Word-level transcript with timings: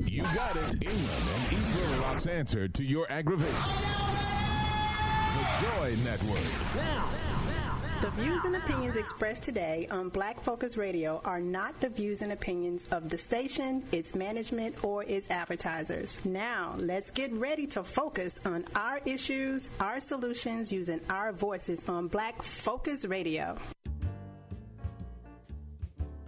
You 0.00 0.22
got 0.22 0.56
it. 0.56 0.74
England 0.74 1.24
and 1.34 1.52
East 1.52 1.90
Rock's 2.00 2.26
answer 2.26 2.68
to 2.68 2.84
your 2.84 3.10
aggravation. 3.10 3.54
The 5.34 5.66
Joy 5.66 5.94
Network. 6.04 6.42
Now. 6.76 7.08
The 8.00 8.10
views 8.10 8.44
and 8.44 8.56
opinions 8.56 8.96
expressed 8.96 9.44
today 9.44 9.88
on 9.90 10.10
Black 10.10 10.38
Focus 10.40 10.76
Radio 10.76 11.22
are 11.24 11.40
not 11.40 11.80
the 11.80 11.88
views 11.88 12.20
and 12.22 12.32
opinions 12.32 12.86
of 12.90 13.08
the 13.08 13.16
station, 13.16 13.82
its 13.92 14.14
management, 14.14 14.84
or 14.84 15.04
its 15.04 15.30
advertisers. 15.30 16.18
Now, 16.24 16.74
let's 16.76 17.10
get 17.10 17.32
ready 17.32 17.66
to 17.68 17.82
focus 17.82 18.38
on 18.44 18.66
our 18.74 19.00
issues, 19.06 19.70
our 19.80 20.00
solutions, 20.00 20.70
using 20.70 21.00
our 21.08 21.32
voices 21.32 21.82
on 21.88 22.08
Black 22.08 22.42
Focus 22.42 23.06
Radio. 23.06 23.56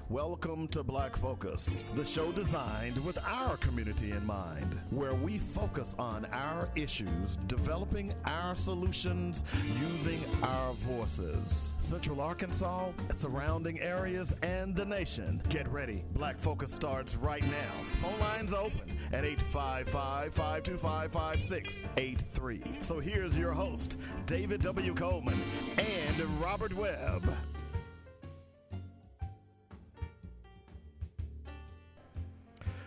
Welcome 0.09 0.69
to 0.69 0.85
Black 0.85 1.17
Focus, 1.17 1.85
the 1.97 2.05
show 2.05 2.31
designed 2.31 3.05
with 3.05 3.19
our 3.27 3.57
community 3.57 4.13
in 4.13 4.25
mind, 4.25 4.81
where 4.91 5.17
we 5.17 5.39
focus 5.39 5.97
on 5.99 6.27
our 6.27 6.69
issues, 6.77 7.35
developing 7.49 8.15
our 8.25 8.55
solutions 8.55 9.43
using 9.81 10.21
our 10.45 10.75
voices. 10.75 11.75
Central 11.81 12.21
Arkansas, 12.21 12.93
surrounding 13.15 13.81
areas, 13.81 14.33
and 14.43 14.77
the 14.77 14.85
nation. 14.85 15.43
Get 15.49 15.67
ready. 15.73 16.05
Black 16.15 16.39
Focus 16.39 16.73
starts 16.73 17.17
right 17.17 17.43
now. 17.43 17.99
Phone 18.01 18.21
lines 18.21 18.53
open 18.53 18.97
at 19.13 19.25
855 19.25 20.33
525 20.33 21.11
5683. 21.11 22.63
So 22.81 23.01
here's 23.01 23.37
your 23.37 23.53
host, 23.53 23.99
David 24.27 24.63
W. 24.63 24.95
Coleman 24.95 25.41
and 25.79 26.21
Robert 26.41 26.75
Webb. 26.75 27.29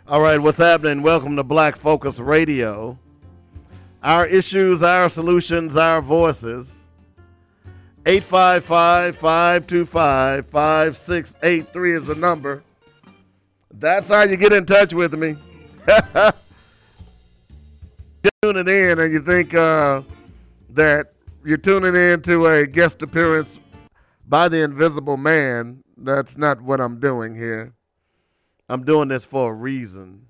All 0.10 0.22
right, 0.22 0.40
what's 0.40 0.58
happening? 0.58 1.04
Welcome 1.04 1.36
to 1.36 1.44
Black 1.44 1.76
Focus 1.76 2.18
Radio. 2.18 2.98
Our 4.02 4.26
issues, 4.26 4.82
our 4.82 5.08
solutions, 5.08 5.76
our 5.76 6.02
voices. 6.02 6.90
855 8.08 9.18
525 9.18 10.48
5683 10.48 11.94
is 11.94 12.06
the 12.06 12.16
number. 12.16 12.64
That's 13.72 14.08
how 14.08 14.24
you 14.24 14.36
get 14.36 14.52
in 14.52 14.66
touch 14.66 14.96
with 14.96 15.14
me. 15.14 15.38
tuning 18.42 18.68
in 18.68 19.00
and 19.00 19.14
you 19.14 19.22
think 19.22 19.54
uh, 19.54 20.02
that 20.72 21.14
you're 21.46 21.58
tuning 21.58 21.94
in 21.94 22.24
to 22.24 22.48
a 22.48 22.66
guest 22.66 23.04
appearance 23.04 23.60
by 24.28 24.50
the 24.50 24.64
Invisible 24.64 25.18
Man, 25.18 25.84
that's 25.96 26.36
not 26.36 26.64
what 26.64 26.82
I'm 26.82 27.00
doing 27.00 27.36
here. 27.36 27.76
I'm 28.70 28.84
doing 28.86 29.08
this 29.08 29.26
for 29.26 29.52
a 29.52 29.54
reason. 29.54 30.28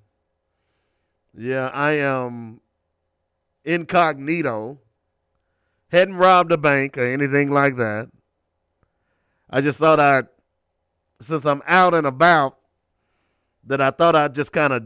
Yeah, 1.38 1.68
I 1.68 1.92
am 1.92 2.62
incognito. 3.66 4.80
Hadn't 5.92 6.16
robbed 6.16 6.52
a 6.52 6.58
bank 6.58 6.98
or 6.98 7.04
anything 7.04 7.52
like 7.52 7.76
that. 7.76 8.10
I 9.50 9.60
just 9.60 9.78
thought 9.78 10.00
I'd, 10.00 10.28
since 11.22 11.46
I'm 11.46 11.62
out 11.68 11.94
and 11.94 12.08
about, 12.08 12.58
that 13.66 13.82
I 13.82 13.92
thought 13.92 14.16
I'd 14.16 14.36
just 14.36 14.54
kind 14.54 14.72
of, 14.72 14.84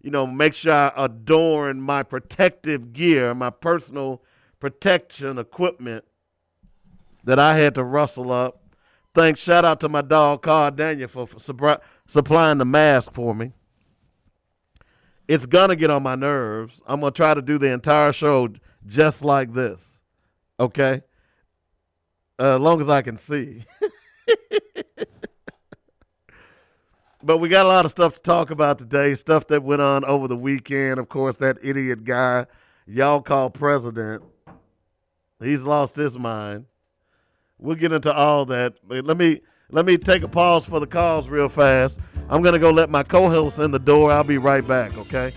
you 0.00 0.10
know, 0.10 0.26
make 0.26 0.54
sure 0.54 0.72
I 0.72 0.92
adorn 0.96 1.80
my 1.80 2.02
protective 2.02 2.92
gear, 2.92 3.34
my 3.34 3.50
personal 3.50 4.22
protection 4.60 5.38
equipment 5.38 6.04
that 7.24 7.38
I 7.38 7.56
had 7.56 7.74
to 7.74 7.84
rustle 7.84 8.32
up. 8.32 8.62
Thanks, 9.14 9.40
shout 9.40 9.64
out 9.64 9.80
to 9.80 9.88
my 9.88 10.02
dog, 10.02 10.42
Carl 10.42 10.70
Daniel, 10.70 11.08
for, 11.08 11.26
for 11.26 11.80
supplying 12.08 12.58
the 12.58 12.64
mask 12.64 13.12
for 13.12 13.32
me. 13.34 13.52
It's 15.28 15.46
gonna 15.46 15.76
get 15.76 15.90
on 15.90 16.02
my 16.02 16.16
nerves. 16.16 16.82
I'm 16.86 16.98
gonna 17.00 17.12
try 17.12 17.34
to 17.34 17.42
do 17.42 17.58
the 17.58 17.70
entire 17.70 18.12
show 18.12 18.48
just 18.86 19.22
like 19.22 19.52
this, 19.52 20.00
okay? 20.58 21.02
Uh, 22.40 22.56
as 22.56 22.60
long 22.60 22.80
as 22.80 22.88
I 22.88 23.02
can 23.02 23.16
see. 23.18 23.64
but 27.22 27.38
we 27.38 27.48
got 27.48 27.66
a 27.66 27.68
lot 27.68 27.84
of 27.84 27.92
stuff 27.92 28.14
to 28.14 28.22
talk 28.22 28.50
about 28.50 28.78
today. 28.78 29.14
Stuff 29.14 29.46
that 29.48 29.62
went 29.62 29.82
on 29.82 30.04
over 30.04 30.26
the 30.26 30.36
weekend. 30.36 30.98
Of 30.98 31.08
course, 31.08 31.36
that 31.36 31.58
idiot 31.62 32.02
guy 32.04 32.46
y'all 32.88 33.20
call 33.20 33.50
president. 33.50 34.22
He's 35.40 35.62
lost 35.62 35.94
his 35.94 36.18
mind. 36.18 36.64
We'll 37.58 37.76
get 37.76 37.92
into 37.92 38.12
all 38.12 38.46
that. 38.46 38.74
But 38.82 39.04
let 39.04 39.16
me 39.16 39.42
let 39.70 39.84
me 39.84 39.98
take 39.98 40.22
a 40.22 40.28
pause 40.28 40.64
for 40.64 40.80
the 40.80 40.86
calls 40.86 41.28
real 41.28 41.48
fast. 41.48 41.98
I'm 42.30 42.42
going 42.42 42.54
to 42.54 42.58
go 42.58 42.70
let 42.70 42.90
my 42.90 43.02
co 43.02 43.28
host 43.28 43.58
in 43.58 43.70
the 43.70 43.78
door. 43.78 44.10
I'll 44.10 44.24
be 44.24 44.38
right 44.38 44.66
back, 44.66 44.96
okay? 44.96 45.32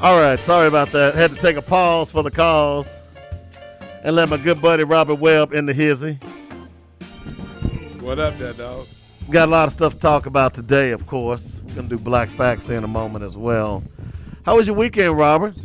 All 0.00 0.20
right, 0.20 0.38
sorry 0.38 0.68
about 0.68 0.92
that. 0.92 1.16
Had 1.16 1.32
to 1.32 1.36
take 1.36 1.56
a 1.56 1.62
pause 1.62 2.08
for 2.08 2.22
the 2.22 2.30
calls 2.30 2.86
and 4.04 4.14
let 4.14 4.28
my 4.28 4.36
good 4.36 4.62
buddy 4.62 4.84
Robert 4.84 5.16
Webb 5.16 5.52
in 5.52 5.66
the 5.66 5.72
hizzy. 5.72 6.14
What 8.00 8.20
up, 8.20 8.38
there, 8.38 8.52
dog? 8.52 8.86
Got 9.28 9.48
a 9.48 9.50
lot 9.50 9.66
of 9.66 9.74
stuff 9.74 9.94
to 9.94 9.98
talk 9.98 10.26
about 10.26 10.54
today, 10.54 10.92
of 10.92 11.04
course. 11.08 11.50
We're 11.66 11.74
gonna 11.74 11.88
do 11.88 11.98
Black 11.98 12.30
Facts 12.30 12.70
in 12.70 12.84
a 12.84 12.88
moment 12.88 13.24
as 13.24 13.36
well. 13.36 13.82
How 14.46 14.56
was 14.56 14.68
your 14.68 14.76
weekend, 14.76 15.18
Robert? 15.18 15.56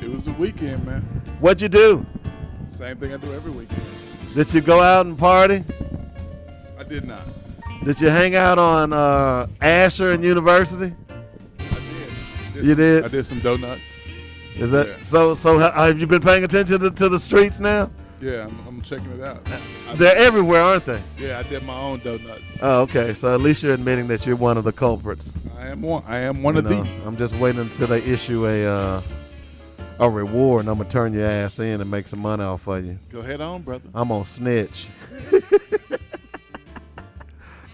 It 0.00 0.12
was 0.12 0.24
the 0.24 0.32
weekend, 0.34 0.86
man. 0.86 1.02
What'd 1.40 1.60
you 1.60 1.68
do? 1.68 2.06
Same 2.72 2.96
thing 2.98 3.12
I 3.12 3.16
do 3.16 3.32
every 3.34 3.50
weekend. 3.50 3.82
Did 4.36 4.54
you 4.54 4.60
go 4.60 4.80
out 4.80 5.06
and 5.06 5.18
party? 5.18 5.64
I 6.78 6.84
did 6.84 7.04
not. 7.04 7.22
Did 7.84 8.00
you 8.00 8.10
hang 8.10 8.36
out 8.36 8.60
on 8.60 8.92
uh, 8.92 9.48
Asher 9.60 10.12
and 10.12 10.22
University? 10.22 10.94
You 12.64 12.70
some- 12.70 12.76
did? 12.76 13.04
I 13.04 13.08
did 13.08 13.24
some 13.26 13.40
donuts. 13.40 13.82
Is 14.56 14.70
that 14.70 14.86
Yeah. 14.86 14.94
so? 15.02 15.34
So 15.34 15.58
have 15.58 15.98
you 15.98 16.06
been 16.06 16.22
paying 16.22 16.42
attention 16.44 16.80
to, 16.80 16.90
to 16.90 17.08
the 17.10 17.18
streets 17.20 17.60
now? 17.60 17.90
Yeah, 18.22 18.46
I'm, 18.46 18.66
I'm 18.66 18.80
checking 18.82 19.10
it 19.12 19.20
out. 19.20 19.46
I, 19.90 19.94
They're 19.96 20.16
everywhere, 20.16 20.62
aren't 20.62 20.86
they? 20.86 21.02
yeah, 21.18 21.38
I 21.38 21.42
did 21.42 21.62
my 21.64 21.78
own 21.78 21.98
donuts. 22.00 22.40
Oh, 22.62 22.80
okay. 22.82 23.12
So 23.12 23.34
at 23.34 23.42
least 23.42 23.62
you're 23.62 23.74
admitting 23.74 24.06
that 24.08 24.24
you're 24.24 24.36
one 24.36 24.56
of 24.56 24.64
the 24.64 24.72
culprits. 24.72 25.30
I 25.58 25.66
am 25.66 25.82
one. 25.82 26.02
I 26.06 26.20
am 26.20 26.42
one 26.42 26.54
You 26.54 26.60
of 26.60 26.64
know, 26.64 26.82
the. 26.82 26.90
I'm 27.06 27.18
just 27.18 27.34
waiting 27.36 27.60
until 27.60 27.88
they 27.88 28.00
issue 28.02 28.46
a 28.46 28.64
uh, 28.66 29.02
a 29.98 30.08
reward, 30.08 30.60
and 30.60 30.70
I'm 30.70 30.78
gonna 30.78 30.88
turn 30.88 31.12
your 31.12 31.26
ass 31.26 31.58
in 31.58 31.78
and 31.82 31.90
make 31.90 32.06
some 32.06 32.20
money 32.20 32.42
off 32.42 32.66
of 32.66 32.82
you. 32.86 32.98
Go 33.12 33.18
ahead 33.20 33.42
on, 33.42 33.60
brother. 33.60 33.90
I'm 33.94 34.08
gonna 34.08 34.24
snitch. 34.24 34.88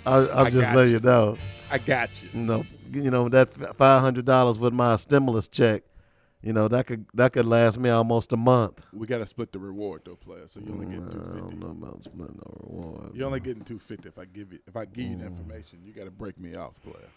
I, 0.04 0.16
I'm 0.18 0.46
I 0.46 0.50
just 0.50 0.74
letting 0.74 0.90
you. 0.92 0.98
you 0.98 1.00
know. 1.00 1.38
I 1.70 1.78
got 1.78 2.10
you. 2.22 2.28
Know, 2.40 2.64
you 2.92 3.10
know 3.10 3.28
that 3.28 3.76
five 3.76 4.00
hundred 4.00 4.24
dollars 4.24 4.58
with 4.58 4.72
my 4.72 4.96
stimulus 4.96 5.48
check. 5.48 5.82
You 6.42 6.52
know 6.52 6.66
that 6.68 6.86
could 6.86 7.06
that 7.14 7.32
could 7.32 7.46
last 7.46 7.78
me 7.78 7.88
almost 7.90 8.32
a 8.32 8.36
month. 8.36 8.80
We 8.92 9.06
got 9.06 9.18
to 9.18 9.26
split 9.26 9.52
the 9.52 9.60
reward 9.60 10.02
though, 10.04 10.16
player. 10.16 10.46
So 10.46 10.60
you 10.60 10.72
only 10.72 10.86
get 10.86 10.96
I 11.04 11.10
two 11.10 11.18
don't 11.18 11.40
fifty. 11.42 11.56
know 11.56 11.70
about 11.70 12.02
splitting 12.02 12.40
no 12.44 12.56
reward. 12.68 13.14
You're 13.14 13.26
only 13.26 13.40
getting 13.40 13.62
two 13.64 13.78
fifty 13.78 14.08
if 14.08 14.18
I 14.18 14.24
give 14.24 14.52
you 14.52 14.58
if 14.66 14.76
I 14.76 14.84
give 14.86 15.06
you 15.06 15.16
the 15.16 15.26
information. 15.26 15.78
You 15.84 15.92
got 15.92 16.04
to 16.04 16.10
break 16.10 16.40
me 16.40 16.54
off, 16.54 16.82
player. 16.82 17.08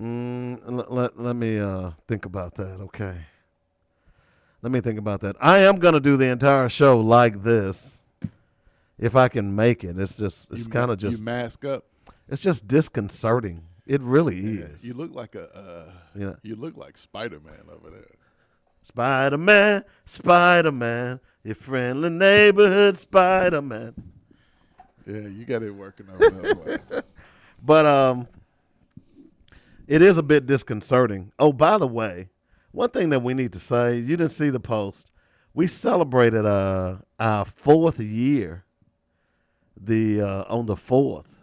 Mm, 0.00 0.60
let, 0.66 0.92
let, 0.92 1.20
let 1.20 1.36
me 1.36 1.58
uh, 1.58 1.90
think 2.06 2.24
about 2.24 2.54
that, 2.54 2.80
okay? 2.80 3.16
Let 4.62 4.70
me 4.70 4.80
think 4.80 4.98
about 4.98 5.20
that. 5.22 5.36
I 5.40 5.58
am 5.58 5.76
going 5.76 5.94
to 5.94 6.00
do 6.00 6.16
the 6.16 6.26
entire 6.26 6.68
show 6.68 6.98
like 7.00 7.42
this 7.42 7.98
if 8.98 9.16
I 9.16 9.28
can 9.28 9.54
make 9.56 9.82
it. 9.82 9.98
It's 9.98 10.16
just, 10.16 10.52
it's 10.52 10.68
kind 10.68 10.90
of 10.92 10.98
just, 10.98 11.18
you 11.18 11.24
mask 11.24 11.64
up. 11.64 11.86
it's 12.28 12.40
just 12.40 12.68
disconcerting. 12.68 13.64
It 13.90 14.00
really 14.02 14.38
is. 14.38 14.84
You 14.86 14.94
look 14.94 15.12
like 15.16 15.34
a. 15.34 15.52
Uh, 15.52 15.92
Yeah. 16.14 16.34
You 16.42 16.54
look 16.54 16.76
like 16.76 16.96
Spider 16.96 17.40
Man 17.40 17.64
over 17.68 17.90
there. 17.90 18.04
Spider 18.82 19.36
Man, 19.36 19.82
Spider 20.06 20.70
Man, 20.70 21.18
your 21.42 21.56
friendly 21.56 22.08
neighborhood 22.08 22.96
Spider 22.96 23.60
Man. 23.60 23.94
Yeah, 25.04 25.26
you 25.26 25.44
got 25.44 25.64
it 25.64 25.72
working 25.72 26.06
over 26.08 26.30
there. 26.30 27.02
But 27.62 27.84
um, 27.84 28.28
it 29.88 30.00
is 30.02 30.16
a 30.16 30.22
bit 30.22 30.46
disconcerting. 30.46 31.32
Oh, 31.38 31.52
by 31.52 31.76
the 31.76 31.86
way, 31.88 32.28
one 32.70 32.90
thing 32.90 33.10
that 33.10 33.20
we 33.20 33.34
need 33.34 33.52
to 33.54 33.58
say, 33.58 33.96
you 33.96 34.16
didn't 34.16 34.30
see 34.30 34.50
the 34.50 34.60
post. 34.60 35.10
We 35.52 35.66
celebrated 35.66 36.46
uh, 36.46 36.98
our 37.18 37.44
fourth 37.44 37.98
year 37.98 38.64
the 39.76 40.22
uh, 40.22 40.44
on 40.48 40.66
the 40.66 40.76
fourth. 40.76 41.39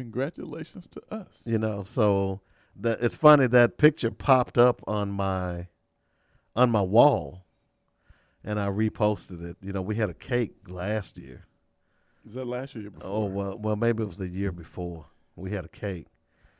Congratulations 0.00 0.88
to 0.88 1.02
us. 1.10 1.42
You 1.44 1.58
know, 1.58 1.84
so 1.84 2.40
that 2.76 3.02
it's 3.02 3.14
funny 3.14 3.46
that 3.48 3.76
picture 3.76 4.10
popped 4.10 4.56
up 4.56 4.80
on 4.86 5.10
my 5.10 5.66
on 6.56 6.70
my 6.70 6.80
wall, 6.80 7.44
and 8.42 8.58
I 8.58 8.68
reposted 8.68 9.44
it. 9.44 9.56
You 9.62 9.72
know, 9.72 9.82
we 9.82 9.96
had 9.96 10.08
a 10.08 10.14
cake 10.14 10.54
last 10.68 11.18
year. 11.18 11.46
Is 12.26 12.34
that 12.34 12.46
last 12.46 12.74
year? 12.74 12.90
Before? 12.90 13.10
Oh 13.10 13.24
well, 13.26 13.58
well 13.58 13.76
maybe 13.76 14.02
it 14.02 14.06
was 14.06 14.18
the 14.18 14.28
year 14.28 14.52
before. 14.52 15.06
We 15.36 15.50
had 15.50 15.64
a 15.66 15.68
cake. 15.68 16.06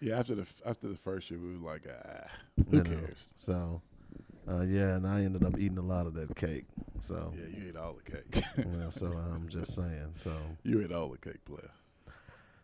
Yeah, 0.01 0.19
after 0.19 0.35
the 0.35 0.47
after 0.67 0.89
the 0.89 0.97
first 0.97 1.31
year, 1.31 1.41
we 1.41 1.57
were 1.57 1.71
like, 1.73 1.87
ah, 1.89 2.29
who 2.71 2.77
you 2.77 2.85
know, 2.85 2.91
cares? 2.91 3.35
So, 3.37 3.81
uh, 4.49 4.63
yeah, 4.63 4.97
and 4.97 5.07
I 5.07 5.23
ended 5.23 5.45
up 5.45 5.59
eating 5.59 5.79
a 5.79 5.83
lot 5.83 6.07
of 6.07 6.15
that 6.15 6.35
cake. 6.37 6.65
So, 7.03 7.33
Yeah, 7.35 7.59
you 7.59 7.69
ate 7.69 7.77
all 7.77 7.95
the 7.95 8.11
cake. 8.11 8.45
well, 8.67 8.91
so 8.91 9.07
I'm 9.07 9.49
just 9.49 9.75
saying. 9.77 10.13
So, 10.17 10.33
you 10.63 10.83
ate 10.83 10.93
all 10.93 11.09
the 11.09 11.19
cake, 11.19 11.45
player. 11.45 11.71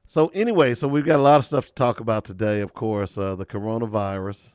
So 0.08 0.28
anyway, 0.28 0.74
so 0.74 0.88
we've 0.88 1.04
got 1.04 1.18
a 1.18 1.22
lot 1.22 1.40
of 1.40 1.46
stuff 1.46 1.66
to 1.66 1.72
talk 1.74 2.00
about 2.00 2.24
today. 2.24 2.60
Of 2.60 2.74
course, 2.74 3.16
uh, 3.18 3.34
the 3.36 3.46
coronavirus 3.46 4.54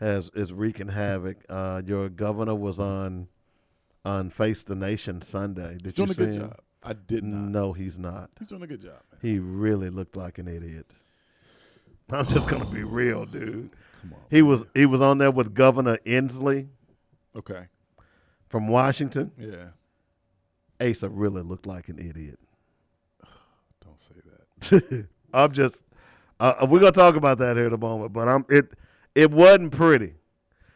has 0.00 0.30
is 0.34 0.52
wreaking 0.52 0.88
havoc. 0.88 1.38
Uh, 1.48 1.82
your 1.84 2.08
governor 2.08 2.54
was 2.54 2.78
on 2.78 3.28
on 4.04 4.30
Face 4.30 4.62
the 4.62 4.74
Nation 4.76 5.20
Sunday. 5.22 5.72
Did 5.78 5.82
He's 5.82 5.92
doing 5.94 6.08
you 6.08 6.12
a 6.12 6.16
good 6.16 6.28
him? 6.34 6.40
job. 6.42 6.60
I 6.82 6.92
did 6.92 7.24
not. 7.24 7.48
No, 7.50 7.72
he's 7.72 7.98
not. 7.98 8.30
He's 8.38 8.48
doing 8.48 8.62
a 8.62 8.66
good 8.66 8.82
job, 8.82 9.00
man. 9.10 9.20
He 9.20 9.38
really 9.38 9.90
looked 9.90 10.16
like 10.16 10.38
an 10.38 10.46
idiot. 10.46 10.94
I'm 12.10 12.26
just 12.26 12.48
gonna 12.48 12.64
be 12.66 12.84
real, 12.84 13.24
dude. 13.26 13.70
Come 14.02 14.12
on. 14.12 14.20
He 14.30 14.42
was 14.42 14.64
he 14.74 14.86
was 14.86 15.00
on 15.00 15.18
there 15.18 15.30
with 15.32 15.54
Governor 15.54 15.98
Inslee 16.06 16.68
Okay. 17.34 17.64
from 18.48 18.68
Washington. 18.68 19.32
Yeah. 19.38 19.68
Asa 20.80 21.08
really 21.08 21.42
looked 21.42 21.66
like 21.66 21.88
an 21.88 21.98
idiot. 21.98 22.38
I'm 25.32 25.52
just 25.52 25.84
uh, 26.38 26.66
we're 26.68 26.80
gonna 26.80 26.92
talk 26.92 27.16
about 27.16 27.38
that 27.38 27.56
here 27.56 27.66
in 27.66 27.72
a 27.72 27.78
moment, 27.78 28.12
but 28.12 28.28
I'm 28.28 28.44
it 28.48 28.72
it 29.14 29.30
wasn't 29.30 29.72
pretty. 29.72 30.14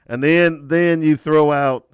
And 0.07 0.25
then 0.25 0.69
then 0.69 1.03
you 1.03 1.17
throw 1.17 1.53
out 1.53 1.87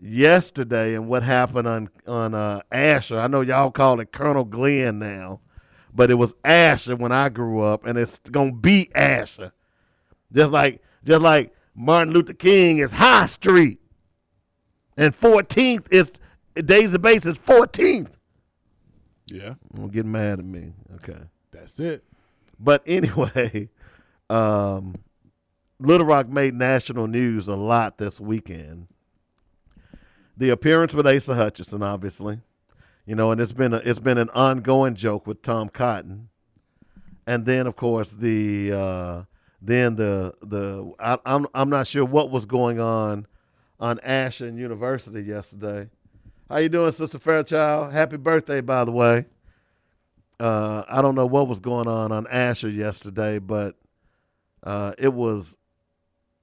yesterday 0.00 0.94
and 0.94 1.08
what 1.08 1.22
happened 1.22 1.68
on 1.68 1.90
on 2.06 2.34
uh, 2.34 2.60
Asher. 2.70 3.18
I 3.18 3.28
know 3.28 3.40
y'all 3.40 3.70
call 3.70 4.00
it 4.00 4.12
Colonel 4.12 4.44
Glenn 4.44 4.98
now, 4.98 5.40
but 5.94 6.10
it 6.10 6.14
was 6.14 6.34
Asher 6.44 6.96
when 6.96 7.12
I 7.12 7.28
grew 7.28 7.60
up, 7.60 7.86
and 7.86 7.96
it's 7.98 8.18
gonna 8.30 8.52
be 8.52 8.90
Asher. 8.94 9.52
Just 10.32 10.50
like 10.50 10.82
just 11.04 11.22
like 11.22 11.54
Martin 11.74 12.12
Luther 12.12 12.34
King 12.34 12.78
is 12.78 12.92
High 12.92 13.26
Street, 13.26 13.78
and 14.96 15.18
14th 15.18 15.86
is 15.92 16.12
Daisy 16.54 16.98
Bates 16.98 17.26
is 17.26 17.38
14th. 17.38 18.15
Yeah. 19.26 19.54
Don't 19.74 19.92
get 19.92 20.06
mad 20.06 20.38
at 20.38 20.44
me, 20.44 20.72
okay? 20.96 21.22
That's 21.50 21.80
it. 21.80 22.04
But 22.58 22.82
anyway, 22.86 23.68
um, 24.30 24.96
Little 25.78 26.06
Rock 26.06 26.28
made 26.28 26.54
national 26.54 27.06
news 27.06 27.48
a 27.48 27.56
lot 27.56 27.98
this 27.98 28.20
weekend. 28.20 28.88
The 30.36 30.50
appearance 30.50 30.92
with 30.94 31.06
Asa 31.06 31.34
Hutchinson, 31.34 31.82
obviously, 31.82 32.40
you 33.06 33.14
know, 33.14 33.30
and 33.30 33.40
it's 33.40 33.52
been 33.52 33.72
a, 33.72 33.78
it's 33.78 33.98
been 33.98 34.18
an 34.18 34.30
ongoing 34.30 34.94
joke 34.94 35.26
with 35.26 35.42
Tom 35.42 35.68
Cotton, 35.68 36.28
and 37.26 37.46
then 37.46 37.66
of 37.66 37.76
course 37.76 38.10
the 38.10 38.72
uh, 38.72 39.22
then 39.62 39.96
the 39.96 40.34
the 40.42 40.92
I, 40.98 41.18
I'm 41.24 41.46
I'm 41.54 41.70
not 41.70 41.86
sure 41.86 42.04
what 42.04 42.30
was 42.30 42.44
going 42.44 42.80
on 42.80 43.26
on 43.80 43.98
Asher 44.00 44.46
and 44.46 44.58
University 44.58 45.22
yesterday. 45.22 45.88
How 46.48 46.58
you 46.58 46.68
doing, 46.68 46.92
Sister 46.92 47.18
Fairchild? 47.18 47.92
Happy 47.92 48.16
birthday, 48.16 48.60
by 48.60 48.84
the 48.84 48.92
way. 48.92 49.26
Uh, 50.38 50.84
I 50.88 51.02
don't 51.02 51.16
know 51.16 51.26
what 51.26 51.48
was 51.48 51.58
going 51.58 51.88
on 51.88 52.12
on 52.12 52.28
Asher 52.28 52.68
yesterday, 52.68 53.40
but 53.40 53.74
uh, 54.62 54.92
it 54.96 55.12
was 55.12 55.56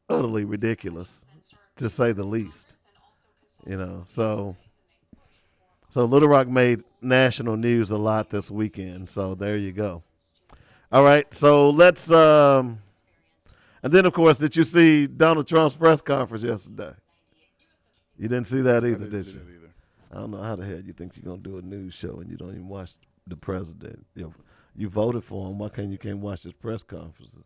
utterly 0.09 0.44
ridiculous, 0.44 1.23
to 1.77 1.89
say 1.89 2.11
the 2.11 2.25
least. 2.25 2.73
You 3.65 3.77
know, 3.77 4.03
so 4.05 4.57
so 5.89 6.03
Little 6.03 6.27
Rock 6.27 6.50
made 6.50 6.83
national 7.01 7.55
news 7.55 7.89
a 7.89 7.97
lot 7.97 8.29
this 8.29 8.51
weekend. 8.51 9.07
So 9.07 9.35
there 9.35 9.55
you 9.55 9.71
go. 9.71 10.03
All 10.91 11.05
right, 11.05 11.33
so 11.33 11.69
let's 11.69 12.11
um, 12.11 12.79
and 13.81 13.94
then 13.94 14.05
of 14.05 14.11
course, 14.11 14.38
did 14.38 14.53
you 14.57 14.65
see 14.65 15.07
Donald 15.07 15.47
Trump's 15.47 15.77
press 15.77 16.01
conference 16.01 16.44
yesterday? 16.44 16.91
You 18.17 18.27
didn't 18.27 18.47
see 18.47 18.59
that 18.63 18.83
either, 18.83 19.07
did 19.07 19.27
you? 19.27 19.62
That 20.13 20.18
either. 20.18 20.18
I 20.18 20.21
don't 20.21 20.31
know 20.31 20.42
how 20.44 20.56
the 20.56 20.65
hell 20.65 20.80
you 20.80 20.94
think 20.94 21.13
you're 21.15 21.25
gonna 21.25 21.42
do 21.42 21.57
a 21.57 21.62
news 21.62 21.94
show 21.94 22.19
and 22.19 22.30
you 22.30 22.38
don't 22.38 22.51
even 22.51 22.68
watch 22.68 22.94
the 23.27 23.36
president. 23.36 24.06
You 24.15 24.24
know, 24.24 24.33
you 24.75 24.89
voted 24.89 25.24
for 25.24 25.50
him. 25.50 25.60
Why 25.60 25.69
can't 25.69 25.92
you 25.92 25.98
can't 25.98 26.19
watch 26.19 26.44
his 26.44 26.54
press 26.54 26.83
conferences? 26.83 27.45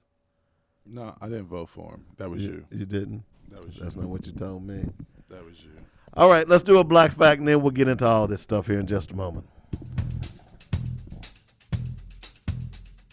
No, 0.85 1.15
I 1.21 1.27
didn't 1.27 1.47
vote 1.47 1.69
for 1.69 1.91
him. 1.91 2.05
That 2.17 2.29
was 2.29 2.45
you. 2.45 2.65
You 2.71 2.85
didn't. 2.85 3.23
That 3.49 3.65
was 3.65 3.75
That's 3.75 3.95
you. 3.95 4.01
not 4.01 4.09
what 4.09 4.25
you 4.25 4.33
told 4.33 4.65
me. 4.65 4.85
That 5.29 5.43
was 5.43 5.59
you. 5.61 5.71
All 6.13 6.29
right, 6.29 6.47
let's 6.47 6.63
do 6.63 6.77
a 6.79 6.83
black 6.83 7.11
fact, 7.11 7.39
and 7.39 7.47
then 7.47 7.61
we'll 7.61 7.71
get 7.71 7.87
into 7.87 8.05
all 8.05 8.27
this 8.27 8.41
stuff 8.41 8.67
here 8.67 8.79
in 8.79 8.87
just 8.87 9.11
a 9.11 9.15
moment. 9.15 9.47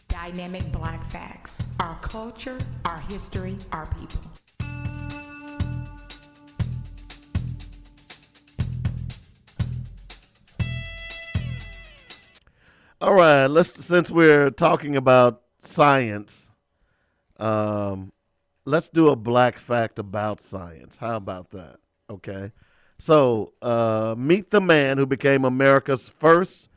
Dynamic 0.09 0.71
Black 0.73 1.03
Facts. 1.11 1.63
Our 1.81 1.99
culture, 1.99 2.59
our 2.85 2.99
history, 3.01 3.59
our 3.73 3.87
people. 3.87 4.21
All 13.05 13.13
right, 13.13 13.49
let's 13.49 13.85
since 13.85 14.11
we're 14.11 14.49
talking 14.49 14.97
about 14.97 15.43
science, 15.61 16.51
um, 17.39 18.13
let's 18.65 18.89
do 18.89 19.11
a 19.11 19.15
black 19.15 19.59
fact 19.59 19.99
about 19.99 20.41
science. 20.41 20.97
How 20.97 21.17
about 21.17 21.51
that? 21.51 21.81
Okay. 22.09 22.53
So, 22.99 23.53
uh, 23.61 24.15
meet 24.17 24.53
the 24.53 24.61
man 24.63 24.97
who 24.97 25.05
became 25.05 25.45
America's 25.45 26.09
first 26.09 26.71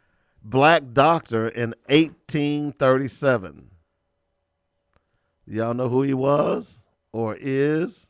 black 0.44 0.92
doctor 0.92 1.48
in 1.48 1.74
1837. 1.86 3.70
Y'all 5.46 5.74
know 5.74 5.88
who 5.88 6.02
he 6.02 6.14
was 6.14 6.84
or 7.14 7.38
is? 7.40 8.06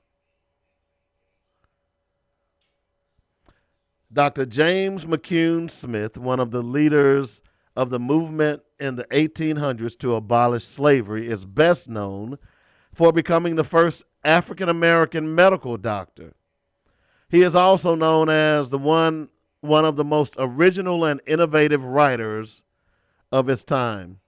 Dr. 4.12 4.48
James 4.48 5.06
McCune 5.06 5.70
Smith, 5.70 6.18
one 6.18 6.40
of 6.40 6.50
the 6.50 6.64
leaders 6.64 7.42
of 7.78 7.92
the 7.92 8.00
movement 8.00 8.64
in 8.80 8.96
the 8.96 9.04
1800s 9.06 9.98
to 10.00 10.16
abolish 10.16 10.66
slavery, 10.66 11.28
is 11.28 11.46
best 11.46 11.88
known 11.88 12.40
for 12.92 13.14
becoming 13.14 13.56
the 13.56 13.64
first 13.64 14.04
African 14.24 14.68
American 14.68 15.36
medical 15.36 15.78
doctor. 15.78 16.34
He 17.30 17.44
is 17.44 17.54
also 17.54 17.94
known 17.94 18.30
as 18.30 18.72
the 18.72 18.80
one 18.80 19.30
one 19.62 19.86
of 19.86 19.96
the 19.96 20.04
most 20.04 20.36
original 20.40 21.06
and 21.06 21.22
innovative 21.28 21.84
writers 21.84 22.64
of 23.32 23.46
his 23.46 23.64
time. 23.64 24.20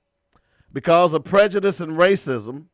Because 0.71 1.13
of 1.13 1.23
prejudice 1.23 1.79
and 1.79 1.93
racism, 1.97 2.65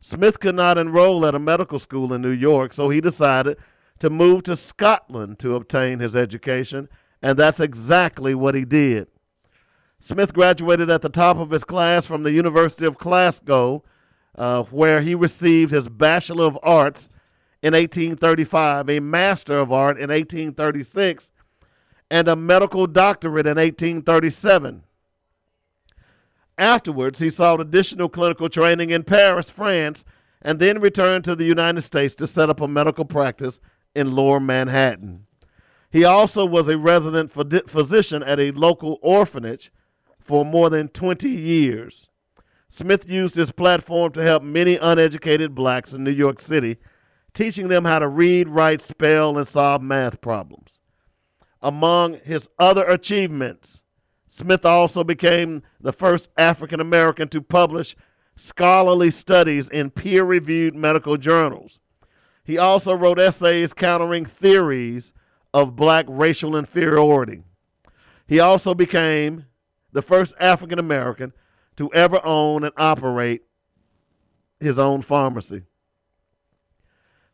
Smith 0.00 0.40
could 0.40 0.54
not 0.54 0.76
enroll 0.76 1.24
at 1.24 1.34
a 1.34 1.38
medical 1.38 1.78
school 1.78 2.12
in 2.12 2.20
New 2.20 2.30
York, 2.30 2.74
so 2.74 2.90
he 2.90 3.00
decided 3.00 3.56
to 3.98 4.10
move 4.10 4.42
to 4.42 4.56
Scotland 4.56 5.38
to 5.38 5.54
obtain 5.54 6.00
his 6.00 6.14
education, 6.14 6.88
and 7.22 7.38
that's 7.38 7.60
exactly 7.60 8.34
what 8.34 8.54
he 8.54 8.64
did. 8.64 9.08
Smith 10.00 10.32
graduated 10.32 10.90
at 10.90 11.02
the 11.02 11.08
top 11.08 11.36
of 11.38 11.50
his 11.50 11.64
class 11.64 12.06
from 12.06 12.22
the 12.22 12.32
University 12.32 12.86
of 12.86 12.98
Glasgow, 12.98 13.82
uh, 14.36 14.62
where 14.64 15.00
he 15.00 15.14
received 15.14 15.72
his 15.72 15.88
Bachelor 15.88 16.46
of 16.46 16.58
Arts 16.62 17.08
in 17.62 17.74
1835, 17.74 18.88
a 18.88 19.00
Master 19.00 19.58
of 19.58 19.72
Art 19.72 19.96
in 19.96 20.10
1836, 20.10 21.32
and 22.10 22.28
a 22.28 22.36
medical 22.36 22.86
doctorate 22.86 23.46
in 23.46 23.56
1837. 23.56 24.84
Afterwards, 26.56 27.18
he 27.18 27.30
sought 27.30 27.60
additional 27.60 28.08
clinical 28.08 28.48
training 28.48 28.90
in 28.90 29.04
Paris, 29.04 29.50
France, 29.50 30.04
and 30.40 30.60
then 30.60 30.80
returned 30.80 31.24
to 31.24 31.34
the 31.34 31.44
United 31.44 31.82
States 31.82 32.14
to 32.16 32.26
set 32.26 32.48
up 32.48 32.60
a 32.60 32.68
medical 32.68 33.04
practice 33.04 33.58
in 33.94 34.12
Lower 34.14 34.40
Manhattan. 34.40 35.26
He 35.90 36.04
also 36.04 36.44
was 36.44 36.68
a 36.68 36.78
resident 36.78 37.32
ph- 37.32 37.64
physician 37.66 38.22
at 38.22 38.38
a 38.38 38.52
local 38.52 38.98
orphanage 39.02 39.72
for 40.28 40.44
more 40.44 40.68
than 40.68 40.88
20 40.88 41.26
years. 41.30 42.06
Smith 42.68 43.08
used 43.08 43.34
his 43.34 43.50
platform 43.50 44.12
to 44.12 44.22
help 44.22 44.42
many 44.42 44.76
uneducated 44.76 45.54
blacks 45.54 45.94
in 45.94 46.04
New 46.04 46.12
York 46.12 46.38
City, 46.38 46.76
teaching 47.32 47.68
them 47.68 47.86
how 47.86 47.98
to 47.98 48.06
read, 48.06 48.46
write, 48.46 48.82
spell, 48.82 49.38
and 49.38 49.48
solve 49.48 49.80
math 49.80 50.20
problems. 50.20 50.80
Among 51.62 52.18
his 52.24 52.50
other 52.58 52.84
achievements, 52.84 53.82
Smith 54.28 54.66
also 54.66 55.02
became 55.02 55.62
the 55.80 55.94
first 55.94 56.28
African 56.36 56.78
American 56.78 57.28
to 57.28 57.40
publish 57.40 57.96
scholarly 58.36 59.10
studies 59.10 59.70
in 59.70 59.88
peer 59.88 60.24
reviewed 60.24 60.74
medical 60.74 61.16
journals. 61.16 61.80
He 62.44 62.58
also 62.58 62.94
wrote 62.94 63.18
essays 63.18 63.72
countering 63.72 64.26
theories 64.26 65.14
of 65.54 65.74
black 65.74 66.04
racial 66.06 66.54
inferiority. 66.54 67.44
He 68.26 68.38
also 68.38 68.74
became 68.74 69.46
the 69.92 70.02
first 70.02 70.34
African 70.38 70.78
American 70.78 71.32
to 71.76 71.92
ever 71.92 72.20
own 72.24 72.64
and 72.64 72.72
operate 72.76 73.42
his 74.60 74.78
own 74.78 75.02
pharmacy. 75.02 75.62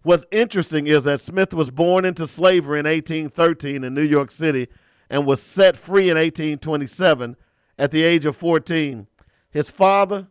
What's 0.02 0.26
interesting 0.30 0.86
is 0.86 1.04
that 1.04 1.20
Smith 1.20 1.54
was 1.54 1.70
born 1.70 2.04
into 2.04 2.26
slavery 2.26 2.78
in 2.78 2.84
1813 2.84 3.82
in 3.82 3.94
New 3.94 4.02
York 4.02 4.30
City 4.30 4.68
and 5.08 5.26
was 5.26 5.42
set 5.42 5.76
free 5.76 6.10
in 6.10 6.16
1827 6.16 7.36
at 7.78 7.90
the 7.90 8.02
age 8.02 8.26
of 8.26 8.36
14. 8.36 9.06
His 9.50 9.70
father 9.70 10.28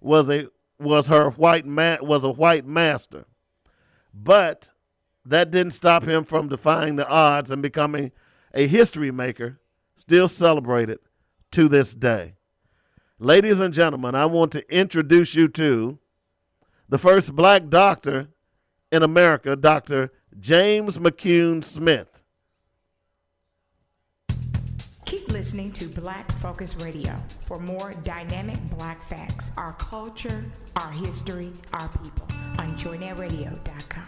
was 0.00 0.28
a 0.28 0.46
was 0.78 1.08
her 1.08 1.30
white 1.30 1.66
ma- 1.66 1.96
was 2.00 2.22
a 2.22 2.30
white 2.30 2.64
master. 2.64 3.24
But 4.14 4.68
that 5.24 5.50
didn't 5.50 5.72
stop 5.72 6.04
him 6.04 6.22
from 6.22 6.48
defying 6.48 6.94
the 6.94 7.08
odds 7.08 7.50
and 7.50 7.60
becoming 7.60 8.12
a 8.54 8.68
history 8.68 9.10
maker, 9.10 9.58
still 9.96 10.28
celebrated 10.28 11.00
to 11.52 11.68
this 11.68 11.94
day. 11.94 12.34
Ladies 13.18 13.60
and 13.60 13.74
gentlemen, 13.74 14.14
I 14.14 14.26
want 14.26 14.52
to 14.52 14.74
introduce 14.74 15.34
you 15.34 15.48
to 15.48 15.98
the 16.88 16.98
first 16.98 17.34
black 17.34 17.68
doctor 17.68 18.28
in 18.92 19.02
America, 19.02 19.56
Dr. 19.56 20.12
James 20.38 20.98
McCune 20.98 21.64
Smith. 21.64 22.22
Keep 25.04 25.28
listening 25.28 25.72
to 25.72 25.86
Black 25.86 26.30
Focus 26.32 26.76
Radio 26.76 27.16
for 27.46 27.58
more 27.58 27.94
dynamic 28.04 28.58
black 28.76 29.02
facts, 29.08 29.50
our 29.56 29.72
culture, 29.72 30.44
our 30.76 30.92
history, 30.92 31.50
our 31.72 31.88
people 31.88 32.28
on 32.58 32.76
joynetradio.com. 32.76 34.04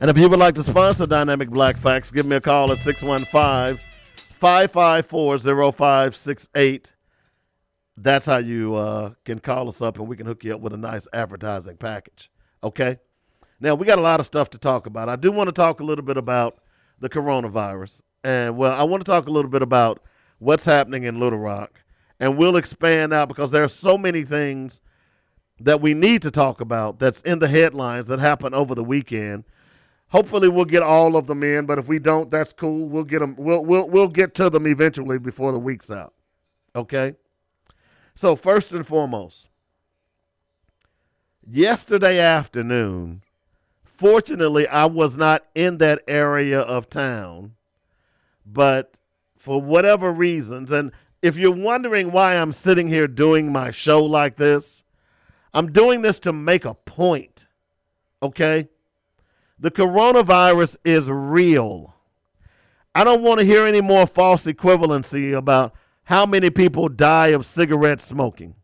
And 0.00 0.10
if 0.10 0.18
you 0.18 0.28
would 0.28 0.38
like 0.38 0.56
to 0.56 0.62
sponsor 0.62 1.06
Dynamic 1.06 1.48
Black 1.48 1.76
Facts, 1.76 2.10
give 2.10 2.26
me 2.26 2.36
a 2.36 2.40
call 2.40 2.70
at 2.70 2.78
615 2.78 3.80
554 4.36 5.38
0568. 5.72 6.92
That's 7.96 8.26
how 8.26 8.36
you 8.36 8.74
uh, 8.74 9.14
can 9.24 9.38
call 9.38 9.68
us 9.70 9.80
up 9.80 9.98
and 9.98 10.06
we 10.06 10.16
can 10.16 10.26
hook 10.26 10.44
you 10.44 10.54
up 10.54 10.60
with 10.60 10.74
a 10.74 10.76
nice 10.76 11.08
advertising 11.12 11.78
package. 11.78 12.30
Okay? 12.62 12.98
Now, 13.58 13.74
we 13.74 13.86
got 13.86 13.98
a 13.98 14.02
lot 14.02 14.20
of 14.20 14.26
stuff 14.26 14.50
to 14.50 14.58
talk 14.58 14.86
about. 14.86 15.08
I 15.08 15.16
do 15.16 15.32
want 15.32 15.48
to 15.48 15.52
talk 15.52 15.80
a 15.80 15.84
little 15.84 16.04
bit 16.04 16.18
about 16.18 16.58
the 17.00 17.08
coronavirus. 17.08 18.02
And, 18.22 18.58
well, 18.58 18.78
I 18.78 18.82
want 18.82 19.04
to 19.04 19.10
talk 19.10 19.26
a 19.26 19.30
little 19.30 19.50
bit 19.50 19.62
about 19.62 20.02
what's 20.38 20.66
happening 20.66 21.04
in 21.04 21.18
Little 21.18 21.38
Rock. 21.38 21.82
And 22.20 22.36
we'll 22.36 22.56
expand 22.56 23.14
out 23.14 23.28
because 23.28 23.50
there 23.50 23.64
are 23.64 23.68
so 23.68 23.96
many 23.96 24.22
things 24.22 24.82
that 25.58 25.80
we 25.80 25.94
need 25.94 26.20
to 26.22 26.30
talk 26.30 26.60
about 26.60 26.98
that's 26.98 27.22
in 27.22 27.38
the 27.38 27.48
headlines 27.48 28.06
that 28.08 28.18
happened 28.18 28.54
over 28.54 28.74
the 28.74 28.84
weekend. 28.84 29.44
Hopefully, 30.10 30.48
we'll 30.48 30.64
get 30.64 30.82
all 30.82 31.16
of 31.16 31.26
them 31.26 31.42
in, 31.42 31.66
but 31.66 31.78
if 31.78 31.88
we 31.88 31.98
don't, 31.98 32.30
that's 32.30 32.52
cool. 32.52 32.88
We'll 32.88 33.04
get 33.04 33.18
them. 33.18 33.34
We'll 33.36 33.64
we'll 33.64 33.88
we'll 33.88 34.08
get 34.08 34.34
to 34.36 34.48
them 34.48 34.66
eventually 34.66 35.18
before 35.18 35.52
the 35.52 35.58
week's 35.58 35.90
out. 35.90 36.14
Okay. 36.74 37.14
So 38.14 38.34
first 38.36 38.72
and 38.72 38.86
foremost, 38.86 39.48
yesterday 41.46 42.18
afternoon, 42.18 43.22
fortunately, 43.84 44.66
I 44.68 44.86
was 44.86 45.16
not 45.16 45.44
in 45.54 45.78
that 45.78 46.02
area 46.08 46.60
of 46.60 46.88
town, 46.88 47.56
but 48.46 48.98
for 49.36 49.60
whatever 49.60 50.10
reasons, 50.10 50.70
and 50.70 50.92
if 51.20 51.36
you're 51.36 51.50
wondering 51.54 52.12
why 52.12 52.36
I'm 52.36 52.52
sitting 52.52 52.88
here 52.88 53.08
doing 53.08 53.52
my 53.52 53.70
show 53.70 54.04
like 54.04 54.36
this, 54.36 54.84
I'm 55.52 55.72
doing 55.72 56.02
this 56.02 56.18
to 56.20 56.32
make 56.32 56.64
a 56.64 56.74
point. 56.74 57.46
Okay? 58.22 58.68
The 59.58 59.70
coronavirus 59.70 60.76
is 60.84 61.08
real. 61.08 61.94
I 62.94 63.04
don't 63.04 63.22
want 63.22 63.40
to 63.40 63.46
hear 63.46 63.64
any 63.64 63.80
more 63.80 64.06
false 64.06 64.44
equivalency 64.44 65.36
about 65.36 65.74
how 66.04 66.24
many 66.26 66.50
people 66.50 66.88
die 66.88 67.28
of 67.28 67.44
cigarette 67.44 68.00
smoking. 68.00 68.54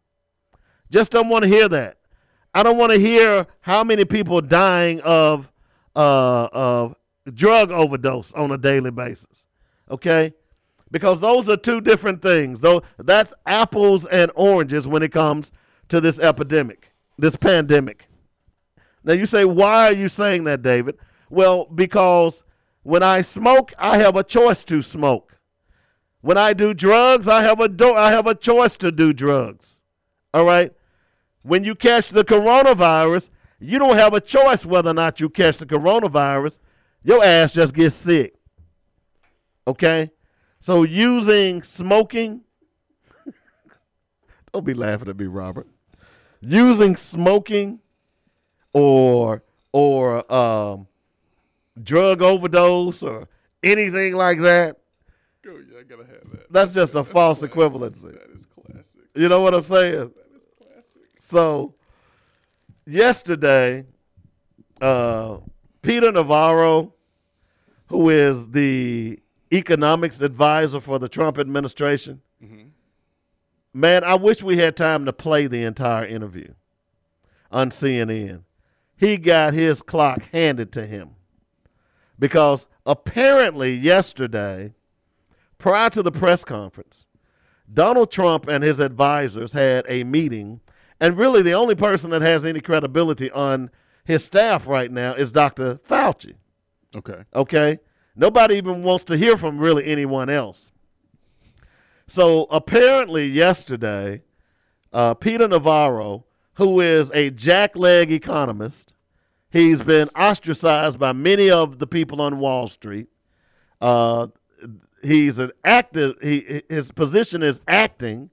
Just 0.90 1.12
don't 1.12 1.28
want 1.28 1.44
to 1.44 1.48
hear 1.48 1.68
that. 1.68 1.98
I 2.54 2.62
don't 2.62 2.76
want 2.76 2.92
to 2.92 2.98
hear 2.98 3.46
how 3.60 3.82
many 3.82 4.04
people 4.04 4.40
dying 4.40 5.00
of 5.00 5.50
uh, 5.96 6.48
of 6.52 6.94
drug 7.32 7.70
overdose 7.70 8.32
on 8.32 8.50
a 8.50 8.58
daily 8.58 8.90
basis. 8.90 9.44
Okay? 9.90 10.34
Because 10.90 11.20
those 11.20 11.48
are 11.48 11.56
two 11.56 11.80
different 11.80 12.20
things. 12.20 12.60
Though 12.60 12.82
that's 12.98 13.32
apples 13.46 14.04
and 14.06 14.30
oranges 14.34 14.86
when 14.86 15.02
it 15.02 15.12
comes 15.12 15.52
to 15.88 16.00
this 16.00 16.18
epidemic, 16.18 16.92
this 17.18 17.36
pandemic. 17.36 18.08
Now 19.04 19.14
you 19.14 19.26
say, 19.26 19.44
why 19.44 19.88
are 19.88 19.94
you 19.94 20.08
saying 20.08 20.44
that, 20.44 20.62
David? 20.62 20.96
Well, 21.28 21.66
because 21.66 22.44
when 22.82 23.02
I 23.02 23.22
smoke, 23.22 23.72
I 23.78 23.98
have 23.98 24.16
a 24.16 24.22
choice 24.22 24.64
to 24.64 24.82
smoke. 24.82 25.38
When 26.20 26.38
I 26.38 26.52
do 26.52 26.72
drugs, 26.72 27.26
I 27.26 27.42
have 27.42 27.60
a 27.60 27.68
do- 27.68 27.94
I 27.94 28.10
have 28.10 28.26
a 28.26 28.34
choice 28.34 28.76
to 28.78 28.92
do 28.92 29.12
drugs. 29.12 29.82
All 30.32 30.44
right? 30.44 30.72
When 31.42 31.64
you 31.64 31.74
catch 31.74 32.10
the 32.10 32.24
coronavirus, 32.24 33.30
you 33.58 33.78
don't 33.78 33.96
have 33.96 34.14
a 34.14 34.20
choice 34.20 34.64
whether 34.64 34.90
or 34.90 34.94
not 34.94 35.20
you 35.20 35.28
catch 35.28 35.56
the 35.56 35.66
coronavirus. 35.66 36.58
Your 37.02 37.24
ass 37.24 37.52
just 37.52 37.74
gets 37.74 37.96
sick. 37.96 38.34
Okay? 39.66 40.10
So 40.60 40.84
using 40.84 41.62
smoking 41.62 42.42
Don't 44.52 44.64
be 44.64 44.74
laughing 44.74 45.08
at 45.08 45.18
me, 45.18 45.26
Robert. 45.26 45.66
Using 46.40 46.96
smoking 46.96 47.80
or 48.72 49.42
or 49.72 50.32
um, 50.32 50.86
drug 51.82 52.22
overdose 52.22 53.02
or 53.02 53.28
anything 53.62 54.14
like 54.14 54.40
that. 54.40 54.78
Go, 55.42 55.52
yeah, 55.52 55.80
I 55.80 55.82
gotta 55.82 56.04
have 56.04 56.30
that. 56.32 56.52
That's 56.52 56.74
just 56.74 56.94
a 56.94 57.04
false 57.04 57.38
classic. 57.38 57.54
equivalency. 57.54 58.12
That 58.12 58.30
is 58.34 58.46
classic. 58.46 59.02
You 59.14 59.28
know 59.28 59.40
what 59.40 59.54
I'm 59.54 59.62
saying? 59.64 60.12
That 60.14 60.36
is 60.36 60.48
classic. 60.58 61.02
So 61.18 61.74
yesterday, 62.86 63.84
uh, 64.80 65.38
Peter 65.82 66.12
Navarro, 66.12 66.94
who 67.88 68.10
is 68.10 68.50
the 68.50 69.18
economics 69.52 70.20
advisor 70.20 70.80
for 70.80 70.98
the 70.98 71.08
Trump 71.08 71.38
administration, 71.38 72.20
man, 73.74 74.04
I 74.04 74.14
wish 74.14 74.42
we 74.42 74.58
had 74.58 74.76
time 74.76 75.04
to 75.06 75.12
play 75.12 75.46
the 75.46 75.64
entire 75.64 76.04
interview 76.04 76.54
on 77.50 77.70
CNN. 77.70 78.42
He 79.02 79.16
got 79.16 79.52
his 79.52 79.82
clock 79.82 80.30
handed 80.30 80.70
to 80.74 80.86
him 80.86 81.16
because 82.20 82.68
apparently 82.86 83.74
yesterday, 83.74 84.74
prior 85.58 85.90
to 85.90 86.04
the 86.04 86.12
press 86.12 86.44
conference, 86.44 87.08
Donald 87.70 88.12
Trump 88.12 88.46
and 88.46 88.62
his 88.62 88.78
advisors 88.78 89.54
had 89.54 89.84
a 89.88 90.04
meeting, 90.04 90.60
and 91.00 91.18
really 91.18 91.42
the 91.42 91.52
only 91.52 91.74
person 91.74 92.10
that 92.10 92.22
has 92.22 92.44
any 92.44 92.60
credibility 92.60 93.28
on 93.32 93.70
his 94.04 94.24
staff 94.24 94.68
right 94.68 94.92
now 94.92 95.14
is 95.14 95.32
Dr. 95.32 95.80
Fauci. 95.84 96.36
Okay. 96.94 97.24
Okay? 97.34 97.80
Nobody 98.14 98.54
even 98.54 98.84
wants 98.84 99.02
to 99.06 99.16
hear 99.16 99.36
from 99.36 99.58
really 99.58 99.84
anyone 99.84 100.30
else. 100.30 100.70
So 102.06 102.44
apparently, 102.52 103.26
yesterday, 103.26 104.22
uh, 104.92 105.14
Peter 105.14 105.48
Navarro, 105.48 106.24
who 106.54 106.80
is 106.80 107.10
a 107.10 107.30
jackleg 107.30 108.10
economist, 108.10 108.92
he's 109.50 109.82
been 109.82 110.08
ostracized 110.10 110.98
by 110.98 111.12
many 111.12 111.50
of 111.50 111.78
the 111.78 111.86
people 111.86 112.20
on 112.20 112.38
Wall 112.38 112.68
Street. 112.68 113.08
Uh, 113.80 114.28
he's 115.02 115.38
an 115.38 115.52
active. 115.64 116.16
He 116.22 116.62
his 116.68 116.92
position 116.92 117.42
is 117.42 117.60
acting, 117.66 118.30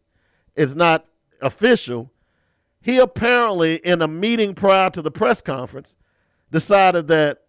is 0.55 0.75
not 0.75 1.05
official. 1.41 2.11
He 2.81 2.97
apparently, 2.97 3.75
in 3.75 4.01
a 4.01 4.07
meeting 4.07 4.55
prior 4.55 4.89
to 4.91 5.01
the 5.01 5.11
press 5.11 5.41
conference, 5.41 5.95
decided 6.51 7.07
that 7.07 7.41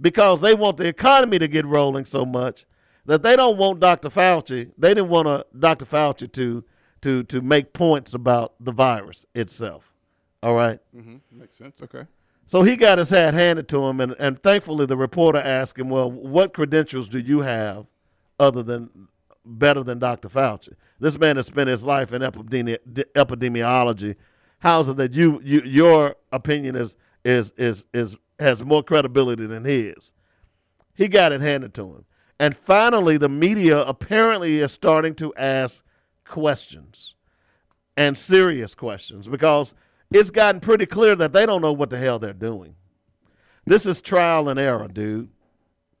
because 0.00 0.40
they 0.40 0.54
want 0.54 0.76
the 0.76 0.86
economy 0.86 1.38
to 1.38 1.48
get 1.48 1.64
rolling 1.64 2.04
so 2.04 2.24
much 2.24 2.66
that 3.06 3.22
they 3.22 3.36
don't 3.36 3.56
want 3.56 3.80
Dr. 3.80 4.10
Fauci. 4.10 4.70
They 4.76 4.90
didn't 4.90 5.08
want 5.08 5.28
a, 5.28 5.46
Dr. 5.58 5.84
Fauci 5.84 6.30
to 6.32 6.64
to 7.02 7.22
to 7.24 7.40
make 7.40 7.72
points 7.72 8.14
about 8.14 8.54
the 8.60 8.72
virus 8.72 9.26
itself. 9.34 9.92
All 10.42 10.54
right. 10.54 10.78
Mm-hmm. 10.96 11.16
Makes 11.32 11.56
sense. 11.56 11.80
Okay. 11.82 12.04
So 12.46 12.62
he 12.62 12.76
got 12.76 12.98
his 12.98 13.10
hat 13.10 13.34
handed 13.34 13.68
to 13.68 13.84
him, 13.86 14.00
and, 14.00 14.14
and 14.18 14.40
thankfully 14.40 14.86
the 14.86 14.96
reporter 14.96 15.38
asked 15.38 15.78
him, 15.78 15.88
"Well, 15.88 16.10
what 16.10 16.54
credentials 16.54 17.08
do 17.08 17.18
you 17.18 17.40
have 17.40 17.86
other 18.38 18.62
than 18.62 19.08
better 19.44 19.82
than 19.82 19.98
Dr. 19.98 20.28
Fauci?" 20.28 20.74
This 21.00 21.18
man 21.18 21.36
has 21.36 21.46
spent 21.46 21.68
his 21.68 21.82
life 21.82 22.12
in 22.12 22.22
epidemi- 22.22 22.78
epidemiology. 23.14 24.14
How 24.60 24.80
is 24.80 24.88
it 24.88 24.96
that 24.96 25.12
you, 25.12 25.40
you 25.42 25.60
your 25.62 26.16
opinion 26.30 26.76
is 26.76 26.96
is 27.24 27.52
is 27.56 27.84
is 27.92 28.16
has 28.38 28.64
more 28.64 28.82
credibility 28.84 29.46
than 29.46 29.64
his? 29.64 30.12
He 30.94 31.08
got 31.08 31.32
it 31.32 31.40
handed 31.40 31.74
to 31.74 31.82
him, 31.82 32.04
and 32.38 32.56
finally 32.56 33.16
the 33.16 33.28
media 33.28 33.80
apparently 33.80 34.60
is 34.60 34.70
starting 34.70 35.14
to 35.16 35.34
ask 35.34 35.84
questions 36.24 37.14
and 37.96 38.16
serious 38.16 38.74
questions 38.74 39.26
because 39.26 39.74
it's 40.10 40.30
gotten 40.30 40.60
pretty 40.60 40.86
clear 40.86 41.16
that 41.16 41.32
they 41.32 41.46
don't 41.46 41.62
know 41.62 41.72
what 41.72 41.90
the 41.90 41.98
hell 41.98 42.18
they're 42.18 42.32
doing. 42.32 42.76
This 43.64 43.84
is 43.84 44.00
trial 44.00 44.48
and 44.48 44.60
error, 44.60 44.88
dude. 44.88 45.30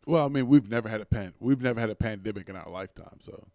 Well, 0.06 0.24
I 0.24 0.28
mean, 0.28 0.46
we've 0.46 0.70
never 0.70 0.88
had 0.88 1.00
a 1.00 1.04
pan. 1.04 1.34
We've 1.40 1.60
never 1.60 1.80
had 1.80 1.90
a 1.90 1.96
pandemic 1.96 2.48
in 2.48 2.54
our 2.54 2.70
lifetime, 2.70 3.18
so 3.18 3.48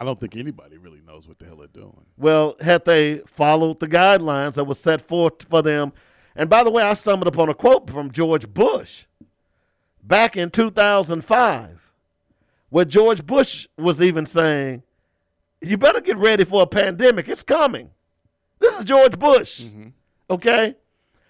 I 0.00 0.04
don't 0.04 0.18
think 0.18 0.36
anybody 0.36 0.76
really 0.76 1.00
knows 1.06 1.28
what 1.28 1.38
the 1.38 1.46
hell 1.46 1.56
they're 1.56 1.68
doing. 1.68 2.06
Well, 2.16 2.56
had 2.60 2.84
they 2.84 3.18
followed 3.26 3.78
the 3.78 3.86
guidelines 3.86 4.54
that 4.54 4.64
were 4.64 4.74
set 4.74 5.00
forth 5.00 5.44
for 5.48 5.62
them, 5.62 5.92
and 6.34 6.50
by 6.50 6.64
the 6.64 6.70
way, 6.70 6.82
I 6.82 6.94
stumbled 6.94 7.28
upon 7.28 7.48
a 7.48 7.54
quote 7.54 7.90
from 7.90 8.10
George 8.10 8.52
Bush 8.52 9.04
back 10.02 10.36
in 10.36 10.50
2005, 10.50 11.92
where 12.70 12.84
George 12.84 13.24
Bush 13.24 13.68
was 13.76 14.02
even 14.02 14.26
saying, 14.26 14.82
"You 15.60 15.78
better 15.78 16.00
get 16.00 16.16
ready 16.16 16.44
for 16.44 16.62
a 16.62 16.66
pandemic. 16.66 17.28
It's 17.28 17.44
coming." 17.44 17.90
This 18.58 18.78
is 18.78 18.84
George 18.84 19.18
Bush. 19.18 19.62
Mm-hmm. 19.62 19.88
Okay, 20.30 20.76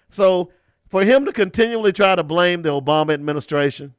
so 0.09 0.51
for 0.87 1.03
him 1.03 1.25
to 1.25 1.31
continually 1.31 1.91
try 1.93 2.15
to 2.15 2.23
blame 2.23 2.61
the 2.63 2.69
Obama 2.69 3.13
administration, 3.13 3.93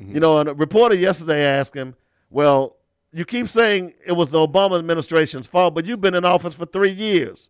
mm-hmm. 0.00 0.14
you 0.14 0.20
know, 0.20 0.38
and 0.40 0.48
a 0.48 0.54
reporter 0.54 0.94
yesterday 0.94 1.42
asked 1.44 1.74
him, 1.74 1.94
"Well." 2.30 2.74
You 3.10 3.24
keep 3.24 3.48
saying 3.48 3.94
it 4.04 4.12
was 4.12 4.28
the 4.28 4.38
Obama 4.38 4.78
administration's 4.78 5.46
fault, 5.46 5.74
but 5.74 5.86
you've 5.86 6.02
been 6.02 6.14
in 6.14 6.26
office 6.26 6.54
for 6.54 6.66
three 6.66 6.90
years. 6.90 7.48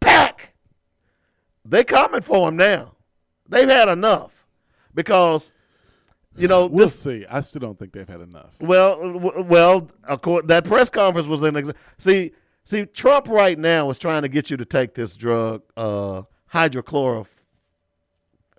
Pack! 0.00 0.54
They 1.62 1.84
coming 1.84 2.22
for 2.22 2.48
him 2.48 2.56
now. 2.56 2.92
They've 3.46 3.68
had 3.68 3.90
enough 3.90 4.46
because, 4.94 5.52
you 6.38 6.48
know, 6.48 6.66
We'll 6.66 6.86
this. 6.86 6.98
see. 6.98 7.26
I 7.28 7.42
still 7.42 7.60
don't 7.60 7.78
think 7.78 7.92
they've 7.92 8.08
had 8.08 8.22
enough. 8.22 8.56
Well, 8.60 9.42
well, 9.42 9.90
of 10.04 10.22
course, 10.22 10.44
that 10.46 10.64
press 10.64 10.88
conference 10.88 11.28
was 11.28 11.42
an 11.42 11.54
exa- 11.54 11.74
see. 11.98 12.32
See, 12.68 12.84
Trump 12.84 13.28
right 13.28 13.58
now 13.58 13.88
is 13.88 13.98
trying 13.98 14.20
to 14.22 14.28
get 14.28 14.50
you 14.50 14.58
to 14.58 14.64
take 14.66 14.92
this 14.94 15.16
drug, 15.16 15.62
uh, 15.74 16.24
hydrochloro. 16.52 17.26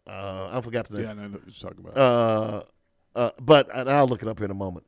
Uh, 0.08 0.50
I 0.51 0.62
forgot 0.62 0.88
the 0.89 0.96
name 0.98 1.06
Yeah, 1.06 1.12
I 1.12 1.13
know 1.13 1.30
what 1.34 1.42
you're 1.46 1.70
talking 1.70 1.86
about. 1.86 1.96
uh, 1.96 2.63
uh, 3.16 3.32
but 3.39 3.75
I'll 3.75 4.08
look 4.08 4.24
it 4.24 4.28
up 4.28 4.42
in 4.42 4.50
a 4.50 4.56
moment. 4.56 4.88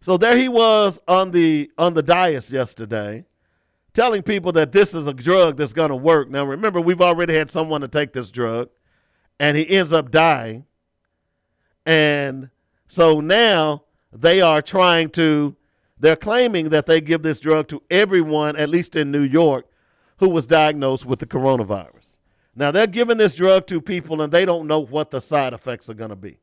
So 0.00 0.16
there 0.16 0.36
he 0.36 0.48
was 0.48 1.00
on 1.08 1.32
the 1.32 1.72
on 1.76 1.94
the 1.94 2.04
dais 2.04 2.52
yesterday, 2.52 3.24
telling 3.94 4.22
people 4.22 4.52
that 4.52 4.70
this 4.70 4.94
is 4.94 5.08
a 5.08 5.12
drug 5.12 5.56
that's 5.56 5.72
going 5.72 5.88
to 5.88 5.96
work. 5.96 6.30
Now 6.30 6.44
remember, 6.44 6.80
we've 6.80 7.00
already 7.00 7.34
had 7.34 7.50
someone 7.50 7.80
to 7.80 7.88
take 7.88 8.12
this 8.12 8.30
drug, 8.30 8.68
and 9.40 9.56
he 9.56 9.68
ends 9.68 9.92
up 9.92 10.12
dying. 10.12 10.66
And 11.84 12.50
so 12.86 13.20
now 13.20 13.82
they 14.12 14.40
are 14.40 14.62
trying 14.62 15.08
to. 15.10 15.56
They're 15.98 16.16
claiming 16.16 16.70
that 16.70 16.86
they 16.86 17.00
give 17.00 17.22
this 17.22 17.40
drug 17.40 17.68
to 17.68 17.82
everyone, 17.90 18.56
at 18.56 18.68
least 18.68 18.96
in 18.96 19.10
New 19.10 19.22
York, 19.22 19.66
who 20.18 20.28
was 20.28 20.46
diagnosed 20.46 21.06
with 21.06 21.20
the 21.20 21.26
coronavirus. 21.26 22.18
Now 22.56 22.70
they're 22.70 22.86
giving 22.86 23.18
this 23.18 23.34
drug 23.34 23.66
to 23.68 23.80
people, 23.80 24.22
and 24.22 24.32
they 24.32 24.44
don't 24.44 24.66
know 24.66 24.80
what 24.80 25.10
the 25.10 25.20
side 25.20 25.52
effects 25.52 25.88
are 25.88 25.94
going 25.94 26.10
to 26.10 26.16
be. 26.16 26.38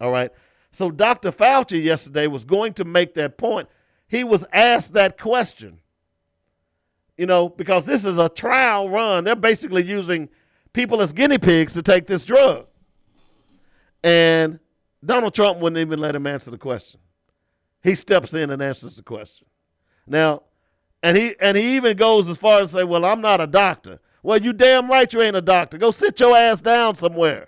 All 0.00 0.10
right. 0.10 0.30
So 0.72 0.90
Dr. 0.90 1.32
Fauci 1.32 1.82
yesterday 1.82 2.26
was 2.26 2.44
going 2.44 2.74
to 2.74 2.84
make 2.84 3.14
that 3.14 3.38
point. 3.38 3.68
He 4.08 4.24
was 4.24 4.44
asked 4.52 4.92
that 4.92 5.18
question. 5.18 5.80
You 7.16 7.26
know, 7.26 7.48
because 7.48 7.86
this 7.86 8.04
is 8.04 8.18
a 8.18 8.28
trial 8.28 8.90
run. 8.90 9.24
They're 9.24 9.34
basically 9.34 9.84
using 9.84 10.28
people 10.74 11.00
as 11.00 11.12
guinea 11.12 11.38
pigs 11.38 11.72
to 11.72 11.82
take 11.82 12.06
this 12.06 12.26
drug. 12.26 12.66
And 14.04 14.60
Donald 15.02 15.34
Trump 15.34 15.58
wouldn't 15.58 15.80
even 15.80 15.98
let 15.98 16.14
him 16.14 16.26
answer 16.26 16.50
the 16.50 16.58
question. 16.58 17.00
He 17.86 17.94
steps 17.94 18.34
in 18.34 18.50
and 18.50 18.60
answers 18.60 18.96
the 18.96 19.02
question. 19.04 19.46
Now, 20.08 20.42
and 21.04 21.16
he 21.16 21.36
and 21.40 21.56
he 21.56 21.76
even 21.76 21.96
goes 21.96 22.28
as 22.28 22.36
far 22.36 22.60
as 22.60 22.70
to 22.70 22.78
say, 22.78 22.84
"Well, 22.84 23.04
I'm 23.04 23.20
not 23.20 23.40
a 23.40 23.46
doctor." 23.46 24.00
Well, 24.24 24.42
you 24.42 24.52
damn 24.52 24.90
right 24.90 25.10
you 25.12 25.22
ain't 25.22 25.36
a 25.36 25.40
doctor. 25.40 25.78
Go 25.78 25.92
sit 25.92 26.18
your 26.18 26.36
ass 26.36 26.60
down 26.60 26.96
somewhere. 26.96 27.46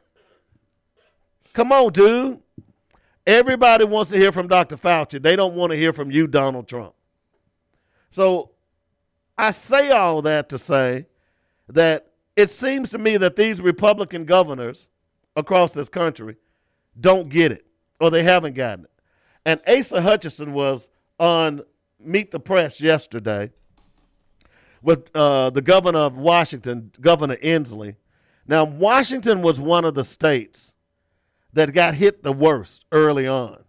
Come 1.54 1.72
on, 1.72 1.92
dude. 1.92 2.38
Everybody 3.26 3.84
wants 3.84 4.12
to 4.12 4.16
hear 4.16 4.30
from 4.30 4.46
Dr. 4.46 4.76
Fauci. 4.76 5.20
They 5.20 5.34
don't 5.34 5.56
want 5.56 5.72
to 5.72 5.76
hear 5.76 5.92
from 5.92 6.12
you, 6.12 6.28
Donald 6.28 6.68
Trump. 6.68 6.94
So 8.12 8.52
I 9.36 9.50
say 9.50 9.90
all 9.90 10.22
that 10.22 10.48
to 10.50 10.58
say 10.58 11.06
that 11.68 12.12
it 12.36 12.50
seems 12.50 12.90
to 12.90 12.98
me 12.98 13.16
that 13.16 13.34
these 13.34 13.60
Republican 13.60 14.24
governors 14.24 14.88
across 15.34 15.72
this 15.72 15.88
country 15.88 16.36
don't 17.00 17.28
get 17.28 17.50
it 17.50 17.66
or 17.98 18.08
they 18.10 18.22
haven't 18.22 18.54
gotten 18.54 18.84
it. 18.84 18.90
And 19.48 19.62
Asa 19.66 20.02
Hutchinson 20.02 20.52
was 20.52 20.90
on 21.18 21.62
Meet 21.98 22.32
the 22.32 22.38
Press 22.38 22.82
yesterday 22.82 23.50
with 24.82 25.08
uh, 25.16 25.48
the 25.48 25.62
governor 25.62 26.00
of 26.00 26.18
Washington, 26.18 26.92
Governor 27.00 27.36
Inslee. 27.36 27.96
Now, 28.46 28.64
Washington 28.64 29.40
was 29.40 29.58
one 29.58 29.86
of 29.86 29.94
the 29.94 30.04
states 30.04 30.74
that 31.54 31.72
got 31.72 31.94
hit 31.94 32.22
the 32.24 32.32
worst 32.32 32.84
early 32.92 33.26
on. 33.26 33.64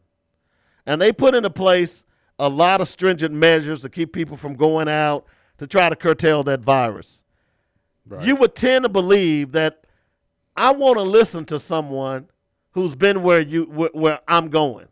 And 0.86 1.02
they 1.02 1.13
put 1.13 1.34
into 1.34 1.50
place 1.50 2.04
a 2.38 2.50
lot 2.50 2.82
of 2.82 2.89
stringent 2.89 3.34
measures 3.34 3.80
to 3.84 3.89
keep 3.89 4.12
people 4.12 4.36
from 4.36 4.56
going 4.56 4.89
out 4.89 5.26
to 5.60 5.65
try 5.65 5.88
to 5.88 5.96
curtail 5.96 6.44
that 6.44 6.60
virus. 6.60 7.24
Right. 8.06 8.26
You 8.26 8.36
would 8.36 8.54
tend 8.54 8.84
to 8.84 8.89
believe 8.89 9.54
that 9.54 9.86
I 10.58 10.74
want 10.74 10.98
to 10.98 11.04
listen 11.04 11.46
to 11.46 11.58
someone 11.58 12.28
who's 12.72 12.96
been 12.96 13.24
where 13.24 13.39
you 13.39 13.63
where, 13.63 13.92
where 13.94 14.20
I'm 14.28 14.50
going. 14.50 14.89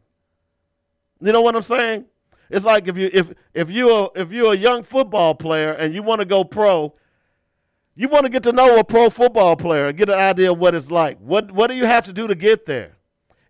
You 1.22 1.32
know 1.32 1.42
what 1.42 1.56
I'm 1.56 1.64
saying? 1.64 2.06
It's 2.50 2.66
like 2.66 2.88
if 2.88 2.98
you 2.98 3.10
if 3.14 3.34
if 3.54 3.70
you're 3.70 4.12
if 4.16 4.32
you're 4.32 4.54
a 4.54 4.58
young 4.58 4.84
football 4.84 5.36
player 5.36 5.72
and 5.72 5.94
you 5.94 6.02
want 6.04 6.20
to 6.20 6.26
go 6.26 6.44
pro, 6.44 6.94
you 7.96 8.08
want 8.08 8.24
to 8.24 8.30
get 8.30 8.44
to 8.44 8.52
know 8.52 8.80
a 8.80 8.84
pro 8.84 9.10
football 9.10 9.56
player 9.56 9.88
and 9.88 9.98
get 9.98 10.10
an 10.10 10.20
idea 10.20 10.52
of 10.52 10.60
what 10.60 10.74
it's 10.74 10.90
like. 10.92 11.18
What 11.20 11.52
what 11.52 11.68
do 11.68 11.76
you 11.76 11.86
have 11.86 12.06
to 12.06 12.14
do 12.14 12.28
to 12.28 12.36
get 12.36 12.66
there? 12.66 12.98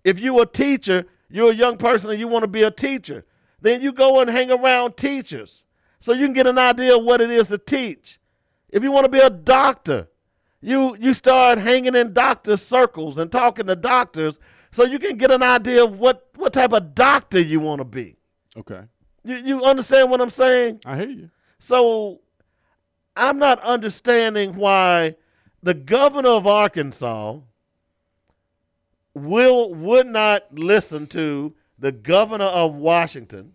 If 0.03 0.19
you're 0.19 0.43
a 0.43 0.45
teacher, 0.45 1.05
you're 1.29 1.51
a 1.51 1.55
young 1.55 1.77
person 1.77 2.09
and 2.09 2.19
you 2.19 2.27
want 2.27 2.43
to 2.43 2.47
be 2.47 2.63
a 2.63 2.71
teacher, 2.71 3.25
then 3.61 3.81
you 3.81 3.91
go 3.91 4.19
and 4.19 4.29
hang 4.29 4.51
around 4.51 4.97
teachers 4.97 5.65
so 5.99 6.13
you 6.13 6.25
can 6.25 6.33
get 6.33 6.47
an 6.47 6.57
idea 6.57 6.95
of 6.97 7.03
what 7.03 7.21
it 7.21 7.29
is 7.29 7.49
to 7.49 7.57
teach. 7.57 8.19
If 8.69 8.83
you 8.83 8.91
want 8.91 9.05
to 9.05 9.11
be 9.11 9.19
a 9.19 9.29
doctor, 9.29 10.07
you 10.61 10.97
you 10.99 11.13
start 11.13 11.59
hanging 11.59 11.95
in 11.95 12.13
doctor 12.13 12.57
circles 12.57 13.17
and 13.17 13.31
talking 13.31 13.67
to 13.67 13.75
doctors 13.75 14.39
so 14.77 14.85
you 14.85 14.99
can 14.99 15.17
get 15.17 15.31
an 15.31 15.41
idea 15.41 15.83
of 15.83 15.97
what 15.97 16.29
what 16.35 16.53
type 16.53 16.71
of 16.71 16.93
doctor 16.93 17.39
you 17.39 17.59
want 17.59 17.79
to 17.79 17.83
be. 17.83 18.15
okay. 18.55 18.81
You 19.23 19.35
you 19.37 19.65
understand 19.65 20.11
what 20.11 20.21
I'm 20.21 20.29
saying? 20.29 20.81
I 20.85 20.97
hear 20.97 21.09
you. 21.09 21.29
So 21.57 22.21
I'm 23.15 23.39
not 23.39 23.59
understanding 23.61 24.55
why 24.55 25.15
the 25.63 25.73
governor 25.73 26.29
of 26.29 26.45
Arkansas 26.45 27.39
will 29.15 29.73
would 29.73 30.05
not 30.05 30.43
listen 30.51 31.07
to 31.07 31.55
the 31.79 31.91
governor 31.91 32.45
of 32.45 32.75
Washington, 32.75 33.53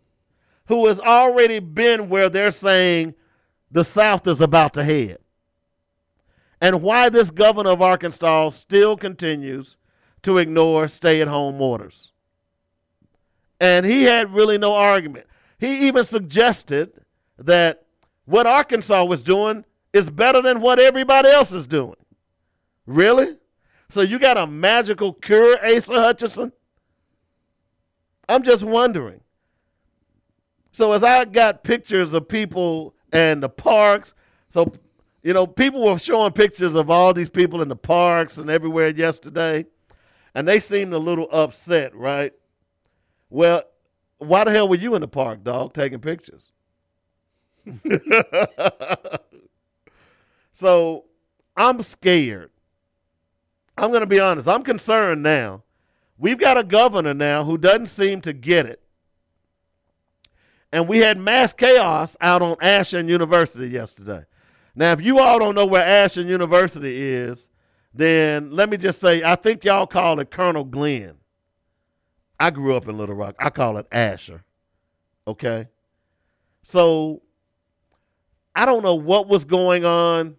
who 0.67 0.89
has 0.89 0.99
already 0.99 1.61
been 1.61 2.09
where 2.09 2.31
they're 2.31 2.51
saying 2.51 3.15
the 3.71 3.85
South 3.85 4.27
is 4.27 4.41
about 4.41 4.75
to 4.75 4.83
head. 4.83 5.19
And 6.61 6.83
why 6.83 7.11
this 7.11 7.31
governor 7.31 7.71
of 7.71 7.81
Arkansas 7.81 8.51
still 8.51 8.97
continues 8.97 9.77
to 10.23 10.39
ignore 10.39 10.89
stay 10.89 11.21
at 11.21 11.29
home 11.29 11.61
orders. 11.61 12.13
And 13.61 13.87
he 13.87 14.05
had 14.05 14.33
really 14.33 14.59
no 14.59 14.75
argument. 14.75 15.27
He 15.59 15.87
even 15.87 16.05
suggested 16.05 16.93
that 17.39 17.85
what 18.25 18.47
Arkansas 18.47 19.05
was 19.05 19.23
doing 19.23 19.65
is 19.93 20.11
better 20.11 20.43
than 20.43 20.61
what 20.61 20.79
everybody 20.79 21.29
else 21.29 21.53
is 21.53 21.67
doing. 21.67 21.97
Really? 22.87 23.37
So 23.91 24.01
you 24.01 24.19
got 24.19 24.39
a 24.39 24.47
magical 24.47 25.13
cure, 25.13 25.59
Asa 25.65 25.95
Hutchinson? 25.95 26.53
I'm 28.29 28.43
just 28.43 28.63
wondering. 28.63 29.21
So 30.73 30.93
as 30.93 31.05
I 31.05 31.25
got 31.27 31.63
pictures 31.63 32.13
of 32.13 32.29
people 32.29 32.95
and 33.13 33.43
the 33.43 33.49
parks, 33.49 34.15
so 34.51 34.73
you 35.23 35.33
know, 35.33 35.47
people 35.47 35.85
were 35.85 35.99
showing 35.99 36.33
pictures 36.33 36.75
of 36.75 36.91
all 36.91 37.15
these 37.15 37.29
people 37.29 37.63
in 37.63 37.69
the 37.69 37.77
parks 37.77 38.39
and 38.39 38.51
everywhere 38.51 38.89
yesterday, 38.89 39.67
and 40.35 40.49
they 40.49 40.61
seemed 40.61 40.93
a 40.95 40.99
little 40.99 41.29
upset, 41.31 41.95
right? 41.95 42.33
Well, 43.31 43.63
why 44.19 44.45
the 44.45 44.51
hell 44.51 44.69
were 44.69 44.77
you 44.77 44.95
in 44.95 45.01
the 45.01 45.09
park, 45.09 45.43
dog, 45.43 45.75
taking 45.75 46.01
pictures? 46.01 46.51
so 50.53 51.05
I'm 51.57 51.83
scared. 51.83 52.51
I'm 53.77 53.91
going 53.91 54.01
to 54.01 54.07
be 54.07 54.21
honest. 54.21 54.49
I'm 54.49 54.63
concerned 54.63 55.23
now. 55.23 55.63
We've 56.19 56.39
got 56.39 56.59
a 56.59 56.65
governor 56.65 57.15
now 57.15 57.45
who 57.45 57.59
doesn't 57.59 57.87
seem 57.87 58.21
to 58.23 58.33
get 58.33 58.67
it. 58.67 58.81
And 60.71 60.89
we 60.89 60.99
had 60.99 61.19
mass 61.19 61.53
chaos 61.53 62.17
out 62.21 62.43
on 62.43 62.57
Asher 62.61 62.99
and 62.99 63.09
University 63.09 63.69
yesterday. 63.69 64.25
Now, 64.75 64.93
if 64.93 65.03
you 65.03 65.19
all 65.19 65.39
don't 65.39 65.55
know 65.55 65.67
where 65.67 65.85
Asher 65.85 66.21
and 66.21 66.31
University 66.31 67.03
is, 67.03 67.49
then 67.95 68.51
let 68.51 68.71
me 68.71 68.77
just 68.77 69.01
say, 69.01 69.23
I 69.23 69.37
think 69.37 69.65
y'all 69.65 69.87
call 69.87 70.21
it 70.21 70.31
Colonel 70.31 70.65
Glenn. 70.65 71.15
I 72.39 72.51
grew 72.51 72.75
up 72.75 72.89
in 72.89 72.97
Little 72.97 73.15
Rock. 73.15 73.37
I 73.39 73.51
call 73.51 73.77
it 73.77 73.87
Asher. 73.93 74.45
Okay? 75.27 75.69
So 76.63 77.23
I 78.55 78.67
don't 78.67 78.83
know 78.83 78.95
what 78.95 79.29
was 79.29 79.45
going 79.45 79.85
on. 79.85 80.37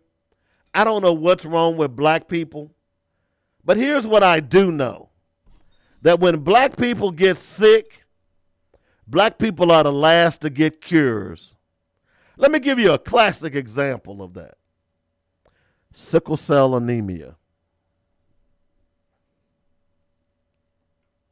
I 0.73 0.83
don't 0.83 1.01
know 1.01 1.13
what's 1.13 1.45
wrong 1.45 1.77
with 1.77 1.95
black 1.95 2.27
people. 2.27 2.71
But 3.63 3.77
here's 3.77 4.05
what 4.05 4.23
I 4.23 4.39
do 4.39 4.71
know 4.71 5.09
that 6.01 6.19
when 6.19 6.39
black 6.39 6.75
people 6.75 7.11
get 7.11 7.37
sick, 7.37 8.03
Black 9.07 9.37
people 9.37 9.71
are 9.71 9.83
the 9.83 9.91
last 9.91 10.41
to 10.41 10.49
get 10.49 10.81
cures. 10.81 11.55
Let 12.37 12.51
me 12.51 12.59
give 12.59 12.79
you 12.79 12.91
a 12.93 12.97
classic 12.97 13.53
example 13.53 14.21
of 14.21 14.33
that 14.33 14.55
sickle 15.93 16.37
cell 16.37 16.75
anemia. 16.75 17.35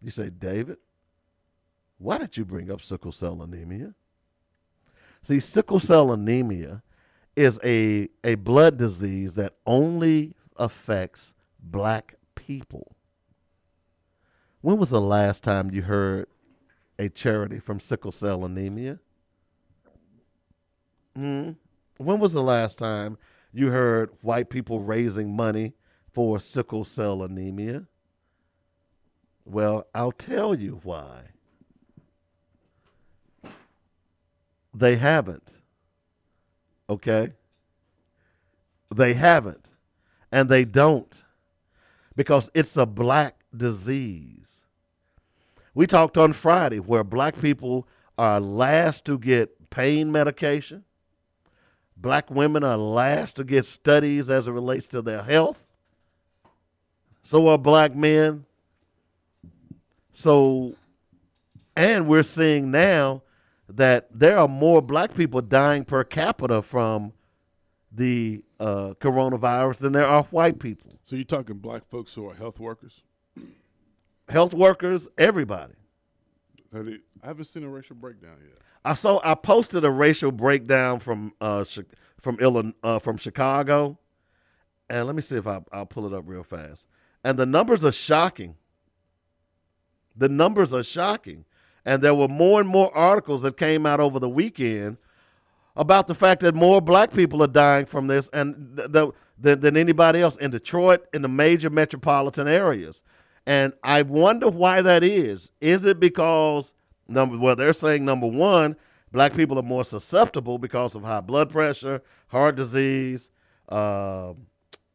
You 0.02 0.12
say, 0.12 0.30
David, 0.30 0.78
why 1.98 2.18
did 2.18 2.36
you 2.36 2.46
bring 2.46 2.72
up 2.72 2.82
sickle 2.82 3.12
cell 3.12 3.42
anemia? 3.42 3.94
See, 5.22 5.40
sickle 5.40 5.80
cell 5.80 6.12
anemia 6.12 6.82
is 7.36 7.60
a, 7.64 8.10
a 8.24 8.36
blood 8.36 8.78
disease 8.78 9.36
that 9.36 9.54
only 9.66 10.36
affects 10.58 11.36
black 11.60 12.16
people. 12.36 12.96
When 14.62 14.78
was 14.78 14.90
the 14.90 15.02
last 15.02 15.44
time 15.44 15.72
you 15.72 15.84
heard 15.84 16.28
a 16.98 17.10
charity 17.10 17.60
from 17.60 17.80
sickle 17.80 18.12
cell 18.12 18.46
anemia? 18.46 19.00
Hmm. 21.16 21.52
When 21.98 22.20
was 22.20 22.34
the 22.34 22.42
last 22.42 22.78
time 22.78 23.18
you 23.54 23.68
heard 23.68 24.12
white 24.22 24.50
people 24.50 24.80
raising 24.80 25.36
money 25.36 25.74
for 26.12 26.40
sickle 26.40 26.84
cell 26.84 27.22
anemia? 27.22 27.88
Well, 29.46 29.88
I'll 29.94 30.12
tell 30.12 30.56
you 30.56 30.80
why. 30.84 31.32
They 34.74 34.96
haven't. 34.96 35.62
Okay? 36.90 37.34
They 38.94 39.14
haven't. 39.14 39.70
And 40.32 40.50
they 40.50 40.66
don't. 40.66 41.24
Because 42.16 42.50
it's 42.54 42.78
a 42.78 42.86
black 42.86 43.44
disease. 43.56 44.64
We 45.74 45.88
talked 45.88 46.18
on 46.18 46.34
Friday 46.34 46.80
where 46.80 47.04
black 47.04 47.40
people 47.40 47.88
are 48.18 48.40
last 48.40 49.06
to 49.06 49.18
get 49.18 49.70
pain 49.70 50.12
medication. 50.12 50.84
Black 51.96 52.30
women 52.30 52.64
are 52.64 52.78
last 52.78 53.38
to 53.38 53.44
get 53.44 53.66
studies 53.66 54.30
as 54.30 54.48
it 54.48 54.52
relates 54.52 54.88
to 54.90 55.02
their 55.02 55.24
health. 55.24 55.66
So 57.24 57.48
are 57.48 57.58
black 57.58 57.96
men. 57.96 58.46
So, 60.22 60.76
and 61.76 62.08
we're 62.08 62.22
seeing 62.22 62.70
now 62.70 63.24
that 63.68 64.08
there 64.14 64.38
are 64.38 64.48
more 64.48 64.80
black 64.82 65.16
people 65.16 65.42
dying 65.42 65.84
per 65.84 66.04
capita 66.04 66.62
from 66.62 67.14
the 67.92 68.44
uh, 68.60 68.94
coronavirus 69.00 69.78
than 69.78 69.94
there 69.94 70.06
are 70.06 70.24
white 70.26 70.60
people. 70.60 71.00
So 71.04 71.16
you're 71.16 71.26
talking 71.26 71.58
black 71.58 71.90
folks 71.90 72.14
who 72.14 72.30
are 72.30 72.36
health 72.36 72.60
workers? 72.60 73.02
Health 74.30 74.54
workers, 74.54 75.08
everybody. 75.18 75.74
I 76.74 76.98
haven't 77.24 77.46
seen 77.46 77.64
a 77.64 77.70
racial 77.70 77.96
breakdown 77.96 78.38
yet. 78.48 78.60
I 78.86 78.94
saw 78.94 79.20
I 79.24 79.34
posted 79.34 79.84
a 79.84 79.92
racial 79.92 80.32
breakdown 80.32 81.00
from 81.00 81.34
uh 81.42 81.66
from 82.20 82.40
Illinois, 82.40 82.74
uh, 82.84 83.00
from 83.00 83.18
Chicago, 83.18 83.98
and 84.88 85.08
let 85.08 85.16
me 85.16 85.22
see 85.22 85.36
if 85.36 85.48
I, 85.48 85.62
I'll 85.72 85.88
pull 85.88 86.06
it 86.06 86.14
up 86.14 86.24
real 86.28 86.44
fast. 86.44 86.86
And 87.24 87.38
the 87.40 87.46
numbers 87.48 87.84
are 87.84 87.92
shocking. 87.92 88.56
The 90.22 90.30
numbers 90.30 90.72
are 90.72 90.84
shocking, 90.84 91.46
and 91.84 92.04
there 92.04 92.14
were 92.14 92.28
more 92.28 92.60
and 92.62 92.70
more 92.70 92.96
articles 92.96 93.42
that 93.42 93.58
came 93.58 93.88
out 93.88 94.00
over 94.00 94.20
the 94.20 94.30
weekend 94.30 94.98
about 95.76 96.06
the 96.06 96.14
fact 96.14 96.42
that 96.42 96.54
more 96.54 96.80
black 96.80 97.12
people 97.12 97.42
are 97.42 97.48
dying 97.48 97.88
from 97.88 98.06
this, 98.06 98.30
and 98.32 98.78
th- 98.78 99.10
than, 99.40 99.60
than 99.62 99.76
anybody 99.76 100.22
else 100.22 100.36
in 100.36 100.52
Detroit, 100.52 101.08
in 101.12 101.24
the 101.24 101.28
major 101.28 101.72
metropolitan 101.72 102.48
areas. 102.48 103.02
And 103.48 103.74
I 103.84 104.04
wonder 104.04 104.48
why 104.48 104.84
that 104.84 105.04
is. 105.04 105.50
Is 105.60 105.84
it 105.86 106.00
because 106.00 106.76
number 107.08 107.40
well 107.40 107.56
they're 107.56 107.74
saying 107.74 108.06
number 108.06 108.28
one, 108.28 108.76
black 109.12 109.34
people 109.34 109.58
are 109.58 109.64
more 109.64 109.84
susceptible 109.84 110.60
because 110.60 110.94
of 110.94 111.04
high 111.04 111.22
blood 111.22 111.50
pressure, 111.50 112.04
heart 112.28 112.58
disease, 112.58 113.32
uh, 113.70 114.34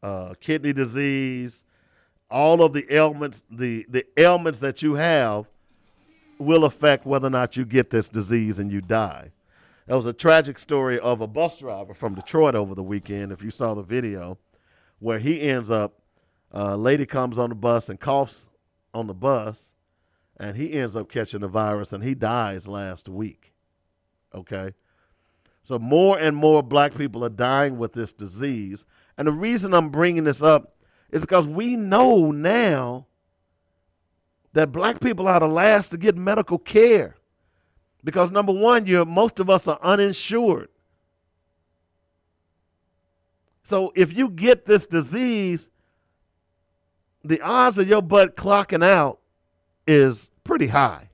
uh, 0.01 0.35
kidney 0.39 0.71
disease, 0.71 1.65
all 2.29 2.61
of 2.61 2.73
the 2.73 2.93
ailments, 2.93 3.41
the 3.49 3.85
the 3.89 4.05
ailments 4.17 4.59
that 4.59 4.81
you 4.81 4.95
have 4.95 5.47
will 6.39 6.65
affect 6.65 7.05
whether 7.05 7.27
or 7.27 7.31
not 7.31 7.57
you 7.57 7.65
get 7.65 7.89
this 7.89 8.09
disease 8.09 8.59
and 8.59 8.71
you 8.71 8.81
die. 8.81 9.31
There 9.87 9.95
was 9.95 10.05
a 10.05 10.13
tragic 10.13 10.59
story 10.59 10.99
of 10.99 11.21
a 11.21 11.27
bus 11.27 11.57
driver 11.57 11.93
from 11.93 12.13
Detroit 12.13 12.55
over 12.55 12.75
the 12.75 12.83
weekend. 12.83 13.31
If 13.31 13.41
you 13.41 13.51
saw 13.51 13.73
the 13.73 13.81
video, 13.81 14.37
where 14.99 15.19
he 15.19 15.41
ends 15.41 15.69
up, 15.69 16.01
a 16.51 16.75
lady 16.75 17.05
comes 17.05 17.37
on 17.37 17.49
the 17.49 17.55
bus 17.55 17.89
and 17.89 17.99
coughs 17.99 18.49
on 18.93 19.07
the 19.07 19.13
bus, 19.13 19.75
and 20.37 20.57
he 20.57 20.73
ends 20.73 20.95
up 20.95 21.09
catching 21.09 21.39
the 21.39 21.47
virus 21.47 21.93
and 21.93 22.03
he 22.03 22.13
dies 22.13 22.67
last 22.67 23.07
week. 23.09 23.53
Okay. 24.33 24.73
So 25.63 25.79
more 25.79 26.17
and 26.17 26.35
more 26.35 26.63
black 26.63 26.95
people 26.95 27.25
are 27.25 27.29
dying 27.29 27.77
with 27.77 27.93
this 27.93 28.13
disease. 28.13 28.85
And 29.17 29.27
the 29.27 29.33
reason 29.33 29.73
I'm 29.73 29.89
bringing 29.89 30.23
this 30.25 30.41
up 30.41 30.76
is 31.11 31.21
because 31.21 31.47
we 31.47 31.75
know 31.75 32.31
now 32.31 33.05
that 34.53 34.71
black 34.71 34.99
people 34.99 35.27
are 35.27 35.39
the 35.39 35.47
last 35.47 35.89
to 35.89 35.97
get 35.97 36.15
medical 36.15 36.57
care. 36.57 37.15
Because 38.03 38.31
number 38.31 38.53
one, 38.53 38.85
you're 38.85 39.05
most 39.05 39.39
of 39.39 39.49
us 39.49 39.67
are 39.67 39.79
uninsured. 39.81 40.69
So 43.63 43.91
if 43.95 44.15
you 44.15 44.29
get 44.29 44.65
this 44.65 44.87
disease, 44.87 45.69
the 47.23 47.41
odds 47.41 47.77
of 47.77 47.87
your 47.87 48.01
butt 48.01 48.35
clocking 48.35 48.83
out 48.83 49.19
is 49.85 50.29
pretty 50.43 50.67
high. 50.67 51.09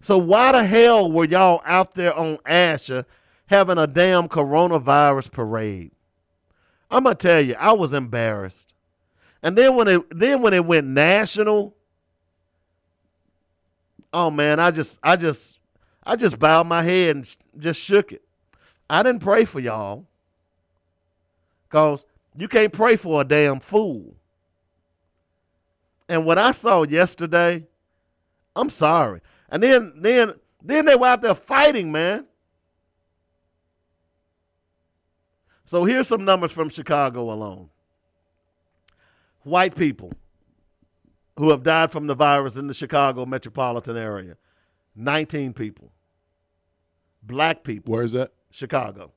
So 0.00 0.16
why 0.16 0.52
the 0.52 0.64
hell 0.64 1.10
were 1.10 1.24
y'all 1.24 1.60
out 1.64 1.94
there 1.94 2.14
on 2.14 2.38
Asher 2.46 3.04
having 3.46 3.78
a 3.78 3.86
damn 3.86 4.28
coronavirus 4.28 5.30
parade? 5.30 5.90
I'm 6.90 7.04
gonna 7.04 7.14
tell 7.14 7.40
you, 7.40 7.54
I 7.58 7.72
was 7.72 7.92
embarrassed. 7.92 8.74
And 9.42 9.56
then 9.56 9.74
when 9.76 9.88
it 9.88 10.02
then 10.10 10.42
when 10.42 10.54
it 10.54 10.64
went 10.64 10.86
national, 10.86 11.74
oh 14.12 14.30
man, 14.30 14.60
I 14.60 14.70
just 14.70 14.98
I 15.02 15.16
just 15.16 15.58
I 16.02 16.16
just 16.16 16.38
bowed 16.38 16.66
my 16.66 16.82
head 16.82 17.16
and 17.16 17.36
just 17.58 17.80
shook 17.80 18.12
it. 18.12 18.22
I 18.88 19.02
didn't 19.02 19.22
pray 19.22 19.44
for 19.44 19.60
y'all. 19.60 20.06
Cause 21.68 22.04
you 22.36 22.48
can't 22.48 22.72
pray 22.72 22.96
for 22.96 23.20
a 23.20 23.24
damn 23.24 23.60
fool. 23.60 24.16
And 26.08 26.24
what 26.26 26.38
I 26.38 26.50
saw 26.50 26.82
yesterday, 26.82 27.66
I'm 28.56 28.70
sorry. 28.70 29.20
And 29.48 29.62
then 29.62 29.92
then 29.96 30.34
then 30.62 30.86
they 30.86 30.96
were 30.96 31.06
out 31.06 31.22
there 31.22 31.34
fighting, 31.34 31.92
man. 31.92 32.26
So 35.70 35.84
here's 35.84 36.08
some 36.08 36.24
numbers 36.24 36.50
from 36.50 36.68
Chicago 36.68 37.30
alone. 37.30 37.68
White 39.44 39.76
people 39.76 40.12
who 41.36 41.50
have 41.50 41.62
died 41.62 41.92
from 41.92 42.08
the 42.08 42.14
virus 42.16 42.56
in 42.56 42.66
the 42.66 42.74
Chicago 42.74 43.24
metropolitan 43.24 43.96
area, 43.96 44.36
19 44.96 45.52
people. 45.52 45.92
Black 47.22 47.62
people, 47.62 47.94
Where 47.94 48.02
is 48.02 48.10
that? 48.14 48.32
Chicago. 48.50 49.12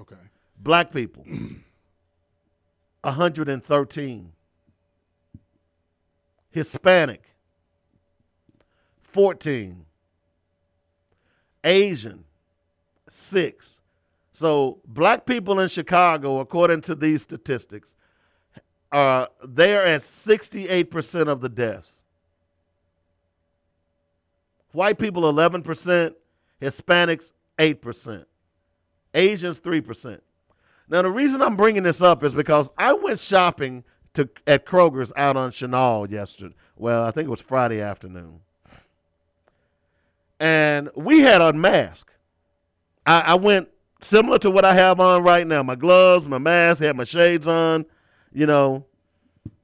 Okay. 0.00 0.16
Black 0.58 0.90
people, 0.90 1.22
113. 3.02 4.32
Hispanic, 6.50 7.24
14. 9.02 9.84
Asian, 11.62 12.24
6. 13.06 13.73
So 14.34 14.80
black 14.84 15.26
people 15.26 15.60
in 15.60 15.68
Chicago, 15.68 16.40
according 16.40 16.82
to 16.82 16.96
these 16.96 17.22
statistics, 17.22 17.94
uh, 18.90 18.96
are 18.96 19.28
they're 19.44 19.86
at 19.86 20.02
68% 20.02 21.28
of 21.28 21.40
the 21.40 21.48
deaths. 21.48 22.02
White 24.72 24.98
people 24.98 25.22
11%, 25.22 26.14
Hispanics 26.60 27.32
8%, 27.58 28.24
Asians 29.14 29.60
3%. 29.60 30.20
Now 30.88 31.02
the 31.02 31.10
reason 31.10 31.40
I'm 31.40 31.56
bringing 31.56 31.84
this 31.84 32.02
up 32.02 32.24
is 32.24 32.34
because 32.34 32.70
I 32.76 32.92
went 32.92 33.20
shopping 33.20 33.84
to 34.14 34.28
at 34.48 34.66
Kroger's 34.66 35.12
out 35.16 35.36
on 35.36 35.52
Chenal 35.52 36.10
yesterday. 36.10 36.54
Well, 36.76 37.04
I 37.04 37.12
think 37.12 37.26
it 37.26 37.30
was 37.30 37.40
Friday 37.40 37.80
afternoon. 37.80 38.40
And 40.40 40.90
we 40.96 41.20
had 41.20 41.40
unmasked. 41.40 42.14
I, 43.06 43.20
I 43.20 43.34
went 43.36 43.68
similar 44.04 44.38
to 44.40 44.50
what 44.50 44.64
I 44.64 44.74
have 44.74 45.00
on 45.00 45.22
right 45.22 45.46
now. 45.46 45.62
My 45.62 45.74
gloves, 45.74 46.26
my 46.26 46.38
mask, 46.38 46.80
had 46.80 46.96
my 46.96 47.04
shades 47.04 47.46
on, 47.46 47.86
you 48.32 48.46
know. 48.46 48.84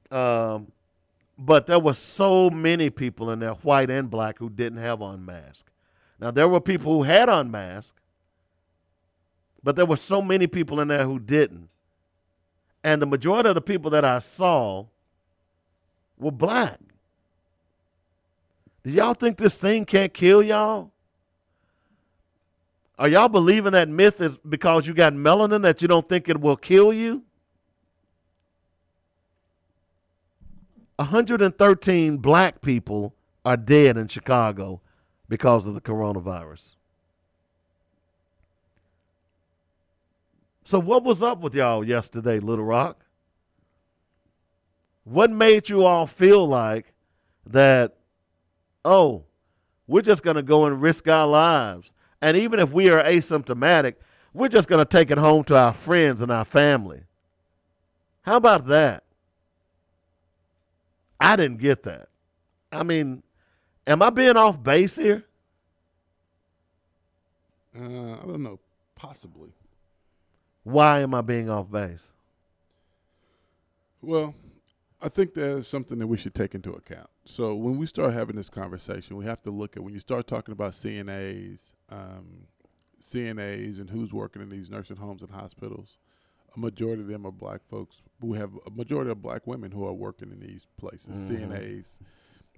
Um, 0.09 0.71
but 1.37 1.65
there 1.67 1.79
were 1.79 1.93
so 1.93 2.49
many 2.49 2.89
people 2.89 3.31
in 3.31 3.39
there, 3.39 3.53
white 3.53 3.89
and 3.89 4.09
black, 4.09 4.37
who 4.39 4.49
didn't 4.49 4.79
have 4.79 5.01
on 5.01 5.25
mask. 5.25 5.71
Now 6.19 6.31
there 6.31 6.47
were 6.47 6.61
people 6.61 6.93
who 6.93 7.03
had 7.03 7.29
on 7.29 7.49
mask, 7.49 7.95
but 9.63 9.75
there 9.75 9.85
were 9.85 9.97
so 9.97 10.21
many 10.21 10.47
people 10.47 10.79
in 10.79 10.87
there 10.87 11.05
who 11.05 11.19
didn't. 11.19 11.69
And 12.83 13.01
the 13.01 13.05
majority 13.05 13.49
of 13.49 13.55
the 13.55 13.61
people 13.61 13.91
that 13.91 14.05
I 14.05 14.19
saw 14.19 14.87
were 16.17 16.31
black. 16.31 16.79
Do 18.83 18.91
y'all 18.91 19.13
think 19.13 19.37
this 19.37 19.57
thing 19.57 19.85
can't 19.85 20.13
kill 20.13 20.41
y'all? 20.41 20.91
Are 23.01 23.07
y'all 23.07 23.29
believing 23.29 23.71
that 23.71 23.89
myth 23.89 24.21
is 24.21 24.37
because 24.47 24.85
you 24.85 24.93
got 24.93 25.13
melanin 25.13 25.63
that 25.63 25.81
you 25.81 25.87
don't 25.87 26.07
think 26.07 26.29
it 26.29 26.39
will 26.39 26.55
kill 26.55 26.93
you? 26.93 27.23
113 30.97 32.17
black 32.17 32.61
people 32.61 33.15
are 33.43 33.57
dead 33.57 33.97
in 33.97 34.07
Chicago 34.07 34.81
because 35.27 35.65
of 35.65 35.73
the 35.73 35.81
coronavirus. 35.81 36.75
So, 40.63 40.77
what 40.77 41.03
was 41.03 41.23
up 41.23 41.39
with 41.39 41.55
y'all 41.55 41.83
yesterday, 41.83 42.37
Little 42.39 42.65
Rock? 42.65 43.03
What 45.05 45.31
made 45.31 45.69
you 45.69 45.85
all 45.85 46.05
feel 46.05 46.47
like 46.47 46.93
that, 47.47 47.95
oh, 48.85 49.23
we're 49.87 50.03
just 50.03 50.21
going 50.21 50.35
to 50.35 50.43
go 50.43 50.65
and 50.67 50.79
risk 50.79 51.07
our 51.07 51.25
lives? 51.25 51.95
And 52.21 52.37
even 52.37 52.59
if 52.59 52.71
we 52.71 52.89
are 52.89 53.03
asymptomatic, 53.03 53.95
we're 54.33 54.47
just 54.47 54.67
going 54.67 54.79
to 54.79 54.89
take 54.89 55.11
it 55.11 55.17
home 55.17 55.43
to 55.45 55.57
our 55.57 55.73
friends 55.73 56.21
and 56.21 56.31
our 56.31 56.45
family. 56.45 57.01
How 58.21 58.37
about 58.37 58.67
that? 58.67 59.03
I 61.19 61.35
didn't 61.35 61.57
get 61.57 61.83
that. 61.83 62.09
I 62.71 62.83
mean, 62.83 63.23
am 63.85 64.01
I 64.01 64.09
being 64.09 64.37
off 64.37 64.61
base 64.61 64.95
here? 64.95 65.25
Uh, 67.75 68.13
I 68.13 68.25
don't 68.25 68.43
know. 68.43 68.59
Possibly. 68.95 69.49
Why 70.63 70.99
am 70.99 71.13
I 71.13 71.21
being 71.21 71.49
off 71.49 71.71
base? 71.71 72.07
Well, 74.01 74.35
I 75.01 75.09
think 75.09 75.33
there's 75.33 75.67
something 75.67 75.99
that 75.99 76.07
we 76.07 76.17
should 76.17 76.35
take 76.35 76.53
into 76.53 76.73
account. 76.73 77.09
So 77.31 77.55
when 77.55 77.77
we 77.77 77.85
start 77.85 78.13
having 78.13 78.35
this 78.35 78.49
conversation, 78.49 79.15
we 79.15 79.23
have 79.25 79.41
to 79.43 79.51
look 79.51 79.77
at 79.77 79.83
when 79.83 79.93
you 79.93 80.01
start 80.01 80.27
talking 80.27 80.51
about 80.51 80.73
CNAs, 80.73 81.71
um, 81.89 82.47
CNAs, 82.99 83.79
and 83.79 83.89
who's 83.89 84.13
working 84.13 84.41
in 84.41 84.49
these 84.49 84.69
nursing 84.69 84.97
homes 84.97 85.21
and 85.23 85.31
hospitals. 85.31 85.97
A 86.57 86.59
majority 86.59 87.01
of 87.01 87.07
them 87.07 87.25
are 87.25 87.31
black 87.31 87.61
folks. 87.69 88.01
We 88.19 88.37
have 88.37 88.51
a 88.67 88.69
majority 88.69 89.11
of 89.11 89.21
black 89.21 89.47
women 89.47 89.71
who 89.71 89.85
are 89.85 89.93
working 89.93 90.29
in 90.29 90.41
these 90.41 90.67
places, 90.77 91.31
Mm-hmm. 91.31 91.53
CNAs, 91.53 91.99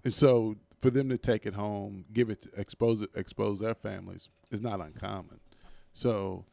and 0.04 0.14
so 0.14 0.56
for 0.80 0.90
them 0.90 1.08
to 1.10 1.20
take 1.20 1.46
it 1.46 1.54
home, 1.54 2.06
give 2.12 2.32
it, 2.32 2.48
expose 2.58 3.04
it, 3.04 3.12
expose 3.16 3.60
their 3.60 3.76
families 3.76 4.30
is 4.50 4.60
not 4.60 4.82
uncommon. 4.82 5.40
So 5.94 6.46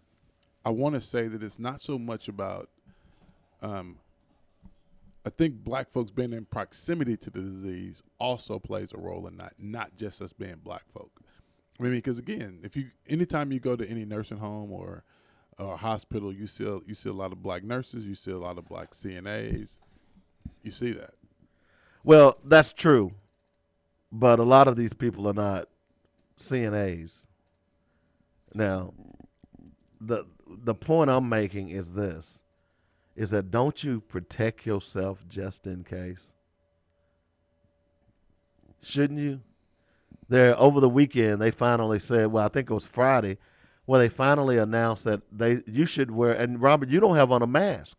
I 0.63 0.71
want 0.71 0.95
to 0.95 1.01
say 1.01 1.27
that 1.27 1.43
it's 1.43 1.59
not 1.59 1.81
so 1.81 1.99
much 1.99 2.29
about 2.29 2.69
um, 3.63 3.97
I 5.25 5.31
think 5.31 5.63
black 5.63 5.91
folks 5.91 6.11
being 6.11 6.33
in 6.33 6.47
proximity 6.47 7.17
to 7.19 7.31
the 7.31 7.41
disease 7.41 8.03
also 8.19 8.59
plays 8.59 8.93
a 8.93 8.99
role 8.99 9.27
in 9.27 9.37
that, 9.37 9.55
not 9.59 9.97
just 9.97 10.23
us 10.23 10.33
being 10.33 10.57
black 10.65 10.85
folk. 10.93 11.21
I 11.79 11.83
mean, 11.83 11.93
because 11.93 12.19
again, 12.19 12.61
if 12.63 12.77
you 12.77 12.91
anytime 13.09 13.53
you 13.53 13.61
go 13.61 13.77
to 13.77 13.89
any 13.89 14.05
nursing 14.05 14.39
home 14.39 14.73
or 14.73 15.05
or 15.59 15.77
hospital, 15.77 16.33
you 16.33 16.47
see 16.47 16.65
you 16.87 16.95
see 16.95 17.09
a 17.09 17.15
lot 17.15 17.33
of 17.33 17.43
black 17.43 17.65
nurses, 17.65 18.07
you 18.07 18.15
see 18.15 18.31
a 18.31 18.39
lot 18.39 18.59
of 18.59 18.67
black 18.67 18.93
CNAs, 18.93 19.79
you 20.63 20.71
see 20.71 20.93
that. 20.93 21.15
Well, 22.03 22.39
that's 22.45 22.73
true. 22.73 23.13
But 24.13 24.41
a 24.41 24.45
lot 24.45 24.69
of 24.69 24.77
these 24.77 24.93
people 24.93 25.29
are 25.29 25.35
not 25.35 25.69
CNAs. 26.39 27.27
Now, 28.55 28.95
the 30.01 30.25
the 30.47 30.75
point 30.75 31.11
I'm 31.11 31.29
making 31.29 31.69
is 31.69 31.93
this 31.93 32.41
is 33.21 33.29
that 33.29 33.51
don't 33.51 33.85
you 33.85 34.01
protect 34.01 34.65
yourself 34.65 35.27
just 35.29 35.67
in 35.67 35.85
case? 35.85 36.33
Shouldn't 38.83 39.19
you? 39.19 39.43
There 40.31 40.59
over 40.59 40.81
the 40.81 40.89
weekend 40.89 41.39
they 41.39 41.51
finally 41.51 41.99
said, 41.99 42.29
well, 42.29 42.47
I 42.47 42.49
think 42.49 42.71
it 42.71 42.73
was 42.73 42.87
Friday, 42.87 43.37
where 43.85 44.01
they 44.01 44.09
finally 44.09 44.57
announced 44.57 45.05
that 45.05 45.21
they 45.31 45.61
you 45.67 45.85
should 45.85 46.11
wear 46.11 46.33
and 46.33 46.63
Robert, 46.63 46.89
you 46.89 46.99
don't 46.99 47.17
have 47.17 47.31
on 47.31 47.43
a 47.43 47.47
mask. 47.47 47.99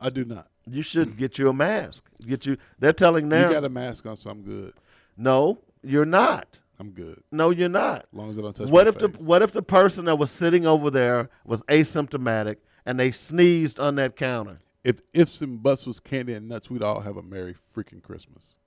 I 0.00 0.08
do 0.08 0.24
not. 0.24 0.46
You 0.70 0.82
should 0.82 1.16
get 1.16 1.36
you 1.36 1.48
a 1.48 1.52
mask. 1.52 2.04
Get 2.24 2.46
you 2.46 2.58
they're 2.78 2.92
telling 2.92 3.28
now 3.28 3.48
You 3.48 3.54
got 3.54 3.64
a 3.64 3.68
mask 3.68 4.06
on, 4.06 4.16
so 4.16 4.30
I'm 4.30 4.42
good. 4.42 4.72
No, 5.16 5.58
you're 5.82 6.04
not. 6.04 6.60
I'm 6.78 6.90
good. 6.90 7.24
No, 7.32 7.50
you're 7.50 7.68
not. 7.68 8.02
As 8.02 8.06
long 8.12 8.30
as 8.30 8.38
I 8.38 8.42
don't 8.42 8.54
touch 8.54 8.68
What 8.68 8.86
if 8.86 8.98
the 8.98 9.08
what 9.08 9.42
if 9.42 9.50
the 9.50 9.62
person 9.62 10.04
that 10.04 10.14
was 10.14 10.30
sitting 10.30 10.64
over 10.64 10.92
there 10.92 11.28
was 11.44 11.64
asymptomatic 11.64 12.58
and 12.84 12.98
they 12.98 13.10
sneezed 13.10 13.78
on 13.78 13.94
that 13.96 14.16
counter? 14.16 14.58
if 14.84 15.00
ifs 15.12 15.40
and 15.40 15.62
buts 15.62 15.86
was 15.86 16.00
candy 16.00 16.34
and 16.34 16.48
nuts, 16.48 16.70
we'd 16.70 16.82
all 16.82 17.00
have 17.00 17.16
a 17.16 17.22
merry 17.22 17.54
freaking 17.54 18.02
Christmas. 18.02 18.58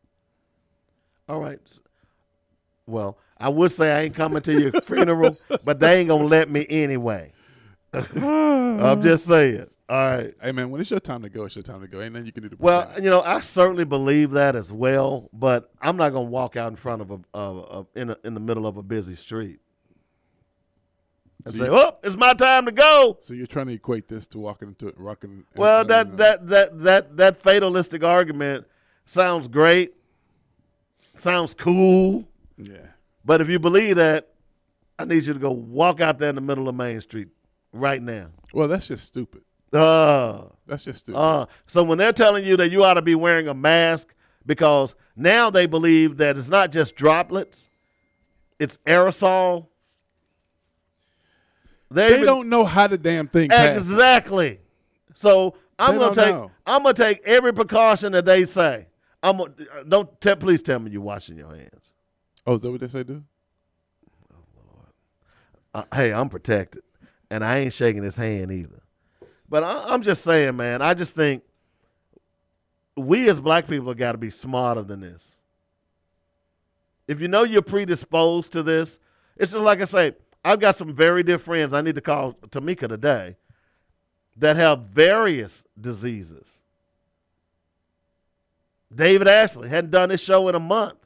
All 1.28 1.40
right. 1.40 1.60
Well, 2.88 3.18
I 3.38 3.50
would 3.50 3.72
say 3.72 3.92
I 3.92 4.02
ain't 4.04 4.16
coming 4.16 4.42
to 4.44 4.54
your 4.54 4.72
funeral, 4.82 5.38
but 5.64 5.80
they 5.80 6.00
ain't 6.00 6.10
gonna 6.10 6.26
let 6.26 6.50
me 6.50 6.66
anyway. 6.70 7.34
I'm 7.94 9.02
just 9.02 9.26
saying. 9.26 9.68
All 9.88 9.98
right. 9.98 10.34
Hey 10.42 10.52
man, 10.52 10.70
when 10.70 10.82
it's 10.82 10.92
your 10.92 11.00
time 11.00 11.22
to 11.24 11.30
go, 11.30 11.46
it's 11.46 11.56
your 11.56 11.64
time 11.64 11.82
to 11.82 11.88
go. 11.88 12.02
Ain't 12.02 12.14
nothing 12.14 12.26
you 12.26 12.32
can 12.32 12.44
do 12.44 12.50
to 12.50 12.58
Well, 12.60 12.92
you 12.96 13.10
know, 13.10 13.22
I 13.22 13.40
certainly 13.42 13.86
believe 13.86 14.32
that 14.32 14.56
as 14.56 14.72
well, 14.72 15.30
but 15.34 15.72
I'm 15.82 15.98
not 15.98 16.10
gonna 16.10 16.26
walk 16.26 16.56
out 16.56 16.72
in 16.72 16.76
front 16.76 17.02
of 17.02 17.12
a, 17.12 17.20
of 17.34 17.58
of 17.66 17.88
in 17.96 18.12
a, 18.12 18.18
in 18.24 18.34
the 18.34 18.40
middle 18.40 18.66
of 18.66 18.78
a 18.78 18.84
busy 18.84 19.16
street 19.16 19.60
and 21.46 21.56
So 21.56 21.64
say, 21.64 21.70
"Oh, 21.70 21.98
it's 22.04 22.16
my 22.16 22.34
time 22.34 22.66
to 22.66 22.72
go." 22.72 23.18
So 23.22 23.34
you're 23.34 23.48
trying 23.48 23.68
to 23.68 23.74
equate 23.74 24.08
this 24.08 24.28
to 24.28 24.40
walking 24.40 24.70
into 24.70 24.88
it, 24.88 24.96
rocking. 24.98 25.46
Well, 25.56 25.82
and- 25.82 25.90
that 25.90 26.08
and, 26.08 26.14
uh, 26.16 26.18
that 26.18 26.48
that 26.48 26.80
that 26.84 27.18
that 27.18 27.42
fatalistic 27.42 28.04
argument 28.04 28.66
sounds 29.06 29.48
great, 29.48 29.94
sounds 31.18 31.54
cool, 31.54 32.28
yeah. 32.58 32.78
but 33.24 33.42
if 33.42 33.50
you 33.50 33.60
believe 33.60 33.96
that, 33.98 34.30
I 34.98 35.06
need 35.06 35.26
you 35.26 35.34
to 35.34 35.40
go 35.40 35.52
walk 35.52 36.02
out 36.02 36.20
there 36.20 36.30
in 36.30 36.36
the 36.36 36.42
middle 36.42 36.68
of 36.68 36.76
Main 36.76 37.00
Street 37.02 37.28
right 37.72 38.02
now. 38.02 38.28
Well, 38.54 38.68
that's 38.68 38.88
just 38.88 39.06
stupid. 39.06 39.42
Uh, 39.74 40.44
That's 40.68 40.84
just 40.84 41.02
stupid. 41.02 41.20
uh. 41.20 41.46
So 41.68 41.84
when 41.84 41.98
they're 41.98 42.14
telling 42.14 42.46
you 42.46 42.56
that 42.58 42.72
you 42.72 42.84
ought 42.86 42.94
to 42.94 43.02
be 43.02 43.14
wearing 43.16 43.50
a 43.50 43.54
mask 43.54 44.14
because 44.46 44.96
now 45.18 45.50
they 45.50 45.66
believe 45.66 46.16
that 46.18 46.38
it's 46.38 46.48
not 46.48 46.72
just 46.72 46.96
droplets, 46.96 47.70
it's 48.58 48.78
aerosol. 48.86 49.68
They 51.96 52.14
even- 52.16 52.26
don't 52.26 52.50
know 52.50 52.66
how 52.66 52.88
the 52.88 52.98
damn 52.98 53.28
thing 53.28 53.50
passes. 53.50 53.90
Exactly. 53.90 54.60
So 55.14 55.56
I'm 55.80 55.94
They 55.96 56.00
gonna 56.00 56.16
take 56.16 56.36
know. 56.36 56.52
I'm 56.66 56.84
gonna 56.84 56.94
take 56.94 57.22
every 57.26 57.54
precaution 57.54 58.12
that 58.14 58.26
they 58.26 58.46
say. 58.46 58.88
I'm 59.24 59.38
gonna, 59.38 59.54
don't 59.88 60.22
te- 60.22 60.36
please 60.36 60.62
tell 60.62 60.80
me 60.80 60.92
you're 60.92 61.02
washing 61.02 61.38
your 61.38 61.50
hands. 61.50 61.94
Oh, 62.46 62.56
is 62.56 62.62
that 62.62 62.72
what 62.72 62.80
they 62.82 62.88
say 62.88 63.04
do? 63.04 63.24
Uh, 65.74 65.84
hey, 65.94 66.14
I'm 66.14 66.30
protected, 66.30 66.84
and 67.30 67.44
I 67.44 67.58
ain't 67.58 67.74
shaking 67.74 68.04
his 68.04 68.16
hand 68.16 68.52
either. 68.52 68.82
But 69.50 69.64
I, 69.64 69.86
I'm 69.90 70.02
just 70.02 70.24
saying, 70.24 70.56
man. 70.56 70.82
I 70.82 70.94
just 70.94 71.14
think 71.14 71.44
we 72.96 73.30
as 73.30 73.40
black 73.40 73.68
people 73.68 73.94
got 73.94 74.14
to 74.14 74.18
be 74.18 74.30
smarter 74.30 74.84
than 74.84 75.02
this. 75.02 75.36
If 77.08 77.20
you 77.20 77.28
know 77.28 77.44
you're 77.44 77.62
predisposed 77.62 78.52
to 78.54 78.64
this, 78.64 79.00
it's 79.38 79.52
just 79.52 79.64
like 79.64 79.82
I 79.82 79.86
say. 79.86 80.14
I've 80.46 80.60
got 80.60 80.76
some 80.76 80.94
very 80.94 81.24
dear 81.24 81.40
friends. 81.40 81.74
I 81.74 81.82
need 81.82 81.96
to 81.96 82.02
call 82.02 82.34
Tamika 82.34 82.88
today 82.88 83.36
that 84.38 84.56
have 84.58 84.82
various 84.86 85.64
diseases. 85.80 86.62
David 88.94 89.28
Ashley 89.28 89.70
hadn't 89.70 89.90
done 89.90 90.12
his 90.12 90.22
show 90.22 90.48
in 90.48 90.54
a 90.54 90.60
month 90.60 91.00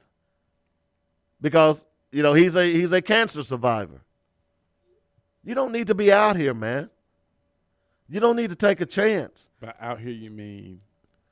because 1.39 1.85
you 2.11 2.21
know 2.21 2.33
he's 2.33 2.53
a 2.53 2.65
he's 2.65 2.91
a 2.91 3.01
cancer 3.01 3.41
survivor. 3.41 4.01
You 5.45 5.55
don't 5.55 5.71
need 5.71 5.87
to 5.87 5.95
be 5.95 6.11
out 6.11 6.35
here, 6.35 6.53
man. 6.53 6.89
You 8.09 8.19
don't 8.19 8.35
need 8.35 8.49
to 8.49 8.57
take 8.57 8.81
a 8.81 8.85
chance. 8.85 9.47
By 9.61 9.73
out 9.79 10.01
here, 10.01 10.11
you 10.11 10.31
mean? 10.31 10.81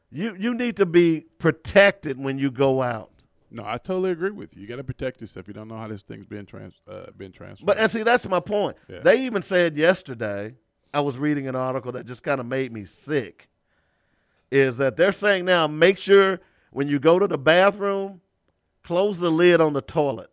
You 0.10 0.34
you 0.40 0.54
need 0.54 0.78
to 0.78 0.86
be 0.86 1.26
protected 1.40 2.18
when 2.18 2.40
you 2.40 2.52
go 2.52 2.82
out. 2.82 3.12
No, 3.50 3.64
I 3.66 3.78
totally 3.78 4.12
agree 4.12 4.32
with 4.32 4.56
you. 4.56 4.62
You 4.62 4.68
got 4.68 4.76
to 4.76 4.84
protect 4.84 5.22
yourself. 5.22 5.48
You 5.48 5.54
don't 5.54 5.68
know 5.68 5.78
how 5.78 5.88
this 5.88 6.04
thing's 6.04 6.26
been 6.26 6.46
trans 6.46 6.76
uh, 6.88 7.12
been 7.16 7.32
transferred. 7.32 7.66
But 7.66 7.78
and 7.78 7.90
see, 7.90 8.04
that's 8.04 8.28
my 8.28 8.42
point. 8.42 8.76
Yeah. 8.90 9.00
They 9.00 9.26
even 9.26 9.42
said 9.42 9.78
yesterday, 9.78 10.56
I 10.94 11.00
was 11.00 11.18
reading 11.18 11.48
an 11.48 11.56
article 11.56 11.92
that 11.94 12.06
just 12.06 12.24
kind 12.24 12.40
of 12.40 12.46
made 12.46 12.72
me 12.72 12.86
sick. 12.86 13.50
Is 14.52 14.78
that 14.78 14.98
they're 14.98 15.12
saying 15.12 15.46
now, 15.46 15.68
make 15.68 15.98
sure 15.98 16.40
when 16.72 16.88
you 16.88 17.00
go 17.00 17.20
to 17.20 17.28
the 17.28 17.38
bathroom, 17.38 18.22
close 18.84 19.20
the 19.20 19.32
lid 19.32 19.60
on 19.62 19.74
the 19.74 19.82
toilet. 19.82 20.30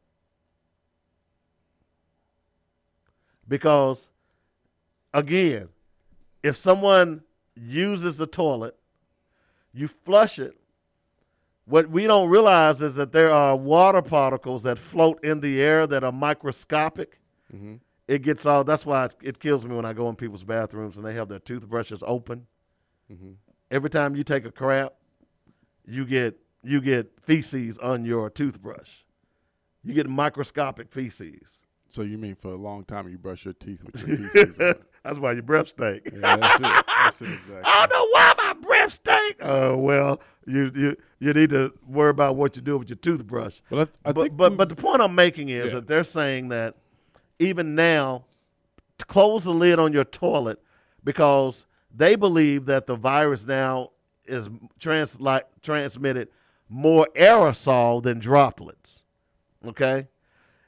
Because, 3.47 4.11
again, 5.13 5.69
if 6.43 6.57
someone 6.57 7.23
uses 7.55 8.17
the 8.17 8.27
toilet, 8.27 8.77
you 9.73 9.89
flush 9.89 10.39
it. 10.39 10.57
What 11.67 11.89
we 11.91 12.07
don't 12.07 12.29
realize 12.29 12.83
is 12.83 12.95
that 12.97 13.13
there 13.13 13.33
are 13.33 13.57
water 13.57 14.03
particles 14.03 14.63
that 14.65 14.79
float 14.79 15.23
in 15.25 15.41
the 15.41 15.63
air 15.63 15.87
that 15.87 16.05
are 16.05 16.13
microscopic. 16.13 17.19
Mm-hmm. 17.55 17.77
It 18.07 18.23
gets 18.23 18.45
all. 18.45 18.65
That's 18.65 18.85
why 18.85 19.07
it's, 19.07 19.17
it 19.23 19.39
kills 19.41 19.65
me 19.65 19.75
when 19.75 19.87
I 19.87 19.95
go 19.95 20.09
in 20.11 20.17
people's 20.17 20.45
bathrooms 20.45 20.97
and 20.99 21.07
they 21.07 21.15
have 21.15 21.29
their 21.29 21.39
toothbrushes 21.39 22.03
open. 22.07 22.47
Mm-hmm. 23.11 23.33
Every 23.71 23.89
time 23.89 24.15
you 24.15 24.25
take 24.25 24.45
a 24.45 24.51
crap, 24.53 24.93
you 25.87 26.05
get 26.05 26.39
you 26.63 26.81
get 26.83 27.19
feces 27.21 27.79
on 27.79 28.05
your 28.05 28.29
toothbrush. 28.31 29.03
you 29.83 29.95
get 29.95 30.09
microscopic 30.09 30.91
feces. 30.93 31.61
So 31.89 32.03
you 32.03 32.19
mean 32.19 32.35
for 32.35 32.53
a 32.53 32.57
long 32.57 32.85
time 32.85 33.09
you 33.09 33.19
brush 33.19 33.45
your 33.45 33.55
teeth 33.55 33.83
with 33.85 34.07
your 34.07 34.29
feces? 34.31 34.57
That's 35.05 35.19
why 35.19 35.33
your 35.33 35.43
breath 35.43 35.69
stink. 35.69 36.03
Yeah, 36.13 36.37
that's 36.37 36.57
it. 36.61 36.85
That's 36.87 37.23
it 37.23 37.29
exactly. 37.29 37.63
I 37.65 37.87
don't 37.87 37.91
know 37.91 38.09
why 38.11 38.34
my 38.55 38.61
breath 38.61 38.93
stink. 38.95 39.37
Oh 39.41 39.77
well, 39.77 40.21
you 40.47 40.71
you 40.75 40.97
you 41.19 41.33
need 41.33 41.51
to 41.51 41.73
worry 41.87 42.11
about 42.11 42.37
what 42.37 42.57
you 42.57 42.63
do 42.63 42.77
with 42.79 42.89
your 42.91 42.97
toothbrush. 42.97 43.61
But 43.71 43.91
I, 44.05 44.11
I 44.11 44.13
but 44.13 44.23
think 44.23 44.37
but, 44.37 44.57
but 44.57 44.69
the 44.69 44.77
point 44.77 45.01
I'm 45.03 45.15
making 45.15 45.49
is 45.49 45.67
Yeah. 45.67 45.75
that 45.75 45.87
they're 45.87 46.05
saying 46.05 46.49
that 46.49 46.75
even 47.39 47.75
now, 47.75 48.25
to 48.99 49.05
close 49.07 49.45
the 49.45 49.53
lid 49.53 49.79
on 49.79 49.93
your 49.93 50.05
toilet 50.05 50.61
because 51.03 51.67
they 51.95 52.15
believe 52.15 52.67
that 52.67 52.87
the 52.87 52.97
virus 52.97 53.45
now 53.47 53.91
is 54.27 54.49
trans 54.79 55.21
like 55.21 55.47
transmitted 55.63 56.29
more 56.69 57.07
aerosol 57.15 58.03
than 58.03 58.19
droplets. 58.19 59.01
Okay, 59.67 60.09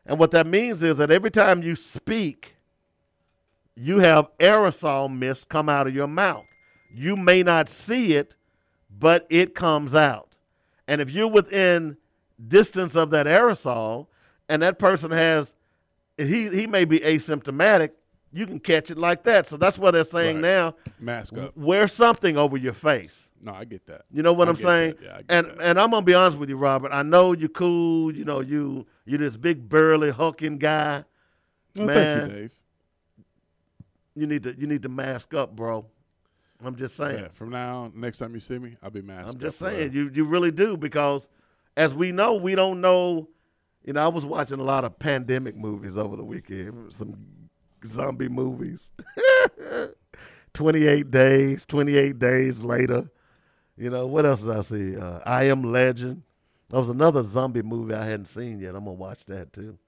and 0.04 0.18
what 0.18 0.30
that 0.30 0.46
means 0.46 0.82
is 0.82 0.96
that 0.96 1.10
every 1.10 1.30
time 1.30 1.62
you 1.62 1.74
speak, 1.76 2.56
you 3.74 3.98
have 3.98 4.28
aerosol 4.38 5.14
mist 5.14 5.48
come 5.48 5.68
out 5.68 5.86
of 5.86 5.94
your 5.94 6.06
mouth. 6.06 6.46
You 6.92 7.16
may 7.16 7.42
not 7.42 7.68
see 7.68 8.14
it, 8.14 8.34
but 8.98 9.26
it 9.28 9.54
comes 9.54 9.94
out. 9.94 10.36
And 10.88 11.00
if 11.00 11.10
you're 11.10 11.28
within 11.28 11.96
distance 12.46 12.94
of 12.94 13.10
that 13.10 13.26
aerosol 13.26 14.06
and 14.48 14.62
that 14.62 14.78
person 14.78 15.10
has 15.10 15.52
he 16.16 16.48
he 16.48 16.66
may 16.66 16.84
be 16.84 17.00
asymptomatic, 17.00 17.90
you 18.32 18.46
can 18.46 18.58
catch 18.60 18.90
it 18.90 18.98
like 18.98 19.22
that. 19.24 19.46
So 19.46 19.56
that's 19.56 19.78
what 19.78 19.90
they're 19.92 20.04
saying 20.04 20.36
Right. 20.36 20.42
now. 20.42 20.74
mask 20.98 21.36
up. 21.36 21.56
Wear 21.56 21.88
something 21.88 22.36
over 22.36 22.56
your 22.56 22.72
face. 22.72 23.30
No, 23.42 23.52
I 23.52 23.64
get 23.64 23.86
that. 23.86 24.02
You 24.10 24.22
know 24.22 24.32
what 24.32 24.48
I 24.48 24.50
I'm 24.52 24.56
saying? 24.56 24.94
that. 25.00 25.02
Yeah, 25.02 25.12
I 25.12 25.16
get 25.18 25.24
and 25.28 25.46
that. 25.46 25.60
and 25.60 25.78
I'm 25.80 25.90
gonna 25.90 26.04
be 26.04 26.14
honest 26.14 26.38
with 26.38 26.48
you, 26.48 26.56
Robert. 26.56 26.90
I 26.92 27.02
know 27.02 27.32
you're 27.32 27.48
cool. 27.48 28.14
You 28.14 28.24
know 28.24 28.40
you 28.40 28.86
you 29.04 29.18
this 29.18 29.36
big 29.36 29.68
burly 29.68 30.10
hulking 30.10 30.58
guy. 30.58 31.04
Well, 31.76 31.86
man. 31.86 32.18
thank 32.20 32.32
you, 32.32 32.38
Dave. 32.38 32.52
You 34.14 34.26
need 34.26 34.42
to 34.44 34.54
you 34.58 34.66
need 34.66 34.82
to 34.82 34.88
mask 34.88 35.34
up, 35.34 35.54
bro. 35.54 35.84
I'm 36.64 36.76
just 36.76 36.96
saying. 36.96 37.18
Yeah, 37.18 37.28
from 37.34 37.50
now 37.50 37.82
on, 37.82 37.92
next 37.94 38.18
time 38.18 38.34
you 38.34 38.40
see 38.40 38.58
me, 38.58 38.76
I'll 38.82 38.90
be 38.90 39.02
masked. 39.02 39.30
I'm 39.30 39.38
just 39.38 39.58
saying, 39.58 39.92
you 39.92 40.10
you 40.12 40.24
really 40.24 40.50
do 40.50 40.76
because, 40.76 41.28
as 41.76 41.94
we 41.94 42.12
know, 42.12 42.34
we 42.34 42.54
don't 42.54 42.80
know. 42.80 43.28
You 43.84 43.92
know, 43.92 44.04
I 44.04 44.08
was 44.08 44.24
watching 44.24 44.58
a 44.58 44.64
lot 44.64 44.84
of 44.84 44.98
pandemic 44.98 45.56
movies 45.56 45.96
over 45.96 46.16
the 46.16 46.24
weekend, 46.24 46.92
some 46.92 47.16
zombie 47.84 48.28
movies. 48.28 48.92
28 50.54 51.10
days, 51.10 51.66
28 51.66 52.18
days 52.18 52.62
later. 52.62 53.10
You 53.76 53.90
know, 53.90 54.06
what 54.06 54.24
else 54.24 54.40
did 54.40 54.50
I 54.50 54.62
see? 54.62 54.96
Uh, 54.96 55.20
I 55.26 55.44
Am 55.44 55.62
Legend. 55.62 56.22
That 56.70 56.78
was 56.78 56.88
another 56.88 57.22
zombie 57.22 57.62
movie 57.62 57.94
I 57.94 58.06
hadn't 58.06 58.24
seen 58.24 58.58
yet. 58.58 58.74
I'm 58.74 58.84
going 58.84 58.96
to 58.96 59.00
watch 59.00 59.26
that 59.26 59.52
too. 59.52 59.78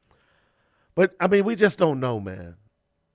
But, 0.95 1.17
I 1.19 1.27
mean, 1.27 1.45
we 1.45 1.57
just 1.57 1.79
don't 1.79 2.01
know, 2.01 2.21
man. 2.21 2.57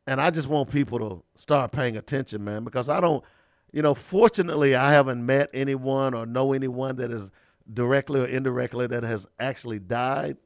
And 0.07 0.19
I 0.19 0.31
just 0.31 0.47
want 0.47 0.71
people 0.71 0.99
to 0.99 1.23
start 1.35 1.71
paying 1.71 1.95
attention, 1.95 2.43
man, 2.43 2.63
because 2.63 2.89
I 2.89 2.99
don't, 2.99 3.23
you 3.73 3.81
know, 3.81 3.93
fortunately, 3.93 4.73
I 4.75 4.91
haven't 4.91 5.25
met 5.25 5.49
anyone 5.53 6.13
or 6.13 6.25
know 6.25 6.53
anyone 6.53 6.95
that 6.97 7.11
is 7.11 7.29
directly 7.71 8.21
or 8.21 8.25
indirectly 8.25 8.87
that 8.87 9.03
has 9.03 9.27
actually 9.39 9.79
died. 9.79 10.37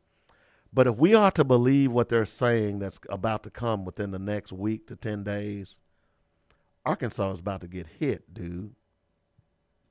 But 0.73 0.87
if 0.87 0.95
we 0.97 1.13
are 1.13 1.31
to 1.31 1.43
believe 1.43 1.91
what 1.91 2.09
they're 2.09 2.25
saying 2.25 2.79
that's 2.79 2.99
about 3.09 3.43
to 3.43 3.49
come 3.49 3.85
within 3.85 4.11
the 4.11 4.19
next 4.19 4.51
week 4.51 4.87
to 4.87 4.95
10 4.95 5.23
days, 5.23 5.77
Arkansas 6.85 7.33
is 7.33 7.39
about 7.39 7.61
to 7.61 7.67
get 7.67 7.87
hit, 7.99 8.33
dude. 8.33 8.73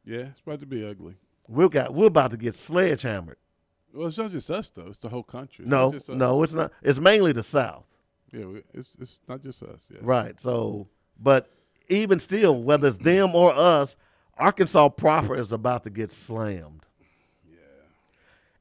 yeah, 0.05 0.19
it's 0.33 0.41
about 0.47 0.61
to 0.61 0.67
be 0.67 0.87
ugly. 0.89 1.15
We're, 1.49 1.69
got, 1.69 1.95
we're 1.95 2.07
about 2.07 2.31
to 2.33 2.37
get 2.37 2.55
sledgehammered. 2.55 3.37
Well, 3.93 4.09
it's 4.09 4.19
not 4.19 4.31
just 4.31 4.51
us 4.51 4.69
though; 4.71 4.89
it's 4.89 4.99
the 4.99 5.09
whole 5.09 5.23
country. 5.23 5.65
It's 5.65 5.71
No, 5.71 5.85
not 5.87 5.93
just 5.95 6.11
us. 6.11 6.17
no, 6.17 6.43
it's 6.43 6.53
not. 6.53 6.73
It's 6.83 6.99
mainly 6.99 7.33
the 7.33 7.43
South. 7.43 7.87
Yeah, 8.31 8.45
it's 8.75 8.91
it's 9.01 9.21
not 9.27 9.43
just 9.43 9.63
us. 9.63 9.87
Yeah. 9.91 10.01
Right. 10.03 10.39
So, 10.39 10.89
but 11.19 11.51
even 11.89 12.19
still, 12.19 12.63
whether 12.63 12.89
it's 12.89 12.97
them 12.99 13.35
or 13.35 13.53
us, 13.53 13.97
Arkansas 14.37 14.89
proper 14.91 15.37
is 15.37 15.53
about 15.53 15.85
to 15.85 15.91
get 15.91 16.11
slammed. 16.11 16.85
Yeah. 17.49 17.57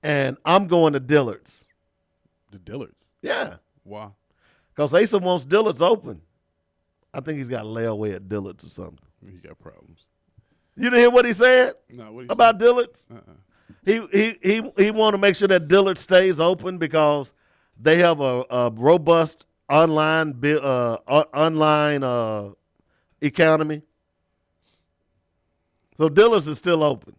And 0.03 0.37
I'm 0.45 0.67
going 0.67 0.93
to 0.93 0.99
Dillard's. 0.99 1.65
The 2.51 2.59
Dillards. 2.59 3.03
Yeah. 3.21 3.55
Why? 3.83 4.09
Because 4.73 4.93
Asa 4.93 5.19
wants 5.19 5.45
Dillard's 5.45 5.81
open. 5.81 6.21
I 7.13 7.21
think 7.21 7.37
he's 7.39 7.47
got 7.47 7.65
a 7.65 7.67
layaway 7.67 8.15
at 8.15 8.27
Dillard's 8.29 8.65
or 8.65 8.69
something. 8.69 8.99
He 9.25 9.37
got 9.37 9.57
problems. 9.59 10.07
You 10.75 10.85
didn't 10.85 10.99
hear 10.99 11.09
what 11.09 11.25
he 11.25 11.33
said 11.33 11.75
No, 11.89 12.11
what 12.11 12.21
you 12.21 12.27
about 12.29 12.57
Dillard's? 12.57 13.07
Uh-uh. 13.09 13.19
He 13.85 14.05
he 14.11 14.37
he 14.41 14.71
he 14.77 14.91
want 14.91 15.13
to 15.13 15.17
make 15.17 15.35
sure 15.35 15.47
that 15.47 15.67
Dillard 15.67 15.97
stays 15.97 16.39
open 16.39 16.77
because 16.77 17.33
they 17.79 17.99
have 17.99 18.19
a, 18.19 18.45
a 18.49 18.71
robust 18.71 19.45
online 19.69 20.39
uh, 20.43 20.97
online 21.33 22.03
uh, 22.03 22.49
economy. 23.25 23.81
So 25.97 26.09
Dillard's 26.09 26.47
is 26.47 26.57
still 26.57 26.83
open. 26.83 27.15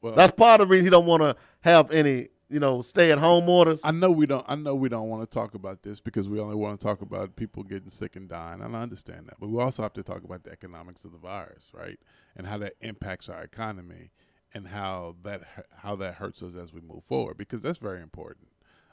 Well, 0.00 0.14
That's 0.14 0.32
part 0.32 0.60
of 0.60 0.68
the 0.68 0.72
reason 0.72 0.86
he 0.86 0.90
don't 0.90 1.06
want 1.06 1.22
to 1.22 1.36
have 1.60 1.90
any 1.92 2.28
you 2.52 2.60
know 2.60 2.82
stay 2.82 3.10
at 3.10 3.18
home 3.18 3.48
orders. 3.48 3.80
I 3.82 3.92
know 3.92 4.10
we 4.10 4.26
don't. 4.26 4.44
I 4.46 4.56
know 4.56 4.74
we 4.74 4.88
don't 4.88 5.08
want 5.08 5.22
to 5.22 5.32
talk 5.32 5.54
about 5.54 5.82
this 5.82 6.00
because 6.00 6.28
we 6.28 6.38
only 6.38 6.54
want 6.54 6.78
to 6.78 6.86
talk 6.86 7.00
about 7.00 7.34
people 7.36 7.62
getting 7.62 7.88
sick 7.88 8.16
and 8.16 8.28
dying, 8.28 8.60
and 8.60 8.76
I 8.76 8.82
understand 8.82 9.26
that. 9.28 9.36
But 9.40 9.48
we 9.48 9.60
also 9.60 9.82
have 9.82 9.94
to 9.94 10.02
talk 10.02 10.22
about 10.24 10.44
the 10.44 10.50
economics 10.52 11.04
of 11.04 11.12
the 11.12 11.18
virus, 11.18 11.70
right, 11.72 11.98
and 12.36 12.46
how 12.46 12.58
that 12.58 12.74
impacts 12.80 13.28
our 13.28 13.42
economy, 13.42 14.10
and 14.52 14.68
how 14.68 15.16
that 15.22 15.42
how 15.76 15.96
that 15.96 16.16
hurts 16.16 16.42
us 16.42 16.54
as 16.54 16.74
we 16.74 16.80
move 16.82 17.04
forward, 17.04 17.38
because 17.38 17.62
that's 17.62 17.78
very 17.78 18.02
important. 18.02 18.48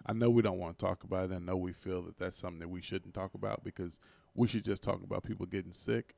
I 0.06 0.14
know 0.14 0.30
we 0.30 0.42
don't 0.42 0.60
want 0.60 0.80
to 0.80 0.86
talk 0.86 1.04
about 1.04 1.30
it. 1.30 1.36
I 1.36 1.40
know 1.40 1.58
we 1.58 1.74
feel 1.74 2.02
that 2.04 2.18
that's 2.18 2.38
something 2.38 2.60
that 2.60 2.70
we 2.70 2.82
shouldn't 2.82 3.14
talk 3.14 3.34
about 3.34 3.64
because 3.66 4.00
we 4.36 4.48
should 4.48 4.64
just 4.64 4.84
talk 4.84 5.04
about 5.04 5.24
people 5.24 5.46
getting 5.46 5.74
sick. 5.74 6.16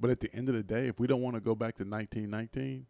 But 0.00 0.10
at 0.10 0.20
the 0.20 0.34
end 0.34 0.48
of 0.48 0.54
the 0.54 0.62
day, 0.62 0.88
if 0.88 0.98
we 0.98 1.06
don't 1.06 1.22
want 1.22 1.36
to 1.36 1.40
go 1.40 1.54
back 1.54 1.76
to 1.76 1.84
1919, 1.84 2.86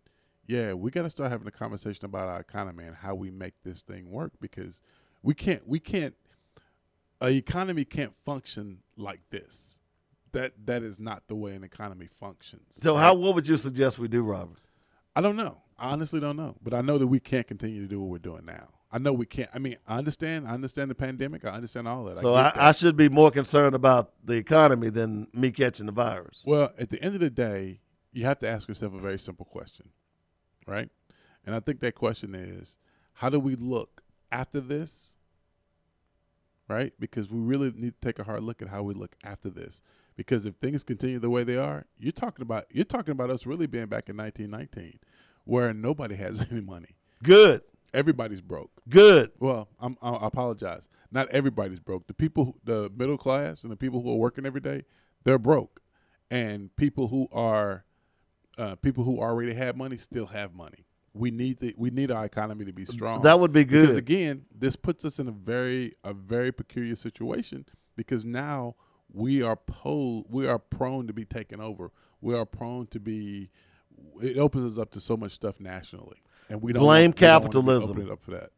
yeah, 0.46 0.72
we 0.72 0.90
got 0.90 1.02
to 1.02 1.10
start 1.10 1.30
having 1.30 1.46
a 1.46 1.52
conversation 1.52 2.04
about 2.04 2.28
our 2.28 2.40
economy 2.40 2.84
and 2.84 2.96
how 2.96 3.14
we 3.14 3.30
make 3.30 3.54
this 3.62 3.82
thing 3.82 4.10
work 4.10 4.32
because 4.40 4.82
we 5.22 5.34
can't 5.34 5.66
we 5.66 5.78
can't 5.78 6.14
a 7.20 7.28
economy 7.28 7.84
can't 7.84 8.14
function 8.14 8.78
like 8.96 9.20
this. 9.30 9.78
That 10.32 10.52
that 10.66 10.82
is 10.82 10.98
not 10.98 11.28
the 11.28 11.34
way 11.34 11.54
an 11.54 11.64
economy 11.64 12.08
functions. 12.08 12.78
so 12.82 12.94
right? 12.94 13.02
how 13.02 13.14
what 13.14 13.34
would 13.34 13.46
you 13.46 13.56
suggest 13.56 13.98
we 13.98 14.08
do, 14.08 14.22
Robert? 14.22 14.58
I 15.16 15.20
don't 15.20 15.36
know. 15.36 15.58
I 15.78 15.90
honestly 15.90 16.20
don't 16.20 16.36
know. 16.36 16.56
But 16.62 16.74
I 16.74 16.80
know 16.80 16.98
that 16.98 17.06
we 17.06 17.20
can't 17.20 17.46
continue 17.46 17.82
to 17.82 17.88
do 17.88 18.00
what 18.00 18.10
we're 18.10 18.18
doing 18.18 18.44
now. 18.44 18.68
I 18.94 18.98
know 18.98 19.12
we 19.12 19.26
can't. 19.26 19.50
I 19.52 19.58
mean, 19.58 19.76
I 19.88 19.98
understand. 19.98 20.46
I 20.46 20.52
understand 20.52 20.88
the 20.88 20.94
pandemic. 20.94 21.44
I 21.44 21.48
understand 21.48 21.88
all 21.88 22.04
that. 22.04 22.20
So 22.20 22.34
I, 22.34 22.38
I, 22.38 22.42
that. 22.44 22.60
I 22.60 22.70
should 22.70 22.96
be 22.96 23.08
more 23.08 23.32
concerned 23.32 23.74
about 23.74 24.12
the 24.24 24.34
economy 24.34 24.88
than 24.88 25.26
me 25.32 25.50
catching 25.50 25.86
the 25.86 25.92
virus. 25.92 26.44
Well, 26.46 26.70
at 26.78 26.90
the 26.90 27.02
end 27.02 27.14
of 27.14 27.20
the 27.20 27.28
day, 27.28 27.80
you 28.12 28.24
have 28.24 28.38
to 28.38 28.48
ask 28.48 28.68
yourself 28.68 28.94
a 28.94 29.00
very 29.00 29.18
simple 29.18 29.46
question, 29.46 29.88
right? 30.64 30.88
And 31.44 31.56
I 31.56 31.60
think 31.60 31.80
that 31.80 31.96
question 31.96 32.36
is 32.36 32.76
how 33.14 33.30
do 33.30 33.40
we 33.40 33.56
look 33.56 34.04
after 34.30 34.60
this? 34.60 35.16
Right? 36.68 36.92
Because 37.00 37.28
we 37.28 37.40
really 37.40 37.72
need 37.74 38.00
to 38.00 38.06
take 38.06 38.20
a 38.20 38.24
hard 38.24 38.44
look 38.44 38.62
at 38.62 38.68
how 38.68 38.84
we 38.84 38.94
look 38.94 39.16
after 39.24 39.50
this. 39.50 39.82
Because 40.14 40.46
if 40.46 40.54
things 40.62 40.84
continue 40.84 41.18
the 41.18 41.30
way 41.30 41.42
they 41.42 41.56
are, 41.56 41.86
you're 41.98 42.12
talking 42.12 42.42
about 42.42 42.66
you're 42.70 42.84
talking 42.84 43.10
about 43.10 43.30
us 43.30 43.44
really 43.44 43.66
being 43.66 43.86
back 43.86 44.08
in 44.08 44.16
1919 44.16 45.00
where 45.44 45.74
nobody 45.74 46.14
has 46.24 46.46
any 46.48 46.60
money. 46.60 46.94
Good, 47.24 47.62
Everybody's 47.94 48.42
broke. 48.42 48.70
good. 48.88 49.30
Well, 49.38 49.68
I'm, 49.80 49.96
I 50.02 50.26
apologize. 50.26 50.88
Not 51.10 51.28
everybody's 51.30 51.78
broke. 51.78 52.06
The 52.06 52.14
people, 52.14 52.58
the 52.64 52.90
middle 52.96 53.16
class, 53.16 53.62
and 53.62 53.72
the 53.72 53.76
people 53.76 54.02
who 54.02 54.10
are 54.10 54.16
working 54.16 54.44
every 54.44 54.60
day, 54.60 54.82
they're 55.22 55.38
broke. 55.38 55.80
And 56.30 56.74
people 56.76 57.08
who 57.08 57.28
are, 57.32 57.84
uh, 58.58 58.74
people 58.76 59.04
who 59.04 59.20
already 59.20 59.54
have 59.54 59.76
money 59.76 59.96
still 59.96 60.26
have 60.26 60.54
money. 60.54 60.86
We 61.12 61.30
need 61.30 61.60
the 61.60 61.72
we 61.78 61.90
need 61.90 62.10
our 62.10 62.24
economy 62.24 62.64
to 62.64 62.72
be 62.72 62.84
strong. 62.86 63.22
That 63.22 63.38
would 63.38 63.52
be 63.52 63.64
good. 63.64 63.82
Because 63.82 63.96
again, 63.96 64.46
this 64.52 64.74
puts 64.74 65.04
us 65.04 65.20
in 65.20 65.28
a 65.28 65.32
very 65.32 65.92
a 66.02 66.12
very 66.12 66.50
peculiar 66.50 66.96
situation 66.96 67.66
because 67.94 68.24
now 68.24 68.74
we 69.12 69.40
are 69.42 69.54
po- 69.54 70.24
we 70.28 70.48
are 70.48 70.58
prone 70.58 71.06
to 71.06 71.12
be 71.12 71.24
taken 71.24 71.60
over. 71.60 71.92
We 72.20 72.34
are 72.34 72.44
prone 72.44 72.88
to 72.88 72.98
be. 72.98 73.50
It 74.20 74.38
opens 74.38 74.72
us 74.72 74.78
up 74.80 74.90
to 74.92 75.00
so 75.00 75.16
much 75.16 75.30
stuff 75.32 75.60
nationally, 75.60 76.23
and 76.48 76.60
we 76.62 76.72
don't 76.72 76.82
Blame 76.82 77.10
want- 77.10 77.20
we 77.20 77.20
don't 77.26 77.42
capitalism. 77.42 78.10
up 78.10 78.22
for 78.22 78.30
that. 78.32 78.50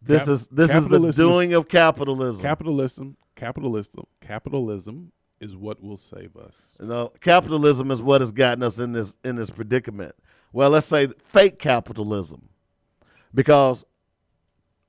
This 0.00 0.20
Cap- 0.22 0.28
is 0.28 0.46
this 0.48 0.70
is 0.70 0.74
the 0.74 0.80
capitalism 0.82 1.28
doing 1.28 1.52
of 1.54 1.68
capitalism. 1.68 2.40
Capitalism, 2.42 3.16
capitalism, 3.36 4.04
capitalism 4.20 5.12
is 5.40 5.56
what 5.56 5.82
will 5.82 5.96
save 5.96 6.36
us. 6.36 6.76
You 6.80 6.86
know, 6.86 7.12
capitalism 7.20 7.90
is 7.90 8.00
what 8.00 8.20
has 8.20 8.32
gotten 8.32 8.62
us 8.62 8.78
in 8.78 8.92
this 8.92 9.16
in 9.24 9.36
this 9.36 9.50
predicament. 9.50 10.14
Well, 10.52 10.70
let's 10.70 10.86
say 10.86 11.08
fake 11.22 11.58
capitalism, 11.58 12.48
because 13.34 13.84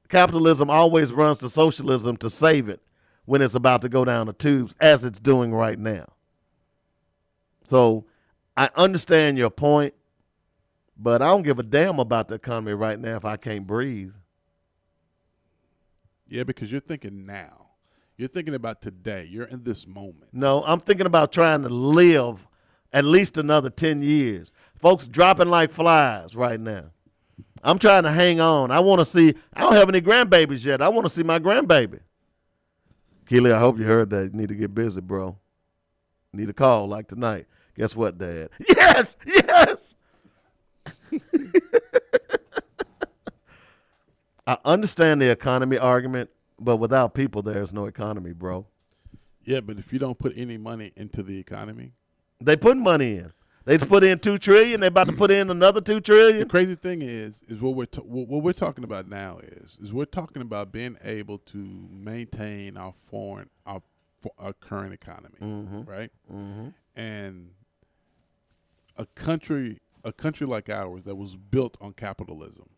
capitalism 0.08 0.70
always 0.70 1.12
runs 1.12 1.40
to 1.40 1.50
socialism 1.50 2.16
to 2.18 2.30
save 2.30 2.70
it 2.70 2.82
when 3.26 3.42
it's 3.42 3.56
about 3.56 3.82
to 3.82 3.90
go 3.90 4.06
down 4.06 4.28
the 4.28 4.34
tubes, 4.34 4.74
as 4.80 5.04
it's 5.04 5.20
doing 5.20 5.54
right 5.54 5.78
now. 5.78 6.06
So, 7.64 8.06
I 8.58 8.70
understand 8.76 9.38
your 9.38 9.50
point, 9.52 9.94
but 11.00 11.22
I 11.22 11.28
don't 11.28 11.44
give 11.44 11.60
a 11.60 11.64
damn 11.64 11.98
about 11.98 12.28
the 12.28 12.36
economy 12.36 12.74
right 12.74 13.00
now 13.00 13.16
if 13.16 13.24
I 13.24 13.38
can't 13.38 13.66
breathe. 13.66 14.14
Yeah, 16.28 16.44
because 16.44 16.72
you're 16.72 16.82
thinking 16.82 17.26
now. 17.26 17.68
You're 18.18 18.28
thinking 18.28 18.54
about 18.54 18.82
today. 18.82 19.26
You're 19.32 19.46
in 19.46 19.64
this 19.64 19.88
moment. 19.88 20.28
No, 20.34 20.64
I'm 20.66 20.82
thinking 20.82 21.06
about 21.06 21.32
trying 21.32 21.64
to 21.64 21.70
live 21.70 22.46
at 22.92 23.06
least 23.06 23.38
another 23.38 23.70
10 23.70 24.02
years. 24.02 24.52
Folks 24.76 25.08
dropping 25.08 25.50
like 25.50 25.72
flies 25.72 26.36
right 26.36 26.60
now. 26.60 26.92
I'm 27.64 27.80
trying 27.80 28.04
to 28.04 28.12
hang 28.12 28.42
on. 28.42 28.72
I 28.72 28.82
want 28.82 29.00
to 29.00 29.06
see, 29.06 29.36
I 29.54 29.62
don't 29.62 29.74
have 29.74 29.88
any 29.90 30.02
grandbabies 30.02 30.66
yet. 30.66 30.82
I 30.82 30.90
want 30.90 31.08
to 31.08 31.14
see 31.14 31.24
my 31.24 31.40
grandbaby. 31.40 32.02
Keely, 33.26 33.52
I 33.54 33.60
hope 33.60 33.78
you 33.78 33.86
heard 33.86 34.10
that. 34.10 34.34
You 34.34 34.38
need 34.38 34.50
to 34.50 34.56
get 34.56 34.74
busy, 34.74 35.02
bro. 35.02 35.38
Need 36.34 36.50
a 36.50 36.54
call 36.54 36.88
like 36.88 37.08
tonight. 37.08 37.48
Guess 37.76 37.96
what, 37.96 38.18
Dad? 38.18 38.50
Yes, 38.68 39.16
yes. 39.26 39.94
I 44.48 44.58
understand 44.66 45.22
the 45.22 45.30
economy 45.30 45.78
argument, 45.78 46.32
but 46.60 46.78
without 46.78 47.14
people, 47.14 47.42
there's 47.42 47.72
no 47.72 47.86
economy, 47.86 48.34
bro. 48.34 48.66
Yeah, 49.44 49.60
but 49.62 49.78
if 49.78 49.94
you 49.94 50.00
don't 50.00 50.18
put 50.18 50.34
any 50.36 50.58
money 50.58 50.92
into 50.96 51.24
the 51.24 51.40
economy, 51.40 51.92
They 52.42 52.56
put 52.56 52.78
money 52.78 53.18
in. 53.18 53.30
They 53.66 53.78
put 53.78 54.04
in 54.04 54.18
two 54.20 54.38
trillion. 54.40 54.80
They 54.80 54.88
about 54.88 55.08
to 55.08 55.14
put 55.14 55.30
in 55.30 55.52
another 55.52 55.82
two 55.82 56.00
trillion. 56.02 56.40
the 56.40 56.46
crazy 56.46 56.74
thing 56.76 57.02
is, 57.04 57.44
is 57.48 57.62
what 57.62 57.76
we're 57.76 57.86
t- 57.86 58.02
what 58.02 58.42
we're 58.42 58.54
talking 58.54 58.84
about 58.84 59.08
now 59.08 59.40
is 59.44 59.78
is 59.82 59.94
we're 59.94 60.06
talking 60.06 60.42
about 60.42 60.72
being 60.72 60.98
able 61.04 61.38
to 61.40 61.88
maintain 61.92 62.78
our 62.78 62.94
foreign 63.12 63.50
our, 63.68 63.84
our 64.40 64.54
current 64.54 64.94
economy, 64.94 65.38
right? 65.86 66.12
Mm-hmm. 66.34 66.70
And 66.96 67.52
a 68.98 69.06
country 69.08 69.80
a 70.04 70.12
country 70.12 70.48
like 70.48 70.70
ours 70.70 71.04
that 71.04 71.16
was 71.16 71.36
built 71.36 71.78
on 71.82 71.94
capitalism, 71.94 72.70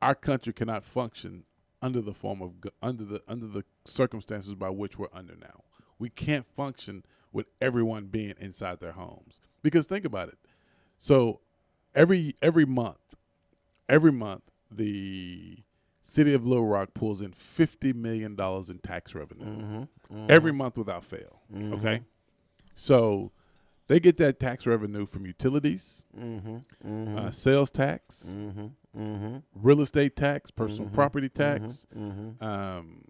our 0.00 0.14
country 0.14 0.52
cannot 0.52 0.84
function 0.84 1.44
under 1.82 2.00
the 2.00 2.14
form 2.14 2.40
of 2.40 2.54
under 2.82 3.04
the 3.04 3.22
under 3.28 3.46
the 3.46 3.64
circumstances 3.84 4.54
by 4.54 4.70
which 4.70 4.98
we're 4.98 5.08
under 5.12 5.36
now. 5.36 5.64
We 5.98 6.08
can't 6.08 6.46
function 6.46 7.04
with 7.32 7.46
everyone 7.60 8.06
being 8.06 8.34
inside 8.38 8.80
their 8.80 8.92
homes. 8.92 9.40
Because 9.62 9.86
think 9.86 10.04
about 10.04 10.28
it. 10.28 10.38
So 10.98 11.40
every 11.94 12.34
every 12.40 12.64
month, 12.64 13.16
every 13.88 14.12
month 14.12 14.42
the 14.70 15.58
city 16.00 16.34
of 16.34 16.46
Little 16.46 16.66
Rock 16.66 16.94
pulls 16.94 17.20
in 17.20 17.32
fifty 17.32 17.92
million 17.92 18.34
dollars 18.34 18.70
in 18.70 18.78
tax 18.78 19.14
revenue. 19.14 19.44
Mm-hmm. 19.44 19.82
Mm-hmm. 20.14 20.26
Every 20.28 20.52
month 20.52 20.78
without 20.78 21.04
fail. 21.04 21.40
Mm-hmm. 21.52 21.74
Okay, 21.74 22.00
so 22.74 23.32
they 23.86 24.00
get 24.00 24.16
that 24.18 24.40
tax 24.40 24.66
revenue 24.66 25.06
from 25.06 25.26
utilities, 25.26 26.04
Uh, 26.16 27.30
sales 27.30 27.70
tax, 27.70 28.36
real 29.54 29.80
estate 29.80 30.16
tax, 30.16 30.50
personal 30.50 30.90
property 30.90 31.28
tax. 31.28 31.86
Um, 32.40 33.04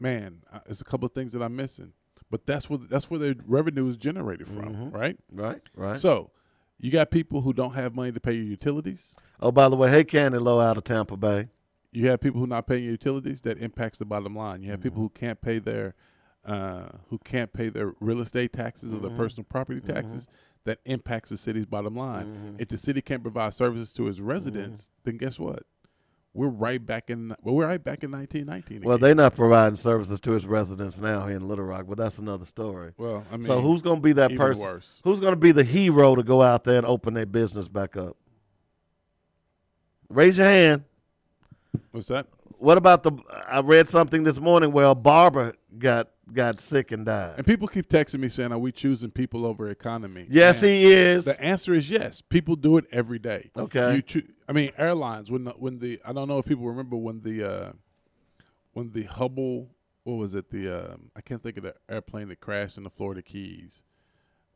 man, 0.00 0.42
uh, 0.52 0.60
there's 0.66 0.80
a 0.80 0.84
couple 0.84 1.06
of 1.06 1.12
things 1.12 1.32
that 1.32 1.42
I'm 1.42 1.56
missing, 1.56 1.92
but 2.30 2.46
that's 2.46 2.68
where 2.70 2.78
that's 2.78 3.10
where 3.10 3.18
their 3.20 3.34
revenue 3.46 3.86
is 3.88 3.96
generated 3.96 4.48
from, 4.48 4.90
right? 4.90 5.18
Right, 5.30 5.62
right. 5.74 5.96
So 5.96 6.30
you 6.78 6.90
got 6.90 7.10
people 7.10 7.40
who 7.42 7.52
don't 7.52 7.74
have 7.74 7.94
money 7.94 8.12
to 8.12 8.20
pay 8.20 8.32
your 8.34 8.44
utilities. 8.44 9.16
oh, 9.40 9.50
by 9.52 9.68
the 9.68 9.76
way, 9.76 9.90
hey, 9.90 10.04
Candy 10.04 10.38
Low 10.38 10.60
out 10.60 10.76
of 10.76 10.84
Tampa 10.84 11.16
Bay. 11.16 11.48
You 11.92 12.08
have 12.10 12.20
people 12.20 12.40
who 12.40 12.44
are 12.44 12.48
not 12.48 12.66
paying 12.66 12.82
your 12.84 12.92
utilities. 12.92 13.40
That 13.42 13.58
impacts 13.58 13.96
the 13.98 14.04
bottom 14.04 14.34
line. 14.36 14.62
You 14.62 14.70
have 14.70 14.82
people 14.82 14.96
Mm-hmm. 14.98 15.02
who 15.02 15.08
can't 15.26 15.40
pay 15.40 15.58
their 15.58 15.94
uh, 16.46 16.86
who 17.10 17.18
can't 17.18 17.52
pay 17.52 17.68
their 17.68 17.92
real 18.00 18.20
estate 18.20 18.52
taxes 18.52 18.92
or 18.92 18.98
their 19.00 19.10
Mm-hmm. 19.10 19.18
personal 19.18 19.44
property 19.44 19.80
taxes. 19.80 20.28
That 20.64 20.78
impacts 20.84 21.30
the 21.30 21.36
city's 21.36 21.64
bottom 21.64 21.94
line. 21.94 22.26
Mm-hmm. 22.26 22.56
If 22.58 22.68
the 22.68 22.78
city 22.78 23.00
can't 23.00 23.22
provide 23.22 23.54
services 23.54 23.92
to 23.92 24.08
its 24.08 24.18
residents, 24.18 24.90
then 25.04 25.16
guess 25.16 25.38
what? 25.38 25.62
We're 26.34 26.48
right 26.48 26.84
back 26.84 27.08
in. 27.08 27.34
Well, 27.40 27.54
we're 27.54 27.66
right 27.68 27.82
back 27.82 28.02
in 28.02 28.10
1919. 28.10 28.82
Well, 28.82 28.98
they're 28.98 29.14
not 29.14 29.36
providing 29.36 29.76
services 29.76 30.18
to 30.22 30.34
its 30.34 30.44
residents 30.44 30.98
now 30.98 31.24
here 31.28 31.36
in 31.36 31.46
Little 31.46 31.64
Rock, 31.64 31.86
but 31.88 31.96
that's 31.98 32.18
another 32.18 32.44
story. 32.44 32.92
Well, 32.98 33.24
I 33.32 33.36
mean, 33.36 33.46
so 33.46 33.60
who's 33.60 33.80
going 33.80 33.98
to 33.98 34.02
be 34.02 34.12
that 34.14 34.34
person? 34.36 34.62
worse. 34.64 35.00
Who's 35.04 35.20
going 35.20 35.32
to 35.34 35.40
be 35.40 35.52
the 35.52 35.62
hero 35.64 36.16
to 36.16 36.22
go 36.24 36.42
out 36.42 36.64
there 36.64 36.78
and 36.78 36.86
open 36.86 37.14
their 37.14 37.26
business 37.26 37.68
back 37.68 37.96
up? 37.96 38.16
Raise 40.08 40.36
your 40.38 40.48
hand. 40.48 40.84
What's 41.92 42.08
that? 42.08 42.26
What 42.58 42.78
about 42.78 43.02
the? 43.02 43.12
I 43.48 43.60
read 43.60 43.88
something 43.88 44.22
this 44.22 44.40
morning 44.40 44.72
where 44.72 44.86
a 44.86 44.94
barber 44.94 45.54
got 45.78 46.08
got 46.32 46.60
sick 46.60 46.90
and 46.90 47.04
died. 47.06 47.34
And 47.36 47.46
people 47.46 47.68
keep 47.68 47.88
texting 47.88 48.20
me 48.20 48.28
saying, 48.28 48.52
"Are 48.52 48.58
we 48.58 48.72
choosing 48.72 49.10
people 49.10 49.44
over 49.44 49.68
economy?" 49.68 50.26
Yes, 50.30 50.62
Man, 50.62 50.70
he 50.70 50.84
is. 50.92 51.24
The 51.24 51.40
answer 51.40 51.74
is 51.74 51.90
yes. 51.90 52.20
People 52.20 52.56
do 52.56 52.76
it 52.78 52.86
every 52.90 53.18
day. 53.18 53.50
Okay. 53.56 53.96
You 53.96 54.02
choo- 54.02 54.28
I 54.48 54.52
mean, 54.52 54.70
airlines 54.78 55.30
when 55.30 55.44
the, 55.44 55.50
when 55.52 55.78
the 55.78 56.00
I 56.04 56.12
don't 56.12 56.28
know 56.28 56.38
if 56.38 56.46
people 56.46 56.66
remember 56.66 56.96
when 56.96 57.20
the 57.22 57.44
uh, 57.44 57.72
when 58.72 58.92
the 58.92 59.04
Hubble 59.04 59.70
what 60.04 60.14
was 60.14 60.34
it 60.34 60.50
the 60.50 60.92
um, 60.94 61.10
I 61.16 61.20
can't 61.20 61.42
think 61.42 61.56
of 61.56 61.64
the 61.64 61.74
airplane 61.88 62.28
that 62.28 62.40
crashed 62.40 62.76
in 62.78 62.84
the 62.84 62.90
Florida 62.90 63.22
Keys. 63.22 63.82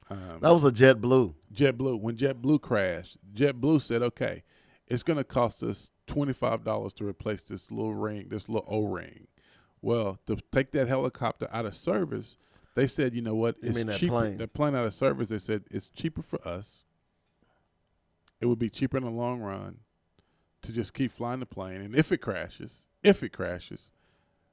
Um, 0.09 0.39
That 0.41 0.51
was 0.55 0.65
a 0.65 0.73
jet 0.73 1.01
blue. 1.01 1.35
JetBlue. 1.55 2.01
When 2.01 2.17
JetBlue 2.17 2.61
crashed, 2.63 3.19
JetBlue 3.35 3.83
said, 3.83 4.03
"Okay, 4.03 4.43
it's 4.87 5.03
going 5.03 5.17
to 5.19 5.25
cost 5.25 5.63
us 5.63 5.91
twenty 6.11 6.33
five 6.33 6.65
dollars 6.65 6.93
to 6.95 7.07
replace 7.07 7.43
this 7.43 7.71
little 7.71 7.95
ring, 7.95 8.27
this 8.29 8.49
little 8.49 8.69
O 8.69 8.85
ring." 8.87 9.27
Well, 9.83 10.19
to 10.27 10.37
take 10.53 10.73
that 10.73 10.89
helicopter 10.89 11.49
out 11.53 11.65
of 11.67 11.75
service, 11.75 12.37
they 12.75 12.87
said, 12.87 13.15
"You 13.15 13.23
know 13.23 13.35
what? 13.35 13.57
You 13.63 13.71
It's 13.71 13.79
mean 13.79 13.87
that 13.87 13.99
cheaper. 13.99 14.13
plane. 14.13 14.39
That 14.39 14.53
plane 14.53 14.75
out 14.75 14.85
of 14.85 14.95
service." 14.95 15.29
They 15.31 15.39
said 15.39 15.65
it's 15.71 15.89
cheaper 15.89 16.23
for 16.23 16.47
us. 16.47 16.85
It 18.41 18.47
would 18.47 18.59
be 18.59 18.71
cheaper 18.71 18.97
in 18.97 19.05
the 19.05 19.11
long 19.11 19.41
run 19.41 19.79
to 20.63 20.73
just 20.73 20.95
keep 20.95 21.13
flying 21.13 21.41
the 21.41 21.47
plane, 21.47 21.81
and 21.81 21.95
if 21.95 22.13
it 22.13 22.19
crashes, 22.19 22.87
if 23.03 23.23
it 23.23 23.31
crashes, 23.33 23.93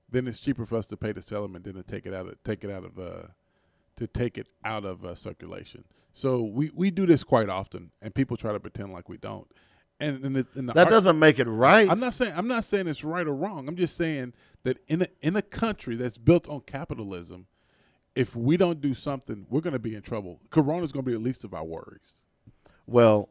then 0.10 0.28
it's 0.28 0.40
cheaper 0.40 0.66
for 0.66 0.78
us 0.78 0.88
to 0.88 0.98
pay 0.98 1.12
the 1.12 1.22
settlement 1.22 1.66
than 1.66 1.76
to 1.76 1.84
take 1.84 2.06
it 2.06 2.14
out 2.14 2.28
of 2.28 2.42
take 2.44 2.64
it 2.64 2.70
out 2.72 2.86
of 2.86 2.98
uh, 2.98 3.28
to 3.98 4.08
take 4.08 4.38
it 4.38 4.48
out 4.64 4.86
of 4.86 5.04
uh, 5.04 5.16
circulation. 5.16 5.84
So 6.14 6.42
we, 6.42 6.72
we 6.74 6.90
do 6.92 7.06
this 7.06 7.24
quite 7.24 7.50
often, 7.50 7.92
and 8.02 8.16
people 8.16 8.38
try 8.38 8.52
to 8.54 8.60
pretend 8.60 8.92
like 8.94 9.08
we 9.10 9.18
don't. 9.18 9.48
And 10.00 10.24
in 10.24 10.34
the, 10.34 10.48
in 10.56 10.66
the 10.68 10.74
That 10.74 10.88
art- 10.88 10.90
doesn't 10.92 11.18
make 11.18 11.40
it 11.40 11.48
right. 11.48 11.90
I'm 11.90 12.00
not 12.00 12.14
saying 12.14 12.34
I'm 12.36 12.48
not 12.48 12.66
saying 12.66 12.88
it's 12.88 13.04
right 13.04 13.26
or 13.26 13.34
wrong. 13.34 13.68
I'm 13.68 13.76
just 13.76 13.98
saying 13.98 14.34
that 14.64 14.78
in 14.88 15.02
a 15.02 15.08
in 15.22 15.36
a 15.36 15.42
country 15.42 15.96
that's 15.96 16.18
built 16.18 16.48
on 16.50 16.62
capitalism, 16.62 17.48
if 18.16 18.36
we 18.36 18.58
don't 18.58 18.80
do 18.80 18.94
something, 18.94 19.48
we're 19.50 19.62
going 19.62 19.74
to 19.74 19.80
be 19.80 19.96
in 19.96 20.02
trouble. 20.02 20.40
Corona's 20.50 20.92
going 20.92 21.04
to 21.04 21.10
be 21.10 21.14
the 21.14 21.20
least 21.24 21.44
of 21.44 21.54
our 21.54 21.64
worries. 21.64 22.16
Well, 22.86 23.30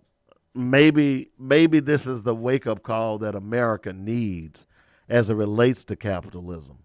maybe 0.54 1.30
maybe 1.38 1.80
this 1.80 2.06
is 2.06 2.24
the 2.24 2.34
wake 2.34 2.66
up 2.66 2.82
call 2.82 3.18
that 3.18 3.34
America 3.34 3.92
needs 3.92 4.66
as 5.08 5.30
it 5.30 5.34
relates 5.34 5.84
to 5.84 5.96
capitalism. 5.96 6.78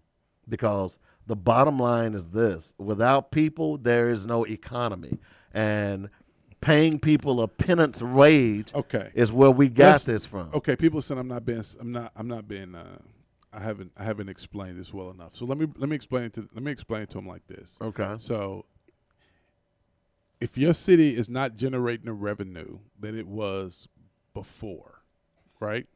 Because 0.48 0.98
the 1.26 1.36
bottom 1.36 1.78
line 1.78 2.14
is 2.14 2.28
this 2.30 2.74
without 2.78 3.30
people 3.30 3.78
there 3.78 4.10
is 4.10 4.26
no 4.26 4.44
economy. 4.44 5.18
And 5.54 6.08
paying 6.62 6.98
people 6.98 7.42
a 7.42 7.48
penance 7.48 8.00
wage 8.00 8.72
Okay. 8.74 9.10
is 9.14 9.30
where 9.30 9.50
we 9.50 9.68
got 9.68 9.92
Let's- 9.92 10.04
this 10.04 10.24
from. 10.24 10.48
Okay, 10.54 10.76
people 10.76 11.02
said 11.02 11.18
I'm 11.18 11.28
not 11.28 11.44
being 11.44 11.62
I'm 11.78 11.92
not 11.92 12.12
I'm 12.16 12.28
not 12.28 12.48
being 12.48 12.74
uh, 12.74 12.96
I 13.52 13.60
haven't 13.60 13.92
I 13.98 14.04
haven't 14.04 14.30
explained 14.30 14.78
this 14.78 14.94
well 14.94 15.10
enough. 15.10 15.36
So 15.36 15.44
let 15.44 15.58
me 15.58 15.66
let 15.76 15.90
me 15.90 15.96
explain 15.96 16.24
it 16.24 16.32
to 16.34 16.48
let 16.54 16.62
me 16.62 16.72
explain 16.72 17.02
it 17.02 17.10
to 17.10 17.18
them 17.18 17.26
like 17.26 17.46
this. 17.46 17.78
Okay. 17.82 18.14
So 18.18 18.64
if 20.40 20.56
your 20.56 20.72
city 20.74 21.14
is 21.16 21.28
not 21.28 21.56
generating 21.56 22.06
the 22.06 22.12
revenue 22.12 22.78
that 23.00 23.14
it 23.14 23.26
was 23.28 23.88
before, 24.34 25.02
right? 25.60 25.86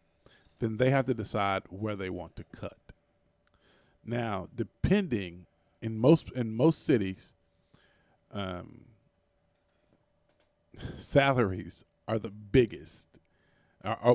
Then 0.59 0.77
they 0.77 0.91
have 0.91 1.05
to 1.07 1.15
decide 1.15 1.63
where 1.69 1.97
they 1.97 2.11
want 2.11 2.37
to 2.37 2.45
cut. 2.45 2.79
Now, 4.05 4.49
depending 4.55 5.47
in 5.83 5.99
most 5.99 6.31
in 6.33 6.53
most 6.57 6.85
cities, 6.87 7.35
um, 8.33 8.86
salaries 10.97 11.85
are 12.09 12.19
the 12.19 12.31
biggest. 12.31 13.09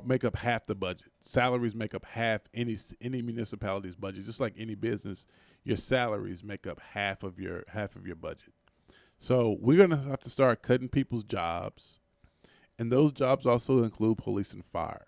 Make 0.06 0.26
up 0.26 0.36
half 0.36 0.66
the 0.66 0.76
budget. 0.76 1.12
Salaries 1.22 1.76
make 1.76 1.96
up 1.96 2.06
half 2.06 2.42
any 2.54 2.78
any 3.00 3.22
municipality's 3.22 3.96
budget. 3.96 4.26
Just 4.26 4.42
like 4.42 4.54
any 4.58 4.76
business, 4.76 5.28
your 5.64 5.78
salaries 5.78 6.44
make 6.44 6.68
up 6.68 6.82
half 6.94 7.24
of 7.24 7.40
your 7.40 7.64
half 7.70 7.96
of 7.96 8.06
your 8.06 8.18
budget. 8.18 8.54
So 9.18 9.58
we're 9.62 9.78
gonna 9.78 10.02
have 10.10 10.20
to 10.22 10.30
start 10.30 10.62
cutting 10.62 10.90
people's 10.90 11.24
jobs, 11.24 12.00
and 12.78 12.92
those 12.92 13.12
jobs 13.12 13.46
also 13.46 13.84
include 13.84 14.18
police 14.18 14.52
and 14.52 14.66
fire. 14.66 15.06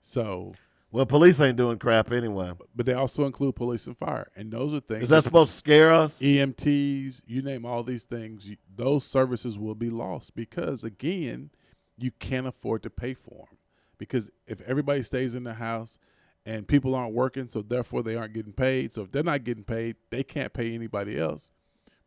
So, 0.00 0.54
Well, 0.92 1.06
police 1.06 1.38
ain't 1.40 1.56
doing 1.56 1.78
crap 1.78 2.10
anyway. 2.10 2.52
but 2.74 2.84
they 2.84 2.94
also 2.94 3.24
include 3.24 3.54
police 3.54 3.86
and 3.86 3.96
fire, 3.96 4.30
and 4.34 4.50
those 4.50 4.74
are 4.74 4.80
things. 4.80 5.04
Is 5.04 5.08
that 5.10 5.22
supposed 5.22 5.52
to 5.52 5.56
scare 5.56 5.92
us? 5.92 6.18
EMTs, 6.18 7.22
you 7.26 7.42
name 7.42 7.64
all 7.64 7.84
these 7.84 8.04
things, 8.04 8.46
you, 8.46 8.56
those 8.74 9.04
services 9.04 9.58
will 9.58 9.76
be 9.76 9.90
lost 9.90 10.34
because 10.34 10.82
again, 10.82 11.50
you 11.96 12.10
can't 12.10 12.46
afford 12.46 12.82
to 12.82 12.90
pay 12.90 13.14
for 13.14 13.46
them. 13.48 13.58
Because 13.98 14.30
if 14.46 14.60
everybody 14.62 15.02
stays 15.02 15.34
in 15.34 15.44
the 15.44 15.54
house 15.54 15.98
and 16.46 16.66
people 16.66 16.94
aren't 16.94 17.14
working, 17.14 17.48
so 17.48 17.62
therefore 17.62 18.02
they 18.02 18.16
aren't 18.16 18.32
getting 18.32 18.54
paid. 18.54 18.92
So 18.92 19.02
if 19.02 19.12
they're 19.12 19.22
not 19.22 19.44
getting 19.44 19.64
paid, 19.64 19.96
they 20.10 20.22
can't 20.22 20.52
pay 20.52 20.74
anybody 20.74 21.18
else. 21.18 21.50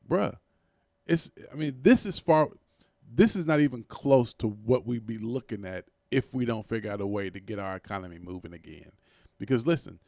Bruh, 0.09 0.37
it's 1.05 1.31
I 1.51 1.55
mean, 1.55 1.79
this 1.81 2.05
is 2.05 2.19
far 2.19 2.49
this 3.15 3.35
is 3.35 3.45
not 3.45 3.59
even 3.59 3.83
close 3.83 4.33
to 4.33 4.47
what 4.47 4.85
we'd 4.85 5.05
be 5.05 5.19
looking 5.19 5.65
at 5.65 5.85
if 6.13 6.33
we 6.33 6.45
don't 6.45 6.67
figure 6.67 6.91
out 6.91 7.01
a 7.01 7.07
way 7.07 7.29
to 7.29 7.39
get 7.39 7.59
our 7.59 7.75
economy 7.75 8.19
moving 8.19 8.53
again. 8.53 8.91
Because 9.39 9.65
listen, 9.67 9.99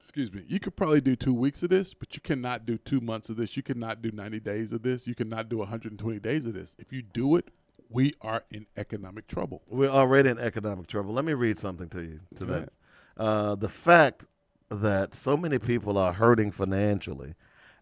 excuse 0.00 0.32
me, 0.32 0.42
you 0.48 0.58
could 0.58 0.74
probably 0.74 1.00
do 1.00 1.14
two 1.14 1.34
weeks 1.34 1.62
of 1.62 1.70
this, 1.70 1.94
but 1.94 2.14
you 2.14 2.20
cannot 2.20 2.66
do 2.66 2.78
two 2.78 3.00
months 3.00 3.28
of 3.28 3.36
this. 3.36 3.56
You 3.56 3.62
cannot 3.62 4.02
do 4.02 4.10
90 4.10 4.40
days 4.40 4.72
of 4.72 4.82
this. 4.82 5.06
You 5.06 5.14
cannot 5.14 5.48
do 5.48 5.58
120 5.58 6.18
days 6.18 6.46
of 6.46 6.54
this. 6.54 6.74
If 6.78 6.92
you 6.92 7.02
do 7.02 7.36
it, 7.36 7.48
we 7.88 8.14
are 8.20 8.44
in 8.50 8.66
economic 8.76 9.26
trouble. 9.26 9.62
We're 9.68 9.90
already 9.90 10.30
in 10.30 10.38
economic 10.38 10.86
trouble. 10.86 11.12
Let 11.12 11.24
me 11.24 11.34
read 11.34 11.58
something 11.58 11.88
to 11.90 12.02
you 12.02 12.20
today. 12.34 12.52
ahead. 12.52 12.70
Uh, 13.16 13.54
the 13.54 13.68
fact 13.68 14.24
that 14.70 15.14
so 15.14 15.36
many 15.36 15.58
people 15.58 15.98
are 15.98 16.12
hurting 16.12 16.52
financially 16.52 17.34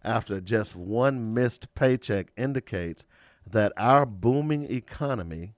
after 0.03 0.41
just 0.41 0.75
one 0.75 1.33
missed 1.33 1.73
paycheck 1.75 2.27
indicates 2.35 3.05
that 3.49 3.71
our 3.77 4.05
booming 4.05 4.63
economy 4.71 5.53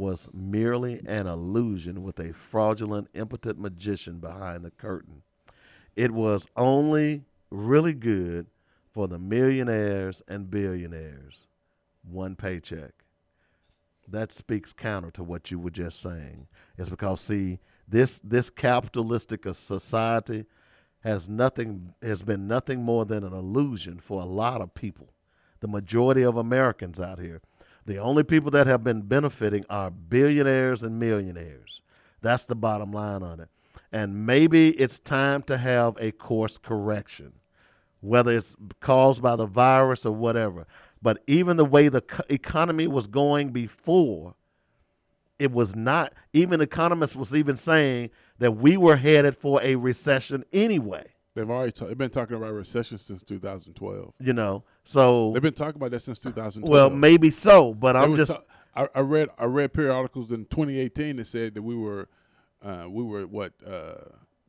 was 0.00 0.30
merely 0.32 1.00
an 1.06 1.26
illusion 1.26 2.02
with 2.02 2.18
a 2.18 2.32
fraudulent, 2.32 3.08
impotent 3.12 3.60
magician 3.60 4.18
behind 4.18 4.64
the 4.64 4.70
curtain. 4.70 5.22
It 5.94 6.10
was 6.10 6.46
only 6.56 7.24
really 7.50 7.92
good 7.92 8.46
for 8.90 9.06
the 9.06 9.18
millionaires 9.18 10.22
and 10.26 10.50
billionaires. 10.50 11.46
One 12.02 12.34
paycheck 12.34 13.04
that 14.08 14.32
speaks 14.32 14.72
counter 14.72 15.10
to 15.12 15.22
what 15.22 15.50
you 15.50 15.58
were 15.58 15.70
just 15.70 16.00
saying. 16.00 16.48
It's 16.78 16.88
because 16.88 17.20
see 17.20 17.58
this 17.86 18.20
this 18.24 18.50
capitalistic 18.50 19.44
society 19.52 20.46
has 21.00 21.28
nothing 21.28 21.94
has 22.02 22.22
been 22.22 22.48
nothing 22.48 22.82
more 22.82 23.04
than 23.04 23.22
an 23.22 23.32
illusion 23.32 23.98
for 23.98 24.22
a 24.22 24.26
lot 24.26 24.60
of 24.60 24.74
people. 24.74 25.12
The 25.60 25.68
majority 25.68 26.22
of 26.22 26.36
Americans 26.36 26.98
out 26.98 27.18
here. 27.18 27.42
The 27.86 27.98
only 27.98 28.22
people 28.22 28.50
that 28.52 28.66
have 28.66 28.84
been 28.84 29.02
benefiting 29.02 29.64
are 29.70 29.90
billionaires 29.90 30.82
and 30.82 30.98
millionaires. 30.98 31.82
That's 32.20 32.44
the 32.44 32.54
bottom 32.54 32.92
line 32.92 33.22
on 33.22 33.40
it. 33.40 33.48
And 33.92 34.26
maybe 34.26 34.70
it's 34.70 34.98
time 34.98 35.42
to 35.44 35.58
have 35.58 35.96
a 35.98 36.12
course 36.12 36.58
correction 36.58 37.32
whether 38.00 38.36
it's 38.36 38.54
caused 38.80 39.22
by 39.22 39.36
the 39.36 39.46
virus 39.46 40.06
or 40.06 40.14
whatever. 40.14 40.66
But 41.02 41.22
even 41.26 41.56
the 41.56 41.64
way 41.64 41.88
the 41.88 42.02
economy 42.28 42.86
was 42.86 43.06
going 43.06 43.50
before, 43.50 44.34
it 45.38 45.52
was 45.52 45.74
not. 45.74 46.12
Even 46.32 46.60
economists 46.60 47.16
was 47.16 47.34
even 47.34 47.56
saying 47.56 48.10
that 48.38 48.52
we 48.52 48.76
were 48.76 48.96
headed 48.96 49.36
for 49.36 49.62
a 49.62 49.76
recession 49.76 50.44
anyway. 50.52 51.06
They've 51.34 51.48
already 51.48 51.72
ta- 51.72 51.86
they've 51.86 51.96
been 51.98 52.10
talking 52.10 52.36
about 52.36 52.52
recession 52.52 52.98
since 52.98 53.22
2012. 53.22 54.14
You 54.20 54.32
know, 54.32 54.64
so 54.84 55.32
They've 55.32 55.42
been 55.42 55.54
talking 55.54 55.76
about 55.76 55.92
that 55.92 56.00
since 56.00 56.18
2012. 56.20 56.68
well 56.68 56.90
maybe 56.90 57.30
so, 57.30 57.72
but 57.74 57.92
They 57.92 58.00
I'm 58.00 58.16
just 58.16 58.32
ta- 58.32 58.42
I, 58.74 58.88
I 58.94 59.00
read 59.00 59.28
I 59.38 59.44
read 59.44 59.72
periodicals 59.72 60.30
in 60.32 60.44
2018 60.46 61.16
that 61.16 61.26
said 61.26 61.54
that 61.54 61.62
we 61.62 61.74
were 61.76 62.08
uh, 62.62 62.86
we 62.88 63.02
were 63.04 63.26
what 63.26 63.52
uh, 63.66 63.94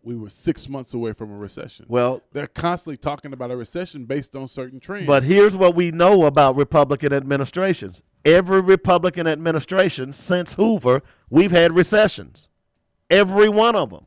we 0.04 0.16
were 0.16 0.30
six 0.30 0.68
months 0.68 0.94
away 0.96 1.14
from 1.14 1.32
a 1.32 1.36
recession. 1.38 1.86
well. 1.88 2.22
They're 2.34 2.48
constantly 2.48 2.98
talking 2.98 3.34
about 3.34 3.52
a 3.52 3.56
recession 3.58 4.06
based 4.06 4.36
on 4.36 4.48
certain 4.48 4.80
trends. 4.80 5.06
But 5.06 5.24
here's 5.24 5.56
what 5.56 5.76
we 5.76 5.92
know 5.92 6.26
about 6.26 6.56
Republican 6.56 7.14
administrations. 7.14 8.02
Every 8.26 8.62
Republican 8.62 9.28
administration 9.28 10.12
since 10.14 10.54
Hoover, 10.56 11.02
we've 11.30 11.52
had 11.52 11.74
recessions. 11.76 12.50
Every 13.10 13.50
one 13.50 13.76
of 13.76 13.92
them. 13.92 14.06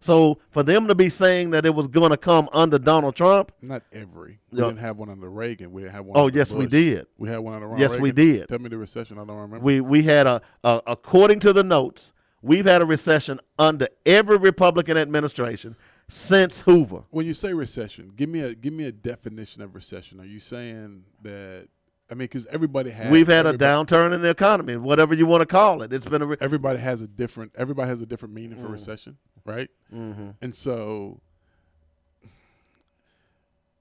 So 0.00 0.38
for 0.50 0.62
them 0.62 0.86
to 0.86 0.94
be 0.94 1.08
saying 1.08 1.50
that 1.50 1.66
it 1.66 1.74
was 1.74 1.88
going 1.88 2.10
to 2.10 2.16
come 2.16 2.48
under 2.52 2.78
Donald 2.78 3.16
Trump, 3.16 3.50
not 3.60 3.82
every. 3.92 4.38
We 4.52 4.58
Yeah. 4.60 4.66
didn't 4.66 4.78
have 4.80 4.96
one 4.96 5.08
under 5.08 5.28
Reagan. 5.28 5.72
We 5.72 5.82
have 5.84 6.04
one. 6.04 6.16
Oh, 6.16 6.28
yes, 6.28 6.52
we 6.52 6.66
did. 6.66 7.06
We 7.18 7.28
had 7.28 7.38
one 7.38 7.54
under 7.54 7.66
Ronald 7.66 7.80
Yes, 7.90 7.98
we 8.00 8.12
did. 8.12 8.48
Tell 8.48 8.60
me 8.60 8.68
the 8.68 8.78
recession. 8.78 9.18
I 9.18 9.24
don't 9.24 9.36
remember. 9.36 9.64
we 9.64 9.80
we 9.80 10.02
had 10.04 10.26
a, 10.26 10.40
a 10.62 10.80
according 10.86 11.40
to 11.40 11.52
the 11.52 11.64
notes, 11.64 12.12
we've 12.42 12.64
had 12.64 12.80
a 12.80 12.86
recession 12.86 13.40
under 13.58 13.88
every 14.06 14.36
Republican 14.38 14.96
administration 14.96 15.74
since 16.08 16.62
Hoover. 16.62 17.02
when 17.10 17.26
you 17.26 17.34
say 17.34 17.52
recession, 17.52 18.12
give 18.16 18.28
me 18.28 18.40
a 18.40 18.54
give 18.54 18.72
me 18.72 18.84
a 18.84 18.92
definition 18.92 19.62
of 19.62 19.74
recession. 19.74 20.20
Are 20.20 20.24
you 20.24 20.38
saying 20.40 21.02
that? 21.22 21.66
I 22.10 22.14
mean, 22.14 22.20
because 22.20 22.46
everybody 22.46 22.88
has. 22.90 23.10
We've 23.12 23.26
had 23.28 23.44
a 23.44 23.52
downturn 23.52 24.14
in 24.14 24.22
the 24.22 24.30
economy, 24.30 24.76
whatever 24.78 25.12
you 25.14 25.26
want 25.26 25.42
to 25.42 25.46
call 25.46 25.82
it. 25.82 25.92
It's 25.92 26.06
been 26.06 26.22
a 26.22 26.26
re- 26.26 26.36
Everybody 26.40 26.78
has 26.78 27.02
a 27.02 27.06
different. 27.06 27.52
Everybody 27.54 27.90
has 27.90 28.00
a 28.00 28.06
different 28.06 28.32
meaning 28.32 28.56
Mm. 28.56 28.62
for 28.62 28.68
recession, 28.68 29.18
right? 29.48 29.70
Mm-hmm. 29.92 30.30
And 30.42 30.54
so, 30.54 31.20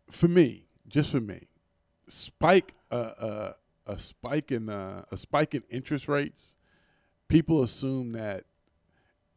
for 0.09 0.27
me, 0.27 0.65
just 0.87 1.11
for 1.11 1.19
me, 1.19 1.47
spike 2.07 2.73
uh, 2.91 2.95
uh, 2.95 3.53
a 3.85 3.97
spike 3.97 4.51
in 4.51 4.69
uh, 4.69 5.03
a 5.11 5.17
spike 5.17 5.53
in 5.53 5.63
interest 5.69 6.07
rates. 6.07 6.55
People 7.27 7.61
assume 7.61 8.13
that 8.13 8.45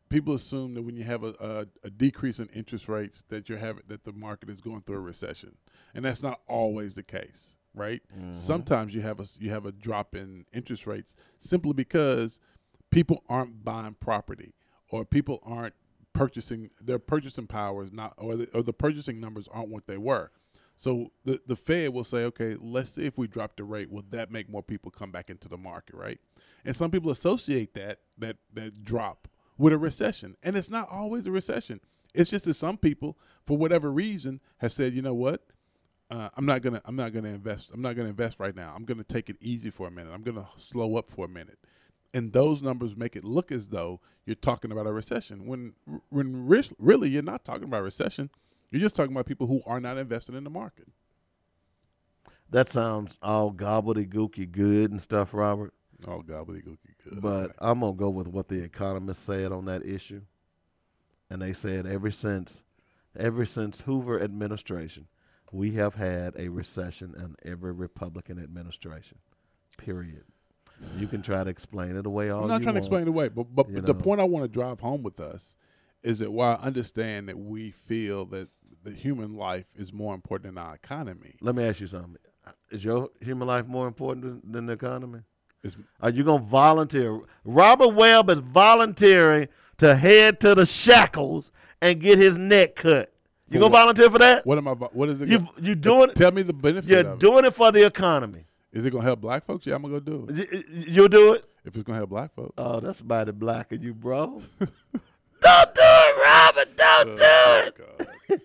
people 0.08 0.34
assume 0.34 0.74
that 0.74 0.82
when 0.82 0.96
you 0.96 1.02
have 1.04 1.24
a, 1.24 1.34
a, 1.40 1.66
a 1.86 1.90
decrease 1.90 2.38
in 2.38 2.48
interest 2.54 2.88
rates, 2.88 3.24
that 3.28 3.48
you're 3.48 3.58
having 3.58 3.82
that 3.88 4.04
the 4.04 4.12
market 4.12 4.48
is 4.48 4.60
going 4.60 4.82
through 4.82 4.96
a 4.96 5.00
recession, 5.00 5.56
and 5.94 6.04
that's 6.04 6.22
not 6.22 6.40
always 6.46 6.94
the 6.94 7.02
case, 7.02 7.56
right? 7.74 8.00
Sometimes 8.32 8.94
you 8.94 9.00
have 9.00 9.18
a 9.18 9.24
you 9.40 9.50
have 9.50 9.66
a 9.66 9.72
drop 9.72 10.14
in 10.14 10.46
interest 10.52 10.86
rates 10.86 11.16
simply 11.38 11.72
because 11.72 12.38
people 12.90 13.24
aren't 13.28 13.64
buying 13.64 13.94
property 13.98 14.54
or 14.88 15.04
people 15.04 15.40
aren't 15.44 15.74
purchasing 16.20 16.68
their 16.82 16.98
purchasing 16.98 17.46
power 17.46 17.82
is 17.82 17.92
not 17.92 18.12
or 18.18 18.36
the, 18.36 18.46
or 18.52 18.62
the 18.62 18.74
purchasing 18.74 19.18
numbers 19.20 19.48
aren't 19.50 19.70
what 19.70 19.86
they 19.86 19.96
were. 19.96 20.30
So 20.76 21.12
the 21.24 21.40
the 21.46 21.56
fed 21.56 21.94
will 21.94 22.04
say 22.04 22.24
okay 22.24 22.58
let's 22.60 22.90
see 22.90 23.06
if 23.06 23.16
we 23.16 23.26
drop 23.26 23.56
the 23.56 23.64
rate 23.64 23.90
will 23.90 24.04
that 24.10 24.30
make 24.30 24.50
more 24.50 24.62
people 24.62 24.90
come 24.90 25.10
back 25.10 25.30
into 25.30 25.48
the 25.48 25.56
market 25.56 25.94
right? 25.94 26.20
And 26.62 26.76
some 26.76 26.90
people 26.90 27.10
associate 27.10 27.72
that 27.72 28.00
that 28.18 28.36
that 28.52 28.84
drop 28.84 29.28
with 29.56 29.72
a 29.72 29.78
recession. 29.78 30.36
And 30.42 30.56
it's 30.56 30.68
not 30.68 30.90
always 30.90 31.26
a 31.26 31.30
recession. 31.30 31.80
It's 32.14 32.28
just 32.28 32.44
that 32.44 32.54
some 32.54 32.76
people 32.76 33.16
for 33.46 33.56
whatever 33.56 33.90
reason 33.90 34.40
have 34.58 34.72
said 34.72 34.92
you 34.92 35.00
know 35.00 35.14
what? 35.14 35.46
Uh, 36.10 36.28
I'm 36.36 36.44
not 36.44 36.60
gonna 36.60 36.82
I'm 36.84 36.96
not 36.96 37.14
gonna 37.14 37.30
invest 37.30 37.70
I'm 37.72 37.80
not 37.80 37.96
gonna 37.96 38.10
invest 38.10 38.40
right 38.40 38.54
now. 38.54 38.74
I'm 38.76 38.84
gonna 38.84 39.04
take 39.04 39.30
it 39.30 39.36
easy 39.40 39.70
for 39.70 39.88
a 39.88 39.90
minute. 39.90 40.12
I'm 40.12 40.22
gonna 40.22 40.48
slow 40.58 40.96
up 40.96 41.10
for 41.10 41.24
a 41.24 41.28
minute 41.30 41.58
and 42.12 42.32
those 42.32 42.62
numbers 42.62 42.96
make 42.96 43.14
it 43.16 43.24
look 43.24 43.52
as 43.52 43.68
though 43.68 44.00
you're 44.26 44.34
talking 44.34 44.72
about 44.72 44.86
a 44.86 44.92
recession 44.92 45.46
when 45.46 45.74
when 46.08 46.46
re- 46.46 46.62
really 46.78 47.08
you're 47.10 47.22
not 47.22 47.44
talking 47.44 47.64
about 47.64 47.80
a 47.80 47.84
recession 47.84 48.30
you're 48.70 48.80
just 48.80 48.96
talking 48.96 49.12
about 49.12 49.26
people 49.26 49.46
who 49.46 49.62
are 49.66 49.80
not 49.80 49.98
invested 49.98 50.34
in 50.34 50.44
the 50.44 50.50
market 50.50 50.88
that 52.50 52.68
sounds 52.68 53.16
all 53.22 53.52
gobbledygooky 53.52 54.50
good 54.50 54.90
and 54.90 55.00
stuff, 55.00 55.32
Robert. 55.32 55.72
oh 56.08 56.22
gobbledygooky 56.22 56.94
good 57.04 57.20
But 57.20 57.52
I'm 57.58 57.80
gonna 57.80 57.92
go 57.92 58.10
with 58.10 58.26
what 58.26 58.48
the 58.48 58.62
economists 58.62 59.22
said 59.22 59.52
on 59.52 59.66
that 59.66 59.86
issue, 59.86 60.22
and 61.30 61.40
they 61.40 61.52
said 61.52 61.86
ever 61.86 62.10
since, 62.10 62.64
ever 63.16 63.46
since 63.46 63.82
Hoover 63.82 64.20
administration, 64.20 65.06
we 65.52 65.72
have 65.72 65.94
had 65.94 66.34
a 66.36 66.48
recession 66.48 67.14
in 67.16 67.36
every 67.48 67.72
Republican 67.72 68.38
administration. 68.42 69.18
Period. 69.78 70.24
You 70.98 71.06
can 71.06 71.22
try 71.22 71.44
to 71.44 71.50
explain 71.50 71.96
it 71.96 72.06
away 72.06 72.30
all 72.30 72.42
I'm 72.42 72.48
not 72.48 72.62
trying 72.62 72.74
to 72.74 72.78
explain 72.78 73.02
it 73.02 73.08
away 73.08 73.28
but 73.28 73.54
but, 73.54 73.72
but 73.72 73.86
the 73.86 73.94
point 73.94 74.20
I 74.20 74.24
want 74.24 74.44
to 74.44 74.48
drive 74.48 74.80
home 74.80 75.02
with 75.02 75.20
us 75.20 75.56
is 76.02 76.20
that 76.20 76.30
while 76.32 76.58
I 76.60 76.66
understand 76.66 77.28
that 77.28 77.38
we 77.38 77.70
feel 77.70 78.24
that 78.26 78.48
the 78.82 78.92
human 78.92 79.36
life 79.36 79.66
is 79.76 79.92
more 79.92 80.14
important 80.14 80.54
than 80.54 80.64
our 80.64 80.74
economy 80.74 81.34
Let 81.40 81.54
me 81.54 81.64
ask 81.64 81.80
you 81.80 81.86
something. 81.86 82.16
Is 82.70 82.82
your 82.84 83.10
human 83.20 83.46
life 83.46 83.66
more 83.66 83.86
important 83.86 84.50
than, 84.52 84.66
the 84.66 84.72
economy? 84.72 85.20
is 85.62 85.76
Are 86.00 86.10
you 86.10 86.24
gonna 86.24 86.42
volunteer? 86.42 87.20
Robert 87.44 87.88
Webb 87.94 88.30
is 88.30 88.38
volunteering 88.38 89.48
to 89.78 89.94
head 89.94 90.40
to 90.40 90.54
the 90.54 90.64
shackles 90.66 91.50
and 91.82 92.00
get 92.00 92.18
his 92.18 92.36
neck 92.38 92.76
cut. 92.76 93.12
You 93.48 93.58
gonna 93.60 93.70
what? 93.72 93.78
volunteer 93.80 94.10
for 94.10 94.18
that? 94.18 94.46
what 94.46 94.56
am 94.58 94.68
I 94.68 94.72
what 94.72 95.08
is 95.10 95.20
it 95.20 95.28
You 95.28 95.46
you 95.60 95.74
doing 95.74 96.10
tell 96.14 96.30
me 96.32 96.42
the 96.42 96.52
benefit 96.52 96.88
You're 96.88 97.00
of 97.00 97.06
it. 97.14 97.18
doing 97.18 97.44
it 97.44 97.54
for 97.54 97.70
the 97.72 97.84
economy. 97.84 98.44
Is 98.72 98.84
it 98.84 98.90
gonna 98.90 99.04
help 99.04 99.20
black 99.20 99.44
folks 99.44 99.66
yeah 99.66 99.74
I'm 99.74 99.82
gonna 99.82 100.00
go 100.00 100.00
do 100.00 100.26
it 100.28 100.66
You'll 100.68 101.08
do 101.08 101.34
it. 101.34 101.44
if 101.64 101.74
it's 101.74 101.82
gonna 101.82 101.98
help 101.98 102.10
black 102.10 102.34
folks 102.34 102.54
Oh, 102.56 102.80
that's 102.80 103.02
mighty 103.02 103.32
black 103.32 103.72
of 103.72 103.82
you, 103.82 103.94
bro. 103.94 104.42
Don't 105.42 105.74
do 105.74 105.80
it, 105.82 106.26
Robert. 106.26 106.76
Don't 106.76 107.08
oh, 107.08 107.16
do 107.16 108.38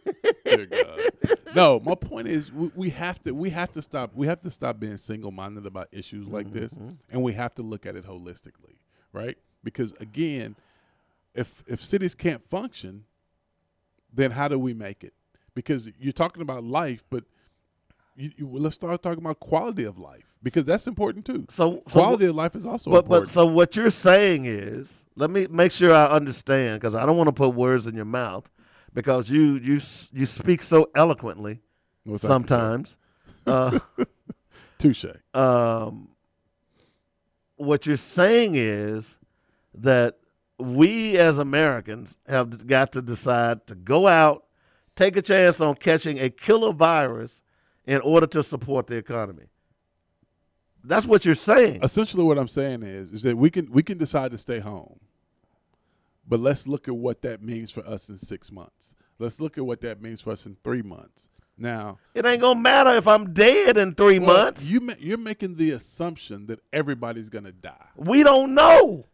it. 0.51 0.69
God. 0.69 0.69
God. 0.69 1.55
No, 1.55 1.79
my 1.79 1.95
point 1.95 2.27
is 2.27 2.51
we, 2.51 2.71
we 2.75 2.89
have 2.91 3.21
to 3.23 3.33
we 3.33 3.49
have 3.49 3.71
to 3.73 3.81
stop 3.81 4.11
we 4.15 4.27
have 4.27 4.41
to 4.41 4.51
stop 4.51 4.79
being 4.79 4.97
single 4.97 5.31
minded 5.31 5.65
about 5.65 5.87
issues 5.91 6.27
like 6.27 6.51
this, 6.51 6.73
mm-hmm. 6.73 6.91
and 7.09 7.23
we 7.23 7.33
have 7.33 7.53
to 7.55 7.61
look 7.61 7.85
at 7.85 7.95
it 7.95 8.05
holistically, 8.05 8.77
right? 9.13 9.37
Because 9.63 9.93
again, 9.99 10.55
if 11.33 11.63
if 11.67 11.83
cities 11.83 12.15
can't 12.15 12.47
function, 12.49 13.05
then 14.13 14.31
how 14.31 14.47
do 14.47 14.57
we 14.57 14.73
make 14.73 15.03
it? 15.03 15.13
Because 15.53 15.89
you're 15.99 16.13
talking 16.13 16.41
about 16.41 16.63
life, 16.63 17.03
but 17.09 17.23
you, 18.15 18.31
you, 18.37 18.47
let's 18.51 18.75
start 18.75 19.01
talking 19.03 19.23
about 19.23 19.39
quality 19.39 19.83
of 19.83 19.97
life 19.97 20.23
because 20.41 20.65
that's 20.65 20.87
important 20.87 21.25
too. 21.25 21.45
So, 21.49 21.75
so 21.87 21.91
quality 21.91 22.25
of 22.25 22.35
life 22.35 22.55
is 22.55 22.65
also 22.65 22.91
but 22.91 23.03
important. 23.05 23.27
but 23.27 23.33
so 23.33 23.45
what 23.45 23.75
you're 23.75 23.89
saying 23.89 24.45
is, 24.45 25.05
let 25.15 25.29
me 25.29 25.47
make 25.47 25.71
sure 25.71 25.93
I 25.93 26.05
understand 26.07 26.79
because 26.79 26.95
I 26.95 27.05
don't 27.05 27.17
want 27.17 27.27
to 27.27 27.33
put 27.33 27.49
words 27.49 27.87
in 27.87 27.95
your 27.95 28.05
mouth 28.05 28.49
because 28.93 29.29
you 29.29 29.55
you 29.57 29.79
you 30.13 30.25
speak 30.25 30.61
so 30.63 30.89
eloquently 30.95 31.59
Well, 32.05 32.17
thank 32.17 32.21
you, 32.23 32.27
sir. 32.27 32.27
sometimes. 32.27 32.97
Uh, 33.47 33.77
touche. 34.79 35.05
um, 35.35 36.09
what 37.57 37.85
you're 37.85 37.95
saying 37.95 38.55
is 38.55 39.15
that 39.75 40.17
we 40.57 41.15
as 41.17 41.37
Americans 41.37 42.17
have 42.27 42.65
got 42.65 42.91
to 42.93 43.03
decide 43.03 43.67
to 43.67 43.75
go 43.75 44.07
out 44.07 44.45
take 44.95 45.15
a 45.15 45.21
chance 45.21 45.61
on 45.61 45.75
catching 45.75 46.17
a 46.19 46.29
killer 46.29 46.73
virus 46.73 47.41
in 47.85 48.01
order 48.01 48.27
to 48.27 48.43
support 48.43 48.87
the 48.87 48.95
economy. 48.95 49.45
That's 50.83 51.05
what 51.05 51.25
you're 51.25 51.35
saying. 51.35 51.79
Essentially, 51.83 52.23
what 52.23 52.37
I'm 52.37 52.47
saying 52.47 52.83
is, 52.83 53.11
is 53.11 53.23
that 53.23 53.35
we 53.37 53.49
can 53.49 53.71
we 53.71 53.81
can 53.83 53.97
decide 53.97 54.31
to 54.31 54.37
stay 54.37 54.59
home, 54.59 54.99
but 56.27 56.39
let's 56.39 56.67
look 56.67 56.87
at 56.87 56.95
what 56.95 57.21
that 57.23 57.41
means 57.41 57.71
for 57.71 57.85
us 57.87 58.07
in 58.09 58.17
six 58.17 58.51
months. 58.51 58.95
Let's 59.17 59.39
look 59.39 59.57
at 59.57 59.65
what 59.65 59.81
that 59.81 60.01
means 60.01 60.21
for 60.21 60.31
us 60.31 60.45
in 60.45 60.57
three 60.63 60.81
months. 60.81 61.29
Now, 61.57 61.99
It 62.13 62.25
ain't 62.25 62.41
gonna 62.41 62.59
matter 62.59 62.91
if 62.95 63.07
I'm 63.07 63.33
dead 63.33 63.77
in 63.77 63.95
three 63.95 64.19
well, 64.19 64.45
months. 64.45 64.63
you 64.63 64.81
ma- 64.81 64.93
you're 64.99 65.17
making 65.17 65.55
the 65.55 65.71
assumption 65.71 66.47
that 66.47 66.59
everybody's 66.73 67.29
to 67.45 67.53
die. 67.53 67.87
We 67.95 68.23
don't 68.23 68.53
know. 68.53 69.05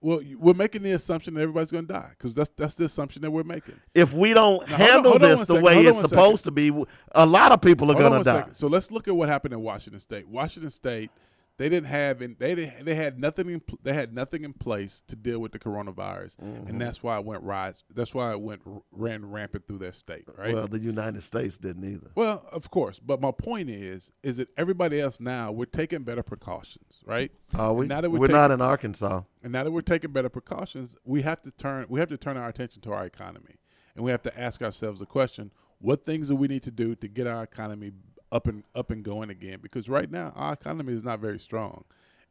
Well, 0.00 0.20
we're 0.38 0.54
making 0.54 0.82
the 0.82 0.92
assumption 0.92 1.34
that 1.34 1.40
everybody's 1.40 1.72
going 1.72 1.86
to 1.88 1.92
die 1.92 2.10
because 2.10 2.32
that's 2.34 2.50
that's 2.56 2.74
the 2.74 2.84
assumption 2.84 3.22
that 3.22 3.30
we're 3.32 3.42
making. 3.42 3.74
If 3.94 4.12
we 4.12 4.32
don't 4.32 4.60
Now, 4.68 4.76
hold 4.76 4.80
on- 4.80 4.86
handle 4.86 5.10
hold 5.12 5.22
on 5.24 5.28
this 5.30 5.38
the 5.40 5.46
second, 5.46 5.62
way 5.64 5.84
it's 5.86 6.08
supposed 6.08 6.44
to 6.44 6.50
be, 6.52 6.84
a 7.12 7.26
lot 7.26 7.50
of 7.50 7.60
people 7.60 7.90
are 7.90 7.94
gonna 7.94 8.22
die. 8.22 8.38
second. 8.38 8.54
So 8.54 8.68
let's 8.68 8.92
look 8.92 9.08
at 9.08 9.16
what 9.16 9.28
happened 9.28 9.54
in 9.54 9.60
Washington 9.60 9.98
State. 10.00 10.28
Washington 10.28 10.70
State, 10.70 11.10
they 11.58 11.68
didn't 11.68 11.88
have 11.88 12.22
in, 12.22 12.36
they 12.38 12.54
didn't, 12.54 12.84
they 12.86 12.94
had 12.94 13.18
nothing 13.20 13.50
in, 13.50 13.62
they 13.82 13.92
had 13.92 14.14
nothing 14.14 14.44
in 14.44 14.52
place 14.54 15.02
to 15.08 15.16
deal 15.16 15.40
with 15.40 15.52
the 15.52 15.58
coronavirus, 15.58 16.36
Mm-hmm. 16.38 16.68
and 16.68 16.80
that's 16.80 17.02
why 17.02 17.18
it 17.18 17.24
went 17.24 17.42
rise. 17.42 17.82
That's 17.94 18.14
why 18.14 18.30
it 18.32 18.40
went 18.40 18.62
ran 18.92 19.28
rampant 19.30 19.66
through 19.66 19.78
their 19.78 19.92
state. 19.92 20.24
Right. 20.38 20.54
Well, 20.54 20.68
the 20.68 20.78
United 20.78 21.22
States 21.22 21.58
didn't 21.58 21.84
either. 21.84 22.10
Well, 22.14 22.46
of 22.52 22.70
course, 22.70 22.98
but 22.98 23.20
my 23.20 23.32
point 23.32 23.68
is, 23.70 24.10
is 24.22 24.36
that 24.38 24.48
everybody 24.56 25.00
else 25.00 25.20
now 25.20 25.50
we're 25.52 25.64
taking 25.66 26.04
better 26.04 26.22
precautions, 26.22 27.02
right? 27.04 27.30
Are 27.54 27.74
we? 27.74 27.82
And 27.82 27.88
now 27.90 28.00
that 28.00 28.10
We're, 28.10 28.20
we're, 28.20 28.26
not 28.28 28.50
in 28.52 28.60
Arkansas. 28.60 29.22
and 29.42 29.52
now 29.52 29.64
that 29.64 29.70
we're 29.72 29.80
taking 29.82 30.12
better 30.12 30.28
precautions, 30.28 30.96
we 31.04 31.22
have 31.22 31.42
to 31.42 31.50
turn 31.50 31.86
we 31.88 32.00
have 32.00 32.08
to 32.10 32.16
turn 32.16 32.36
our 32.36 32.48
attention 32.48 32.80
to 32.82 32.92
our 32.92 33.04
economy, 33.04 33.56
and 33.96 34.04
we 34.04 34.10
have 34.12 34.22
to 34.22 34.40
ask 34.40 34.62
ourselves 34.62 35.00
the 35.00 35.06
question: 35.06 35.50
What 35.80 36.06
things 36.06 36.28
do 36.28 36.36
we 36.36 36.46
need 36.46 36.62
to 36.62 36.70
do 36.70 36.94
to 36.94 37.08
get 37.08 37.26
our 37.26 37.42
economy 37.42 37.90
up 38.30 38.46
and 38.46 38.64
up 38.74 38.90
and 38.90 39.02
going 39.02 39.30
again? 39.30 39.58
Because 39.62 39.88
right 39.88 40.10
now 40.10 40.32
our 40.36 40.52
economy 40.52 40.92
is 40.92 41.02
not 41.02 41.20
very 41.20 41.38
strong, 41.38 41.84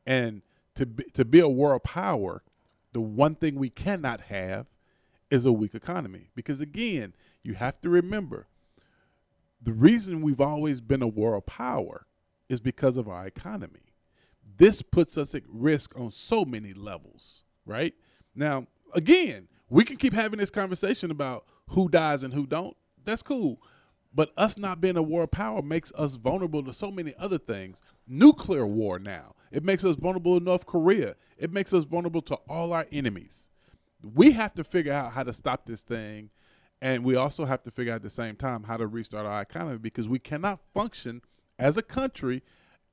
and 0.05 0.41
to 0.75 0.85
be, 0.85 1.03
to 1.13 1.25
be 1.25 1.39
a 1.39 1.49
world 1.49 1.83
power, 1.83 2.43
the 2.93 3.01
one 3.01 3.35
thing 3.35 3.55
we 3.55 3.69
cannot 3.69 4.21
have 4.21 4.67
is 5.29 5.45
a 5.45 5.51
weak 5.51 5.75
economy. 5.75 6.29
Because 6.35 6.61
again, 6.61 7.13
you 7.43 7.55
have 7.55 7.81
to 7.81 7.89
remember 7.89 8.47
the 9.61 9.73
reason 9.73 10.21
we've 10.21 10.41
always 10.41 10.81
been 10.81 11.01
a 11.01 11.07
world 11.07 11.45
power 11.45 12.05
is 12.47 12.61
because 12.61 12.97
of 12.97 13.07
our 13.07 13.25
economy. 13.25 13.93
This 14.57 14.81
puts 14.81 15.17
us 15.17 15.35
at 15.35 15.43
risk 15.47 15.97
on 15.99 16.09
so 16.09 16.45
many 16.45 16.73
levels, 16.73 17.43
right? 17.65 17.93
Now, 18.35 18.67
again, 18.93 19.47
we 19.69 19.83
can 19.83 19.97
keep 19.97 20.13
having 20.13 20.39
this 20.39 20.49
conversation 20.49 21.11
about 21.11 21.45
who 21.69 21.89
dies 21.89 22.23
and 22.23 22.33
who 22.33 22.45
don't. 22.45 22.75
That's 23.03 23.23
cool. 23.23 23.59
But 24.13 24.31
us 24.35 24.57
not 24.57 24.81
being 24.81 24.97
a 24.97 25.01
world 25.01 25.31
power 25.31 25.61
makes 25.61 25.91
us 25.93 26.15
vulnerable 26.15 26.63
to 26.63 26.73
so 26.73 26.89
many 26.89 27.13
other 27.19 27.37
things. 27.37 27.81
Nuclear 28.07 28.65
war 28.65 28.99
now. 28.99 29.35
It 29.51 29.63
makes 29.63 29.85
us 29.85 29.95
vulnerable 29.95 30.39
to 30.39 30.43
North 30.43 30.65
Korea. 30.65 31.15
It 31.37 31.51
makes 31.51 31.73
us 31.73 31.83
vulnerable 31.83 32.21
to 32.23 32.35
all 32.49 32.73
our 32.73 32.85
enemies. 32.91 33.49
We 34.01 34.31
have 34.31 34.53
to 34.55 34.63
figure 34.63 34.93
out 34.93 35.13
how 35.13 35.23
to 35.23 35.33
stop 35.33 35.65
this 35.65 35.83
thing 35.83 36.29
and 36.81 37.03
we 37.03 37.15
also 37.15 37.45
have 37.45 37.63
to 37.63 37.71
figure 37.71 37.93
out 37.93 37.97
at 37.97 38.03
the 38.03 38.09
same 38.09 38.35
time 38.35 38.63
how 38.63 38.77
to 38.77 38.87
restart 38.87 39.25
our 39.25 39.41
economy 39.41 39.77
because 39.77 40.07
we 40.07 40.19
cannot 40.19 40.59
function 40.73 41.21
as 41.57 41.77
a 41.77 41.81
country 41.81 42.43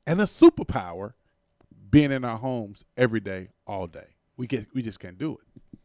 and 0.07 0.21
a 0.21 0.25
superpower 0.25 1.13
being 1.91 2.11
in 2.11 2.25
our 2.25 2.39
homes 2.39 2.85
every 2.97 3.21
day, 3.21 3.51
all 3.67 3.87
day. 3.87 4.17
We 4.37 4.47
get 4.47 4.69
we 4.75 4.83
just 4.83 5.01
can't 5.01 5.19
do 5.19 5.39
it. 5.39 5.79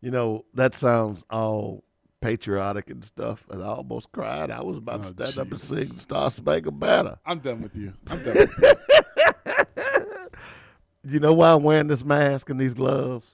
You 0.00 0.10
know, 0.10 0.44
that 0.54 0.74
sounds 0.74 1.24
all 1.30 1.84
patriotic 2.24 2.88
and 2.88 3.04
stuff, 3.04 3.44
and 3.50 3.62
I 3.62 3.66
almost 3.66 4.10
cried. 4.10 4.50
I 4.50 4.62
was 4.62 4.78
about 4.78 5.00
Oh, 5.00 5.12
to 5.12 5.26
stand 5.26 5.38
up 5.46 5.52
and 5.52 5.60
sing 5.60 5.84
Star 5.92 6.30
Spangled 6.30 6.80
Banner. 6.80 7.18
I'm 7.26 7.38
done 7.38 7.60
with 7.60 7.76
you. 7.76 7.92
I'm 8.06 8.24
done 8.24 8.34
with 8.36 8.50
you. 8.62 8.72
You 11.06 11.20
know 11.20 11.34
why 11.34 11.52
I'm 11.52 11.62
wearing 11.62 11.88
this 11.88 12.02
mask 12.02 12.48
and 12.48 12.58
these 12.58 12.72
gloves? 12.72 13.26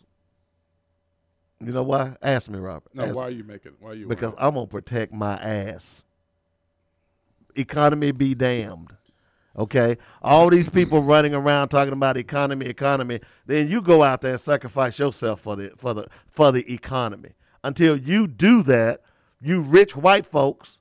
You 1.64 1.70
know 1.72 1.84
why? 1.84 2.16
Ask 2.20 2.50
me, 2.50 2.58
Robert. 2.58 2.92
No, 2.92 3.04
Ask 3.04 3.14
why 3.14 3.22
are 3.24 3.30
you 3.30 3.44
making 3.44 3.72
why 3.78 3.90
are 3.90 3.94
you 3.94 4.08
because 4.08 4.34
I'm 4.38 4.54
gonna 4.54 4.66
protect 4.66 5.12
my 5.12 5.34
ass. 5.34 6.02
Economy 7.54 8.10
be 8.10 8.34
damned. 8.34 8.96
Okay, 9.56 9.98
all 10.22 10.48
these 10.48 10.68
people 10.68 11.02
running 11.02 11.34
around 11.34 11.68
talking 11.68 11.92
about 11.92 12.16
economy, 12.16 12.66
economy. 12.66 13.20
Then 13.46 13.68
you 13.68 13.82
go 13.82 14.02
out 14.02 14.20
there 14.20 14.32
and 14.32 14.40
sacrifice 14.40 14.98
yourself 14.98 15.40
for 15.40 15.54
the 15.54 15.72
for 15.76 15.92
the 15.94 16.08
for 16.28 16.50
the 16.50 16.72
economy. 16.72 17.34
Until 17.62 17.96
you 17.96 18.26
do 18.26 18.62
that, 18.64 19.02
you 19.40 19.62
rich 19.62 19.96
white 19.96 20.26
folks, 20.26 20.80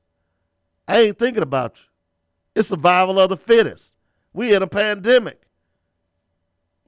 I 0.88 1.00
ain't 1.02 1.20
thinking 1.20 1.44
about 1.44 1.78
you. 1.78 1.84
It's 2.56 2.70
survival 2.70 3.20
of 3.20 3.30
the 3.30 3.38
fittest. 3.38 3.94
We 4.34 4.54
in 4.54 4.62
a 4.62 4.68
pandemic. 4.68 5.42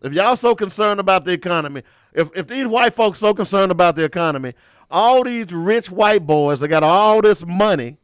If 0.01 0.13
y'all 0.13 0.35
so 0.35 0.55
concerned 0.55 0.99
about 0.99 1.25
the 1.25 1.31
economy, 1.31 1.83
if, 2.13 2.29
if 2.35 2.47
these 2.47 2.67
white 2.67 2.93
folks 2.93 3.19
so 3.19 3.33
concerned 3.33 3.71
about 3.71 3.95
the 3.95 4.03
economy, 4.03 4.53
all 4.89 5.23
these 5.23 5.51
rich 5.51 5.89
white 5.89 6.25
boys 6.25 6.59
that 6.59 6.67
got 6.67 6.83
all 6.83 7.21
this 7.21 7.45
money, 7.45 7.97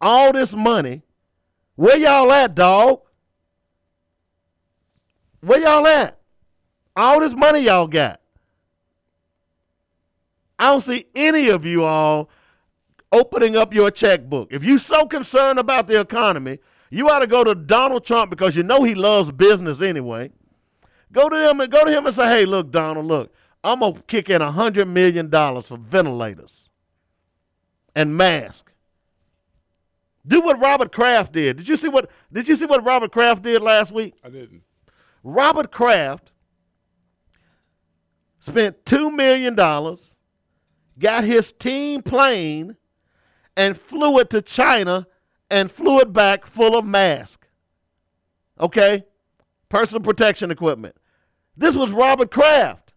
all 0.00 0.32
this 0.32 0.54
money, 0.54 1.02
where 1.76 1.98
y'all 1.98 2.30
at, 2.32 2.54
dog? 2.54 3.00
Where 5.40 5.60
y'all 5.60 5.86
at? 5.86 6.20
All 6.96 7.20
this 7.20 7.34
money 7.34 7.60
y'all 7.60 7.88
got. 7.88 8.20
I 10.58 10.66
don't 10.70 10.80
see 10.80 11.06
any 11.14 11.48
of 11.48 11.64
you 11.64 11.84
all 11.84 12.30
opening 13.12 13.56
up 13.56 13.74
your 13.74 13.90
checkbook. 13.90 14.52
If 14.52 14.64
you're 14.64 14.78
so 14.78 15.06
concerned 15.06 15.58
about 15.58 15.86
the 15.86 16.00
economy, 16.00 16.58
you 16.90 17.08
ought 17.08 17.20
to 17.20 17.26
go 17.26 17.44
to 17.44 17.54
Donald 17.54 18.04
Trump 18.04 18.30
because 18.30 18.54
you 18.56 18.62
know 18.62 18.82
he 18.82 18.94
loves 18.94 19.32
business 19.32 19.80
anyway. 19.80 20.30
Go 21.12 21.28
to 21.28 21.50
him 21.50 21.60
and 21.60 21.70
go 21.70 21.84
to 21.84 21.90
him 21.90 22.06
and 22.06 22.14
say, 22.14 22.26
"Hey, 22.26 22.44
look, 22.44 22.70
Donald, 22.70 23.06
look, 23.06 23.32
I'm 23.62 23.80
gonna 23.80 24.00
kick 24.06 24.30
in 24.30 24.42
a 24.42 24.50
hundred 24.50 24.86
million 24.86 25.30
dollars 25.30 25.66
for 25.68 25.76
ventilators 25.76 26.70
and 27.94 28.16
masks. 28.16 28.72
Do 30.26 30.40
what 30.40 30.58
Robert 30.60 30.90
Kraft 30.92 31.32
did. 31.32 31.56
Did 31.58 31.68
you 31.68 31.76
see 31.76 31.88
what? 31.88 32.10
Did 32.32 32.48
you 32.48 32.56
see 32.56 32.66
what 32.66 32.84
Robert 32.84 33.12
Kraft 33.12 33.42
did 33.42 33.62
last 33.62 33.92
week? 33.92 34.14
I 34.24 34.30
didn't. 34.30 34.62
Robert 35.22 35.70
Kraft 35.70 36.32
spent 38.38 38.84
two 38.84 39.10
million 39.10 39.54
dollars, 39.54 40.13
got 40.98 41.24
his 41.24 41.52
team 41.52 42.02
plane, 42.02 42.76
and 43.56 43.78
flew 43.78 44.18
it 44.18 44.30
to 44.30 44.42
China 44.42 45.06
and 45.50 45.70
flew 45.70 46.00
it 46.00 46.12
back 46.12 46.46
full 46.46 46.76
of 46.76 46.84
masks. 46.84 47.46
Okay? 48.58 49.04
Personal 49.68 50.02
protection 50.02 50.50
equipment. 50.50 50.96
This 51.56 51.76
was 51.76 51.92
Robert 51.92 52.30
Kraft. 52.30 52.92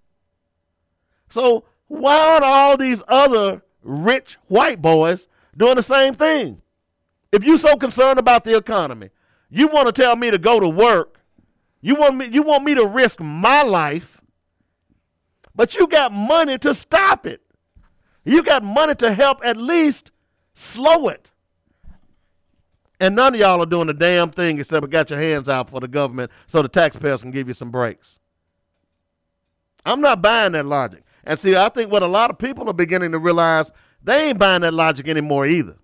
So 1.30 1.66
why 1.88 2.18
aren't 2.18 2.44
all 2.44 2.78
these 2.78 3.04
other 3.08 3.64
rich 3.84 4.38
white 4.48 4.82
boys 4.82 5.28
doing 5.56 5.76
the 5.76 5.84
same 5.84 6.14
thing? 6.14 6.62
If 7.32 7.44
you're 7.44 7.58
so 7.58 7.76
concerned 7.76 8.20
about 8.20 8.44
the 8.44 8.56
economy, 8.56 9.10
you 9.50 9.68
want 9.68 9.88
to 9.88 10.02
tell 10.02 10.16
me 10.16 10.32
to 10.32 10.38
go 10.38 10.60
to 10.60 10.70
work. 10.70 11.20
You 11.82 11.96
want 11.96 12.16
me 12.16 12.28
you 12.28 12.42
want 12.42 12.64
me 12.64 12.74
to 12.76 12.86
risk 12.86 13.20
my 13.20 13.62
life, 13.62 14.22
but 15.54 15.76
you 15.76 15.88
got 15.88 16.12
money 16.12 16.58
to 16.60 16.74
stop 16.74 17.26
it. 17.26 17.42
You 18.28 18.44
got 18.44 18.62
money 18.64 18.94
to 18.96 19.14
help 19.14 19.40
at 19.46 19.56
least 19.56 20.12
slow 20.54 21.08
it. 21.08 21.32
And 23.00 23.16
none 23.16 23.34
of 23.36 23.40
y'all 23.40 23.62
are 23.62 23.66
doing 23.66 23.90
a 23.90 23.94
damn 23.94 24.32
thing 24.32 24.60
except 24.60 24.90
got 24.90 25.10
your 25.10 25.20
hands 25.20 25.48
out 25.48 25.70
for 25.70 25.80
the 25.80 25.88
government 25.88 26.32
so 26.48 26.62
the 26.62 26.68
taxpayers 26.68 27.22
can 27.22 27.32
give 27.32 27.48
you 27.48 27.54
some 27.54 27.72
breaks. 27.72 28.20
I'm 29.86 30.02
not 30.02 30.22
buying 30.22 30.52
that 30.54 30.66
logic. 30.66 31.04
And 31.24 31.38
see, 31.40 31.56
I 31.56 31.70
think 31.70 31.92
what 31.92 32.04
a 32.04 32.08
lot 32.08 32.30
of 32.30 32.38
people 32.38 32.70
are 32.70 32.74
beginning 32.74 33.12
to 33.14 33.20
realize, 33.20 33.72
they 34.04 34.30
ain't 34.30 34.40
buying 34.40 34.62
that 34.62 34.74
logic 34.74 35.08
anymore 35.08 35.46
either. 35.46 35.78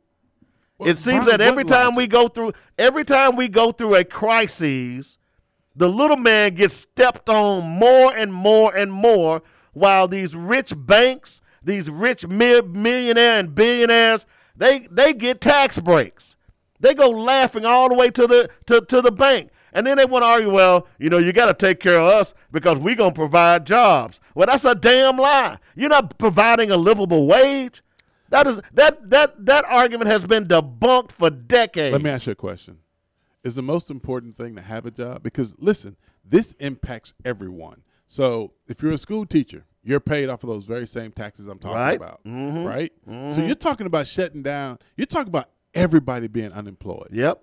it 0.81 0.97
seems 0.97 1.25
Why- 1.25 1.31
that 1.31 1.41
every 1.41 1.63
time 1.63 1.95
logic? 1.95 1.97
we 1.97 2.07
go 2.07 2.27
through 2.27 2.51
every 2.77 3.05
time 3.05 3.35
we 3.37 3.47
go 3.47 3.71
through 3.71 3.95
a 3.95 4.03
crisis, 4.03 5.17
the 5.75 5.87
little 5.87 6.17
man 6.17 6.55
gets 6.55 6.73
stepped 6.73 7.29
on 7.29 7.63
more 7.63 8.13
and 8.15 8.33
more 8.33 8.75
and 8.75 8.91
more 8.91 9.43
while 9.73 10.07
these 10.07 10.35
rich 10.35 10.73
banks, 10.75 11.41
these 11.63 11.89
rich 11.89 12.27
mi- 12.27 12.61
millionaire 12.61 13.39
and 13.39 13.55
billionaires, 13.55 14.25
they 14.55 14.87
they 14.91 15.13
get 15.13 15.41
tax 15.41 15.79
breaks. 15.79 16.35
They 16.79 16.93
go 16.93 17.09
laughing 17.09 17.65
all 17.65 17.89
the 17.89 17.95
way 17.95 18.09
to 18.11 18.27
the 18.27 18.49
to, 18.67 18.81
to 18.81 19.01
the 19.01 19.11
bank. 19.11 19.49
And 19.75 19.87
then 19.87 19.97
they 19.97 20.05
want 20.05 20.21
to 20.23 20.27
argue, 20.27 20.51
well, 20.51 20.87
you 20.99 21.09
know, 21.09 21.17
you 21.17 21.33
got 21.33 21.47
to 21.47 21.53
take 21.53 21.79
care 21.79 21.97
of 21.97 22.07
us 22.07 22.33
because 22.51 22.77
we're 22.77 22.93
going 22.95 23.11
to 23.11 23.19
provide 23.19 23.65
jobs. 23.65 24.19
Well, 24.35 24.45
that's 24.45 24.65
a 24.65 24.75
damn 24.75 25.17
lie. 25.17 25.57
You're 25.75 25.89
not 25.89 26.19
providing 26.19 26.69
a 26.69 26.77
livable 26.77 27.25
wage. 27.25 27.81
That 28.29 28.47
is 28.47 28.59
that 28.73 29.09
that 29.09 29.45
that 29.45 29.65
argument 29.65 30.09
has 30.09 30.25
been 30.25 30.45
debunked 30.45 31.11
for 31.11 31.29
decades. 31.29 31.93
Let 31.93 32.01
me 32.01 32.09
ask 32.09 32.25
you 32.25 32.31
a 32.31 32.35
question. 32.35 32.79
Is 33.43 33.55
the 33.55 33.61
most 33.61 33.91
important 33.91 34.35
thing 34.35 34.55
to 34.55 34.61
have 34.61 34.85
a 34.85 34.91
job? 34.91 35.21
Because 35.21 35.53
listen, 35.57 35.97
this 36.23 36.53
impacts 36.59 37.13
everyone. 37.23 37.83
So 38.07 38.53
if 38.67 38.81
you're 38.81 38.91
a 38.91 38.97
school 38.97 39.25
teacher 39.25 39.65
you're 39.83 39.99
paid 39.99 40.29
off 40.29 40.43
of 40.43 40.49
those 40.49 40.65
very 40.65 40.87
same 40.87 41.11
taxes 41.11 41.47
I'm 41.47 41.59
talking 41.59 41.77
Right. 41.77 41.97
about. 41.97 42.21
Mhm. 42.25 42.65
Right? 42.65 42.93
So 43.33 43.41
you're 43.43 43.55
talking 43.55 43.85
about 43.87 44.07
shutting 44.07 44.41
down, 44.43 44.79
you're 44.95 45.05
talking 45.07 45.27
about 45.29 45.49
everybody 45.73 46.27
being 46.27 46.51
unemployed. 46.51 47.09
Yep. 47.11 47.41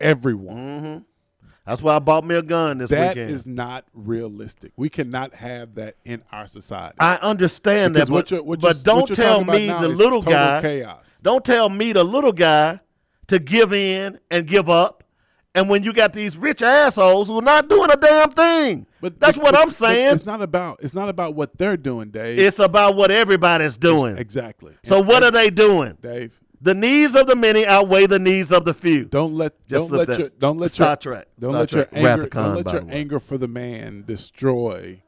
Everyone. 0.00 1.04
That's 1.66 1.82
why 1.82 1.94
I 1.94 1.98
bought 1.98 2.24
me 2.24 2.34
a 2.34 2.42
gun 2.42 2.78
this 2.78 2.90
That 2.90 3.14
weekend. 3.16 3.30
is 3.30 3.46
not 3.46 3.84
realistic. 3.94 4.72
We 4.76 4.88
cannot 4.88 5.34
have 5.34 5.74
that 5.76 5.94
in 6.04 6.22
our 6.32 6.46
society. 6.48 6.96
I 6.98 7.16
understand 7.16 7.94
Because 7.94 8.08
that, 8.08 8.12
what 8.14 8.24
but, 8.24 8.30
you're- 8.30 8.44
what 8.44 8.62
you're- 8.62 8.74
don't 8.82 9.10
what 9.10 9.14
tell 9.14 9.44
me 9.44 9.66
the 9.68 9.88
little 9.88 10.22
guy. 10.22 10.60
chaos. 10.62 11.18
Don't 11.22 11.44
tell 11.44 11.68
me 11.68 11.92
the 11.92 12.02
little 12.02 12.32
guy 12.32 12.80
to 13.28 13.38
give 13.38 13.72
in 13.72 14.18
and 14.30 14.46
give 14.46 14.68
up. 14.68 14.99
And 15.54 15.68
when 15.68 15.82
you 15.82 15.92
got 15.92 16.12
these 16.12 16.36
rich 16.36 16.62
assholes 16.62 17.26
who 17.26 17.38
are 17.38 17.42
not 17.42 17.68
doing 17.68 17.90
a 17.90 17.96
damn 17.96 18.30
thing, 18.30 18.86
But 19.00 19.18
that's 19.18 19.36
but- 19.36 19.42
what 19.44 19.54
but- 19.54 19.62
I'm 19.62 19.70
saying. 19.72 20.14
It's 20.14 20.24
not 20.26 20.40
about 20.42 20.78
it's 20.80 20.94
not 20.94 21.08
about 21.08 21.34
what 21.34 21.58
they're 21.58 21.76
doing, 21.76 22.10
Dave. 22.10 22.38
It's 22.38 22.58
about 22.60 22.94
what 22.96 23.10
everybody's 23.10 23.76
doing. 23.76 24.16
exactly. 24.16 24.74
So 24.84 24.98
And- 24.98 25.08
what 25.08 25.22
are 25.24 25.30
they 25.32 25.50
doing? 25.50 25.96
Dave? 26.00 26.38
The 26.62 26.74
needs 26.74 27.14
of 27.14 27.26
the 27.26 27.34
many 27.34 27.66
outweigh 27.66 28.06
the 28.06 28.18
needs 28.18 28.52
of 28.52 28.64
the 28.66 28.74
few. 28.74 29.06
Don't 29.06 29.34
let 29.34 29.54
Just 29.66 29.88
don't 29.88 30.06
let 30.06 30.18
your 30.18 30.28
don't 30.38 30.58
let 30.58 30.72
Star 30.72 30.88
your 30.88 30.96
Trek. 30.96 31.28
don't 31.38 31.50
Star 31.52 31.60
let 31.60 31.72
your 31.72 31.88
anger 31.92 32.26
don't 32.26 32.54
let 32.64 32.72
your 32.72 32.84
anger 32.90 33.18
for 33.18 33.38
the 33.38 33.48
man 33.48 34.04
destroy 34.06 35.02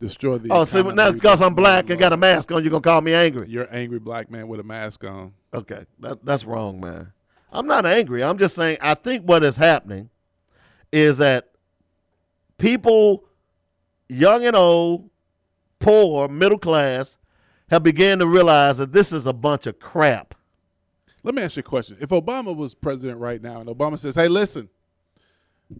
destroy 0.00 0.38
the. 0.38 0.48
Oh, 0.50 0.64
see, 0.64 0.82
now 0.82 1.12
because 1.12 1.40
I'm 1.40 1.54
black 1.54 1.88
and 1.88 1.98
got 2.00 2.12
a 2.12 2.16
mask 2.16 2.50
on, 2.50 2.62
you're 2.64 2.70
gonna 2.72 2.80
call 2.82 3.00
me 3.00 3.14
angry. 3.14 3.48
You're 3.48 3.64
an 3.64 3.74
angry 3.74 4.00
black 4.00 4.30
man 4.30 4.48
with 4.48 4.58
a 4.58 4.64
mask 4.64 5.04
on. 5.04 5.32
Okay, 5.54 5.86
that, 6.00 6.24
that's 6.26 6.44
wrong, 6.44 6.80
man. 6.80 7.12
I'm 7.52 7.66
not 7.66 7.84
angry. 7.84 8.24
I'm 8.24 8.38
just 8.38 8.56
saying 8.56 8.78
I 8.80 8.94
think 8.94 9.24
what 9.24 9.44
is 9.44 9.56
happening 9.56 10.10
is 10.90 11.18
that 11.18 11.50
people, 12.58 13.24
young 14.08 14.44
and 14.44 14.56
old, 14.56 15.10
poor, 15.78 16.28
middle 16.28 16.58
class, 16.58 17.18
have 17.68 17.82
begun 17.82 18.18
to 18.20 18.26
realize 18.26 18.78
that 18.78 18.92
this 18.92 19.12
is 19.12 19.26
a 19.26 19.32
bunch 19.32 19.66
of 19.66 19.78
crap. 19.78 20.34
Let 21.22 21.34
me 21.34 21.42
ask 21.42 21.56
you 21.56 21.60
a 21.60 21.64
question. 21.64 21.96
If 22.00 22.10
Obama 22.10 22.54
was 22.54 22.74
president 22.74 23.18
right 23.18 23.40
now 23.40 23.60
and 23.60 23.68
Obama 23.68 23.98
says, 23.98 24.14
"Hey, 24.14 24.28
listen, 24.28 24.68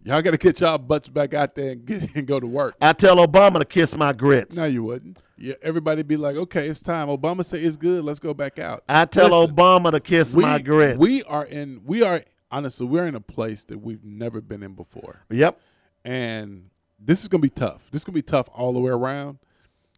y'all 0.03 0.21
got 0.21 0.31
to 0.31 0.37
get 0.37 0.61
y'all 0.61 0.77
butts 0.77 1.09
back 1.09 1.33
out 1.33 1.55
there 1.55 1.71
and, 1.71 1.85
get, 1.85 2.09
and 2.15 2.27
go 2.27 2.39
to 2.39 2.47
work," 2.47 2.75
I 2.81 2.93
tell 2.93 3.17
Obama 3.17 3.59
to 3.59 3.65
kiss 3.65 3.95
my 3.95 4.13
grits. 4.13 4.55
no, 4.55 4.65
you 4.65 4.83
wouldn't. 4.83 5.17
Yeah, 5.43 5.55
everybody 5.61 6.03
be 6.03 6.15
like, 6.15 6.37
"Okay, 6.37 6.69
it's 6.69 6.79
time." 6.79 7.09
Obama 7.09 7.43
say 7.43 7.59
it's 7.59 7.75
good. 7.75 8.05
Let's 8.05 8.19
go 8.19 8.33
back 8.33 8.59
out. 8.59 8.85
I 8.87 9.03
tell 9.03 9.41
Listen, 9.41 9.53
Obama 9.53 9.91
to 9.91 9.99
kiss 9.99 10.33
we, 10.33 10.43
my 10.43 10.61
grits. 10.61 10.97
We 10.97 11.21
are 11.23 11.43
in. 11.45 11.81
We 11.85 12.01
are 12.01 12.23
honestly. 12.49 12.85
We're 12.87 13.05
in 13.07 13.15
a 13.15 13.19
place 13.19 13.65
that 13.65 13.79
we've 13.79 14.05
never 14.05 14.39
been 14.39 14.63
in 14.63 14.73
before. 14.73 15.25
yep. 15.29 15.59
and 16.05 16.69
this 16.97 17.21
is 17.23 17.27
gonna 17.27 17.41
be 17.41 17.49
tough. 17.49 17.91
This 17.91 17.99
is 18.01 18.05
gonna 18.05 18.13
be 18.13 18.21
tough 18.21 18.47
all 18.53 18.71
the 18.71 18.79
way 18.79 18.91
around. 18.91 19.37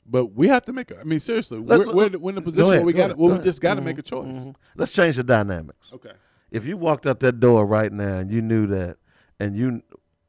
But 0.08 0.34
we 0.34 0.48
have 0.48 0.66
to 0.66 0.74
make. 0.74 0.90
A, 0.90 1.00
I 1.00 1.04
mean, 1.04 1.20
seriously, 1.20 1.60
Let- 1.60 1.80
we're, 1.80 1.94
we're, 1.94 2.18
we're 2.18 2.32
in 2.32 2.38
a 2.40 2.42
position 2.42 2.64
ahead, 2.70 2.80
where 2.80 2.86
we 2.88 2.94
go 2.94 2.98
got. 2.98 3.06
ahead, 3.12 3.18
Well, 3.18 3.38
we 3.38 3.44
just 3.44 3.62
got 3.62 3.76
to 3.76 3.82
Mhm, 3.82 3.86
make 3.86 3.98
a 4.00 4.02
choice. 4.02 4.36
mhm. 4.36 4.56
Let's 4.76 4.94
change 4.94 5.16
the 5.18 5.24
dynamics. 5.24 5.92
Okay. 5.94 6.14
if 6.50 6.66
you 6.66 6.76
walked 6.78 7.06
out 7.06 7.20
that 7.20 7.40
door 7.40 7.66
right 7.68 7.92
now 7.92 8.18
and 8.18 8.32
you 8.32 8.42
knew 8.42 8.66
that, 8.68 8.98
and 9.40 9.56
you, 9.56 9.84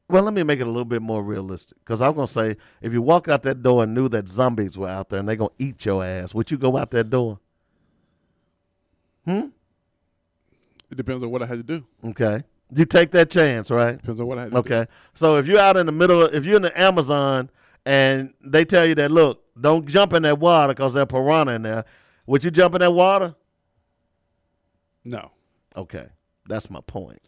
well, 0.09 0.22
let 0.22 0.34
me 0.34 0.42
make 0.42 0.61
it 0.61 0.66
a 0.66 0.70
little 0.70 0.84
bit 0.84 1.02
more 1.02 1.22
realistic. 1.22 1.78
Because 1.78 2.00
I'm 2.00 2.14
gonna 2.14 2.28
say, 2.28 2.57
if 2.80 2.92
you 2.92 3.02
walk 3.02 3.28
out 3.28 3.42
that 3.42 3.62
door 3.62 3.82
and 3.82 3.94
knew 3.94 4.09
that 4.11 4.28
zombies 4.28 4.78
were 4.78 4.88
out 4.88 5.09
there 5.09 5.20
and 5.20 5.28
they're 5.28 5.36
gonna 5.36 5.50
eat 5.59 5.84
your 5.84 6.04
ass, 6.04 6.34
would 6.34 6.50
you 6.50 6.59
go 6.59 6.76
out 6.76 6.90
that 6.92 7.11
door? 7.11 7.38
Hmm. 9.24 9.46
It 10.90 10.96
depends 10.96 11.22
on 11.22 11.30
what 11.30 11.42
I 11.42 11.46
had 11.46 11.66
to 11.66 11.78
do. 11.78 11.86
Okay. 12.04 12.44
You 12.72 12.84
take 12.84 13.11
that 13.12 13.30
chance, 13.30 13.70
right? 13.70 13.96
Depends 13.96 14.20
on 14.20 14.26
what 14.26 14.38
I 14.38 14.42
had 14.42 14.50
to 14.52 14.54
do. 14.54 14.59
Okay. 14.59 14.86
So 15.14 15.36
if 15.36 15.46
you're 15.46 15.59
out 15.59 15.76
in 15.76 15.86
the 15.86 15.92
middle, 15.92 16.22
of, 16.22 16.34
if 16.34 16.44
you're 16.44 16.57
in 16.57 16.62
the 16.62 16.80
Amazon 16.80 17.50
and 17.84 18.32
they 18.40 18.64
tell 18.64 18.86
you 18.86 18.94
that, 18.96 19.11
look, 19.11 19.42
don't 19.61 19.86
jump 19.86 20.12
in 20.12 20.22
that 20.22 20.38
water 20.38 20.74
because 20.74 20.94
there's 20.94 21.07
piranha 21.07 21.54
in 21.54 21.62
there, 21.62 21.84
would 22.26 22.44
you 22.44 22.50
jump 22.50 22.74
in 22.74 22.80
that 22.80 22.92
water? 22.92 23.34
No, 25.04 25.30
Okay. 25.76 26.07
That's 26.48 26.70
my 26.70 26.80
point. 26.80 27.20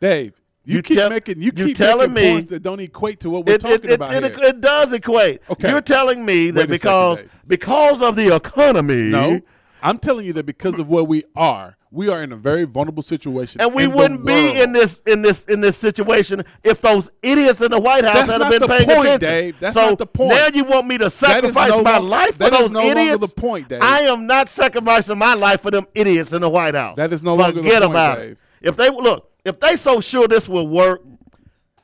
Dave. 0.00 0.40
You, 0.66 0.76
You 0.76 0.82
keep 0.82 0.96
tell- 0.96 1.10
making. 1.10 1.38
You, 1.38 1.52
you 1.56 1.66
keep 1.66 1.76
telling 1.76 2.12
making 2.12 2.28
me- 2.28 2.32
points 2.38 2.50
that 2.50 2.62
don't 2.62 2.80
equate 2.80 3.20
to 3.20 3.30
what 3.30 3.46
we're 3.46 3.54
it, 3.54 3.60
talking 3.60 3.84
it, 3.90 3.92
about 3.94 4.12
it, 4.14 4.22
here. 4.36 4.44
it, 4.48 4.60
does 4.60 4.92
equate. 4.92 5.40
Okay. 5.48 5.70
You're 5.70 5.80
telling 5.80 6.24
me 6.26 6.50
that 6.50 6.68
Wait 6.68 6.80
second, 6.80 6.90
because 6.90 7.18
Dave. 7.20 7.30
because 7.46 8.02
of 8.02 8.16
the 8.16 8.34
economy, 8.34 9.02
no, 9.10 9.40
I'm 9.82 9.98
telling 9.98 10.26
you 10.26 10.32
that 10.34 10.44
because 10.44 10.78
of 10.80 10.90
where 10.90 11.04
we 11.04 11.22
are, 11.36 11.76
we 11.92 12.08
are 12.08 12.20
in 12.22 12.32
a 12.32 12.36
very 12.36 12.64
vulnerable 12.64 13.02
situation, 13.04 13.60
and 13.60 13.72
we 13.72 13.86
wouldn't 13.86 14.26
be 14.26 14.60
in 14.60 14.72
this 14.72 15.00
in 15.06 15.22
this 15.22 15.44
in 15.44 15.60
this 15.60 15.76
situation 15.76 16.42
if 16.64 16.80
those 16.80 17.08
idiots 17.22 17.60
in 17.60 17.70
the 17.70 17.78
White 17.80 18.04
House 18.04 18.14
That's 18.26 18.32
had 18.32 18.38
not 18.40 18.50
been 18.50 18.60
the 18.62 18.66
paying 18.68 18.84
point, 18.86 18.98
attention. 19.06 19.20
Dave. 19.20 19.60
That's 19.60 19.74
so 19.74 19.90
not 19.90 19.98
the 19.98 20.06
point. 20.06 20.30
Now 20.30 20.48
you 20.52 20.64
want 20.64 20.88
me 20.88 20.98
to 20.98 21.08
sacrifice 21.10 21.70
no 21.70 21.82
my 21.84 21.98
lo- 21.98 22.08
life 22.08 22.32
for 22.32 22.38
that 22.38 22.52
is 22.54 22.58
those 22.58 22.70
no 22.72 22.82
longer 22.82 22.98
idiots? 23.00 23.20
the 23.20 23.40
point, 23.40 23.68
Dave. 23.68 23.82
I 23.82 24.00
am 24.00 24.26
not 24.26 24.48
sacrificing 24.48 25.16
my 25.16 25.34
life 25.34 25.60
for 25.60 25.70
them 25.70 25.86
idiots 25.94 26.32
in 26.32 26.40
the 26.42 26.48
White 26.50 26.74
House. 26.74 26.96
That 26.96 27.12
is 27.12 27.22
no 27.22 27.36
Forget 27.36 27.54
longer 27.54 27.62
the 27.62 27.70
point, 27.80 27.84
about 27.84 28.18
Dave. 28.18 28.30
it. 28.32 28.38
If 28.62 28.76
they 28.76 28.90
look, 28.90 29.30
if 29.46 29.60
they 29.60 29.76
so 29.76 30.00
sure 30.00 30.26
this 30.26 30.48
will 30.48 30.66
work, 30.66 31.02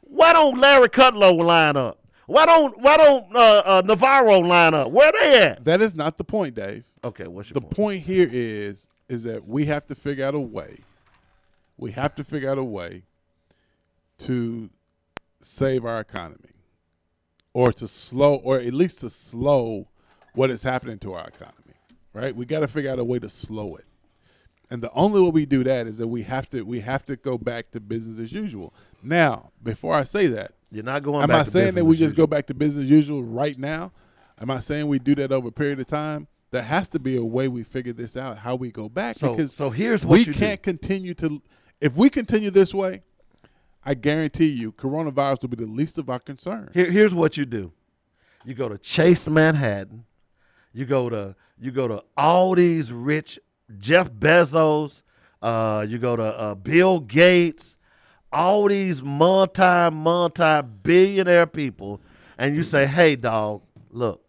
why 0.01 0.33
don't 0.33 0.59
Larry 0.59 0.89
Kudlow 0.89 1.43
line 1.43 1.77
up? 1.77 2.01
Why 2.27 2.45
don't 2.45 2.79
why 2.81 2.97
don't 2.97 3.35
uh, 3.35 3.63
uh, 3.65 3.83
Navarro 3.85 4.41
line 4.41 4.75
up? 4.75 4.91
Where 4.91 5.13
they 5.13 5.43
at? 5.43 5.65
That 5.65 5.81
is 5.81 5.95
not 5.95 6.19
the 6.19 6.25
point, 6.25 6.55
Dave. 6.55 6.85
Okay, 7.05 7.27
what's 7.27 7.51
your 7.51 7.55
the 7.55 7.61
point? 7.61 7.75
point 7.75 8.03
here 8.03 8.29
is 8.31 8.87
is 9.09 9.23
that 9.25 9.47
we 9.47 9.67
have 9.67 9.87
to 9.87 9.95
figure 9.95 10.25
out 10.25 10.35
a 10.35 10.41
way. 10.41 10.79
We 11.77 11.93
have 11.93 12.15
to 12.17 12.25
figure 12.25 12.51
out 12.51 12.59
a 12.59 12.65
way 12.65 13.03
to 14.19 14.71
save 15.41 15.85
our 15.85 16.01
economy, 16.01 16.51
or 17.53 17.73
to 17.73 17.87
slow, 17.87 18.37
or 18.37 18.59
at 18.59 18.73
least 18.73 19.01
to 19.01 19.11
slow 19.11 19.89
what 20.35 20.51
is 20.51 20.63
happening 20.63 20.99
to 21.01 21.13
our 21.15 21.27
economy. 21.27 21.57
Right? 22.13 22.35
We 22.35 22.45
got 22.45 22.61
to 22.61 22.69
figure 22.69 22.91
out 22.91 22.99
a 22.99 23.05
way 23.05 23.19
to 23.19 23.29
slow 23.29 23.77
it, 23.77 23.87
and 24.73 24.83
the 24.83 24.91
only 24.93 25.21
way 25.21 25.29
we 25.29 25.45
do 25.45 25.63
that 25.65 25.87
is 25.87 25.99
that 25.99 26.09
we 26.09 26.23
have 26.23 26.49
to 26.49 26.63
we 26.63 26.81
have 26.81 27.05
to 27.05 27.17
go 27.17 27.37
back 27.37 27.71
to 27.73 27.79
business 27.79 28.19
as 28.19 28.33
usual. 28.33 28.73
Now, 29.03 29.51
before 29.63 29.95
I 29.95 30.05
say 30.05 30.29
that, 30.29 30.53
You're 30.71 30.83
not 30.83 31.03
going 31.03 31.23
Am 31.23 31.31
I 31.31 31.45
to 31.45 31.51
saying 31.51 31.75
that 31.75 31.85
we 31.85 31.95
just 31.95 32.17
go 32.17 32.27
back 32.27 32.47
to 32.47 32.55
business 32.55 32.85
as 32.85 32.91
usual 32.91 33.23
right 33.23 33.59
now? 33.59 33.93
Am 34.41 34.51
I 34.51 34.61
saying 34.61 34.89
we 34.89 34.99
do 34.99 35.15
that 35.17 35.31
over 35.31 35.49
a 35.49 35.53
period 35.53 35.79
of 35.79 35.89
time? 35.89 36.27
There 36.53 36.63
has 36.63 36.89
to 36.89 36.99
be 36.99 37.19
a 37.19 37.23
way 37.23 37.49
we 37.49 37.65
figure 37.65 37.93
this 37.93 38.17
out, 38.17 38.39
how 38.39 38.55
we 38.55 38.71
go 38.71 38.89
back. 38.89 39.19
So- 39.19 39.33
because 39.33 39.53
so 39.53 39.69
here's 39.69 40.07
what 40.07 40.15
we 40.15 40.19
you 40.21 40.33
do. 40.33 40.39
can't 40.39 40.63
continue 40.63 41.13
to. 41.15 41.43
If 41.79 41.95
we 41.95 42.09
continue 42.09 42.51
this 42.51 42.73
way, 42.73 43.03
I 43.85 43.93
guarantee 43.93 44.49
you, 44.49 44.73
coronavirus 44.73 45.43
will 45.43 45.49
be 45.51 45.57
the 45.57 45.71
least 45.71 45.99
of 45.99 46.09
our 46.09 46.19
concerns. 46.19 46.71
Here, 46.73 46.91
here's 46.91 47.13
what 47.13 47.37
you 47.37 47.45
do: 47.45 47.73
you 48.43 48.55
go 48.55 48.71
to 48.71 48.79
Chase 48.79 49.29
Manhattan, 49.29 50.07
you 50.73 50.87
go 50.87 51.11
to 51.11 51.37
you 51.61 51.73
go 51.73 51.89
to 51.89 52.03
all 52.17 52.55
these 52.55 52.91
rich 52.91 53.39
Jeff 53.79 54.11
Bezos, 54.11 55.03
uh, 55.41 55.85
you 55.89 55.99
go 55.99 56.17
to 56.17 56.23
uh, 56.23 56.55
Bill 56.55 57.01
Gates, 57.01 57.77
all 58.33 58.69
these 58.69 59.03
multi 59.03 59.91
multi 59.91 60.63
billionaire 60.83 61.47
people, 61.47 62.01
and 62.39 62.55
you 62.55 62.63
say, 62.63 62.87
"Hey, 62.87 63.17
dog, 63.17 63.63
look." 63.91 64.21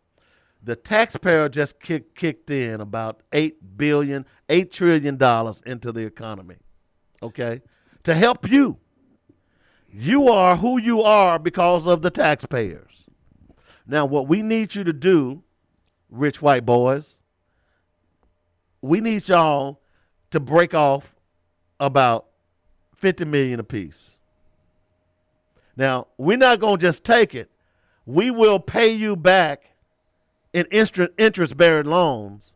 The 0.65 0.77
taxpayer 0.77 1.49
just 1.49 1.81
kick, 1.81 2.15
kicked 2.15 2.49
in 2.49 2.79
about 2.79 3.21
eight 3.33 3.77
billion, 3.77 4.25
eight 4.47 4.71
trillion 4.71 5.17
dollars 5.17 5.61
into 5.65 5.91
the 5.91 6.05
economy. 6.05 6.55
Okay, 7.21 7.61
to 8.03 8.13
help 8.13 8.49
you. 8.49 8.77
You 9.89 10.29
are 10.29 10.55
who 10.55 10.79
you 10.79 11.01
are 11.01 11.37
because 11.37 11.85
of 11.85 12.01
the 12.01 12.09
taxpayers. 12.09 13.03
Now, 13.85 14.05
what 14.05 14.27
we 14.27 14.41
need 14.41 14.73
you 14.73 14.83
to 14.85 14.93
do, 14.93 15.43
rich 16.09 16.41
white 16.41 16.65
boys, 16.65 17.21
we 18.83 18.99
need 18.99 19.29
y'all 19.29 19.79
to 20.29 20.41
break 20.41 20.73
off 20.73 21.15
about 21.79 22.25
50 22.95 23.23
million 23.23 23.59
apiece. 23.59 24.17
Now, 25.77 26.07
we're 26.17 26.37
not 26.37 26.59
going 26.59 26.77
to 26.77 26.85
just 26.85 27.05
take 27.05 27.33
it. 27.33 27.49
We 28.05 28.29
will 28.29 28.59
pay 28.59 28.91
you 28.91 29.15
back 29.15 29.71
in 30.51 30.65
interest 30.71 31.55
bearing 31.55 31.85
loans, 31.85 32.51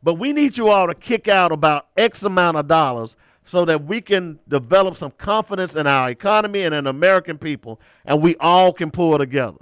but 0.00 0.14
we 0.14 0.32
need 0.32 0.56
you 0.56 0.68
all 0.68 0.86
to 0.86 0.94
kick 0.94 1.26
out 1.26 1.50
about 1.50 1.88
X 1.96 2.22
amount 2.22 2.56
of 2.56 2.68
dollars 2.68 3.16
so 3.44 3.64
that 3.64 3.84
we 3.84 4.00
can 4.00 4.38
develop 4.48 4.96
some 4.96 5.10
confidence 5.10 5.74
in 5.74 5.88
our 5.88 6.08
economy 6.10 6.62
and 6.62 6.72
in 6.76 6.86
American 6.86 7.36
people, 7.36 7.80
and 8.04 8.22
we 8.22 8.36
all 8.36 8.72
can 8.72 8.92
pull 8.92 9.18
together. 9.18 9.58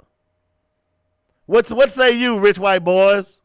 What's 1.47 1.71
what 1.71 1.89
say 1.89 2.11
you, 2.11 2.37
rich 2.37 2.59
white 2.59 2.83
boys? 2.83 3.38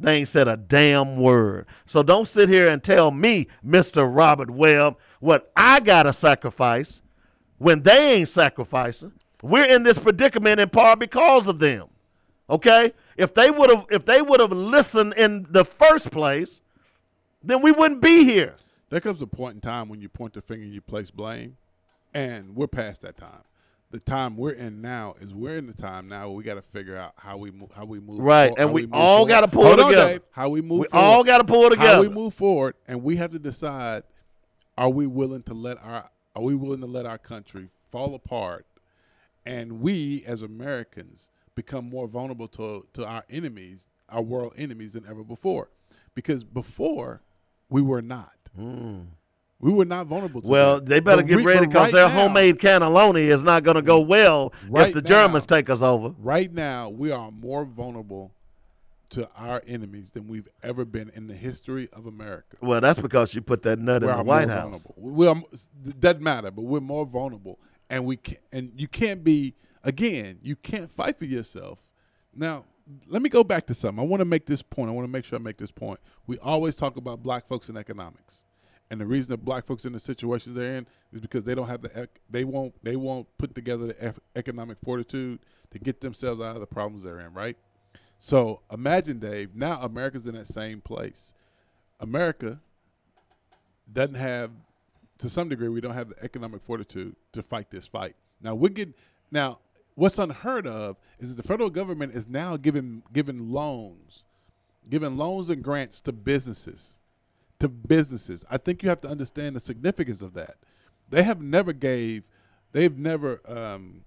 They 0.00 0.16
ain't 0.16 0.28
said 0.28 0.48
a 0.48 0.56
damn 0.56 1.16
word. 1.20 1.66
So 1.86 2.02
don't 2.02 2.26
sit 2.26 2.48
here 2.48 2.68
and 2.68 2.82
tell 2.82 3.10
me, 3.10 3.48
Mr. 3.64 4.08
Robert 4.12 4.50
Webb, 4.50 4.96
what 5.20 5.52
I 5.54 5.80
gotta 5.80 6.14
sacrifice 6.14 7.02
when 7.58 7.82
they 7.82 8.14
ain't 8.14 8.30
sacrificing. 8.30 9.12
We're 9.42 9.66
in 9.66 9.82
this 9.82 9.98
predicament 9.98 10.58
in 10.58 10.70
part 10.70 10.98
because 10.98 11.46
of 11.46 11.58
them. 11.58 11.88
Okay? 12.48 12.94
If 13.16 13.34
they 13.34 13.50
would 13.50 13.70
have 13.70 13.86
if 13.90 14.06
they 14.06 14.22
would 14.22 14.40
have 14.40 14.52
listened 14.52 15.14
in 15.14 15.46
the 15.50 15.64
first 15.64 16.10
place, 16.10 16.62
then 17.42 17.60
we 17.60 17.70
wouldn't 17.70 18.00
be 18.00 18.24
here. 18.24 18.54
There 18.88 19.00
comes 19.00 19.20
a 19.20 19.26
point 19.26 19.56
in 19.56 19.60
time 19.60 19.88
when 19.88 20.00
you 20.00 20.08
point 20.08 20.32
the 20.32 20.42
finger 20.42 20.64
and 20.64 20.72
you 20.72 20.80
place 20.80 21.10
blame, 21.10 21.58
and 22.12 22.56
we're 22.56 22.66
past 22.66 23.02
that 23.02 23.16
time. 23.16 23.42
The 23.90 23.98
time 24.00 24.36
we're 24.36 24.52
in 24.52 24.80
now 24.80 25.14
is 25.20 25.34
we're 25.34 25.56
in 25.58 25.66
the 25.66 25.72
time 25.74 26.08
now 26.08 26.28
where 26.28 26.36
we 26.36 26.44
got 26.44 26.54
to 26.54 26.62
figure 26.62 26.96
out 26.96 27.12
how 27.16 27.36
we 27.36 27.50
move, 27.50 27.70
how 27.74 27.84
we 27.84 27.98
move 27.98 28.20
Right, 28.20 28.50
for- 28.50 28.60
and 28.60 28.68
how 28.68 28.72
we 28.74 28.88
all 28.92 29.26
gotta 29.26 29.48
pull 29.48 29.64
Hold 29.66 29.80
on, 29.80 29.90
together. 29.90 30.08
Dave. 30.12 30.22
How 30.30 30.48
we 30.48 30.62
move 30.62 30.80
We 30.80 30.86
forward. 30.88 31.04
all 31.04 31.24
gotta 31.24 31.44
pull 31.44 31.70
together. 31.70 31.94
How 31.94 32.00
we 32.00 32.08
move 32.08 32.34
forward, 32.34 32.74
and 32.86 33.02
we 33.02 33.16
have 33.16 33.32
to 33.32 33.38
decide: 33.38 34.04
Are 34.78 34.88
we 34.90 35.06
willing 35.06 35.42
to 35.44 35.54
let 35.54 35.78
our 35.82 36.08
Are 36.36 36.42
we 36.42 36.54
willing 36.54 36.80
to 36.82 36.86
let 36.86 37.04
our 37.06 37.18
country 37.18 37.68
fall 37.90 38.14
apart, 38.14 38.64
and 39.44 39.80
we 39.80 40.24
as 40.24 40.42
Americans 40.42 41.28
become 41.56 41.84
more 41.90 42.06
vulnerable 42.06 42.46
to 42.48 42.86
to 42.92 43.04
our 43.04 43.24
enemies, 43.28 43.88
our 44.08 44.22
world 44.22 44.52
enemies, 44.56 44.92
than 44.92 45.04
ever 45.08 45.24
before? 45.24 45.68
Because 46.14 46.44
before 46.44 47.22
we 47.68 47.82
were 47.82 48.02
not. 48.02 48.32
Hmm. 48.54 49.00
We 49.60 49.70
were 49.72 49.84
not 49.84 50.06
vulnerable 50.06 50.40
to. 50.42 50.48
Well, 50.48 50.76
that. 50.76 50.86
they 50.86 51.00
better 51.00 51.22
But 51.22 51.28
get 51.28 51.36
we- 51.36 51.44
ready 51.44 51.66
because 51.66 51.84
right 51.84 51.92
their 51.92 52.08
now- 52.08 52.22
homemade 52.22 52.58
cannelloni 52.58 53.28
is 53.28 53.42
not 53.42 53.62
going 53.62 53.74
to 53.76 53.82
go 53.82 54.00
well 54.00 54.52
Right 54.68 54.88
if 54.88 54.94
the 54.94 55.02
Germans 55.02 55.44
take 55.46 55.68
us 55.68 55.82
over. 55.82 56.14
Right 56.18 56.52
now, 56.52 56.88
we 56.88 57.10
are 57.10 57.30
more 57.30 57.64
vulnerable 57.66 58.32
to 59.10 59.28
our 59.36 59.60
enemies 59.66 60.12
than 60.12 60.28
we've 60.28 60.48
ever 60.62 60.84
been 60.84 61.10
in 61.14 61.26
the 61.26 61.34
history 61.34 61.88
of 61.92 62.06
America. 62.06 62.56
Well, 62.62 62.80
that's 62.80 63.00
because 63.00 63.34
you 63.34 63.42
put 63.42 63.62
that 63.64 63.78
nut 63.78 64.02
in 64.02 64.08
the 64.08 64.22
White 64.22 64.48
House. 64.48 64.82
vulnerable. 64.82 64.94
We 64.96 65.26
are, 65.26 65.42
doesn't 65.98 66.22
matter, 66.22 66.50
but 66.50 66.62
we're 66.62 66.80
more 66.80 67.04
vulnerable, 67.04 67.58
and 67.90 68.06
we 68.06 68.16
can, 68.16 68.36
and 68.52 68.72
you 68.76 68.86
can't 68.88 69.22
be 69.24 69.54
again. 69.82 70.38
You 70.42 70.54
can't 70.56 70.90
fight 70.90 71.18
for 71.18 71.24
yourself. 71.24 71.84
Now, 72.34 72.64
let 73.08 73.20
me 73.20 73.28
go 73.28 73.42
back 73.44 73.66
to 73.66 73.74
something. 73.74 74.02
I 74.02 74.06
want 74.06 74.20
to 74.20 74.24
make 74.24 74.46
this 74.46 74.62
point. 74.62 74.88
I 74.88 74.92
want 74.92 75.04
to 75.06 75.10
make 75.12 75.24
sure 75.24 75.38
I 75.38 75.42
make 75.42 75.58
this 75.58 75.72
point. 75.72 75.98
We 76.28 76.38
always 76.38 76.76
talk 76.76 76.96
about 76.96 77.20
black 77.22 77.48
folks 77.48 77.68
in 77.68 77.76
economics, 77.76 78.44
and 78.90 79.00
the 79.00 79.06
reason 79.06 79.30
that 79.30 79.44
black 79.44 79.66
folks 79.66 79.84
in 79.84 79.92
the 79.92 80.00
situations 80.00 80.54
they're 80.54 80.76
in 80.76 80.86
is 81.12 81.20
because 81.20 81.44
they 81.44 81.54
don't 81.54 81.68
have 81.68 81.82
the 81.82 82.08
they 82.28 82.44
won't 82.44 82.74
they 82.82 82.96
won't 82.96 83.26
put 83.38 83.54
together 83.54 83.86
the 83.86 84.08
ec- 84.08 84.18
economic 84.34 84.78
fortitude 84.82 85.38
to 85.70 85.78
get 85.78 86.00
themselves 86.00 86.40
out 86.40 86.56
of 86.56 86.60
the 86.60 86.66
problems 86.66 87.04
they're 87.04 87.20
in. 87.20 87.32
Right. 87.32 87.56
So 88.18 88.60
imagine, 88.70 89.18
Dave. 89.18 89.54
Now 89.54 89.80
America's 89.80 90.26
in 90.26 90.34
that 90.34 90.48
same 90.48 90.80
place. 90.80 91.32
America 92.00 92.60
doesn't 93.92 94.14
have, 94.14 94.50
to 95.18 95.28
some 95.28 95.48
degree, 95.48 95.68
we 95.68 95.80
don't 95.80 95.94
have 95.94 96.10
the 96.10 96.22
economic 96.24 96.62
fortitude 96.62 97.14
to 97.32 97.42
fight 97.42 97.70
this 97.70 97.86
fight. 97.86 98.16
Now 98.40 98.54
we're 98.54 98.68
getting 98.68 98.94
now. 99.30 99.58
What's 99.96 100.18
unheard 100.18 100.66
of 100.66 100.96
is 101.18 101.28
that 101.28 101.34
the 101.34 101.46
federal 101.46 101.68
government 101.68 102.14
is 102.14 102.26
now 102.26 102.56
giving 102.56 103.02
giving 103.12 103.50
loans, 103.50 104.24
giving 104.88 105.16
loans 105.18 105.50
and 105.50 105.62
grants 105.62 106.00
to 106.02 106.12
businesses, 106.12 106.99
to 107.60 107.68
businesses. 107.68 108.44
I 108.50 108.56
think 108.58 108.82
you 108.82 108.88
have 108.88 109.00
to 109.02 109.08
understand 109.08 109.56
the 109.56 109.60
significance 109.60 110.22
of 110.22 110.34
that. 110.34 110.56
They 111.08 111.22
have 111.22 111.40
never 111.40 111.72
gave, 111.72 112.24
they've 112.72 112.96
never, 112.96 113.40
um, 113.46 114.04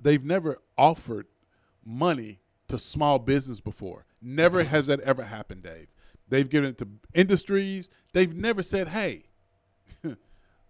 they've 0.00 0.24
never 0.24 0.58
offered 0.76 1.26
money 1.84 2.40
to 2.68 2.78
small 2.78 3.18
business 3.18 3.60
before. 3.60 4.04
Never 4.20 4.64
has 4.64 4.86
that 4.86 5.00
ever 5.00 5.24
happened, 5.24 5.62
Dave. 5.62 5.88
They've 6.28 6.48
given 6.48 6.70
it 6.70 6.78
to 6.78 6.88
industries. 7.14 7.88
They've 8.12 8.34
never 8.34 8.62
said, 8.62 8.88
"Hey, 8.88 9.24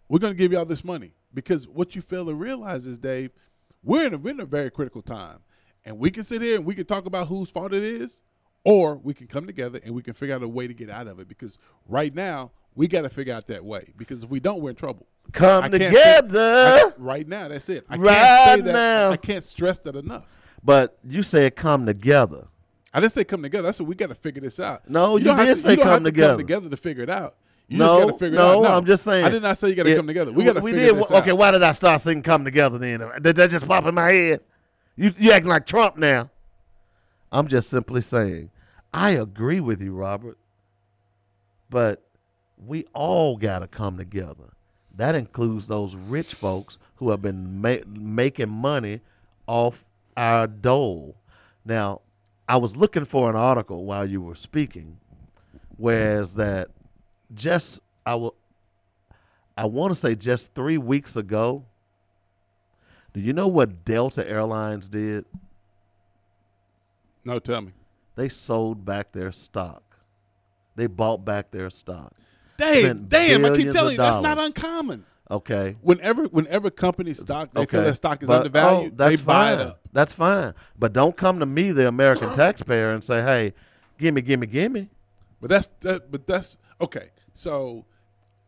we're 0.09 0.19
going 0.19 0.33
to 0.33 0.39
give 0.39 0.53
you 0.53 0.59
all 0.59 0.65
this 0.65 0.85
money," 0.85 1.15
because 1.35 1.67
what 1.67 1.97
you 1.97 2.03
fail 2.03 2.27
to 2.27 2.35
realize 2.35 2.87
is, 2.87 2.99
Dave, 2.99 3.33
we're 3.83 4.07
in 4.07 4.15
a, 4.15 4.19
we're 4.19 4.31
in 4.31 4.41
a 4.41 4.47
very 4.47 4.71
critical 4.71 5.03
time, 5.03 5.41
and 5.85 5.99
we 5.99 6.11
can 6.11 6.23
sit 6.25 6.43
here 6.43 6.57
and 6.57 6.65
we 6.65 6.75
can 6.75 6.87
talk 6.87 7.07
about 7.07 7.29
whose 7.29 7.51
fault 7.51 7.73
it 7.73 7.83
is, 7.83 8.23
or 8.65 8.97
we 8.97 9.15
can 9.15 9.27
come 9.27 9.47
together 9.47 9.81
and 9.85 9.95
we 9.95 10.03
can 10.03 10.15
figure 10.15 10.35
out 10.35 10.43
a 10.43 10.49
way 10.49 10.67
to 10.67 10.75
get 10.75 10.91
out 10.91 11.07
of 11.07 11.19
it. 11.21 11.29
Because 11.29 11.59
right 11.89 12.15
now 12.15 12.51
we 12.75 12.87
got 12.89 13.03
to 13.03 13.09
figure 13.09 13.35
out 13.35 13.47
that 13.47 13.65
way. 13.65 13.93
Because 13.97 14.23
if 14.25 14.31
we 14.31 14.41
don't, 14.41 14.61
we're 14.61 14.71
in 14.71 14.77
trouble. 14.77 15.07
Come 15.33 15.63
can't 15.63 15.75
say- 15.75 15.89
together. 15.89 16.41
I- 16.41 16.93
right 16.99 17.27
now, 17.29 17.49
that's 17.49 17.69
it. 17.69 17.85
I 17.89 17.97
Right 17.97 18.15
can't 18.15 18.59
say 18.61 18.65
that. 18.67 18.73
now. 18.73 19.11
I 19.11 19.17
can't 19.17 19.45
stress 19.45 19.79
that 19.81 19.97
enough. 19.97 20.25
But 20.63 20.99
you 21.07 21.23
said 21.23 21.55
come 21.57 21.87
together. 21.87 22.49
I 22.93 23.01
didn't 23.01 23.13
say 23.13 23.25
come 23.25 23.43
together. 23.43 23.69
I 23.69 23.71
said 23.73 23.87
we 23.87 23.95
got 23.95 24.09
to 24.09 24.15
figure 24.15 24.41
this 24.41 24.59
out. 24.59 24.89
No, 24.89 25.17
you 25.19 25.29
have 25.31 25.47
did 25.47 25.57
to- 25.57 25.63
say 25.63 25.71
you 25.77 25.83
come 25.83 26.03
together. 26.05 26.33
come 26.33 26.39
together 26.39 26.69
to 26.71 26.77
figure 26.77 27.03
it 27.05 27.11
out. 27.11 27.37
You 27.69 27.77
no, 27.79 27.85
just 27.99 28.01
got 28.01 28.13
to 28.13 28.19
figure 28.19 28.39
no, 28.39 28.65
it 28.65 28.67
out. 28.67 28.75
I'm 28.79 28.87
just 28.87 29.05
saying. 29.05 29.25
I 29.27 29.29
did 29.29 29.43
not 29.43 29.59
say 29.59 29.69
you 29.69 29.75
got 29.75 29.83
to 29.83 29.95
come 29.95 30.07
together. 30.07 30.33
We 30.33 30.43
got 30.45 30.55
to 30.55 30.61
we 30.63 30.73
figure 30.73 30.95
did. 30.95 31.13
okay, 31.13 31.31
out. 31.33 31.37
why 31.39 31.51
did 31.51 31.63
I 31.63 31.73
start 31.73 32.01
singing 32.01 32.23
"Come 32.23 32.45
Together"? 32.45 32.79
Then 32.79 33.01
did 33.21 33.37
that 33.37 33.51
just 33.51 33.69
pop 33.69 33.85
in 33.85 33.95
my 33.95 34.11
head? 34.11 34.41
You 34.97 35.13
you 35.19 35.33
acting 35.33 35.51
like 35.51 35.67
Trump 35.67 35.99
now. 35.99 36.31
I'm 37.31 37.49
just 37.49 37.69
simply 37.69 38.01
saying, 38.01 38.51
I 38.93 39.11
agree 39.11 39.61
with 39.61 39.81
you, 39.81 39.95
Robert. 39.95 40.39
But 41.71 42.03
we 42.57 42.87
all 42.95 43.37
got 43.37 43.61
to 43.61 43.67
come 43.67 43.99
together. 43.99 44.55
That 44.95 45.15
includes 45.15 45.69
those 45.69 45.95
rich 45.95 46.35
folks 46.35 46.79
who 46.97 47.11
have 47.11 47.23
been 47.23 47.61
ma- 47.61 47.85
making 47.87 48.49
money 48.49 49.01
off 49.47 49.85
our 50.17 50.47
dole. 50.47 51.17
Now, 51.65 52.01
I 52.49 52.57
was 52.57 52.77
looking 52.77 53.05
for 53.05 53.31
an 53.31 53.37
article 53.37 53.85
while 53.85 54.09
you 54.09 54.23
were 54.23 54.35
speaking, 54.35 54.99
whereas 55.77 56.35
that 56.35 56.71
just 57.35 57.79
I 58.07 58.15
will 58.15 58.35
I 59.57 59.67
want 59.67 59.93
to 59.93 60.01
say 60.01 60.15
just 60.15 60.55
three 60.55 60.79
weeks 60.79 61.15
ago. 61.15 61.65
Do 63.13 63.21
you 63.21 63.33
know 63.33 63.49
what 63.49 63.85
Delta 63.85 64.29
Airlines 64.29 64.89
did? 64.89 65.25
No, 67.29 67.39
tell 67.39 67.61
me, 67.61 67.73
They 68.17 68.31
sold 68.31 68.87
back 68.87 69.13
their 69.13 69.33
stock. 69.33 69.83
They 70.77 70.87
bought 70.87 71.27
back 71.27 71.51
their 71.51 71.69
stock. 71.69 72.15
Spent 72.59 73.11
Damn, 73.11 73.45
I 73.45 73.55
keep 73.55 73.71
telling 73.71 73.93
you 73.93 73.97
that's 73.99 74.19
not 74.19 74.39
uncommon. 74.39 75.05
Okay. 75.31 75.77
Whenever, 75.83 76.25
whenever 76.25 76.71
companies 76.71 77.21
stock, 77.21 77.53
they 77.53 77.67
feel 77.67 77.81
okay. 77.81 77.85
their 77.85 77.95
stock 77.95 78.23
is 78.23 78.29
But- 78.29 78.37
undervalued. 78.47 78.95
oh, 78.99 79.09
they 79.11 79.17
buy 79.17 79.51
fine. 79.51 79.59
it 79.59 79.67
up. 79.67 79.81
That's 79.93 80.13
fine. 80.13 80.55
But 80.79 80.95
don't 80.95 81.19
come 81.19 81.39
to 81.41 81.45
me, 81.47 81.71
the 81.71 81.87
American 81.87 82.33
taxpayer, 82.35 82.91
and 82.93 83.05
say, 83.05 83.21
"Hey, 83.21 83.53
gimme, 83.99 84.23
gimme, 84.23 84.47
gimme." 84.47 84.89
But 85.39 85.51
that's 85.51 85.69
that. 85.81 86.11
But 86.11 86.27
that's 86.27 86.57
okay. 86.81 87.11
So, 87.35 87.85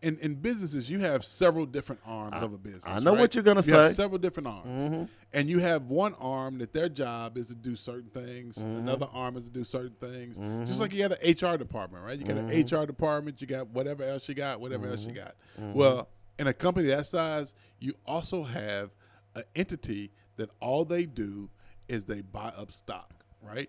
in 0.03 0.19
in 0.19 0.35
businesses, 0.35 0.89
you 0.89 1.01
have 1.01 1.25
several 1.25 1.67
different 1.67 2.01
arms 2.07 2.43
of 2.43 2.53
a 2.53 2.59
business. 2.59 2.85
I 2.87 3.01
know 3.01 3.13
right? 3.13 3.21
what 3.21 3.35
you're 3.35 3.45
gonna 3.45 3.63
say. 3.63 3.73
You 3.73 3.77
have 3.77 3.95
several 3.95 4.19
different 4.19 4.47
arms, 4.47 4.67
mm-hmm. 4.67 5.05
and 5.33 5.49
you 5.49 5.59
have 5.59 5.87
one 5.87 6.15
arm 6.15 6.59
that 6.59 6.73
their 6.73 6.89
job 6.89 7.37
is 7.37 7.47
to 7.47 7.55
do 7.55 7.77
certain 7.77 8.11
things. 8.11 8.57
Mm-hmm. 8.57 8.77
Another 8.77 9.09
arm 9.13 9.37
is 9.37 9.45
to 9.45 9.51
do 9.51 9.65
certain 9.65 9.97
things. 10.01 10.37
Mm-hmm. 10.37 10.65
Just 10.65 10.81
like 10.81 10.93
you 10.93 11.03
have 11.03 11.13
an 11.13 11.19
HR 11.23 11.57
department, 11.57 12.05
right? 12.05 12.19
You 12.19 12.25
got 12.25 12.37
an 12.37 12.49
HR 12.49 12.87
department. 12.87 13.41
You 13.41 13.47
got 13.47 13.69
whatever 13.69 14.03
else 14.05 14.29
you 14.29 14.35
got, 14.35 14.61
whatever 14.61 14.89
else 14.89 15.05
you 15.05 15.13
got. 15.13 15.35
Well, 15.59 16.09
in 16.39 16.47
a 16.47 16.55
company 16.55 16.89
that 16.89 17.07
size, 17.07 17.55
you 17.79 17.95
also 18.07 18.43
have 18.43 18.91
an 19.35 19.45
entity 19.55 20.13
that 20.37 20.51
all 20.61 20.85
they 20.85 21.05
do 21.05 21.51
is 21.89 22.07
they 22.07 22.23
buy 22.23 22.49
up 22.57 22.73
stock, 22.73 23.25
right? 23.43 23.69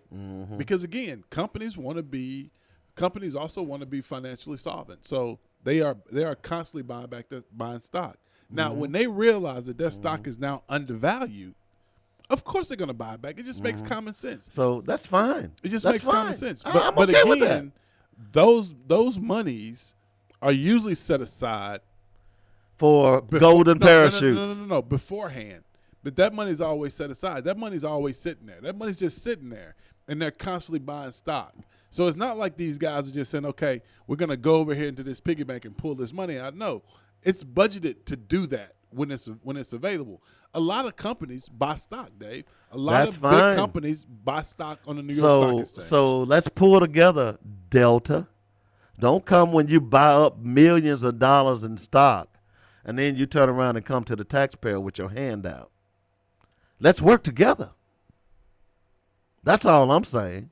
Because 0.56 0.82
again, 0.84 1.24
companies 1.30 1.76
want 1.76 1.98
to 1.98 2.02
be 2.02 2.50
companies 2.94 3.34
also 3.34 3.62
want 3.62 3.80
to 3.80 3.86
be 3.86 4.00
financially 4.00 4.56
solvent. 4.56 5.06
So 5.06 5.38
they 5.64 5.80
are 5.80 5.96
they 6.10 6.24
are 6.24 6.34
constantly 6.34 6.82
buying 6.82 7.06
back 7.06 7.28
the 7.28 7.44
buying 7.52 7.80
stock. 7.80 8.18
Now, 8.50 8.70
mm-hmm. 8.70 8.80
when 8.80 8.92
they 8.92 9.06
realize 9.06 9.66
that 9.66 9.78
their 9.78 9.88
mm-hmm. 9.88 9.94
stock 9.94 10.26
is 10.26 10.38
now 10.38 10.62
undervalued, 10.68 11.54
of 12.28 12.44
course 12.44 12.68
they're 12.68 12.76
going 12.76 12.88
to 12.88 12.94
buy 12.94 13.14
it 13.14 13.22
back. 13.22 13.38
It 13.38 13.46
just 13.46 13.62
makes 13.62 13.80
mm-hmm. 13.80 13.92
common 13.92 14.14
sense. 14.14 14.48
So 14.52 14.82
that's 14.82 15.06
fine. 15.06 15.52
It 15.62 15.70
just 15.70 15.84
That's 15.84 15.94
makes 15.94 16.04
common 16.04 16.34
sense. 16.34 16.62
But 16.62 16.94
but 16.94 17.08
okay 17.08 17.24
with 17.24 17.40
that. 17.40 17.46
again, 17.46 17.72
those 18.32 18.74
those 18.86 19.18
monies 19.18 19.94
are 20.40 20.52
usually 20.52 20.94
set 20.94 21.20
aside 21.20 21.80
for 22.76 23.22
before- 23.22 23.40
golden 23.40 23.78
no, 23.78 23.86
no, 23.86 23.92
no, 23.92 24.00
parachutes. 24.10 24.36
No, 24.36 24.44
no, 24.44 24.54
no, 24.54 24.64
no, 24.66 24.82
beforehand. 24.82 25.64
But 26.02 26.16
that 26.16 26.34
money's 26.34 26.60
always 26.60 26.94
set 26.94 27.10
aside. 27.10 27.44
That 27.44 27.56
money's 27.56 27.84
always 27.84 28.18
sitting 28.18 28.46
there. 28.46 28.60
That 28.60 28.76
money's 28.76 28.98
just 28.98 29.22
sitting 29.22 29.50
there, 29.50 29.76
and 30.08 30.20
they're 30.20 30.32
constantly 30.32 30.80
buying 30.80 31.12
stock. 31.12 31.54
So 31.92 32.06
it's 32.06 32.16
not 32.16 32.38
like 32.38 32.56
these 32.56 32.78
guys 32.78 33.06
are 33.06 33.10
just 33.12 33.30
saying, 33.30 33.44
"Okay, 33.44 33.82
we're 34.06 34.16
going 34.16 34.30
to 34.30 34.36
go 34.38 34.54
over 34.56 34.74
here 34.74 34.88
into 34.88 35.02
this 35.02 35.20
piggy 35.20 35.42
bank 35.42 35.66
and 35.66 35.76
pull 35.76 35.94
this 35.94 36.10
money 36.10 36.38
out." 36.38 36.56
No, 36.56 36.82
it's 37.22 37.44
budgeted 37.44 38.06
to 38.06 38.16
do 38.16 38.46
that 38.46 38.76
when 38.88 39.10
it's 39.10 39.26
when 39.42 39.58
it's 39.58 39.74
available. 39.74 40.22
A 40.54 40.60
lot 40.60 40.86
of 40.86 40.96
companies 40.96 41.50
buy 41.50 41.74
stock, 41.74 42.10
Dave. 42.18 42.44
A 42.70 42.78
lot 42.78 43.04
That's 43.04 43.10
of 43.16 43.16
fine. 43.18 43.50
big 43.50 43.56
companies 43.56 44.04
buy 44.06 44.42
stock 44.42 44.80
on 44.86 44.96
the 44.96 45.02
New 45.02 45.12
York 45.12 45.20
Stock 45.42 45.50
So 45.50 45.58
Exchange. 45.60 45.86
so 45.88 46.22
let's 46.22 46.48
pull 46.48 46.80
together, 46.80 47.38
Delta. 47.68 48.26
Don't 48.98 49.26
come 49.26 49.52
when 49.52 49.68
you 49.68 49.78
buy 49.80 50.12
up 50.14 50.38
millions 50.38 51.02
of 51.02 51.18
dollars 51.18 51.62
in 51.62 51.76
stock, 51.76 52.38
and 52.86 52.98
then 52.98 53.16
you 53.16 53.26
turn 53.26 53.50
around 53.50 53.76
and 53.76 53.84
come 53.84 54.04
to 54.04 54.16
the 54.16 54.24
taxpayer 54.24 54.80
with 54.80 54.96
your 54.96 55.10
hand 55.10 55.44
out. 55.46 55.70
Let's 56.80 57.02
work 57.02 57.22
together. 57.22 57.72
That's 59.44 59.66
all 59.66 59.90
I'm 59.90 60.04
saying. 60.04 60.50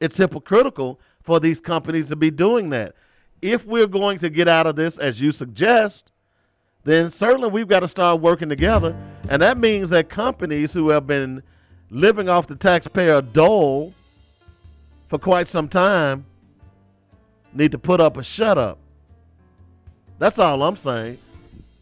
It's 0.00 0.16
hypocritical 0.16 1.00
for 1.22 1.40
these 1.40 1.60
companies 1.60 2.08
to 2.08 2.16
be 2.16 2.30
doing 2.30 2.70
that. 2.70 2.94
If 3.42 3.64
we're 3.66 3.86
going 3.86 4.18
to 4.18 4.30
get 4.30 4.48
out 4.48 4.66
of 4.66 4.76
this, 4.76 4.98
as 4.98 5.20
you 5.20 5.32
suggest, 5.32 6.10
then 6.84 7.10
certainly 7.10 7.48
we've 7.50 7.68
got 7.68 7.80
to 7.80 7.88
start 7.88 8.20
working 8.20 8.48
together. 8.48 8.96
And 9.28 9.42
that 9.42 9.58
means 9.58 9.90
that 9.90 10.08
companies 10.08 10.72
who 10.72 10.90
have 10.90 11.06
been 11.06 11.42
living 11.90 12.28
off 12.28 12.46
the 12.46 12.56
taxpayer 12.56 13.20
dole 13.20 13.92
for 15.08 15.18
quite 15.18 15.48
some 15.48 15.68
time 15.68 16.24
need 17.52 17.72
to 17.72 17.78
put 17.78 18.00
up 18.00 18.16
a 18.16 18.22
shut 18.22 18.58
up. 18.58 18.78
That's 20.18 20.38
all 20.38 20.62
I'm 20.62 20.76
saying. 20.76 21.18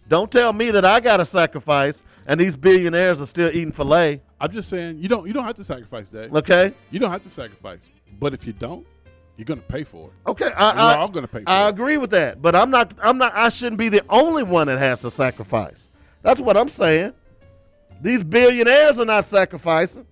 Don't 0.08 0.30
tell 0.30 0.52
me 0.52 0.70
that 0.70 0.84
I 0.84 1.00
got 1.00 1.18
to 1.18 1.26
sacrifice 1.26 2.02
and 2.26 2.40
these 2.40 2.56
billionaires 2.56 3.20
are 3.20 3.26
still 3.26 3.48
eating 3.48 3.72
filet. 3.72 4.20
I'm 4.40 4.52
just 4.52 4.68
saying 4.68 4.98
you 4.98 5.08
don't 5.08 5.26
you 5.26 5.32
don't 5.32 5.44
have 5.44 5.56
to 5.56 5.64
sacrifice, 5.64 6.08
Dave. 6.08 6.34
Okay, 6.34 6.72
You 6.90 6.98
don't 6.98 7.10
have 7.10 7.22
to 7.22 7.30
sacrifice. 7.30 7.80
But 8.18 8.34
if 8.34 8.46
you 8.46 8.52
don't, 8.52 8.86
you're 9.36 9.44
gonna 9.44 9.60
pay 9.62 9.84
for 9.84 10.08
it. 10.08 10.28
okay, 10.30 10.52
I, 10.52 10.70
I, 10.70 10.96
all 10.96 11.08
gonna 11.08 11.26
pay 11.26 11.42
for 11.42 11.50
I 11.50 11.66
it. 11.66 11.70
agree 11.70 11.96
with 11.96 12.10
that, 12.10 12.40
but 12.40 12.54
I'm 12.54 12.70
not. 12.70 12.94
I'm 13.02 13.18
not. 13.18 13.34
I 13.34 13.48
shouldn't 13.48 13.78
be 13.78 13.88
the 13.88 14.04
only 14.08 14.42
one 14.42 14.68
that 14.68 14.78
has 14.78 15.00
to 15.00 15.10
sacrifice. 15.10 15.88
That's 16.22 16.40
what 16.40 16.56
I'm 16.56 16.68
saying. 16.68 17.12
These 18.00 18.22
billionaires 18.24 18.98
are 18.98 19.04
not 19.04 19.26
sacrificing. 19.26 20.06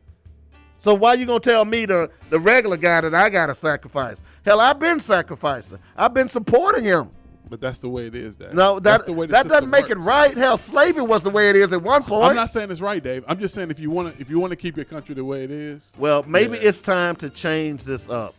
So 0.83 0.95
why 0.95 1.15
you 1.15 1.27
gonna 1.27 1.41
tell 1.41 1.65
me 1.65 1.87
the 1.87 2.11
the 2.31 2.41
regular 2.41 2.77
guy 2.77 3.01
that 3.03 3.15
I 3.15 3.29
gotta 3.29 3.55
sacrifice? 3.55 4.17
Hell, 4.45 4.61
I've 4.61 4.81
been 4.81 4.99
sacrificing. 4.99 5.79
I've 5.97 6.13
been 6.15 6.29
supporting 6.29 6.83
him. 6.85 7.11
But 7.53 7.61
that's 7.61 7.81
the 7.81 7.89
way 7.91 8.07
it 8.07 8.15
is, 8.15 8.35
Dave. 8.35 8.55
No, 8.55 8.81
that's 8.81 9.03
that 9.03 9.05
the 9.07 9.13
way 9.13 9.27
the 9.27 9.33
that 9.33 9.47
doesn't 9.47 9.69
make 9.69 9.91
it 9.91 9.99
right. 9.99 10.35
Hell, 10.35 10.57
slavery 10.57 11.03
was 11.03 11.23
the 11.23 11.29
way 11.29 11.51
it 11.51 11.57
is 11.57 11.71
at 11.75 11.83
one 11.83 12.03
point. 12.03 12.31
I'm 12.31 12.35
not 12.35 12.49
saying 12.49 12.71
it's 12.71 12.81
right, 12.81 13.05
Dave. 13.05 13.27
I'm 13.29 13.39
just 13.39 13.55
saying 13.55 13.71
if 13.71 13.79
you 13.79 13.91
want 13.91 14.15
to 14.15 14.19
if 14.19 14.31
you 14.31 14.41
want 14.41 14.53
to 14.53 14.57
keep 14.57 14.75
your 14.75 14.87
country 14.87 15.15
the 15.15 15.23
way 15.23 15.45
it 15.45 15.51
is. 15.51 15.93
well, 15.99 16.23
maybe 16.23 16.57
Yeah. 16.57 16.71
it's 16.71 16.81
time 16.81 17.15
to 17.17 17.29
change 17.29 17.85
this 17.85 18.09
up. 18.09 18.35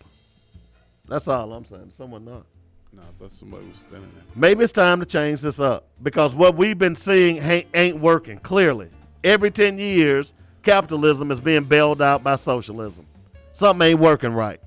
That's 1.07 1.27
all 1.27 1.53
I'm 1.53 1.63
saying. 1.63 1.91
Someone 1.95 2.25
not. 2.25 2.43
No, 2.91 3.03
that's 3.19 3.37
somebody 3.37 3.67
was 3.67 3.77
standing 3.87 4.09
there. 4.15 4.23
Maybe 4.33 4.63
it's 4.63 4.73
time 4.73 4.99
to 4.99 5.05
change 5.05 5.41
this 5.41 5.59
up 5.59 5.85
because 6.01 6.33
what 6.33 6.55
we've 6.55 6.79
been 6.79 6.95
seeing 6.95 7.37
ain't, 7.37 7.67
ain't 7.75 7.99
working. 7.99 8.39
Clearly, 8.39 8.89
every 9.23 9.51
ten 9.51 9.77
years, 9.77 10.33
capitalism 10.63 11.29
is 11.29 11.39
being 11.39 11.65
bailed 11.65 12.01
out 12.01 12.23
by 12.23 12.35
socialism. 12.35 13.05
Something 13.51 13.89
ain't 13.89 13.99
working 13.99 14.33
right. 14.33 14.59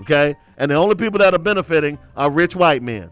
Okay, 0.00 0.36
and 0.58 0.70
the 0.70 0.74
only 0.76 0.96
people 0.96 1.18
that 1.20 1.32
are 1.32 1.38
benefiting 1.38 1.98
are 2.14 2.30
rich 2.30 2.54
white 2.54 2.82
men. 2.82 3.10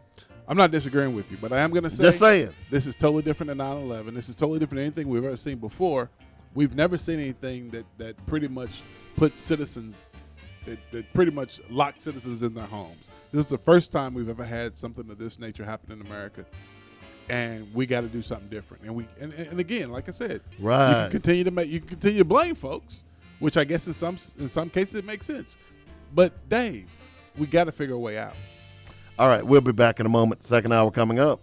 I'm 0.49 0.57
not 0.57 0.71
disagreeing 0.71 1.15
with 1.15 1.31
you, 1.31 1.37
but 1.41 1.53
I 1.53 1.59
am 1.59 1.71
going 1.71 1.83
to 1.85 1.91
say 1.91 2.05
Just 2.05 2.19
saying. 2.21 2.51
this 2.71 2.87
is 2.87 2.97
totally 2.97 3.23
different 3.23 3.49
than 3.49 3.59
9/11. 3.59 4.15
This 4.15 4.31
is 4.31 4.35
totally 4.35 4.59
different 4.59 4.79
than 4.79 4.87
anything 4.87 5.09
we've 5.09 5.25
ever 5.25 5.37
seen 5.37 5.59
before. 5.59 6.09
We've 6.55 6.75
never 6.75 6.97
seen 6.97 7.21
anything 7.21 7.71
that 7.71 7.85
that 7.99 8.27
pretty 8.27 8.49
much 8.49 8.81
puts 9.17 9.41
citizens 9.43 10.03
that, 10.65 10.79
that 10.91 11.13
pretty 11.13 11.31
much 11.31 11.61
locked 11.71 12.01
citizens 12.01 12.43
in 12.43 12.55
their 12.55 12.67
homes. 12.67 13.11
This 13.31 13.45
is 13.45 13.51
the 13.51 13.59
first 13.59 13.93
time 13.93 14.15
we've 14.15 14.29
ever 14.29 14.45
had 14.45 14.79
something 14.79 15.09
of 15.11 15.19
this 15.19 15.39
nature 15.39 15.65
happen 15.65 15.93
in 15.93 16.07
America, 16.07 16.47
and 17.29 17.73
we 17.75 17.85
got 17.85 18.01
to 18.01 18.09
do 18.09 18.23
something 18.23 18.49
different. 18.49 18.85
And 18.85 18.95
we 18.95 19.07
and, 19.21 19.35
and 19.35 19.61
again, 19.61 19.91
like 19.93 20.09
I 20.09 20.13
said, 20.13 20.41
right, 20.59 20.89
you 20.89 20.95
can 20.95 21.11
continue 21.11 21.45
to 21.45 21.51
make 21.51 21.69
you 21.69 21.81
can 21.81 21.91
continue 21.91 22.19
to 22.19 22.25
blame 22.25 22.55
folks, 22.55 23.05
which 23.39 23.59
I 23.59 23.65
guess 23.65 23.87
in 23.87 23.93
some 23.93 24.17
in 24.39 24.49
some 24.49 24.71
cases 24.71 24.95
it 24.95 25.05
makes 25.05 25.27
sense. 25.27 25.59
But 26.15 26.49
Dave, 26.49 26.89
we 27.37 27.47
got 27.47 27.65
to 27.65 27.73
figure 27.73 27.95
a 27.95 27.99
way 27.99 28.17
out. 28.17 28.35
All 29.19 29.27
right, 29.27 29.45
we'll 29.45 29.61
be 29.61 29.73
back 29.73 29.99
in 29.99 30.07
a 30.07 30.09
moment. 30.09 30.45
Second 30.45 30.73
hour 30.73 30.93
coming 30.93 31.19
up. 31.19 31.41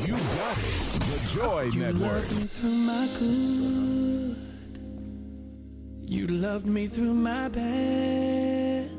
You 0.00 0.16
got 0.16 0.56
it. 0.56 1.00
The 1.00 1.28
Joy 1.30 1.70
Network. 1.74 2.00
loved 2.12 2.32
me 2.32 2.46
through 2.46 2.74
my 2.74 3.08
good. 3.18 4.36
You 6.06 6.26
loved 6.26 6.66
me 6.66 6.86
through 6.86 7.14
my 7.14 7.48
bad. 7.48 8.90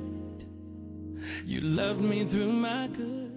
You 1.43 1.61
loved 1.61 2.01
me 2.01 2.25
through 2.25 2.51
my 2.51 2.87
good. 2.87 3.34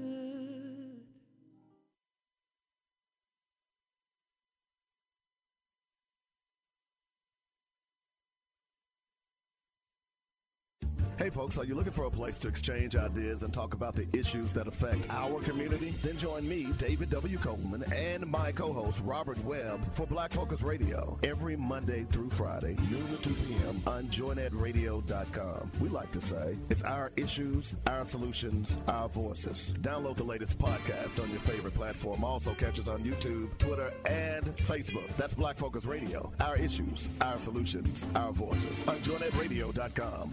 Hey 11.18 11.30
folks, 11.30 11.58
are 11.58 11.64
you 11.64 11.74
looking 11.74 11.92
for 11.92 12.04
a 12.04 12.10
place 12.10 12.38
to 12.38 12.46
exchange 12.46 12.94
ideas 12.94 13.42
and 13.42 13.52
talk 13.52 13.74
about 13.74 13.96
the 13.96 14.06
issues 14.16 14.52
that 14.52 14.68
affect 14.68 15.10
our 15.10 15.40
community? 15.40 15.90
Then 16.00 16.16
join 16.16 16.48
me, 16.48 16.68
David 16.78 17.10
W. 17.10 17.36
Coleman, 17.38 17.82
and 17.92 18.24
my 18.24 18.52
co-host 18.52 19.00
Robert 19.04 19.44
Webb 19.44 19.80
for 19.94 20.06
Black 20.06 20.30
Focus 20.30 20.62
Radio 20.62 21.18
every 21.24 21.56
Monday 21.56 22.06
through 22.12 22.30
Friday, 22.30 22.76
noon 22.88 23.04
to 23.16 23.22
2 23.30 23.34
p.m. 23.34 23.82
on 23.88 24.06
joynetradio.com. 24.06 25.72
We 25.80 25.88
like 25.88 26.12
to 26.12 26.20
say 26.20 26.56
it's 26.68 26.84
our 26.84 27.10
issues, 27.16 27.74
our 27.88 28.04
solutions, 28.04 28.78
our 28.86 29.08
voices. 29.08 29.74
Download 29.80 30.14
the 30.14 30.22
latest 30.22 30.56
podcast 30.56 31.20
on 31.20 31.28
your 31.30 31.40
favorite 31.40 31.74
platform. 31.74 32.22
Also 32.22 32.54
catch 32.54 32.78
us 32.78 32.86
on 32.86 33.02
YouTube, 33.02 33.58
Twitter, 33.58 33.92
and 34.06 34.44
Facebook. 34.58 35.08
That's 35.16 35.34
Black 35.34 35.56
Focus 35.56 35.84
Radio. 35.84 36.32
Our 36.38 36.56
issues, 36.56 37.08
our 37.20 37.40
solutions, 37.40 38.06
our 38.14 38.30
voices 38.30 38.86
on 38.86 38.98
joynetradio.com. 38.98 40.30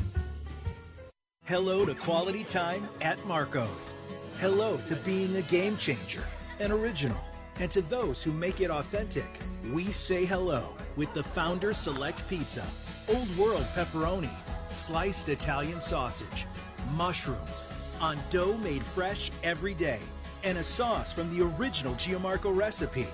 Hello 1.47 1.85
to 1.85 1.93
quality 1.93 2.43
time 2.43 2.89
at 3.01 3.23
Marco's. 3.27 3.93
Hello 4.39 4.77
to 4.87 4.95
being 4.95 5.35
a 5.35 5.43
game 5.43 5.77
changer, 5.77 6.23
an 6.59 6.71
original. 6.71 7.19
And 7.59 7.69
to 7.69 7.83
those 7.83 8.23
who 8.23 8.31
make 8.31 8.61
it 8.61 8.71
authentic, 8.71 9.27
we 9.71 9.83
say 9.83 10.25
hello 10.25 10.73
with 10.95 11.13
the 11.13 11.21
Founder 11.21 11.71
Select 11.71 12.27
Pizza, 12.27 12.65
Old 13.07 13.37
World 13.37 13.63
pepperoni, 13.75 14.31
sliced 14.71 15.29
Italian 15.29 15.81
sausage, 15.81 16.47
mushrooms, 16.95 17.65
on 18.01 18.17
dough 18.31 18.57
made 18.57 18.83
fresh 18.83 19.29
every 19.43 19.75
day, 19.75 19.99
and 20.43 20.57
a 20.57 20.63
sauce 20.63 21.13
from 21.13 21.31
the 21.31 21.45
original 21.59 21.93
Giammarco 21.93 22.57
recipe. 22.57 23.05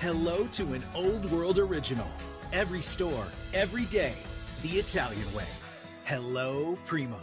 Hello 0.00 0.48
to 0.48 0.72
an 0.72 0.82
Old 0.92 1.30
World 1.30 1.60
original. 1.60 2.08
Every 2.52 2.80
store, 2.82 3.28
every 3.54 3.84
day, 3.84 4.14
the 4.62 4.70
Italian 4.70 5.32
way. 5.32 5.46
Hello, 6.04 6.76
Primo. 6.84 7.20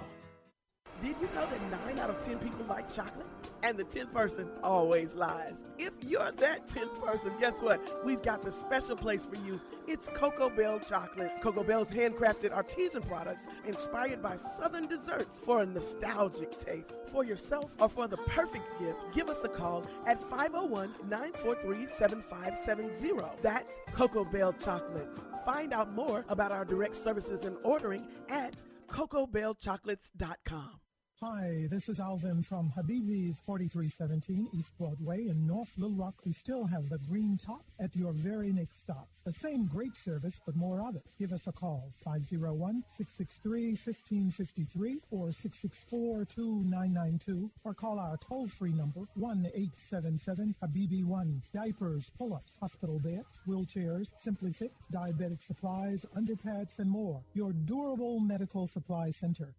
Did 1.03 1.17
you 1.19 1.27
know 1.35 1.45
that 1.45 1.85
9 1.85 1.99
out 1.99 2.09
of 2.09 2.25
10 2.25 2.39
people 2.39 2.65
like 2.69 2.89
chocolate? 2.93 3.27
And 3.61 3.77
the 3.77 3.83
10th 3.83 4.13
person 4.13 4.47
always 4.63 5.15
lies. 5.15 5.61
If 5.77 5.91
you're 6.01 6.31
that 6.31 6.65
10th 6.65 7.03
person, 7.03 7.33
guess 7.41 7.59
what? 7.59 8.05
We've 8.05 8.21
got 8.21 8.41
the 8.41 8.53
special 8.53 8.95
place 8.95 9.25
for 9.25 9.35
you. 9.45 9.59
It's 9.85 10.07
Cocoa 10.07 10.49
Bell 10.49 10.79
Chocolates. 10.79 11.37
Cocoa 11.41 11.65
Bell's 11.65 11.91
handcrafted 11.91 12.55
artisan 12.55 13.01
products 13.01 13.43
inspired 13.67 14.21
by 14.21 14.37
southern 14.37 14.87
desserts 14.87 15.37
for 15.43 15.61
a 15.61 15.65
nostalgic 15.65 16.57
taste. 16.57 16.93
For 17.11 17.25
yourself 17.25 17.73
or 17.79 17.89
for 17.89 18.07
the 18.07 18.17
perfect 18.17 18.79
gift, 18.79 18.97
give 19.13 19.27
us 19.27 19.43
a 19.43 19.49
call 19.49 19.85
at 20.07 20.23
501 20.23 20.89
943 21.09 21.85
7570. 21.85 23.41
That's 23.41 23.77
Cocoa 23.91 24.23
Bell 24.23 24.53
Chocolates. 24.53 25.27
Find 25.45 25.73
out 25.73 25.91
more 25.91 26.23
about 26.29 26.53
our 26.53 26.63
direct 26.63 26.95
services 26.95 27.43
and 27.43 27.57
ordering 27.63 28.07
at 28.29 28.55
CocoaBellChocolates.com. 28.87 30.79
Hi, 31.23 31.67
this 31.71 31.87
is 31.87 32.01
Alvin 32.01 32.43
from 32.43 32.73
Habibi's 32.75 33.39
4317 33.45 34.49
East 34.53 34.73
Broadway 34.77 35.29
in 35.29 35.47
North 35.47 35.71
Little 35.77 35.95
Rock. 35.95 36.15
We 36.25 36.33
still 36.33 36.65
have 36.65 36.89
the 36.89 36.97
green 36.97 37.37
top 37.37 37.63
at 37.79 37.95
your 37.95 38.11
very 38.11 38.51
next 38.51 38.83
stop. 38.83 39.07
The 39.23 39.31
same 39.31 39.65
great 39.65 39.95
service, 39.95 40.41
but 40.45 40.57
more 40.57 40.81
of 40.81 40.97
it. 40.97 41.05
Give 41.17 41.31
us 41.31 41.47
a 41.47 41.53
call, 41.53 41.93
501-663-1553 42.05 44.95
or 45.11 45.29
664-2992 45.29 47.49
or 47.63 47.73
call 47.73 47.99
our 47.99 48.17
toll-free 48.17 48.73
number, 48.73 49.07
1-877-HABIBI-1. 49.17 51.41
Diapers, 51.53 52.11
pull-ups, 52.17 52.57
hospital 52.59 52.99
beds, 52.99 53.39
wheelchairs, 53.47 54.11
Simply 54.19 54.51
Fit, 54.51 54.73
diabetic 54.93 55.41
supplies, 55.41 56.05
underpads, 56.17 56.79
and 56.79 56.89
more. 56.89 57.23
Your 57.33 57.53
durable 57.53 58.19
medical 58.19 58.67
supply 58.67 59.11
center. 59.11 59.55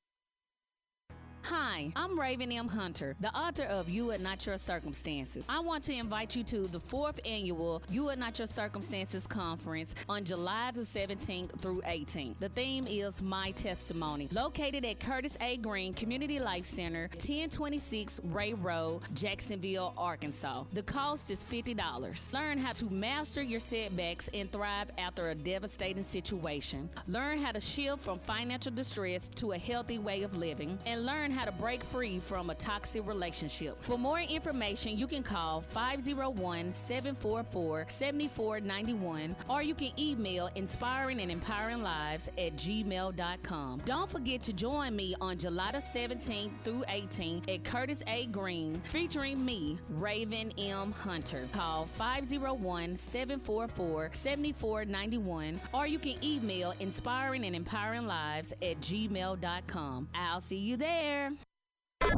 Hi, 1.49 1.92
I'm 1.95 2.18
Raven 2.18 2.51
M. 2.51 2.68
Hunter, 2.68 3.16
the 3.20 3.28
author 3.28 3.64
of 3.64 3.90
You 3.90 4.12
Are 4.12 4.18
Not 4.18 4.47
Your 4.47 4.57
Circumstances. 4.57 5.45
I 5.47 5.61
want 5.61 5.84
to 5.84 5.92
invite 5.92 6.34
you 6.34 6.42
to 6.45 6.66
the 6.66 6.80
fourth 6.80 7.20
annual 7.26 7.82
You 7.90 8.09
Are 8.09 8.16
Not 8.16 8.38
Your 8.38 8.49
Circumstances 8.49 9.26
conference 9.26 9.95
on 10.09 10.24
July 10.24 10.70
the 10.72 10.80
17th 10.80 11.61
through 11.61 11.82
18th. 11.82 12.38
The 12.40 12.49
theme 12.49 12.86
is 12.88 13.20
My 13.20 13.51
Testimony, 13.51 14.26
located 14.32 14.86
at 14.86 15.01
Curtis 15.01 15.36
A. 15.42 15.59
Green 15.59 15.92
Community 15.92 16.40
Life 16.40 16.64
Center, 16.64 17.11
1026 17.12 18.22
Ray 18.24 18.55
Road, 18.55 19.03
Jacksonville, 19.12 19.92
Arkansas. 19.99 20.64
The 20.72 20.82
cost 20.82 21.30
is 21.30 21.45
$50. 21.45 22.32
Learn 22.32 22.57
how 22.57 22.72
to 22.72 22.86
master 22.86 23.42
your 23.42 23.61
setbacks 23.61 24.30
and 24.32 24.51
thrive 24.51 24.90
after 24.97 25.28
a 25.28 25.34
devastating 25.34 26.05
situation. 26.05 26.88
Learn 27.07 27.36
how 27.36 27.53
to 27.53 27.61
shift 27.61 28.03
from 28.03 28.18
financial 28.20 28.72
distress 28.72 29.28
to 29.28 29.53
a 29.53 29.59
healthy 29.59 29.99
way 29.99 30.22
of 30.22 30.34
living 30.38 30.78
and 30.86 31.05
learn 31.05 31.34
how 31.35 31.45
to 31.45 31.53
break 31.53 31.82
free 31.82 32.20
from 32.20 32.51
a 32.51 32.55
toxic 32.55 33.07
relationship. 33.07 33.82
For 33.82 33.99
more 33.99 34.20
information, 34.20 34.97
you 34.97 35.07
can 35.07 35.22
call 35.22 35.61
501 35.61 36.72
744 36.72 37.87
7491 37.89 39.37
or 39.49 39.62
you 39.62 39.74
can 39.74 39.91
email 39.99 40.49
inspiring 40.55 41.20
and 41.20 41.30
empowering 41.30 41.82
lives 41.82 42.28
at 42.39 42.57
gmail.com. 42.57 43.82
Don't 43.85 44.11
forget 44.11 44.43
to 44.43 44.53
join 44.53 44.95
me 44.95 45.14
on 45.20 45.37
July 45.37 45.72
the 45.72 45.78
17th 45.78 46.51
through 46.62 46.85
18th 46.89 47.53
at 47.53 47.64
Curtis 47.64 48.03
A. 48.07 48.26
Green 48.26 48.80
featuring 48.85 49.45
me, 49.45 49.78
Raven 49.91 50.53
M. 50.59 50.93
Hunter. 50.93 51.49
Call 51.53 51.87
501 51.87 52.97
744 52.97 54.11
7491 54.12 55.61
or 55.72 55.87
you 55.87 55.99
can 55.99 56.22
email 56.22 56.74
inspiring 56.80 57.45
and 57.45 57.57
empowering 57.57 58.07
lives 58.07 58.53
at 58.62 58.80
gmail.com. 58.80 60.09
I'll 60.14 60.41
see 60.41 60.59
you 60.59 60.76
there. 60.76 61.24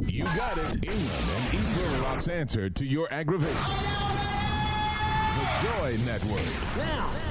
You 0.02 0.24
got 0.24 0.56
it. 0.56 0.84
England 0.84 1.30
and 1.36 1.54
East 1.54 1.78
Little 1.78 2.00
Rock's 2.00 2.28
answer 2.28 2.68
to 2.70 2.84
your 2.84 3.12
aggravation. 3.12 3.56
The 5.36 5.46
Joy 5.62 5.96
Network. 6.04 6.76
Now. 6.76 7.26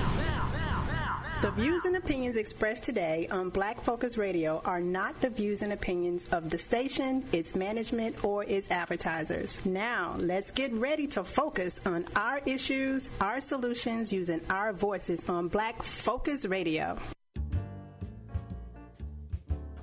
The 1.41 1.51
views 1.51 1.83
and 1.85 1.97
opinions 1.97 2.37
expressed 2.37 2.83
today 2.83 3.27
on 3.29 3.49
Black 3.49 3.79
Focus 3.81 4.17
Radio 4.17 4.61
are 4.63 4.79
not 4.79 5.19
the 5.19 5.29
views 5.29 5.61
and 5.61 5.73
opinions 5.73 6.27
of 6.29 6.49
the 6.49 6.57
station, 6.57 7.25
its 7.33 7.53
management, 7.53 8.23
or 8.23 8.45
its 8.45 8.71
advertisers. 8.71 9.63
Now, 9.65 10.15
let's 10.17 10.51
get 10.51 10.73
ready 10.73 11.07
to 11.07 11.23
focus 11.23 11.79
on 11.85 12.05
our 12.15 12.39
issues, 12.45 13.09
our 13.19 13.41
solutions, 13.41 14.13
using 14.13 14.41
our 14.49 14.71
voices 14.71 15.21
on 15.27 15.49
Black 15.49 15.83
Focus 15.83 16.45
Radio. 16.45 16.97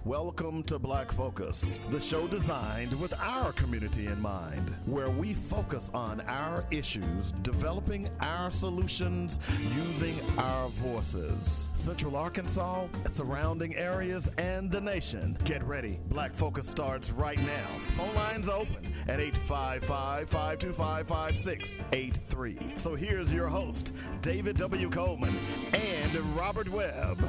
Welcome 0.05 0.65
to 0.65 0.81
Black 0.81 1.13
Focus, 1.13 1.79
the 1.91 2.01
show 2.01 2.27
designed 2.27 3.01
with 3.01 3.15
our 3.21 3.53
community 3.53 4.07
in 4.07 4.21
mind, 4.21 4.75
where 4.85 5.11
we 5.11 5.33
focus 5.33 5.93
on 5.95 6.21
our 6.23 6.65
issues, 6.73 7.31
developing 7.43 8.11
our 8.19 8.51
solutions 8.51 9.39
using 9.77 10.19
our 10.39 10.71
voices. 10.71 11.69
Central 11.75 12.17
Arkansas, 12.17 12.89
surrounding 13.11 13.77
areas, 13.77 14.29
and 14.39 14.73
the 14.73 14.81
nation. 14.81 15.39
Get 15.45 15.63
ready. 15.63 16.01
Black 16.09 16.35
Focus 16.35 16.67
starts 16.67 17.13
right 17.13 17.39
now. 17.39 17.69
Phone 17.97 18.13
lines 18.17 18.49
open 18.49 18.85
at 19.07 19.21
855 19.21 20.29
525 20.29 21.07
5683. 21.07 22.59
So 22.75 22.97
here's 22.97 23.33
your 23.33 23.47
host, 23.47 23.93
David 24.21 24.57
W. 24.57 24.91
Coleman 24.91 25.35
and 25.73 26.17
Robert 26.35 26.69
Webb. 26.71 27.25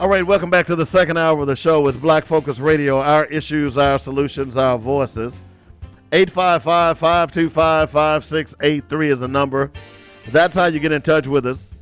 All 0.00 0.08
right, 0.08 0.26
welcome 0.26 0.48
back 0.48 0.64
to 0.68 0.76
the 0.76 0.86
second 0.86 1.18
hour 1.18 1.42
of 1.42 1.46
the 1.46 1.54
show 1.54 1.82
with 1.82 2.00
Black 2.00 2.24
Focus 2.24 2.58
Radio. 2.58 3.02
Our 3.02 3.26
issues, 3.26 3.76
our 3.76 3.98
solutions, 3.98 4.56
our 4.56 4.78
voices. 4.78 5.34
855 6.10 6.96
525 6.98 7.90
5683 7.90 9.10
is 9.10 9.20
the 9.20 9.28
number. 9.28 9.70
That's 10.28 10.54
how 10.54 10.64
you 10.64 10.80
get 10.80 10.92
in 10.92 11.02
touch 11.02 11.26
with 11.26 11.44
us. 11.44 11.74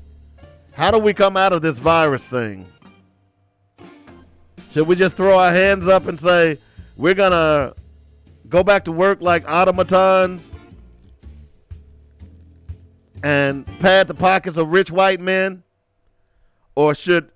How 0.73 0.91
do 0.91 0.99
we 0.99 1.15
come 1.15 1.37
out 1.37 1.53
of 1.53 1.63
this 1.63 1.79
virus 1.79 2.25
thing? 2.25 2.67
Should 4.73 4.89
we 4.89 4.97
just 4.97 5.15
throw 5.15 5.39
our 5.39 5.53
hands 5.53 5.87
up 5.87 6.09
and 6.09 6.19
say, 6.19 6.59
we're 6.97 7.15
going 7.15 7.31
to 7.31 7.77
go 8.49 8.65
back 8.65 8.87
to 8.87 8.91
work 8.91 9.23
like 9.23 9.49
automatons 9.49 10.57
and 13.23 13.65
pad 13.79 14.09
the 14.09 14.15
pockets 14.15 14.57
of 14.57 14.73
rich 14.73 14.91
white 14.91 15.21
men? 15.21 15.63
Or 16.75 16.97
should 16.97 17.31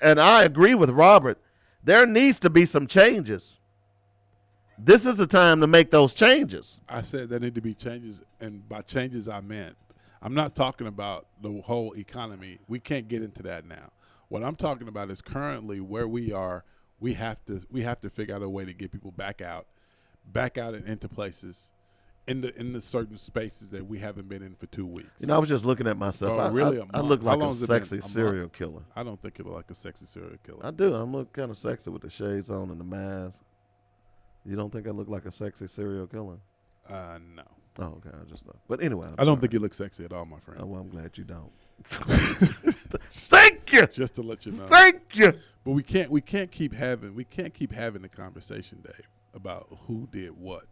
and 0.00 0.20
I 0.20 0.44
agree 0.44 0.74
with 0.74 0.90
Robert. 0.90 1.38
There 1.82 2.06
needs 2.06 2.38
to 2.40 2.50
be 2.50 2.66
some 2.66 2.86
changes. 2.86 3.60
This 4.78 5.06
is 5.06 5.16
the 5.16 5.26
time 5.26 5.60
to 5.60 5.66
make 5.66 5.90
those 5.90 6.12
changes. 6.12 6.78
I 6.88 7.02
said 7.02 7.28
there 7.28 7.40
need 7.40 7.54
to 7.54 7.60
be 7.62 7.74
changes, 7.74 8.20
and 8.40 8.68
by 8.68 8.82
changes 8.82 9.28
I 9.28 9.40
meant 9.40 9.76
I'm 10.26 10.34
not 10.34 10.56
talking 10.56 10.86
about 10.86 11.26
the 11.40 11.60
whole 11.64 11.94
economy. 11.96 12.58
We 12.66 12.80
can't 12.80 13.06
get 13.06 13.22
into 13.22 13.44
that 13.44 13.66
now. 13.66 13.92
What 14.28 14.42
I'm 14.42 14.56
talking 14.56 14.88
about 14.88 15.10
is 15.10 15.22
currently 15.22 15.80
where 15.80 16.08
we 16.08 16.32
are. 16.32 16.64
We 16.98 17.14
have 17.14 17.44
to 17.46 17.60
we 17.70 17.82
have 17.82 18.00
to 18.00 18.10
figure 18.10 18.34
out 18.34 18.42
a 18.42 18.48
way 18.48 18.64
to 18.64 18.72
get 18.72 18.90
people 18.90 19.12
back 19.12 19.40
out, 19.40 19.66
back 20.32 20.58
out 20.58 20.74
and 20.74 20.84
into 20.88 21.08
places, 21.08 21.70
in 22.28 22.40
the 22.40 22.58
in 22.58 22.72
the 22.72 22.80
certain 22.80 23.16
spaces 23.16 23.70
that 23.70 23.86
we 23.86 23.98
haven't 23.98 24.28
been 24.28 24.42
in 24.42 24.54
for 24.54 24.66
two 24.66 24.86
weeks. 24.86 25.10
You 25.18 25.28
know, 25.28 25.36
I 25.36 25.38
was 25.38 25.48
just 25.48 25.64
looking 25.64 25.86
at 25.86 25.96
myself. 25.96 26.38
Oh, 26.38 26.42
I, 26.42 26.48
really? 26.48 26.80
I, 26.80 26.84
I 26.94 27.00
look 27.00 27.22
like 27.22 27.40
a 27.40 27.52
sexy 27.52 27.98
A 27.98 28.02
serial 28.02 28.48
killer. 28.48 28.82
I 28.94 29.02
don't 29.02 29.20
think 29.20 29.38
you 29.38 29.44
look 29.44 29.54
like 29.54 29.70
a 29.70 29.74
sexy 29.74 30.06
serial 30.06 30.36
killer. 30.44 30.64
I 30.64 30.70
do. 30.70 30.94
I'm 30.94 31.12
look 31.12 31.32
kind 31.32 31.50
of 31.50 31.56
sexy 31.56 31.90
with 31.90 32.02
the 32.02 32.10
shades 32.10 32.50
on 32.50 32.70
and 32.70 32.80
the 32.80 32.84
mask. 32.84 33.40
You 34.44 34.56
don't 34.56 34.72
think 34.72 34.86
I 34.86 34.90
look 34.90 35.08
like 35.08 35.26
a 35.26 35.30
sexy 35.30 35.66
serial 35.66 36.06
killer? 36.06 36.38
Uh, 36.88 37.18
no. 37.34 37.42
Oh, 37.78 37.98
okay. 37.98 38.10
I 38.12 38.24
just 38.28 38.44
thought. 38.44 38.58
But 38.68 38.82
anyway, 38.82 39.06
I'm 39.06 39.14
I 39.18 39.24
don't 39.24 39.34
sorry. 39.34 39.40
think 39.42 39.52
you 39.52 39.58
look 39.58 39.74
sexy 39.74 40.04
at 40.04 40.12
all, 40.12 40.24
my 40.24 40.38
friend. 40.40 40.60
Oh, 40.62 40.66
well, 40.66 40.80
I'm 40.80 40.88
glad 40.88 41.18
you 41.18 41.24
don't. 41.24 41.50
Thank 43.10 43.72
you. 43.72 43.86
Just 43.86 44.14
to 44.14 44.22
let 44.22 44.46
you 44.46 44.52
know. 44.52 44.66
Thank 44.66 45.14
you. 45.14 45.34
But 45.64 45.72
we 45.72 45.82
can't 45.82 46.10
we 46.10 46.20
can't 46.20 46.50
keep 46.50 46.72
having 46.72 47.14
we 47.14 47.24
can't 47.24 47.52
keep 47.52 47.72
having 47.72 48.02
the 48.02 48.08
conversation, 48.08 48.82
Dave, 48.82 49.08
about 49.34 49.66
who 49.86 50.08
did 50.10 50.30
what, 50.30 50.66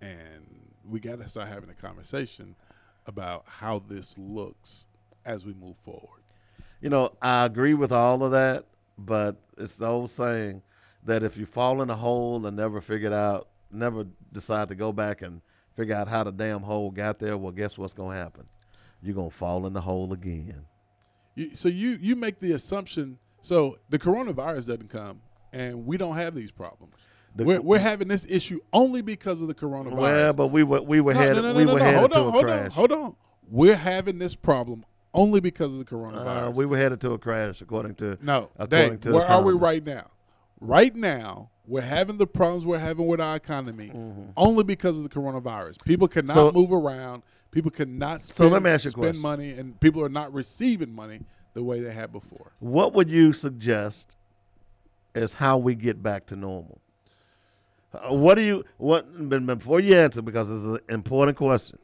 and 0.00 0.67
we 0.88 1.00
got 1.00 1.18
to 1.18 1.28
start 1.28 1.48
having 1.48 1.70
a 1.70 1.74
conversation 1.74 2.54
about 3.06 3.44
how 3.46 3.82
this 3.88 4.16
looks 4.18 4.86
as 5.24 5.44
we 5.44 5.54
move 5.54 5.76
forward. 5.84 6.22
You 6.80 6.90
know, 6.90 7.12
I 7.20 7.44
agree 7.44 7.74
with 7.74 7.92
all 7.92 8.22
of 8.22 8.32
that, 8.32 8.66
but 8.96 9.36
it's 9.56 9.74
the 9.74 9.86
old 9.86 10.10
saying 10.10 10.62
that 11.04 11.22
if 11.22 11.36
you 11.36 11.46
fall 11.46 11.82
in 11.82 11.90
a 11.90 11.96
hole 11.96 12.46
and 12.46 12.56
never 12.56 12.80
figure 12.80 13.08
it 13.08 13.12
out, 13.12 13.48
never 13.70 14.06
decide 14.32 14.68
to 14.68 14.74
go 14.74 14.92
back 14.92 15.22
and 15.22 15.40
figure 15.76 15.94
out 15.94 16.08
how 16.08 16.24
the 16.24 16.32
damn 16.32 16.62
hole 16.62 16.90
got 16.90 17.18
there, 17.18 17.36
well, 17.36 17.52
guess 17.52 17.76
what's 17.78 17.92
going 17.92 18.16
to 18.16 18.22
happen? 18.22 18.46
You're 19.02 19.14
going 19.14 19.30
to 19.30 19.36
fall 19.36 19.66
in 19.66 19.72
the 19.72 19.80
hole 19.80 20.12
again. 20.12 20.64
You, 21.34 21.54
so 21.54 21.68
you 21.68 21.98
you 22.00 22.16
make 22.16 22.40
the 22.40 22.52
assumption. 22.52 23.18
So 23.40 23.78
the 23.88 23.98
coronavirus 23.98 24.66
doesn't 24.66 24.90
come, 24.90 25.20
and 25.52 25.86
we 25.86 25.96
don't 25.96 26.16
have 26.16 26.34
these 26.34 26.50
problems. 26.50 26.94
The- 27.36 27.44
we're, 27.44 27.60
we're 27.60 27.78
having 27.78 28.08
this 28.08 28.26
issue 28.28 28.60
only 28.72 29.02
because 29.02 29.40
of 29.40 29.48
the 29.48 29.54
coronavirus. 29.54 29.96
Well, 29.96 30.32
but 30.34 30.46
we 30.48 30.62
were 30.64 30.82
we 30.82 31.00
were 31.00 31.14
No, 31.14 31.20
headed 31.20 31.36
no, 31.44 31.52
no, 31.52 31.54
we 31.58 31.64
no, 31.64 31.72
were 31.74 31.78
no. 31.78 31.84
headed 31.84 31.98
Hold 32.00 32.10
to 32.12 32.18
on, 32.18 32.26
a 32.26 32.30
hold 32.30 32.44
crash. 32.44 32.64
on, 32.64 32.70
hold 32.70 32.92
on. 32.92 33.16
We're 33.50 33.76
having 33.76 34.18
this 34.18 34.34
problem 34.34 34.84
only 35.14 35.40
because 35.40 35.72
of 35.72 35.78
the 35.78 35.84
coronavirus. 35.84 36.48
Uh, 36.48 36.50
we 36.50 36.66
were 36.66 36.76
headed 36.76 37.00
to 37.02 37.12
a 37.12 37.18
crash, 37.18 37.60
according 37.60 37.94
to 37.96 38.18
No, 38.20 38.50
according 38.58 38.90
Dave, 38.90 39.00
to 39.02 39.12
where 39.12 39.24
are 39.26 39.42
we 39.42 39.52
right 39.54 39.84
now? 39.84 40.10
Right 40.60 40.94
now, 40.94 41.50
we're 41.66 41.80
having 41.82 42.16
the 42.18 42.26
problems 42.26 42.66
we're 42.66 42.78
having 42.78 43.06
with 43.06 43.20
our 43.20 43.36
economy 43.36 43.88
Mm-hmm. 43.94 44.30
only 44.36 44.64
because 44.64 44.96
of 44.96 45.02
the 45.04 45.08
coronavirus. 45.08 45.82
People 45.84 46.08
cannot 46.08 46.34
So- 46.34 46.52
move 46.52 46.72
around. 46.72 47.22
People 47.50 47.70
cannot 47.70 48.20
spend, 48.22 48.36
So 48.36 48.48
let 48.48 48.62
me 48.62 48.68
ask 48.70 48.84
you 48.84 48.90
spend 48.90 49.02
question. 49.04 49.22
money, 49.22 49.52
and 49.52 49.80
people 49.80 50.02
are 50.04 50.10
not 50.10 50.32
receiving 50.34 50.94
money 50.94 51.20
the 51.54 51.62
way 51.62 51.80
they 51.80 51.94
had 51.94 52.12
before. 52.12 52.52
What 52.58 52.92
would 52.92 53.08
you 53.08 53.32
suggest 53.32 54.16
as 55.14 55.34
how 55.34 55.56
we 55.56 55.74
get 55.74 56.02
back 56.02 56.26
to 56.26 56.36
normal? 56.36 56.80
Uh, 57.92 58.14
what 58.14 58.34
do 58.34 58.42
you 58.42 58.64
what 58.76 59.28
before 59.46 59.80
you 59.80 59.94
answer 59.96 60.20
because 60.22 60.50
it's 60.50 60.64
an 60.64 60.94
important 60.94 61.36
question? 61.38 61.78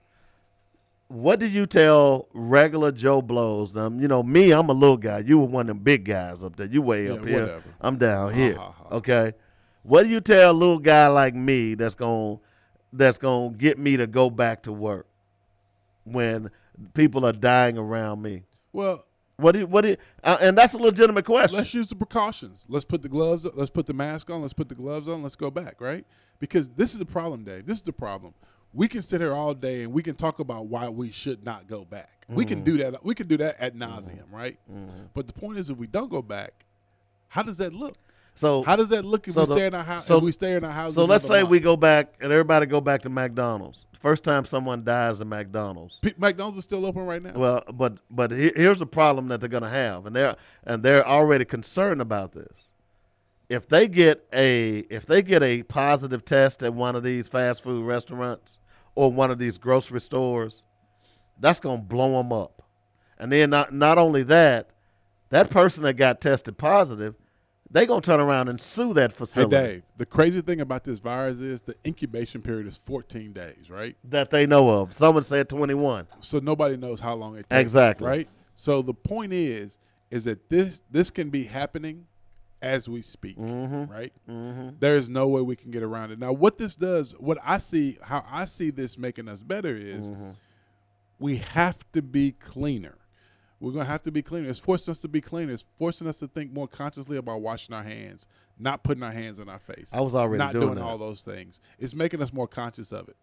What 1.08 1.38
do 1.38 1.46
you 1.46 1.66
tell 1.66 2.28
regular 2.32 2.90
Joe 2.90 3.22
Blows? 3.22 3.76
Um, 3.76 4.00
you 4.00 4.08
know 4.08 4.22
me, 4.22 4.52
I'm 4.52 4.68
a 4.68 4.72
little 4.72 4.96
guy. 4.96 5.18
You 5.18 5.38
were 5.38 5.44
one 5.46 5.62
of 5.62 5.66
them 5.68 5.78
big 5.78 6.04
guys 6.04 6.42
up 6.42 6.56
there. 6.56 6.66
You 6.66 6.82
way 6.82 7.06
Yeah, 7.06 7.12
up 7.14 7.24
here. 7.26 7.40
whatever. 7.42 7.62
I'm 7.80 7.98
down 7.98 8.30
Ha, 8.32 8.36
here. 8.36 8.56
ha, 8.56 8.70
ha. 8.72 8.84
Okay. 8.96 9.32
What 9.82 10.04
do 10.04 10.08
you 10.08 10.20
tell 10.20 10.50
a 10.50 10.52
little 10.52 10.78
guy 10.78 11.06
like 11.08 11.34
me 11.34 11.74
that's 11.74 11.94
going 11.94 12.40
that's 12.92 13.18
going 13.18 13.52
to 13.52 13.58
get 13.58 13.78
me 13.78 13.96
to 13.96 14.06
go 14.06 14.30
back 14.30 14.62
to 14.64 14.72
work 14.72 15.06
when 16.04 16.50
people 16.94 17.24
are 17.26 17.32
dying 17.32 17.76
around 17.76 18.22
me? 18.22 18.42
Well, 18.72 19.04
What 19.36 19.52
do 19.52 19.66
what 19.66 19.80
do 19.82 19.96
uh, 20.22 20.38
and 20.40 20.56
that's 20.56 20.74
a 20.74 20.78
legitimate 20.78 21.24
question. 21.24 21.58
let's 21.58 21.74
use 21.74 21.88
the 21.88 21.96
precautions. 21.96 22.66
Let's 22.68 22.84
put 22.84 23.02
the 23.02 23.08
gloves. 23.08 23.46
Let's 23.54 23.70
put 23.70 23.86
the 23.86 23.92
mask 23.92 24.30
on. 24.30 24.42
Let's 24.42 24.54
put 24.54 24.68
the 24.68 24.74
gloves 24.74 25.08
on. 25.08 25.22
Let's 25.22 25.34
go 25.36 25.50
back, 25.50 25.80
right? 25.80 26.04
Because 26.38 26.68
this 26.70 26.92
is 26.92 26.98
the 26.98 27.06
problem, 27.06 27.44
Dave. 27.44 27.66
This 27.66 27.78
is 27.78 27.82
the 27.82 27.92
problem. 27.92 28.34
We 28.72 28.88
can 28.88 29.02
sit 29.02 29.20
here 29.20 29.32
all 29.32 29.54
day 29.54 29.82
and 29.82 29.92
we 29.92 30.02
can 30.02 30.14
talk 30.14 30.38
about 30.40 30.66
why 30.66 30.88
we 30.88 31.10
should 31.10 31.44
not 31.44 31.68
go 31.68 31.84
back. 31.84 32.26
We 32.28 32.44
can 32.44 32.58
mm-hmm. 32.58 32.64
do 32.64 32.78
that. 32.78 33.04
We 33.04 33.14
can 33.14 33.26
do 33.26 33.36
that 33.38 33.56
ad 33.60 33.74
mm-hmm. 33.74 33.82
nauseum, 33.82 34.32
right? 34.32 34.58
Mm-hmm. 34.70 35.06
But 35.12 35.26
the 35.26 35.32
point 35.32 35.58
is, 35.58 35.70
if 35.70 35.76
we 35.76 35.86
don't 35.86 36.10
go 36.10 36.22
back, 36.22 36.52
how 37.28 37.42
does 37.42 37.58
that 37.58 37.72
look? 37.74 37.96
So 38.36 38.62
How 38.64 38.74
does 38.76 38.88
that 38.88 39.04
look 39.04 39.28
if 39.28 39.34
so 39.34 39.42
we 39.42 39.46
the- 39.46 39.54
stay 39.54 39.66
in 39.66 39.74
our 39.74 39.84
house? 39.84 40.06
so- 40.06 40.16
if 40.18 40.22
we 40.24 40.32
stay 40.32 40.54
in 40.56 40.64
our 40.64 40.72
house. 40.72 40.94
So 40.94 41.04
let's 41.04 41.26
say 41.26 41.42
we 41.44 41.60
go 41.60 41.76
back 41.76 42.14
and 42.20 42.32
everybody 42.32 42.66
go 42.66 42.80
back 42.80 43.02
to 43.02 43.08
McDonald's. 43.08 43.86
First 44.00 44.22
time 44.24 44.44
someone 44.44 44.84
dies 44.84 45.20
at 45.20 45.26
McDonald's. 45.26 45.98
McDonald's 46.18 46.58
is 46.58 46.64
still 46.64 46.84
open 46.84 47.06
right 47.06 47.22
now. 47.22 47.32
Well, 47.34 47.62
but 47.72 47.98
but 48.10 48.32
he- 48.32 48.52
here's 48.54 48.80
a 48.80 48.86
problem 48.86 49.28
that 49.28 49.40
they're 49.40 49.48
going 49.48 49.62
to 49.62 49.68
have, 49.68 50.04
and 50.06 50.14
they're 50.14 50.36
and 50.64 50.82
they're 50.82 51.06
already 51.06 51.44
concerned 51.44 52.00
about 52.00 52.32
this. 52.32 52.68
If 53.48 53.68
they 53.68 53.88
get 53.88 54.26
a 54.32 54.78
if 54.90 55.06
they 55.06 55.22
get 55.22 55.42
a 55.42 55.62
positive 55.62 56.24
test 56.24 56.62
at 56.62 56.74
one 56.74 56.96
of 56.96 57.02
these 57.02 57.28
fast 57.28 57.62
food 57.62 57.84
restaurants 57.86 58.58
or 58.94 59.10
one 59.12 59.30
of 59.30 59.38
these 59.38 59.58
grocery 59.58 60.00
stores, 60.00 60.64
that's 61.38 61.60
going 61.60 61.78
to 61.78 61.84
blow 61.84 62.18
them 62.18 62.32
up. 62.32 62.62
And 63.18 63.30
then 63.32 63.50
not 63.50 63.72
not 63.72 63.96
only 63.96 64.22
that, 64.24 64.70
that 65.30 65.50
person 65.50 65.82
that 65.84 65.94
got 65.94 66.20
tested 66.20 66.58
positive, 66.58 67.14
they 67.74 67.84
going 67.86 68.00
to 68.00 68.06
turn 68.06 68.20
around 68.20 68.48
and 68.48 68.58
sue 68.60 68.94
that 68.94 69.12
facility. 69.12 69.54
hey, 69.56 69.66
Dave. 69.74 69.82
The 69.98 70.06
crazy 70.06 70.40
thing 70.40 70.60
about 70.62 70.84
this 70.84 71.00
virus 71.00 71.40
is 71.40 71.60
the 71.60 71.74
incubation 71.86 72.40
period 72.40 72.66
is 72.66 72.76
14 72.78 73.32
days, 73.34 73.68
right? 73.68 73.96
that 74.04 74.30
they 74.30 74.46
know 74.46 74.70
of. 74.70 74.96
Someone 74.96 75.24
said 75.24 75.48
21. 75.50 76.06
so 76.20 76.38
nobody 76.38 76.76
knows 76.78 77.00
how 77.00 77.14
long 77.14 77.34
it 77.36 77.48
takes. 77.50 77.60
Exactly. 77.60 78.06
Right. 78.06 78.28
So 78.54 78.80
the 78.80 78.94
point 78.94 79.32
is, 79.34 79.78
is 80.10 80.24
that 80.24 80.48
this 80.48 80.80
this 80.90 81.10
can 81.10 81.28
be 81.30 81.44
happening 81.44 82.06
as 82.62 82.88
we 82.88 83.02
speak. 83.02 83.36
Mm-hmm. 83.36 83.92
Right. 83.92 84.12
There 84.80 84.96
is 84.96 85.10
no 85.10 85.28
way 85.28 85.42
we 85.42 85.54
can 85.56 85.70
get 85.70 85.82
around 85.82 86.12
it. 86.12 86.18
Now, 86.18 86.32
what 86.32 86.56
this 86.56 86.74
does, 86.76 87.12
what 87.18 87.36
I 87.44 87.58
see, 87.58 87.98
how 88.00 88.24
I 88.30 88.46
see 88.46 88.70
this 88.70 88.96
making 88.96 89.28
us 89.28 89.42
better 89.42 89.76
is, 89.76 90.06
Mm-hmm. 90.08 90.30
we 91.18 91.36
have 91.38 91.78
to 91.92 92.00
be 92.00 92.32
cleaner. 92.32 92.96
We're 93.60 93.72
gonna 93.72 93.84
have 93.84 94.02
to 94.02 94.10
be 94.10 94.22
cleaner. 94.22 94.48
It's 94.48 94.58
forcing 94.58 94.92
us 94.92 95.00
to 95.00 95.08
be 95.08 95.20
cleaner. 95.20 95.52
It's 95.52 95.64
forcing 95.76 96.06
us 96.06 96.18
to 96.18 96.28
think 96.28 96.52
more 96.52 96.68
consciously 96.68 97.16
about 97.16 97.40
washing 97.40 97.74
our 97.74 97.82
hands, 97.82 98.26
not 98.58 98.82
putting 98.82 99.02
our 99.02 99.12
hands 99.12 99.40
on 99.40 99.48
our 99.48 99.58
face. 99.58 99.90
I 99.92 100.00
was 100.00 100.14
already 100.14 100.38
not 100.38 100.52
doing 100.52 100.74
doing 100.74 100.78
all 100.78 100.98
those 100.98 101.22
things. 101.22 101.60
It's 101.78 101.94
making 101.94 102.20
us 102.20 102.32
more 102.32 102.48
conscious 102.48 102.92
of 102.92 103.08
it. 103.08 103.16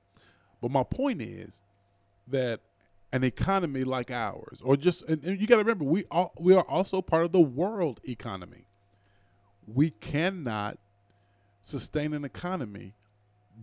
But 0.62 0.72
my 0.72 0.84
point 0.84 1.22
is 1.22 1.62
that 2.28 2.62
an 3.14 3.24
economy 3.24 3.84
like 3.84 4.10
ours, 4.10 4.62
or 4.64 4.78
just 4.78 5.04
and, 5.04 5.24
and 5.24 5.40
you 5.40 5.48
got 5.48 5.56
to 5.56 5.64
remember, 5.64 5.84
we 5.84 6.06
all 6.10 6.34
we 6.40 6.56
are 6.56 6.68
also 6.68 7.02
part 7.02 7.24
of 7.24 7.32
the 7.32 7.42
world 7.42 8.00
economy. 8.04 8.66
We 9.68 9.92
cannot 9.92 10.80
sustain 11.64 12.14
an 12.14 12.26
economy 12.26 12.96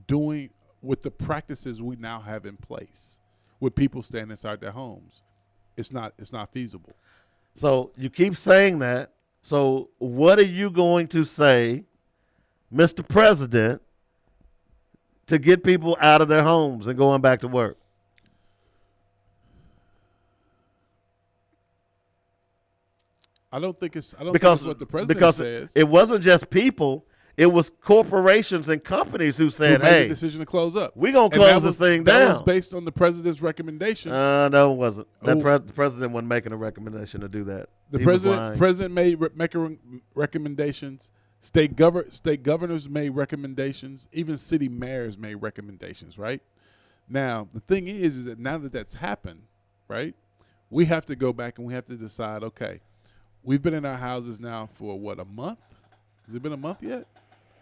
doing 0.06 0.50
with 0.82 1.02
the 1.02 1.10
practices 1.10 1.82
we 1.82 1.96
now 1.96 2.20
have 2.20 2.46
in 2.46 2.56
place, 2.56 3.20
with 3.58 3.74
people 3.74 4.02
staying 4.02 4.30
inside 4.30 4.60
their 4.60 4.70
homes. 4.72 5.22
It's 5.78 5.92
not 5.92 6.12
it's 6.18 6.32
not 6.32 6.52
feasible. 6.52 6.92
So 7.56 7.92
you 7.96 8.10
keep 8.10 8.36
saying 8.36 8.80
that. 8.80 9.12
So 9.42 9.90
what 9.98 10.38
are 10.38 10.42
you 10.44 10.70
going 10.70 11.06
to 11.08 11.24
say, 11.24 11.84
Mr. 12.74 13.06
President, 13.06 13.80
to 15.26 15.38
get 15.38 15.62
people 15.62 15.96
out 16.00 16.20
of 16.20 16.28
their 16.28 16.42
homes 16.42 16.86
and 16.88 16.98
going 16.98 17.20
back 17.20 17.40
to 17.40 17.48
work? 17.48 17.78
I 23.50 23.58
don't 23.60 23.78
think 23.78 23.96
it's 23.96 24.14
I 24.18 24.24
don't 24.24 24.32
because 24.32 24.60
think 24.60 24.62
it's 24.62 24.68
what 24.68 24.78
the 24.78 24.86
president 24.86 25.16
because 25.16 25.36
says. 25.36 25.70
it 25.74 25.88
wasn't 25.88 26.22
just 26.22 26.50
people; 26.50 27.06
it 27.38 27.46
was 27.52 27.70
corporations 27.80 28.68
and 28.68 28.82
companies 28.82 29.36
who 29.36 29.48
said, 29.48 29.78
who 29.80 29.84
made 29.84 29.90
"Hey, 29.90 30.02
the 30.02 30.08
decision 30.14 30.40
to 30.40 30.46
close 30.46 30.74
up. 30.76 30.94
we 30.96 31.12
gonna 31.12 31.30
close 31.30 31.46
that 31.48 31.54
this 31.60 31.62
was- 31.64 31.76
thing 31.76 32.04
that 32.04 32.18
down." 32.18 32.28
was 32.30 32.42
based 32.42 32.74
on 32.74 32.84
the 32.84 32.92
president's 32.92 33.40
recommendation. 33.40 34.10
Uh, 34.12 34.48
no, 34.48 34.72
it 34.72 34.76
wasn't. 34.76 35.06
That 35.22 35.40
pre- 35.40 35.52
the 35.58 35.72
president 35.72 36.12
wasn't 36.12 36.28
making 36.28 36.52
a 36.52 36.56
recommendation 36.56 37.20
to 37.22 37.28
do 37.28 37.44
that. 37.44 37.68
the 37.90 37.98
He 38.00 38.04
president 38.04 38.58
president 38.58 38.92
made 38.92 39.18
re- 39.20 39.28
make 39.34 39.54
re- 39.54 39.78
recommendations. 40.14 41.10
State 41.40 41.76
govern 41.76 42.10
state 42.10 42.42
governors 42.42 42.88
made 42.88 43.10
recommendations. 43.10 44.08
Even 44.12 44.36
city 44.36 44.68
mayors 44.68 45.16
made 45.16 45.36
recommendations. 45.36 46.18
Right 46.18 46.42
now, 47.08 47.48
the 47.54 47.60
thing 47.60 47.86
is, 47.86 48.16
is 48.16 48.24
that 48.24 48.38
now 48.40 48.58
that 48.58 48.72
that's 48.72 48.94
happened, 48.94 49.42
right, 49.86 50.14
we 50.70 50.86
have 50.86 51.06
to 51.06 51.14
go 51.14 51.32
back 51.32 51.58
and 51.58 51.66
we 51.66 51.72
have 51.74 51.86
to 51.86 51.94
decide. 51.94 52.42
Okay, 52.42 52.80
we've 53.44 53.62
been 53.62 53.74
in 53.74 53.84
our 53.84 53.96
houses 53.96 54.40
now 54.40 54.68
for 54.74 54.98
what 54.98 55.20
a 55.20 55.24
month. 55.24 55.60
Has 56.26 56.34
it 56.34 56.42
been 56.42 56.52
a 56.52 56.56
month 56.58 56.82
yet? 56.82 57.06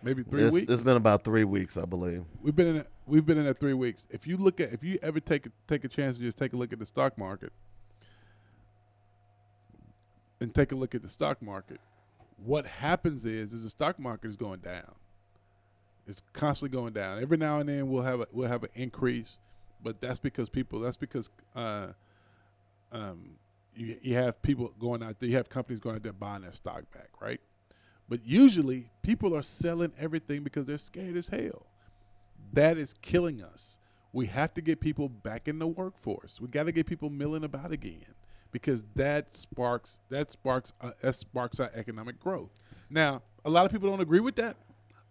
Maybe 0.02 0.22
three 0.22 0.40
It's- 0.40 0.52
weeks. 0.52 0.72
It's 0.72 0.84
been 0.84 0.96
about 0.96 1.24
three 1.24 1.44
weeks, 1.44 1.76
I 1.76 1.84
believe. 1.84 2.24
We've 2.40 2.54
been 2.54 2.68
in 2.68 2.76
it. 2.76 2.90
We've 3.06 3.24
been 3.24 3.38
in 3.38 3.46
it 3.46 3.58
three 3.58 3.74
weeks. 3.74 4.06
If 4.10 4.26
you 4.26 4.36
look 4.36 4.60
at, 4.60 4.72
if 4.72 4.82
you 4.82 4.98
ever 5.02 5.20
take 5.20 5.46
a, 5.46 5.50
take 5.66 5.84
a 5.84 5.88
chance 5.88 6.16
to 6.16 6.22
just 6.22 6.38
take 6.38 6.52
a 6.52 6.56
look 6.56 6.72
at 6.72 6.78
the 6.78 6.86
stock 6.86 7.16
market, 7.16 7.52
and 10.40 10.54
take 10.54 10.72
a 10.72 10.74
look 10.76 10.94
at 10.94 11.02
the 11.02 11.08
stock 11.08 11.40
market, 11.40 11.80
what 12.36 12.66
happens 12.66 13.24
is, 13.24 13.52
is 13.52 13.62
the 13.64 13.70
stock 13.70 13.98
market 13.98 14.28
is 14.28 14.36
going 14.36 14.60
down. 14.60 14.94
It's 16.06 16.22
constantly 16.32 16.76
going 16.76 16.92
down. 16.92 17.20
Every 17.20 17.36
now 17.36 17.58
and 17.58 17.68
then 17.68 17.88
we'll 17.88 18.02
have 18.02 18.20
a, 18.20 18.26
we'll 18.32 18.48
have 18.48 18.62
an 18.62 18.70
increase, 18.74 19.38
but 19.82 20.00
that's 20.00 20.20
because 20.20 20.48
people. 20.48 20.80
That's 20.80 20.96
because 20.96 21.30
uh, 21.56 21.88
um, 22.92 23.30
you 23.74 23.96
you 24.02 24.14
have 24.14 24.40
people 24.42 24.72
going 24.78 25.02
out 25.02 25.18
there. 25.18 25.28
You 25.28 25.36
have 25.36 25.48
companies 25.48 25.80
going 25.80 25.96
out 25.96 26.02
there 26.02 26.12
buying 26.12 26.42
their 26.42 26.52
stock 26.52 26.82
back, 26.92 27.08
right? 27.20 27.40
But 28.08 28.24
usually 28.24 28.90
people 29.02 29.36
are 29.36 29.42
selling 29.42 29.92
everything 29.98 30.42
because 30.42 30.66
they're 30.66 30.78
scared 30.78 31.16
as 31.16 31.28
hell. 31.28 31.66
That 32.52 32.78
is 32.78 32.94
killing 33.02 33.42
us. 33.42 33.78
We 34.12 34.26
have 34.26 34.54
to 34.54 34.60
get 34.60 34.80
people 34.80 35.08
back 35.08 35.48
in 35.48 35.58
the 35.58 35.66
workforce. 35.66 36.40
We 36.40 36.48
got 36.48 36.64
to 36.64 36.72
get 36.72 36.86
people 36.86 37.10
milling 37.10 37.44
about 37.44 37.72
again 37.72 38.14
because 38.52 38.84
that 38.94 39.36
sparks 39.36 39.98
that 40.08 40.30
sparks 40.30 40.72
uh, 40.80 40.92
that 41.00 41.14
sparks 41.14 41.60
our 41.60 41.70
economic 41.74 42.18
growth. 42.20 42.60
Now, 42.88 43.22
a 43.44 43.50
lot 43.50 43.66
of 43.66 43.72
people 43.72 43.90
don't 43.90 44.00
agree 44.00 44.20
with 44.20 44.36
that. 44.36 44.56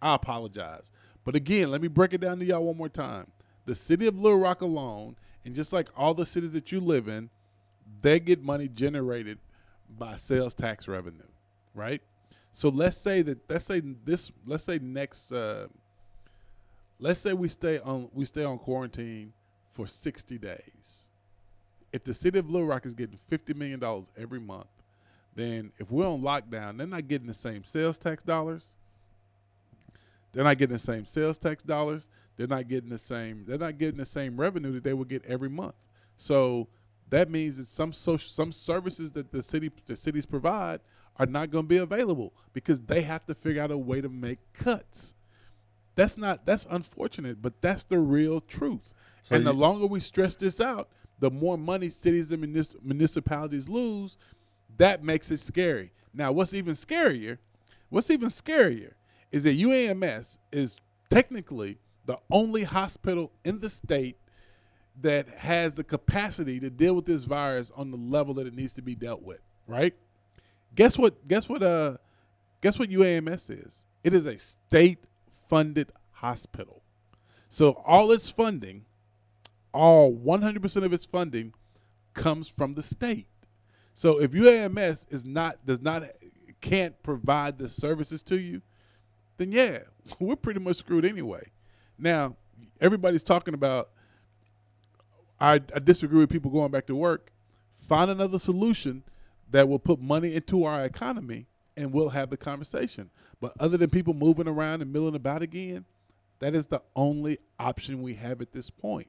I 0.02 0.16
apologize, 0.16 0.92
but 1.24 1.36
again, 1.36 1.72
let 1.72 1.82
me 1.82 1.88
break 1.88 2.14
it 2.14 2.22
down 2.22 2.40
to 2.40 2.46
y'all 2.46 2.64
one 2.64 2.78
more 2.78 2.90
time. 2.90 3.28
The 3.66 3.76
city 3.76 4.08
of 4.08 4.18
Little 4.18 4.40
Rock 4.40 4.62
alone, 4.62 5.16
and 5.44 5.56
just 5.56 5.74
like 5.74 5.90
all 5.96 6.14
the 6.14 6.26
cities 6.26 6.54
that 6.54 6.72
you 6.72 6.80
live 6.80 7.08
in, 7.08 7.30
they 8.02 8.20
get 8.20 8.44
money 8.44 8.68
generated 8.68 9.38
by 9.98 10.16
sales 10.16 10.54
tax 10.54 10.88
revenue, 10.88 11.28
right? 11.74 12.02
So 12.56 12.70
let's 12.70 12.96
say 12.96 13.22
that 13.22 13.38
let's 13.50 13.66
say 13.66 13.82
this 13.82 14.32
let's 14.46 14.64
say 14.64 14.80
next 14.82 15.34
uh, 15.34 15.68
let's 17.02 17.20
say 17.20 17.34
we 17.34 17.50
stay 17.50 17.80
on 17.80 18.08
we 18.14 18.24
stay 18.24 18.46
on 18.46 18.60
quarantine 18.60 19.34
for 19.74 19.86
60 19.86 20.38
days. 20.38 21.10
If 21.92 22.06
the 22.06 22.14
city 22.14 22.40
of 22.40 22.50
Little 22.50 22.66
Rock 22.66 22.86
is 22.86 22.94
getting 22.94 23.20
50 23.28 23.56
million 23.56 23.82
dollars 23.82 24.10
every 24.18 24.40
month, 24.40 24.70
then 25.36 25.74
if 25.80 25.92
we're 25.92 26.08
on 26.08 26.22
lockdown, 26.22 26.78
they're 26.78 26.88
not 26.88 27.10
getting 27.10 27.28
the 27.28 27.34
same 27.34 27.66
sales 27.66 27.98
tax 27.98 28.24
dollars. 28.24 28.68
They're 30.32 30.46
not 30.46 30.58
getting 30.58 30.76
the 30.76 30.80
same 30.80 31.04
sales 31.04 31.38
tax 31.38 31.62
dollars. 31.62 32.08
They're 32.38 32.48
not 32.48 32.70
getting 32.70 32.90
the 32.90 32.98
same. 32.98 33.44
They're 33.46 33.58
not 33.58 33.78
getting 33.78 33.98
the 33.98 34.06
same 34.06 34.40
revenue 34.40 34.72
that 34.76 34.86
they 34.86 34.94
would 34.94 35.10
get 35.10 35.26
every 35.26 35.50
month. 35.50 35.76
So 36.16 36.70
that 37.10 37.30
means 37.30 37.58
that 37.58 37.68
some 37.68 37.92
social, 37.92 38.30
some 38.30 38.54
services 38.54 39.12
that 39.12 39.34
the 39.34 39.44
city 39.44 39.74
the 39.88 39.98
cities 39.98 40.26
provide 40.26 40.80
are 41.18 41.26
not 41.26 41.50
going 41.52 41.66
to 41.66 41.70
be 41.70 41.78
available 41.78 42.34
because 42.54 42.82
they 42.82 43.02
have 43.02 43.26
to 43.26 43.36
figure 43.36 43.62
out 43.62 43.72
a 43.72 43.78
way 43.78 44.02
to 44.02 44.10
make 44.10 44.40
cuts. 44.54 45.16
That's 45.96 46.18
not 46.18 46.46
that's 46.46 46.68
unfortunate, 46.70 47.42
but 47.42 47.62
that's 47.62 47.86
the 47.86 48.00
real 48.00 48.42
truth. 48.42 48.94
So 49.24 49.36
and 49.36 49.48
the 49.48 49.54
longer 49.54 49.88
we 49.88 50.02
stress 50.02 50.36
this 50.36 50.60
out, 50.60 50.90
the 51.20 51.32
more 51.32 51.58
money 51.58 51.90
cities 51.90 52.32
and 52.32 52.42
municipalities 52.84 53.70
lose. 53.70 54.18
That 54.78 55.04
makes 55.04 55.32
it 55.32 55.40
scary. 55.40 55.94
Now, 56.14 56.32
what's 56.32 56.54
even 56.54 56.74
scarier? 56.74 57.38
What's 57.90 58.10
even 58.10 58.30
scarier 58.30 58.94
is 59.32 59.44
that 59.44 59.58
UAMS 59.58 60.38
is 60.52 60.76
technically 61.10 61.80
the 62.06 62.18
only 62.30 62.64
hospital 62.64 63.32
in 63.44 63.60
the 63.60 63.70
state 63.70 64.18
that 65.02 65.28
has 65.30 65.74
the 65.74 65.84
capacity 65.84 66.60
to 66.60 66.70
deal 66.70 66.94
with 66.94 67.06
this 67.06 67.24
virus 67.24 67.72
on 67.76 67.92
the 67.92 67.98
level 67.98 68.34
that 68.36 68.48
it 68.48 68.54
needs 68.54 68.74
to 68.74 68.82
be 68.82 68.96
dealt 68.96 69.22
with. 69.22 69.40
Right? 69.68 69.96
Guess 70.76 70.98
what? 70.98 71.28
Guess 71.28 71.50
what? 71.50 71.64
Uh, 71.64 71.98
guess 72.62 72.78
what 72.78 72.90
UAMS 72.90 73.66
is? 73.66 73.86
It 74.04 74.14
is 74.14 74.26
a 74.26 74.38
state-funded 74.38 75.92
hospital. 76.12 76.84
So 77.50 77.82
all 77.86 78.12
its 78.12 78.30
funding, 78.30 78.86
all 79.74 80.14
100% 80.14 80.84
of 80.84 80.94
its 80.94 81.06
funding, 81.06 81.54
comes 82.14 82.48
from 82.48 82.76
the 82.76 82.84
state. 82.84 83.28
So 83.94 84.20
if 84.20 84.32
UAMS 84.32 85.08
is 85.10 85.26
not 85.26 85.66
does 85.66 85.82
not 85.82 86.04
can't 86.60 87.02
provide 87.04 87.58
the 87.58 87.70
services 87.70 88.22
to 88.24 88.38
you, 88.38 88.62
then 89.38 89.52
yeah, 89.52 89.80
we're 90.20 90.36
pretty 90.36 90.60
much 90.60 90.78
screwed 90.78 91.06
anyway. 91.06 91.52
Now, 91.98 92.36
everybody's 92.82 93.24
talking 93.24 93.54
about 93.54 93.90
I, 95.40 95.56
I 95.56 95.80
disagree 95.80 96.20
with 96.20 96.30
people 96.30 96.52
going 96.52 96.72
back 96.72 96.88
to 96.88 96.96
work. 96.96 97.32
Find 97.76 98.10
another 98.10 98.40
solution 98.40 99.04
that 99.52 99.68
will 99.68 99.80
put 99.80 100.00
money 100.00 100.36
into 100.36 100.66
our 100.66 100.84
economy 100.84 101.48
and 101.78 101.92
we'll 101.92 102.10
have 102.10 102.30
the 102.30 102.38
conversation. 102.38 103.10
But 103.40 103.54
other 103.60 103.78
than 103.78 103.90
people 103.90 104.14
moving 104.14 104.48
around 104.48 104.82
and 104.82 104.92
milling 104.92 105.16
about 105.16 105.42
again, 105.42 105.86
that 106.40 106.56
is 106.56 106.68
the 106.68 106.82
only 106.96 107.40
option 107.60 108.02
we 108.02 108.16
have 108.16 108.42
at 108.42 108.52
this 108.52 108.70
point. 108.70 109.08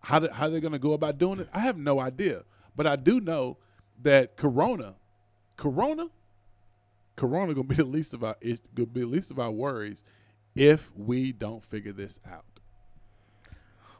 How, 0.00 0.18
do, 0.18 0.28
how 0.28 0.48
they're 0.48 0.60
going 0.60 0.72
to 0.72 0.78
go 0.78 0.92
about 0.92 1.18
doing 1.18 1.40
it, 1.40 1.48
I 1.52 1.60
have 1.60 1.76
no 1.76 2.00
idea. 2.00 2.44
But 2.76 2.86
I 2.86 2.96
do 2.96 3.20
know 3.20 3.56
that 4.02 4.36
Corona, 4.36 4.94
Corona, 5.56 6.10
Corona 7.16 7.52
going 7.52 7.68
to 7.68 7.74
be 7.74 7.82
the 7.82 7.88
least 7.88 8.14
of 8.14 8.22
our 8.22 8.36
going 8.40 8.58
to 8.76 8.86
be 8.86 9.00
the 9.00 9.06
least 9.06 9.30
of 9.30 9.40
our 9.40 9.50
worries 9.50 10.04
if 10.54 10.92
we 10.96 11.32
don't 11.32 11.64
figure 11.64 11.92
this 11.92 12.20
out. 12.30 12.44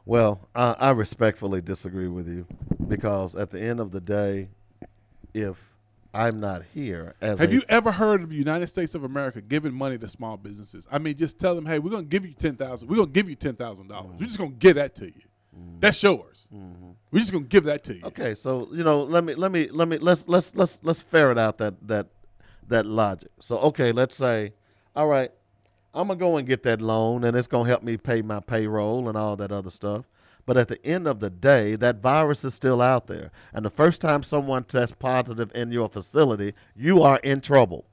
Well, 0.05 0.47
I, 0.55 0.75
I 0.79 0.89
respectfully 0.91 1.61
disagree 1.61 2.07
with 2.07 2.27
you 2.27 2.47
because 2.87 3.35
at 3.35 3.51
the 3.51 3.59
end 3.59 3.79
of 3.79 3.91
the 3.91 3.99
day, 3.99 4.49
if 5.33 5.57
I'm 6.13 6.39
not 6.39 6.63
here 6.73 7.15
as 7.21 7.39
Have 7.39 7.51
a- 7.51 7.53
you 7.53 7.61
ever 7.69 7.91
heard 7.91 8.21
of 8.21 8.29
the 8.29 8.35
United 8.35 8.67
States 8.67 8.95
of 8.95 9.03
America 9.03 9.41
giving 9.41 9.73
money 9.73 9.97
to 9.97 10.07
small 10.07 10.37
businesses? 10.37 10.87
I 10.91 10.97
mean, 10.97 11.15
just 11.15 11.39
tell 11.39 11.55
them, 11.55 11.65
hey, 11.65 11.79
we're 11.79 11.91
gonna 11.91 12.03
give 12.03 12.25
you 12.25 12.33
ten 12.33 12.55
thousand. 12.55 12.87
We're 12.87 12.97
gonna 12.97 13.11
give 13.11 13.29
you 13.29 13.35
ten 13.35 13.55
thousand 13.55 13.87
dollars. 13.87 14.11
We're 14.13 14.25
mm. 14.25 14.27
just 14.27 14.39
gonna 14.39 14.51
give 14.51 14.75
that 14.75 14.95
to 14.95 15.05
you. 15.05 15.21
Mm-hmm. 15.55 15.79
That's 15.79 16.01
yours. 16.01 16.47
Mm-hmm. 16.53 16.91
We're 17.11 17.19
just 17.19 17.31
gonna 17.31 17.45
give 17.45 17.65
that 17.65 17.83
to 17.85 17.95
you. 17.95 18.01
Okay, 18.05 18.33
so 18.35 18.69
you 18.71 18.83
know, 18.83 19.03
let 19.03 19.23
me 19.23 19.35
let 19.35 19.51
me 19.51 19.69
let 19.69 19.87
me 19.87 19.97
let's 19.99 20.23
let's 20.27 20.55
let's 20.55 20.79
let's 20.81 21.01
ferret 21.01 21.37
out 21.37 21.57
that 21.59 21.75
that 21.87 22.07
that 22.67 22.85
logic. 22.85 23.29
So 23.39 23.57
okay, 23.59 23.91
let's 23.91 24.15
say, 24.15 24.53
all 24.95 25.07
right, 25.07 25.31
I'm 25.93 26.07
gonna 26.07 26.19
go 26.19 26.37
and 26.37 26.47
get 26.47 26.63
that 26.63 26.81
loan, 26.81 27.23
and 27.23 27.35
it's 27.37 27.47
gonna 27.47 27.67
help 27.67 27.83
me 27.83 27.97
pay 27.97 28.21
my 28.21 28.39
payroll 28.39 29.09
and 29.09 29.17
all 29.17 29.35
that 29.35 29.51
other 29.51 29.69
stuff. 29.69 30.05
But 30.49 30.57
at 30.57 30.67
the 30.67 30.83
end 30.83 31.05
of 31.05 31.19
the 31.19 31.29
day, 31.29 31.75
that 31.75 32.01
virus 32.01 32.43
is 32.43 32.55
still 32.55 32.81
out 32.81 33.05
there, 33.05 33.29
and 33.53 33.63
the 33.63 33.69
first 33.69 34.01
time 34.01 34.23
someone 34.23 34.63
tests 34.63 34.95
positive 34.97 35.51
in 35.53 35.71
your 35.71 35.87
facility, 35.87 36.55
you 36.75 37.03
are 37.03 37.17
in 37.19 37.39
trouble. 37.39 37.85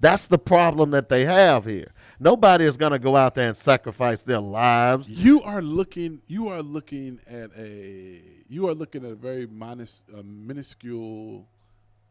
That's 0.00 0.26
the 0.26 0.36
problem 0.36 0.90
that 0.90 1.08
they 1.08 1.26
have 1.26 1.64
here. 1.66 1.92
Nobody 2.18 2.64
is 2.64 2.76
going 2.76 2.90
to 2.90 2.98
go 2.98 3.14
out 3.14 3.36
there 3.36 3.46
and 3.46 3.56
sacrifice 3.56 4.22
their 4.22 4.40
lives. 4.40 5.08
You 5.08 5.42
are 5.42 5.62
looking. 5.62 6.22
You 6.26 6.48
are 6.48 6.60
looking 6.60 7.20
at 7.28 7.52
a. 7.56 8.20
You 8.48 8.66
are 8.66 8.74
looking 8.74 9.04
at 9.04 9.12
a 9.12 9.14
very 9.14 9.46
minus, 9.46 10.02
a 10.12 10.24
minuscule 10.24 11.46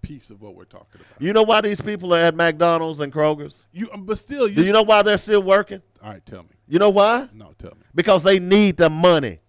piece 0.02 0.30
of 0.30 0.42
what 0.42 0.56
we're 0.56 0.64
talking 0.64 1.02
about. 1.02 1.22
You 1.22 1.34
know 1.34 1.44
why 1.44 1.60
these 1.60 1.82
people 1.82 2.14
are 2.14 2.22
at 2.22 2.34
McDonald's 2.34 3.02
and 3.02 3.12
Kroger's? 3.12 3.56
You, 3.74 3.90
um, 3.92 4.06
but 4.06 4.20
still, 4.20 4.48
Do 4.48 4.64
you 4.64 4.72
know 4.72 4.84
why 4.84 5.02
they're 5.02 5.18
still 5.18 5.44
working? 5.44 5.82
All 6.02 6.12
right, 6.12 6.26
tell 6.26 6.44
me. 6.44 6.50
You 6.66 6.80
know 6.80 6.92
why? 6.92 7.28
No, 7.34 7.54
tell 7.60 7.72
me. 7.72 7.84
Because 7.94 8.24
they 8.24 8.40
need 8.40 8.78
the 8.78 8.90
money. 8.90 9.42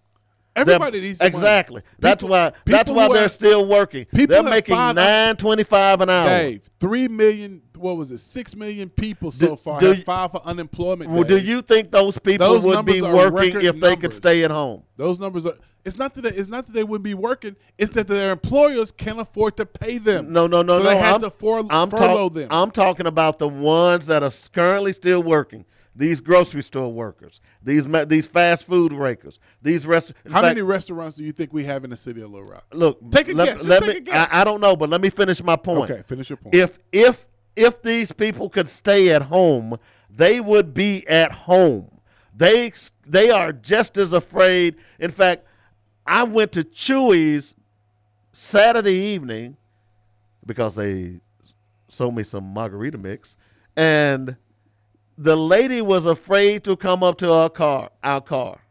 Everybody 0.56 1.00
needs 1.00 1.18
some 1.18 1.32
money. 1.32 1.44
exactly. 1.44 1.82
that's 1.98 2.22
People- 2.22 2.30
why. 2.30 2.52
That's 2.66 2.90
why 2.90 3.08
they're 3.08 3.28
still 3.28 3.66
working. 3.66 4.04
people 4.06 4.26
They're 4.34 4.42
making 4.42 4.74
uh, 4.74 4.92
nine 4.92 5.36
twenty 5.36 5.62
five 5.62 6.00
an 6.00 6.10
hour. 6.10 6.28
Dave, 6.28 6.68
three 6.80 7.08
million. 7.08 7.62
What 7.76 7.96
was 7.96 8.12
it? 8.12 8.18
Six 8.18 8.54
million 8.56 8.90
people 8.90 9.30
so 9.30 9.48
Do- 9.50 9.56
far 9.56 9.80
do 9.80 9.86
have 9.92 10.02
filed 10.04 10.32
for 10.32 10.42
unemployment. 10.44 11.10
Well, 11.10 11.22
do 11.24 11.38
you 11.38 11.62
think 11.62 11.90
those 11.90 12.18
people 12.18 12.46
Those 12.48 12.62
would 12.64 12.84
be 12.84 13.00
working 13.00 13.60
if 13.62 13.80
they 13.80 13.96
could 13.96 14.12
stay 14.12 14.44
at 14.44 14.50
home? 14.50 14.82
Those 14.96 15.18
numbers 15.18 15.46
are. 15.46 15.54
It's 15.82 15.96
not 15.96 16.12
that. 16.14 16.20
They, 16.22 16.30
it's 16.30 16.48
not 16.48 16.66
that 16.66 16.72
they 16.72 16.84
wouldn't 16.84 17.04
be 17.04 17.14
working. 17.14 17.56
It's 17.78 17.92
that 17.94 18.06
their 18.06 18.32
employers 18.32 18.92
can't 18.92 19.18
afford 19.18 19.56
to 19.56 19.64
pay 19.64 19.96
them. 19.96 20.30
No, 20.30 20.46
no, 20.46 20.60
no, 20.60 20.76
so 20.76 20.82
no. 20.82 20.90
They 20.90 20.96
have 20.98 21.14
I'm, 21.14 21.20
to 21.22 21.30
for, 21.30 21.64
I'm 21.70 21.88
furlough 21.88 22.28
talk- 22.28 22.34
them. 22.34 22.48
I'm 22.50 22.70
talking 22.70 23.06
about 23.06 23.38
the 23.38 23.48
ones 23.48 24.04
that 24.06 24.22
are 24.22 24.32
currently 24.52 24.92
still 24.92 25.22
working. 25.22 25.64
These 25.96 26.20
grocery 26.20 26.62
store 26.62 26.92
workers, 26.92 27.40
these 27.62 27.86
ma- 27.86 28.04
these 28.04 28.26
fast 28.26 28.64
food 28.64 28.92
rakers, 28.92 29.40
these 29.60 29.84
rest. 29.84 30.12
in 30.24 30.30
How 30.30 30.40
fact, 30.40 30.50
many 30.54 30.62
restaurants 30.62 31.16
do 31.16 31.24
you 31.24 31.32
think 31.32 31.52
we 31.52 31.64
have 31.64 31.82
in 31.82 31.90
the 31.90 31.96
city 31.96 32.20
of 32.22 32.30
Little 32.30 32.48
Rock? 32.48 32.64
Look, 32.72 33.10
Take 33.10 33.28
a 33.28 33.32
let, 33.34 33.48
guess. 33.48 33.64
Let 33.64 33.82
take 33.82 33.90
me, 33.90 33.96
a 33.96 34.00
guess. 34.00 34.28
I, 34.32 34.42
I 34.42 34.44
don't 34.44 34.60
know, 34.60 34.76
but 34.76 34.88
let 34.88 35.00
me 35.00 35.10
finish 35.10 35.42
my 35.42 35.56
point. 35.56 35.90
Okay, 35.90 36.02
finish 36.06 36.30
your 36.30 36.36
point. 36.36 36.54
If 36.54 36.78
if 36.92 37.26
if 37.56 37.82
these 37.82 38.12
people 38.12 38.48
could 38.48 38.68
stay 38.68 39.10
at 39.12 39.22
home, 39.22 39.78
they 40.08 40.40
would 40.40 40.72
be 40.72 41.06
at 41.08 41.32
home. 41.32 41.90
They 42.34 42.72
they 43.04 43.30
are 43.30 43.52
just 43.52 43.96
as 43.98 44.12
afraid. 44.12 44.76
In 45.00 45.10
fact, 45.10 45.44
I 46.06 46.22
went 46.22 46.52
to 46.52 46.62
Chuy's 46.62 47.54
Saturday 48.32 48.94
evening 48.94 49.56
because 50.46 50.76
they 50.76 51.20
sold 51.88 52.14
me 52.14 52.22
some 52.22 52.44
margarita 52.44 52.96
mix, 52.96 53.36
and 53.76 54.36
the 55.22 55.36
lady 55.36 55.82
was 55.82 56.06
afraid 56.06 56.64
to 56.64 56.76
come 56.76 57.02
up 57.02 57.18
to 57.18 57.30
our 57.30 57.50
car, 57.50 57.90
our 58.02 58.22
car 58.22 58.62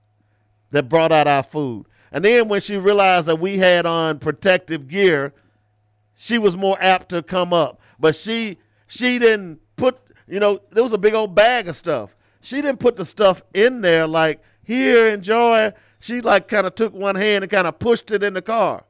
that 0.72 0.90
brought 0.90 1.12
out 1.12 1.28
our 1.28 1.44
food. 1.44 1.86
And 2.12 2.26
then 2.26 2.48
when 2.48 2.60
she 2.60 2.76
realized 2.76 3.28
that 3.28 3.40
we 3.40 3.60
had 3.60 3.86
on 3.86 4.18
protective 4.18 4.88
gear, 4.88 5.32
she 6.16 6.40
was 6.40 6.58
more 6.58 6.76
apt 6.82 7.10
to 7.10 7.22
come 7.22 7.54
up. 7.54 7.80
But 8.00 8.16
she 8.16 8.58
she 8.88 9.20
didn't 9.20 9.60
put 9.76 10.00
you 10.28 10.40
know, 10.40 10.60
there 10.72 10.84
was 10.84 10.92
a 10.92 10.98
big 10.98 11.14
old 11.14 11.36
bag 11.36 11.68
of 11.68 11.76
stuff. 11.76 12.16
She 12.42 12.62
didn't 12.64 12.80
put 12.80 12.96
the 12.96 13.06
stuff 13.06 13.44
in 13.54 13.82
there 13.82 14.08
like, 14.08 14.42
here, 14.64 15.08
enjoy. 15.12 15.74
She 16.00 16.20
like 16.20 16.48
kind 16.48 16.66
of 16.66 16.74
took 16.74 16.94
one 16.94 17.16
hand 17.16 17.44
and 17.44 17.52
kind 17.52 17.68
of 17.68 17.78
pushed 17.78 18.10
it 18.10 18.24
in 18.24 18.34
the 18.34 18.42
car. 18.42 18.86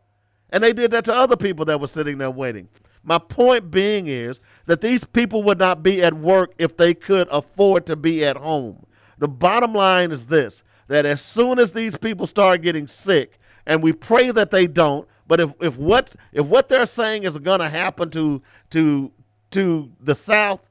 And 0.49 0.63
they 0.63 0.71
did 0.71 0.91
that 0.91 1.03
to 1.05 1.13
other 1.13 1.35
people 1.35 1.65
that 1.65 1.81
were 1.81 1.87
sitting 1.87 2.19
there 2.19 2.31
waiting. 2.31 2.69
My 3.03 3.17
point 3.17 3.71
being 3.71 4.07
is 4.07 4.39
that 4.65 4.81
these 4.81 5.03
people 5.03 5.43
would 5.43 5.59
not 5.59 5.81
be 5.81 6.01
at 6.01 6.13
work 6.13 6.53
if 6.57 6.77
they 6.77 6.93
could 6.93 7.27
afford 7.31 7.85
to 7.87 7.95
be 7.95 8.23
at 8.25 8.37
home. 8.37 8.85
The 9.17 9.27
bottom 9.27 9.73
line 9.73 10.11
is 10.11 10.27
this 10.27 10.63
that 10.87 11.05
as 11.05 11.21
soon 11.21 11.59
as 11.59 11.73
these 11.73 11.95
people 11.97 12.25
start 12.25 12.63
getting 12.63 12.87
sick, 12.87 13.37
and 13.67 13.83
we 13.83 13.93
pray 13.93 14.31
that 14.31 14.49
they 14.49 14.65
don't, 14.65 15.07
but 15.27 15.39
if, 15.39 15.53
if 15.61 15.77
what 15.77 16.15
if 16.33 16.45
what 16.45 16.67
they're 16.67 16.85
saying 16.87 17.23
is 17.23 17.37
gonna 17.37 17.69
happen 17.69 18.09
to 18.11 18.41
to 18.71 19.11
to 19.51 19.91
the 19.99 20.15
South 20.15 20.67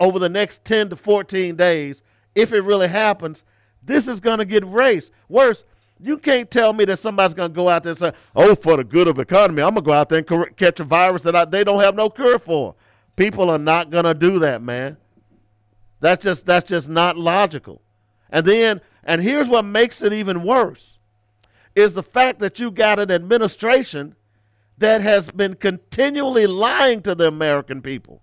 over 0.00 0.18
the 0.18 0.28
next 0.28 0.64
10 0.64 0.90
to 0.90 0.96
14 0.96 1.56
days, 1.56 2.02
if 2.34 2.52
it 2.52 2.60
really 2.62 2.88
happens, 2.88 3.42
this 3.82 4.06
is 4.06 4.20
going 4.20 4.38
to 4.38 4.44
get 4.44 4.64
raised. 4.66 5.10
Worse, 5.28 5.64
you 6.00 6.18
can't 6.18 6.50
tell 6.50 6.72
me 6.72 6.84
that 6.84 6.98
somebody's 6.98 7.34
going 7.34 7.50
to 7.50 7.54
go 7.54 7.68
out 7.68 7.82
there 7.82 7.90
and 7.90 7.98
say, 7.98 8.12
oh, 8.34 8.54
for 8.54 8.76
the 8.76 8.84
good 8.84 9.08
of 9.08 9.16
the 9.16 9.22
economy, 9.22 9.62
I'm 9.62 9.74
going 9.74 9.84
to 9.84 9.88
go 9.88 9.92
out 9.92 10.08
there 10.08 10.18
and 10.18 10.26
cor- 10.26 10.50
catch 10.50 10.80
a 10.80 10.84
virus 10.84 11.22
that 11.22 11.34
I, 11.34 11.44
they 11.44 11.64
don't 11.64 11.80
have 11.80 11.94
no 11.94 12.08
cure 12.08 12.38
for. 12.38 12.74
People 13.16 13.50
are 13.50 13.58
not 13.58 13.90
going 13.90 14.04
to 14.04 14.14
do 14.14 14.38
that, 14.38 14.62
man. 14.62 14.96
That's 16.00 16.22
just 16.22 16.46
that's 16.46 16.68
just 16.68 16.88
not 16.88 17.16
logical. 17.16 17.82
And 18.30 18.46
then, 18.46 18.80
and 19.02 19.22
here's 19.22 19.48
what 19.48 19.64
makes 19.64 20.00
it 20.00 20.12
even 20.12 20.44
worse, 20.44 21.00
is 21.74 21.94
the 21.94 22.02
fact 22.02 22.38
that 22.38 22.60
you 22.60 22.70
got 22.70 23.00
an 23.00 23.10
administration 23.10 24.14
that 24.76 25.00
has 25.00 25.30
been 25.32 25.54
continually 25.54 26.46
lying 26.46 27.02
to 27.02 27.14
the 27.14 27.26
American 27.26 27.82
people. 27.82 28.22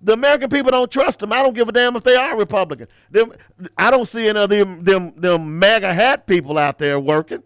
The 0.00 0.14
American 0.14 0.48
people 0.48 0.70
don't 0.70 0.90
trust 0.90 1.18
them. 1.18 1.32
I 1.32 1.42
don't 1.42 1.54
give 1.54 1.68
a 1.68 1.72
damn 1.72 1.94
if 1.94 2.02
they 2.02 2.16
are 2.16 2.36
Republican. 2.36 2.88
Them, 3.10 3.32
I 3.76 3.90
don't 3.90 4.08
see 4.08 4.28
any 4.28 4.38
of 4.38 4.48
them, 4.48 4.82
them, 4.82 5.12
them 5.16 5.58
MAGA 5.58 5.92
hat 5.92 6.26
people 6.26 6.56
out 6.56 6.78
there 6.78 6.98
working. 6.98 7.42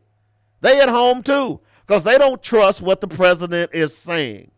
They 0.60 0.80
at 0.80 0.88
home 0.88 1.22
too, 1.22 1.60
because 1.86 2.04
they 2.04 2.16
don't 2.16 2.42
trust 2.42 2.80
what 2.80 3.00
the 3.00 3.08
president 3.08 3.72
is 3.74 3.96
saying. 3.96 4.52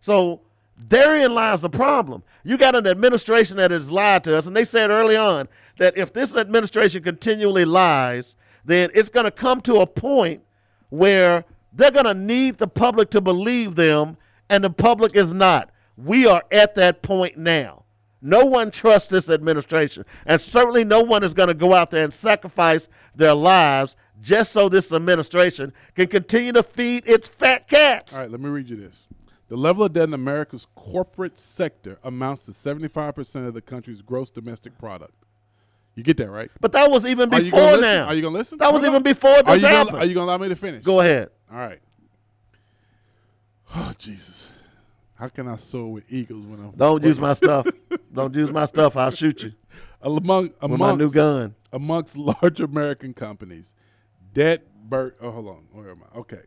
So 0.00 0.42
therein 0.78 1.34
lies 1.34 1.60
the 1.60 1.68
problem. 1.68 2.22
You 2.44 2.56
got 2.56 2.74
an 2.74 2.86
administration 2.86 3.56
that 3.56 3.70
has 3.70 3.90
lied 3.90 4.24
to 4.24 4.38
us, 4.38 4.46
and 4.46 4.56
they 4.56 4.64
said 4.64 4.90
early 4.90 5.16
on 5.16 5.48
that 5.78 5.96
if 5.96 6.12
this 6.12 6.34
administration 6.34 7.02
continually 7.02 7.64
lies, 7.64 8.36
then 8.64 8.90
it's 8.94 9.08
going 9.08 9.24
to 9.24 9.30
come 9.30 9.60
to 9.62 9.80
a 9.80 9.86
point 9.86 10.42
where 10.88 11.44
they're 11.72 11.90
going 11.90 12.04
to 12.04 12.14
need 12.14 12.56
the 12.56 12.68
public 12.68 13.10
to 13.10 13.20
believe 13.20 13.74
them, 13.74 14.16
and 14.48 14.64
the 14.64 14.70
public 14.70 15.14
is 15.16 15.34
not. 15.34 15.70
We 16.04 16.26
are 16.26 16.42
at 16.50 16.74
that 16.76 17.02
point 17.02 17.36
now. 17.36 17.84
No 18.22 18.44
one 18.44 18.70
trusts 18.70 19.08
this 19.08 19.28
administration, 19.30 20.04
and 20.26 20.40
certainly 20.40 20.84
no 20.84 21.00
one 21.00 21.22
is 21.22 21.32
going 21.32 21.48
to 21.48 21.54
go 21.54 21.72
out 21.72 21.90
there 21.90 22.04
and 22.04 22.12
sacrifice 22.12 22.86
their 23.14 23.34
lives 23.34 23.96
just 24.20 24.52
so 24.52 24.68
this 24.68 24.92
administration 24.92 25.72
can 25.94 26.06
continue 26.06 26.52
to 26.52 26.62
feed 26.62 27.06
its 27.06 27.28
fat 27.28 27.66
cats. 27.66 28.12
All 28.12 28.20
right, 28.20 28.30
let 28.30 28.40
me 28.40 28.50
read 28.50 28.68
you 28.68 28.76
this. 28.76 29.08
The 29.48 29.56
level 29.56 29.84
of 29.84 29.94
debt 29.94 30.04
in 30.04 30.14
America's 30.14 30.66
corporate 30.74 31.38
sector 31.38 31.98
amounts 32.04 32.44
to 32.46 32.52
75% 32.52 33.48
of 33.48 33.54
the 33.54 33.62
country's 33.62 34.02
gross 34.02 34.30
domestic 34.30 34.76
product. 34.78 35.14
You 35.96 36.04
get 36.04 36.18
that, 36.18 36.30
right? 36.30 36.50
But 36.60 36.72
that 36.72 36.90
was 36.90 37.04
even 37.04 37.30
before 37.30 37.80
now. 37.80 38.04
Are 38.04 38.14
you 38.14 38.22
going 38.22 38.32
to 38.32 38.38
listen? 38.38 38.58
That 38.58 38.72
was 38.72 38.84
even 38.84 39.02
before 39.02 39.30
are 39.30 39.42
this 39.42 39.62
you 39.62 39.68
happened. 39.68 39.92
Gonna, 39.92 40.04
are 40.04 40.06
you 40.06 40.14
going 40.14 40.26
to 40.26 40.30
allow 40.30 40.38
me 40.38 40.48
to 40.50 40.56
finish? 40.56 40.84
Go 40.84 41.00
ahead. 41.00 41.30
All 41.50 41.58
right. 41.58 41.80
Oh, 43.72 43.92
Jesus. 43.96 44.48
How 45.20 45.28
can 45.28 45.48
I 45.48 45.56
soar 45.56 45.92
with 45.92 46.10
eagles 46.10 46.46
when 46.46 46.60
I'm. 46.60 46.70
Don't 46.70 47.04
use 47.04 47.18
my 47.18 47.34
stuff. 47.34 47.66
Don't 48.14 48.34
use 48.34 48.50
my 48.50 48.64
stuff. 48.64 48.96
I'll 48.96 49.10
shoot 49.10 49.42
you. 49.42 49.52
Among, 50.02 50.50
With 50.62 50.80
my 50.80 50.94
new 50.94 51.10
gun. 51.10 51.54
Amongst 51.74 52.16
large 52.42 52.58
American 52.60 53.12
companies, 53.12 53.74
debt 54.32 54.62
bur- 54.88 55.14
Oh, 55.20 55.30
hold 55.30 55.48
on. 55.48 55.66
Where 55.72 55.90
am 55.90 56.02
I? 56.10 56.18
Okay. 56.20 56.40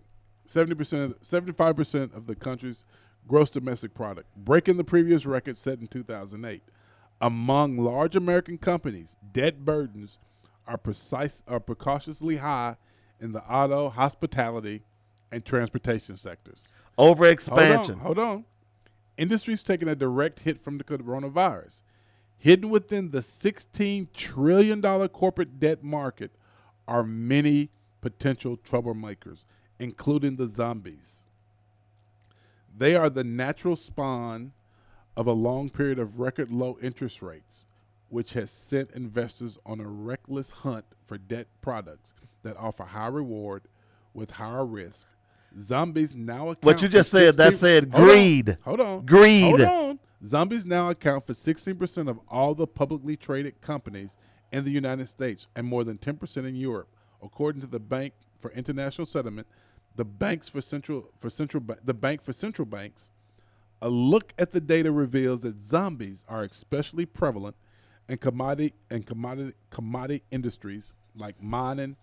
70%, 0.50 1.14
75% 1.24 2.18
of 2.18 2.26
the 2.26 2.36
country's 2.36 2.84
gross 3.28 3.52
domestic 3.52 3.94
product, 3.94 4.28
breaking 4.36 4.78
the 4.78 4.84
previous 4.84 5.28
record 5.28 5.56
set 5.58 5.80
in 5.80 5.88
2008. 5.88 6.64
Among 7.22 7.78
large 7.78 8.16
American 8.16 8.58
companies, 8.58 9.16
debt 9.32 9.64
burdens 9.64 10.18
are 10.68 10.78
precise 10.80 11.44
are 11.48 11.60
precautiously 11.60 12.38
high 12.38 12.76
in 13.20 13.34
the 13.34 13.44
auto, 13.44 13.90
hospitality, 13.90 14.82
and 15.32 15.45
transportation 15.45 16.16
sectors. 16.16 16.74
Overexpansion. 16.98 17.48
Hold 17.50 17.90
on. 17.90 18.00
Hold 18.00 18.20
on. 18.20 18.45
Industries 19.18 19.64
taking 19.64 19.88
a 19.88 19.95
direct 19.95 20.40
hit 20.40 20.64
from 20.64 20.77
the 20.77 20.84
coronavirus. 20.84 21.81
Hidden 22.38 22.69
within 22.69 23.11
the 23.11 23.19
$16 23.19 24.07
trillion 24.14 24.81
corporate 25.10 25.60
debt 25.60 25.84
market 25.84 26.31
are 26.88 27.03
many 27.03 27.69
potential 28.02 28.57
troublemakers, 28.57 29.45
including 29.80 30.35
the 30.35 30.49
zombies. 30.49 31.26
They 32.76 32.95
are 32.95 33.10
the 33.10 33.23
natural 33.23 33.76
spawn 33.76 34.52
of 35.15 35.27
a 35.27 35.31
long 35.31 35.69
period 35.69 35.99
of 35.99 36.19
record 36.19 36.52
low 36.52 36.77
interest 36.81 37.22
rates, 37.22 37.65
which 38.10 38.34
has 38.34 38.49
sent 38.52 38.91
investors 38.91 39.57
on 39.65 39.80
a 39.80 39.88
reckless 39.88 40.49
hunt 40.49 40.85
for 41.06 41.18
debt 41.18 41.48
products 41.61 42.14
that 42.41 42.57
offer 42.57 42.84
high 42.84 43.07
reward 43.07 43.61
with 44.14 44.31
higher 44.31 44.65
risk. 44.65 45.07
Zombies 45.61 46.15
now 46.15 46.49
account 46.49 46.63
What 46.63 46.81
you 46.81 46.88
just 46.88 47.11
for 47.11 47.17
said, 47.17 47.35
that 47.35 47.53
16 47.53 47.59
said 47.59 47.91
Hold 47.93 48.01
on. 48.03 48.09
greed. 48.09 48.57
Hold 48.63 48.81
on. 48.81 49.05
Greed. 49.05 49.43
Hold 49.43 49.61
on. 49.61 49.99
Zombies 50.25 50.65
now 50.65 50.89
account 50.89 51.27
for 51.27 51.34
16% 51.34 52.09
of 52.09 52.19
all 52.30 52.55
the 52.55 52.65
publicly 52.65 53.17
traded 53.17 53.59
companies 53.61 54.17
in 54.51 54.63
the 54.63 54.71
United 54.71 55.09
States 55.09 55.47
and 55.55 55.67
more 55.67 55.84
than 55.84 55.97
10% 55.97 56.38
in 56.45 56.55
Europe, 56.55 56.88
according 57.21 57.61
to 57.61 57.67
the 57.67 57.80
Bank 57.80 58.13
for 58.39 58.51
International 58.51 59.05
Settlement, 59.05 59.47
the 59.95 60.05
banks 60.05 60.49
for 60.49 60.61
central 60.61 61.09
for 61.19 61.30
central 61.30 61.63
the 61.84 61.93
Bank 61.93 62.23
for 62.23 62.34
Central 62.34 62.65
Banks. 62.65 63.09
A 63.81 63.89
look 63.89 64.34
at 64.38 64.51
the 64.51 64.61
data 64.61 64.91
reveals 64.91 65.41
that 65.41 65.59
zombies 65.59 66.25
are 66.30 66.43
especially 66.43 67.05
prevalent 67.05 67.55
in 68.07 68.17
commodity 68.17 68.73
and 68.89 69.05
commodity 69.05 69.53
commodity 69.69 70.23
industries 70.31 70.93
like 71.15 71.41
mining, 71.41 71.95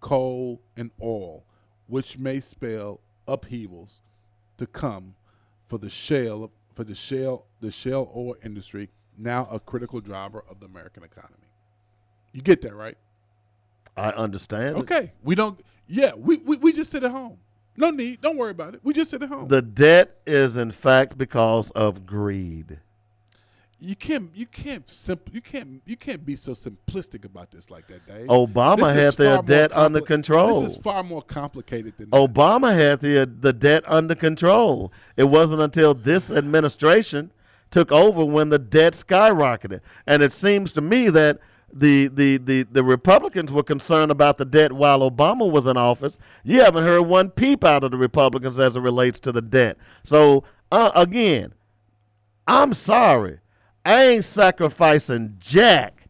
coal, 0.00 0.60
and 0.76 0.90
oil, 1.02 1.44
which 1.88 2.18
may 2.18 2.40
spell 2.40 3.00
upheavals 3.26 4.02
to 4.58 4.66
come 4.66 5.14
for 5.66 5.78
the 5.78 5.90
shale 5.90 6.52
for 6.74 6.84
the 6.84 6.94
shale 6.94 7.46
the 7.60 7.70
shale 7.70 8.10
oil 8.14 8.36
industry, 8.44 8.88
now 9.16 9.48
a 9.50 9.58
critical 9.58 10.00
driver 10.00 10.44
of 10.48 10.60
the 10.60 10.66
American 10.66 11.02
economy. 11.02 11.34
You 12.32 12.42
get 12.42 12.62
that, 12.62 12.74
right? 12.74 12.96
I 13.96 14.10
understand. 14.10 14.76
it. 14.76 14.80
Okay. 14.80 15.12
We 15.24 15.34
don't 15.34 15.60
yeah, 15.88 16.12
we, 16.14 16.36
we, 16.38 16.56
we 16.58 16.72
just 16.72 16.90
sit 16.90 17.02
at 17.02 17.10
home. 17.10 17.38
No 17.76 17.90
need. 17.90 18.20
Don't 18.20 18.36
worry 18.36 18.50
about 18.50 18.74
it. 18.74 18.80
We 18.82 18.92
just 18.92 19.10
sit 19.10 19.22
at 19.22 19.28
home. 19.28 19.48
The 19.48 19.62
debt 19.62 20.18
is 20.26 20.56
in 20.56 20.70
fact 20.70 21.16
because 21.16 21.70
of 21.72 22.06
greed. 22.06 22.80
You 23.80 23.94
can't 23.94 24.30
you 24.34 24.46
can't 24.46 25.08
you 25.32 25.40
can't 25.40 25.82
you 25.86 25.96
can't 25.96 26.24
be 26.26 26.36
so 26.36 26.52
simplistic 26.52 27.24
about 27.24 27.50
this 27.50 27.70
like 27.70 27.86
that, 27.88 28.06
Dave. 28.06 28.26
Obama 28.26 28.94
had 28.94 29.18
more 29.18 29.42
debt 29.42 29.76
under 29.76 30.00
control. 30.00 30.62
This 30.62 30.72
is 30.72 30.76
far 30.78 31.02
more 31.02 31.22
complicated 31.22 31.96
than 31.96 32.10
that. 32.10 32.16
Obama 32.16 32.74
had 32.74 33.00
the 33.00 33.30
the 33.40 33.52
debt 33.52 33.84
under 33.86 34.14
control. 34.14 34.92
It 35.16 35.24
wasn't 35.24 35.60
until 35.60 35.94
this 35.94 36.30
administration 36.30 37.32
took 37.70 37.92
over 37.92 38.24
when 38.24 38.48
the 38.48 38.58
debt 38.58 38.94
skyrocketed. 38.94 39.80
And 40.06 40.22
it 40.22 40.32
seems 40.32 40.72
to 40.72 40.80
me 40.80 41.10
that 41.10 41.38
the, 41.72 42.08
the, 42.08 42.38
the, 42.38 42.62
the 42.62 42.82
Republicans 42.82 43.52
were 43.52 43.62
concerned 43.62 44.10
about 44.10 44.38
the 44.38 44.46
debt 44.46 44.72
while 44.72 45.00
Obama 45.08 45.50
was 45.50 45.66
in 45.66 45.76
office. 45.76 46.18
You 46.42 46.62
haven't 46.62 46.84
heard 46.84 47.02
one 47.02 47.30
peep 47.30 47.62
out 47.62 47.84
of 47.84 47.90
the 47.90 47.98
Republicans 47.98 48.58
as 48.58 48.76
it 48.76 48.80
relates 48.80 49.20
to 49.20 49.32
the 49.32 49.42
debt. 49.42 49.76
So 50.02 50.44
uh, 50.72 50.90
again, 50.94 51.52
I'm 52.46 52.72
sorry. 52.72 53.40
I 53.88 54.04
ain't 54.04 54.24
sacrificing 54.26 55.36
jack 55.40 56.08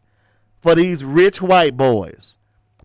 for 0.59 0.75
these 0.75 1.05
rich 1.05 1.41
white 1.41 1.77
boys. 1.77 2.35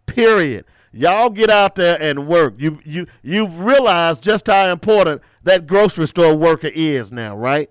Period. 0.06 0.66
Y'all 0.92 1.30
get 1.30 1.50
out 1.50 1.74
there 1.74 2.00
and 2.00 2.28
work. 2.28 2.54
You 2.58 2.78
you 2.84 3.08
you've 3.20 3.58
realized 3.58 4.22
just 4.22 4.46
how 4.46 4.68
important 4.68 5.20
that 5.42 5.66
grocery 5.66 6.06
store 6.06 6.36
worker 6.36 6.70
is 6.72 7.10
now, 7.10 7.36
right? 7.36 7.68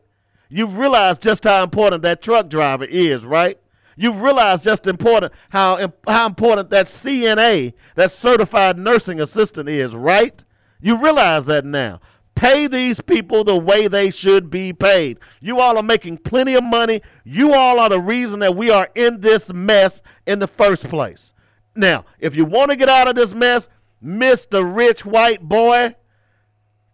You've 0.49 0.75
realized 0.75 1.21
just 1.21 1.45
how 1.45 1.63
important 1.63 2.01
that 2.01 2.21
truck 2.21 2.49
driver 2.49 2.83
is, 2.89 3.25
right? 3.25 3.57
You've 3.95 4.19
realized 4.19 4.65
just 4.65 4.85
important 4.85 5.31
how 5.51 5.93
how 6.05 6.25
important 6.25 6.71
that 6.71 6.87
CNA, 6.87 7.71
that 7.95 8.11
certified 8.11 8.77
nursing 8.77 9.21
assistant 9.21 9.69
is, 9.69 9.95
right? 9.95 10.43
You 10.81 11.01
realize 11.01 11.45
that 11.45 11.63
now. 11.63 12.01
Pay 12.35 12.67
these 12.67 12.99
people 12.99 13.43
the 13.43 13.55
way 13.55 13.87
they 13.87 14.09
should 14.09 14.49
be 14.49 14.73
paid. 14.73 15.19
You 15.39 15.59
all 15.59 15.77
are 15.77 15.83
making 15.83 16.17
plenty 16.19 16.55
of 16.55 16.63
money. 16.63 17.01
You 17.23 17.53
all 17.53 17.79
are 17.79 17.89
the 17.89 17.99
reason 17.99 18.39
that 18.39 18.55
we 18.55 18.69
are 18.71 18.89
in 18.95 19.21
this 19.21 19.53
mess 19.53 20.01
in 20.25 20.39
the 20.39 20.47
first 20.47 20.89
place. 20.89 21.33
Now, 21.75 22.05
if 22.19 22.35
you 22.35 22.45
want 22.45 22.71
to 22.71 22.75
get 22.75 22.89
out 22.89 23.07
of 23.07 23.15
this 23.15 23.33
mess, 23.33 23.69
Mr. 24.03 24.75
Rich 24.75 25.05
White 25.05 25.41
Boy, 25.41 25.95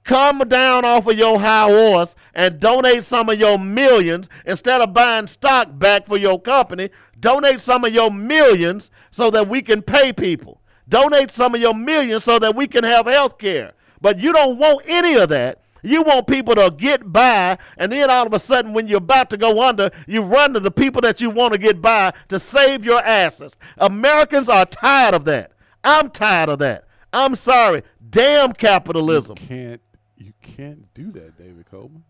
come 0.04 0.40
down 0.40 0.86
off 0.86 1.08
of 1.08 1.18
your 1.18 1.40
high 1.40 1.70
horse 1.70 2.16
and 2.34 2.60
donate 2.60 3.04
some 3.04 3.30
of 3.30 3.40
your 3.40 3.58
millions 3.58 4.30
instead 4.46 4.82
of 4.82 4.94
buying 4.94 5.28
stock 5.28 5.68
back 5.78 6.06
for 6.06 6.18
your 6.18 6.40
company. 6.40 6.90
Donate 7.20 7.62
some 7.62 7.84
of 7.84 7.94
your 7.94 8.12
millions 8.12 8.92
so 9.12 9.30
that 9.32 9.48
we 9.48 9.62
can 9.62 9.82
pay 9.82 10.14
people. 10.14 10.62
Donate 10.88 11.32
some 11.32 11.54
of 11.54 11.62
your 11.62 11.76
millions 11.76 12.24
so 12.24 12.40
that 12.40 12.56
we 12.56 12.68
can 12.68 12.84
have 12.84 13.06
health 13.06 13.38
care. 13.38 13.74
But 14.02 14.20
you 14.20 14.34
don't 14.34 14.58
want 14.58 14.84
any 14.88 15.16
of 15.16 15.30
that. 15.30 15.62
You 15.82 16.04
want 16.04 16.28
people 16.28 16.56
to 16.56 16.72
get 16.76 17.12
by, 17.12 17.58
and 17.78 17.92
then 17.92 18.10
all 18.10 18.28
of 18.28 18.34
a 18.34 18.40
sudden, 18.40 18.74
when 18.74 18.88
you're 18.88 18.98
about 18.98 19.30
to 19.30 19.38
go 19.38 19.62
under, 19.66 19.92
you 20.08 20.22
run 20.22 20.54
to 20.54 20.60
the 20.60 20.72
people 20.72 21.02
that 21.02 21.22
you 21.22 21.30
want 21.30 21.54
to 21.54 21.60
get 21.60 21.82
by 21.82 22.12
to 22.28 22.40
save 22.40 22.84
your 22.84 23.02
asses. 23.02 23.56
Americans 23.78 24.50
are 24.50 24.66
tired 24.66 25.14
of 25.14 25.24
that. 25.26 25.54
I'm 25.84 26.10
tired 26.10 26.50
of 26.50 26.60
that. 26.60 26.84
I'm 27.14 27.36
sorry. 27.36 27.84
Damn 28.10 28.54
capitalism. 28.54 29.38
You 29.40 29.48
can't 29.48 29.82
you 30.18 30.34
can't 30.42 30.94
do 30.94 31.12
that, 31.14 31.38
David 31.38 31.66
Coleman. 31.70 32.04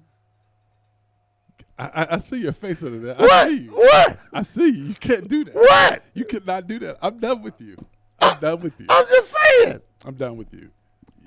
I, 1.78 1.88
I, 1.88 2.16
I 2.16 2.20
see 2.20 2.38
your 2.40 2.54
face 2.54 2.84
under 2.84 3.00
that. 3.00 3.20
What? 3.20 3.32
I 3.32 3.48
see 3.48 3.58
you. 3.58 3.72
What? 3.72 4.20
I 4.34 4.42
see 4.42 4.70
you. 4.70 4.84
You 4.86 4.96
can't 4.96 5.28
do 5.28 5.46
that. 5.46 5.56
What? 5.56 6.04
You 6.14 6.26
cannot 6.26 6.68
do 6.68 6.80
that. 6.80 6.98
I'm 7.02 7.20
done 7.20 7.42
with 7.42 7.62
you. 7.62 7.78
I'm 8.20 8.40
done 8.40 8.60
with 8.60 8.78
you. 8.80 8.88
I'm 8.90 9.06
just 9.06 9.36
saying. 9.38 9.82
I'm 10.04 10.16
done 10.16 10.36
with 10.36 10.54
you. 10.54 10.70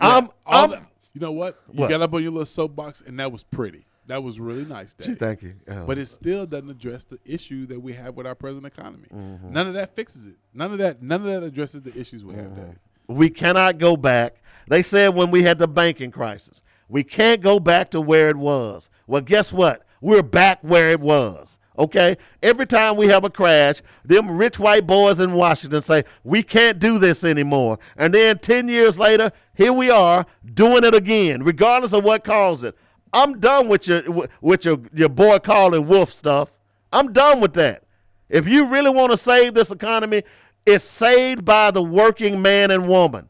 I'm- 0.01 0.29
all 0.47 0.61
I'm- 0.63 0.71
that- 0.71 0.87
you 1.15 1.21
know 1.21 1.33
what? 1.33 1.61
You 1.73 1.81
What? 1.81 1.91
got 1.91 2.01
up 2.03 2.15
on 2.15 2.23
your 2.23 2.33
little 2.33 2.47
soapbox, 2.47 3.03
and 3.07 3.19
that 3.21 3.31
was 3.31 3.45
pretty. 3.45 3.87
That 4.07 4.23
was 4.23 4.41
really 4.41 4.65
nice, 4.65 4.95
Dave. 4.95 5.09
Gee, 5.09 5.15
thank 5.15 5.43
you. 5.43 5.55
Oh. 5.69 5.85
But 5.87 5.97
it 5.99 6.07
still 6.07 6.45
doesn't 6.47 6.71
address 6.71 7.05
the 7.05 7.19
issue 7.25 7.67
that 7.67 7.81
we 7.81 7.93
have 7.93 8.17
with 8.17 8.27
our 8.27 8.35
present 8.35 8.67
economy. 8.67 9.07
Mm-hmm. 9.15 9.53
None 9.53 9.69
of 9.69 9.75
that 9.75 9.95
fixes 9.95 10.27
it. 10.27 10.35
None 10.53 10.73
of 10.73 10.79
that. 10.79 11.03
None 11.03 11.21
of 11.21 11.27
that 11.29 11.43
addresses 11.45 11.83
the 11.83 11.97
issues 11.99 12.25
we 12.25 12.35
Mm-hmm. 12.35 12.43
have, 12.43 12.57
Dave. 12.57 12.79
We 13.09 13.31
cannot 13.31 13.79
go 13.79 13.97
back. 13.97 14.43
They 14.69 14.83
said 14.83 15.15
when 15.15 15.31
we 15.31 15.43
had 15.45 15.59
the 15.59 15.69
banking 15.69 16.11
crisis, 16.11 16.63
we 16.89 17.05
can't 17.05 17.41
go 17.43 17.61
back 17.61 17.91
to 17.93 18.01
where 18.01 18.29
it 18.29 18.37
was. 18.37 18.89
Well, 19.07 19.23
guess 19.23 19.53
what? 19.53 19.85
We're 20.01 20.23
back 20.23 20.59
where 20.63 20.91
it 20.91 21.01
was. 21.01 21.59
Okay? 21.79 22.17
Every 22.43 22.67
time 22.67 22.97
we 22.97 23.07
have 23.09 23.25
a 23.25 23.31
crash, 23.31 23.83
them 24.05 24.31
rich 24.37 24.59
white 24.59 24.87
boys 24.87 25.21
in 25.21 25.33
Washington 25.33 25.81
say, 25.83 26.05
we 26.23 26.43
can't 26.43 26.79
do 26.79 26.99
this 26.99 27.25
anymore. 27.25 27.79
And 27.97 28.13
then 28.13 28.39
10 28.39 28.69
years 28.69 28.99
later, 28.99 29.31
here 29.55 29.73
we 29.73 29.91
are 29.91 30.27
doing 30.55 30.85
it 30.85 30.95
again, 30.95 31.43
regardless 31.43 31.93
of 31.93 32.05
what 32.05 32.25
caused 32.25 32.65
it. 32.65 32.77
I'm 33.13 33.41
done 33.41 33.69
with 33.69 33.87
your 33.87 34.29
with 34.41 34.65
your, 34.65 34.79
your 34.95 35.11
boy 35.11 35.39
calling 35.39 35.87
wolf 35.87 36.13
stuff. 36.13 36.51
I'm 36.93 37.13
done 37.13 37.41
with 37.41 37.55
that. 37.55 37.85
If 38.29 38.49
you 38.49 38.67
really 38.67 38.91
want 38.91 39.13
to 39.13 39.19
save 39.19 39.53
this 39.55 39.71
economy, 39.71 40.23
it's 40.65 40.85
saved 40.85 41.45
by 41.45 41.71
the 41.71 41.83
working 41.83 42.41
man 42.41 42.71
and 42.71 42.89
woman. 42.89 43.29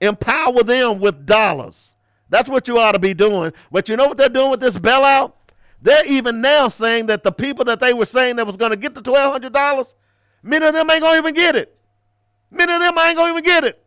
Empower 0.00 0.62
them 0.62 1.00
with 1.00 1.26
dollars. 1.26 1.94
That's 2.28 2.48
what 2.48 2.68
you 2.68 2.78
ought 2.78 2.92
to 2.92 2.98
be 2.98 3.14
doing. 3.14 3.52
But 3.70 3.88
you 3.88 3.96
know 3.96 4.06
what 4.06 4.16
they're 4.16 4.28
doing 4.28 4.50
with 4.50 4.60
this 4.60 4.76
bailout? 4.76 5.32
They're 5.80 6.06
even 6.06 6.40
now 6.40 6.68
saying 6.68 7.06
that 7.06 7.24
the 7.24 7.32
people 7.32 7.64
that 7.64 7.80
they 7.80 7.92
were 7.92 8.06
saying 8.06 8.36
that 8.36 8.46
was 8.46 8.56
going 8.56 8.70
to 8.70 8.76
get 8.76 8.94
the 8.94 9.02
twelve 9.02 9.32
hundred 9.32 9.52
dollars, 9.52 9.94
many 10.42 10.64
of 10.64 10.72
them 10.72 10.88
ain't 10.88 11.02
gonna 11.02 11.18
even 11.18 11.34
get 11.34 11.56
it. 11.56 11.76
Many 12.50 12.72
of 12.72 12.80
them 12.80 12.96
ain't 12.98 13.16
gonna 13.16 13.32
even 13.32 13.44
get 13.44 13.64
it. 13.64 13.81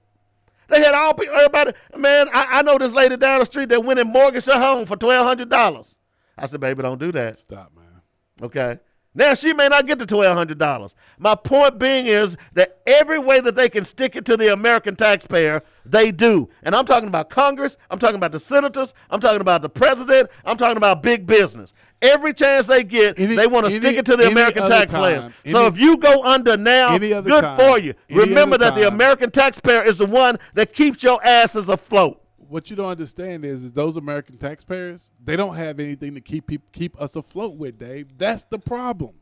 They 0.69 0.83
had 0.83 0.93
all 0.95 1.13
people, 1.13 1.35
everybody. 1.35 1.73
Man, 1.95 2.27
I, 2.33 2.59
I 2.59 2.61
know 2.61 2.77
this 2.77 2.93
lady 2.93 3.17
down 3.17 3.39
the 3.39 3.45
street 3.45 3.69
that 3.69 3.83
went 3.83 3.99
and 3.99 4.11
mortgaged 4.11 4.47
her 4.47 4.59
home 4.59 4.85
for 4.85 4.95
twelve 4.95 5.25
hundred 5.25 5.49
dollars. 5.49 5.95
I 6.37 6.47
said, 6.47 6.59
baby, 6.59 6.81
don't 6.81 6.99
do 6.99 7.11
that. 7.13 7.37
Stop, 7.37 7.71
man. 7.75 8.01
Okay. 8.41 8.79
Now 9.17 9.33
she 9.33 9.53
may 9.53 9.69
not 9.69 9.87
get 9.87 9.97
the 9.97 10.05
twelve 10.05 10.35
hundred 10.35 10.57
dollars. 10.57 10.93
My 11.17 11.35
point 11.35 11.79
being 11.79 12.05
is 12.05 12.35
that 12.53 12.81
every 12.85 13.17
way 13.17 13.39
that 13.39 13.55
they 13.55 13.69
can 13.69 13.85
stick 13.85 14.17
it 14.17 14.25
to 14.25 14.35
the 14.35 14.51
American 14.51 14.97
taxpayer, 14.97 15.63
they 15.85 16.11
do. 16.11 16.49
And 16.63 16.75
I'm 16.75 16.85
talking 16.85 17.07
about 17.07 17.29
Congress. 17.29 17.77
I'm 17.89 17.97
talking 17.97 18.17
about 18.17 18.33
the 18.33 18.41
senators. 18.41 18.93
I'm 19.09 19.21
talking 19.21 19.39
about 19.39 19.61
the 19.61 19.69
president. 19.69 20.29
I'm 20.43 20.57
talking 20.57 20.75
about 20.75 21.01
big 21.01 21.25
business. 21.25 21.71
Every 22.01 22.33
chance 22.33 22.67
they 22.67 22.83
get, 22.83 23.17
Any- 23.17 23.35
they 23.35 23.47
want 23.47 23.65
to 23.67 23.71
stick 23.71 23.95
it 23.97 24.05
to 24.05 24.15
the 24.17 24.27
American 24.27 24.63
other 24.63 24.75
taxpayer. 24.85 25.21
time, 25.21 25.33
so 25.49 25.59
any- 25.59 25.67
if 25.67 25.79
you 25.79 25.97
go 25.97 26.23
under 26.23 26.55
now, 26.57 26.97
good 26.97 27.23
time, 27.41 27.57
for 27.57 27.79
you. 27.79 27.93
Remember 28.09 28.57
that 28.57 28.75
the. 28.75 28.87
American 28.87 29.31
taxpayer 29.31 29.83
is 29.83 29.97
the 29.97 30.05
one 30.05 30.37
that 30.53 30.73
keeps 30.73 31.01
your 31.03 31.23
asses 31.25 31.69
afloat. 31.69 32.21
What 32.47 32.69
you 32.69 32.75
don't 32.75 32.89
understand 32.89 33.43
is, 33.43 33.63
is 33.63 33.71
those 33.71 33.97
American 33.97 34.37
taxpayers, 34.37 35.11
they 35.23 35.35
don't 35.35 35.55
have 35.55 35.79
anything 35.79 36.13
to 36.15 36.21
keep 36.21 36.51
keep 36.71 36.99
us 37.01 37.15
afloat 37.15 37.55
with, 37.55 37.79
Dave. 37.79 38.17
That's 38.17 38.43
the 38.43 38.59
problem. 38.59 39.15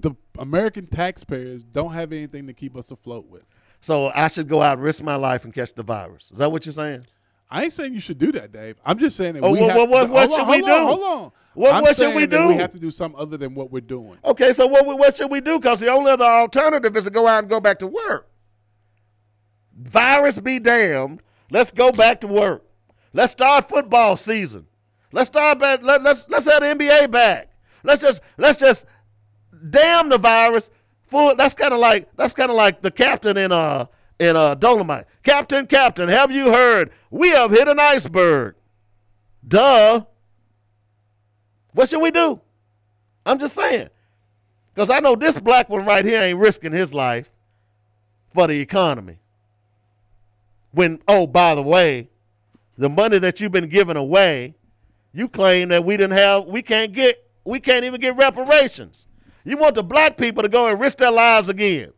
The 0.00 0.12
American 0.38 0.86
taxpayers 0.86 1.64
don't 1.64 1.92
have 1.92 2.12
anything 2.12 2.46
to 2.46 2.52
keep 2.54 2.76
us 2.76 2.90
afloat 2.90 3.26
with. 3.28 3.42
So 3.80 4.10
I 4.14 4.28
should 4.28 4.48
go 4.48 4.62
out 4.62 4.74
and 4.74 4.82
risk 4.82 5.02
my 5.02 5.16
life 5.16 5.44
and 5.44 5.52
catch 5.52 5.74
the 5.74 5.82
virus. 5.82 6.30
Is 6.32 6.38
that 6.38 6.50
what 6.50 6.66
you're 6.66 6.72
saying? 6.72 7.04
I 7.50 7.64
ain't 7.64 7.72
saying 7.72 7.94
you 7.94 8.00
should 8.00 8.18
do 8.18 8.30
that, 8.32 8.52
Dave. 8.52 8.76
I'm 8.84 8.98
just 8.98 9.16
saying 9.16 9.34
that 9.34 9.42
Oh, 9.42 9.52
we 9.52 9.60
what- 9.60 9.70
have 9.70 9.76
what- 9.78 9.88
what- 9.88 10.10
what 10.10 10.30
should 10.30 10.40
on, 10.40 10.48
we 10.48 10.56
hold 10.58 10.66
do? 10.66 10.72
On, 10.72 10.86
hold 10.86 11.02
on. 11.02 11.32
What- 11.58 11.74
I'm 11.74 11.82
what 11.82 11.96
should 11.96 12.14
we 12.14 12.24
that 12.24 12.46
We 12.46 12.54
have 12.54 12.70
to 12.70 12.78
do 12.78 12.92
something 12.92 13.20
other 13.20 13.36
than 13.36 13.52
what 13.56 13.72
we're 13.72 13.80
doing. 13.80 14.16
Okay, 14.24 14.52
so 14.52 14.68
what 14.68 14.86
what 14.86 15.16
should 15.16 15.28
we 15.28 15.40
do? 15.40 15.58
Because 15.58 15.80
the 15.80 15.88
only 15.88 16.12
other 16.12 16.24
alternative 16.24 16.96
is 16.96 17.02
to 17.02 17.10
go 17.10 17.26
out 17.26 17.40
and 17.40 17.48
go 17.50 17.58
back 17.58 17.80
to 17.80 17.86
work. 17.88 18.28
Virus 19.76 20.38
be 20.38 20.60
damned. 20.60 21.20
Let's 21.50 21.72
go 21.72 21.90
back 21.90 22.20
to 22.20 22.28
work. 22.28 22.64
Let's 23.12 23.32
start 23.32 23.68
football 23.68 24.16
season. 24.16 24.66
Let's 25.10 25.30
start 25.30 25.58
back. 25.58 25.82
Let, 25.82 26.02
let's 26.02 26.24
let's 26.28 26.44
have 26.46 26.60
the 26.60 26.66
NBA 26.66 27.10
back. 27.10 27.50
Let's 27.82 28.02
just 28.02 28.20
let's 28.36 28.60
just 28.60 28.84
damn 29.70 30.10
the 30.10 30.18
virus. 30.18 30.70
Full. 31.06 31.34
That's 31.34 31.54
kind 31.54 31.74
of 31.74 31.80
like 31.80 32.08
that's 32.16 32.34
kind 32.34 32.52
of 32.52 32.56
like 32.56 32.82
the 32.82 32.92
captain 32.92 33.36
in 33.36 33.50
uh 33.50 33.86
in 34.20 34.36
uh 34.36 34.54
Dolemite. 34.54 35.06
Captain, 35.24 35.66
captain, 35.66 36.08
have 36.08 36.30
you 36.30 36.52
heard? 36.52 36.92
We 37.10 37.30
have 37.30 37.50
hit 37.50 37.66
an 37.66 37.80
iceberg. 37.80 38.54
Duh. 39.46 40.04
What 41.72 41.88
should 41.88 42.00
we 42.00 42.10
do? 42.10 42.40
I'm 43.24 43.38
just 43.38 43.54
saying. 43.54 43.88
Because 44.74 44.90
I 44.90 45.00
know 45.00 45.16
this 45.16 45.38
black 45.38 45.68
one 45.68 45.84
right 45.84 46.04
here 46.04 46.20
ain't 46.20 46.38
risking 46.38 46.72
his 46.72 46.94
life 46.94 47.30
for 48.32 48.46
the 48.46 48.60
economy. 48.60 49.18
When, 50.72 51.00
oh, 51.08 51.26
by 51.26 51.54
the 51.54 51.62
way, 51.62 52.10
the 52.76 52.88
money 52.88 53.18
that 53.18 53.40
you've 53.40 53.52
been 53.52 53.68
giving 53.68 53.96
away, 53.96 54.54
you 55.12 55.28
claim 55.28 55.70
that 55.70 55.84
we 55.84 55.96
didn't 55.96 56.16
have, 56.16 56.44
we 56.44 56.62
can't 56.62 56.92
get, 56.92 57.16
we 57.44 57.58
can't 57.58 57.84
even 57.84 58.00
get 58.00 58.16
reparations. 58.16 59.06
You 59.44 59.56
want 59.56 59.74
the 59.74 59.82
black 59.82 60.16
people 60.16 60.42
to 60.42 60.48
go 60.48 60.68
and 60.68 60.78
risk 60.78 60.98
their 60.98 61.10
lives 61.10 61.48
again. 61.48 61.92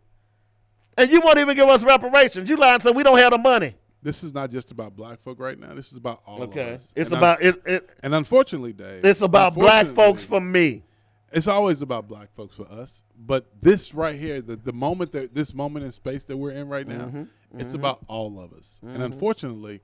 And 0.96 1.10
you 1.10 1.20
won't 1.20 1.38
even 1.38 1.56
give 1.56 1.68
us 1.68 1.82
reparations. 1.82 2.48
You 2.48 2.56
lying 2.56 2.80
so 2.80 2.92
we 2.92 3.02
don't 3.02 3.18
have 3.18 3.32
the 3.32 3.38
money. 3.38 3.74
This 4.02 4.24
is 4.24 4.32
not 4.32 4.50
just 4.50 4.70
about 4.70 4.96
black 4.96 5.20
folk 5.20 5.38
right 5.38 5.58
now. 5.58 5.74
This 5.74 5.92
is 5.92 5.98
about 5.98 6.22
all 6.26 6.42
Okay. 6.44 6.68
of 6.70 6.74
us. 6.76 6.92
It's 6.96 7.10
And 7.10 7.18
about 7.18 7.42
it, 7.42 7.60
it 7.66 7.90
and 8.02 8.14
unfortunately, 8.14 8.72
Dave, 8.72 9.04
it's 9.04 9.20
about 9.20 9.54
black 9.54 9.88
folks 9.88 10.24
for 10.24 10.40
me. 10.40 10.84
It's 11.32 11.46
always 11.46 11.80
about 11.82 12.08
black 12.08 12.32
folks 12.34 12.56
for 12.56 12.66
us. 12.70 13.04
But 13.16 13.46
this 13.60 13.94
right 13.94 14.18
here, 14.18 14.40
the, 14.40 14.56
the 14.56 14.72
moment 14.72 15.12
that 15.12 15.34
this 15.34 15.54
moment 15.54 15.84
in 15.84 15.92
space 15.92 16.24
that 16.24 16.36
we're 16.36 16.50
in 16.52 16.68
right 16.68 16.88
now, 16.88 17.06
Mhm, 17.06 17.28
it's 17.58 17.72
mhm. 17.72 17.76
about 17.76 18.00
all 18.08 18.40
of 18.40 18.52
us. 18.52 18.80
Mhm. 18.84 18.94
And 18.94 19.02
unfortunately, 19.02 19.80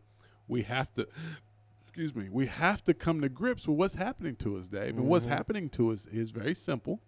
we 0.49 0.63
have 0.63 0.93
to 0.95 1.07
excuse 1.83 2.15
me, 2.15 2.29
we 2.31 2.45
have 2.47 2.83
to 2.85 2.93
come 2.93 3.21
to 3.23 3.29
grips 3.29 3.67
with 3.67 3.77
what's 3.79 3.95
happening 3.95 4.37
to 4.37 4.57
us, 4.59 4.69
Dave. 4.69 4.97
And 4.99 5.07
what's 5.09 5.25
Mhm. 5.27 5.31
happening 5.31 5.69
to 5.71 5.93
us 5.93 6.07
is 6.07 6.31
very 6.31 6.55
simple. 6.55 7.01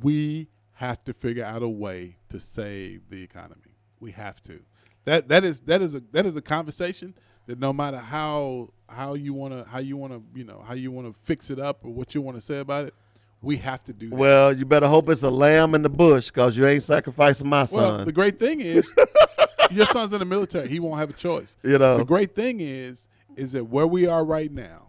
We 0.00 0.48
have 0.74 1.02
to 1.04 1.12
figure 1.12 1.44
out 1.44 1.62
a 1.62 1.68
way 1.68 2.16
to 2.28 2.38
save 2.38 3.08
the 3.10 3.22
economy. 3.22 3.76
We 4.00 4.12
have 4.12 4.42
to. 4.42 4.60
That 5.04 5.28
that 5.28 5.44
is 5.44 5.60
that 5.62 5.82
is 5.82 5.94
a 5.94 6.02
that 6.12 6.24
is 6.26 6.36
a 6.36 6.42
conversation 6.42 7.14
that 7.46 7.58
no 7.58 7.72
matter 7.72 7.98
how 7.98 8.70
how 8.88 9.14
you 9.14 9.34
want 9.34 9.52
to 9.52 9.68
how 9.70 9.78
you 9.78 9.96
want 9.96 10.12
to 10.12 10.22
you 10.38 10.44
know 10.44 10.62
how 10.66 10.74
you 10.74 10.90
want 10.90 11.06
to 11.06 11.12
fix 11.12 11.50
it 11.50 11.58
up 11.58 11.84
or 11.84 11.92
what 11.92 12.14
you 12.14 12.22
want 12.22 12.36
to 12.36 12.40
say 12.40 12.58
about 12.60 12.86
it, 12.86 12.94
we 13.42 13.56
have 13.58 13.82
to 13.84 13.92
do 13.92 14.08
that. 14.10 14.16
Well, 14.16 14.52
you 14.56 14.64
better 14.64 14.88
hope 14.88 15.08
it's 15.10 15.22
a 15.22 15.30
lamb 15.30 15.74
in 15.74 15.82
the 15.82 15.90
bush 15.90 16.28
because 16.28 16.56
you 16.56 16.66
ain't 16.66 16.82
sacrificing 16.82 17.48
my 17.48 17.66
Well, 17.70 17.98
son. 17.98 18.04
the 18.06 18.12
great 18.12 18.38
thing 18.38 18.60
is, 18.60 18.86
your 19.70 19.86
son's 19.86 20.12
in 20.14 20.20
the 20.20 20.24
military. 20.24 20.68
He 20.68 20.80
won't 20.80 20.98
have 20.98 21.10
a 21.10 21.14
choice. 21.14 21.56
You 21.62 21.78
know. 21.78 21.98
the 21.98 22.04
great 22.04 22.34
thing 22.34 22.60
is, 22.60 23.06
is 23.36 23.52
that 23.52 23.64
where 23.64 23.86
we 23.86 24.06
are 24.06 24.24
right 24.24 24.50
now, 24.50 24.88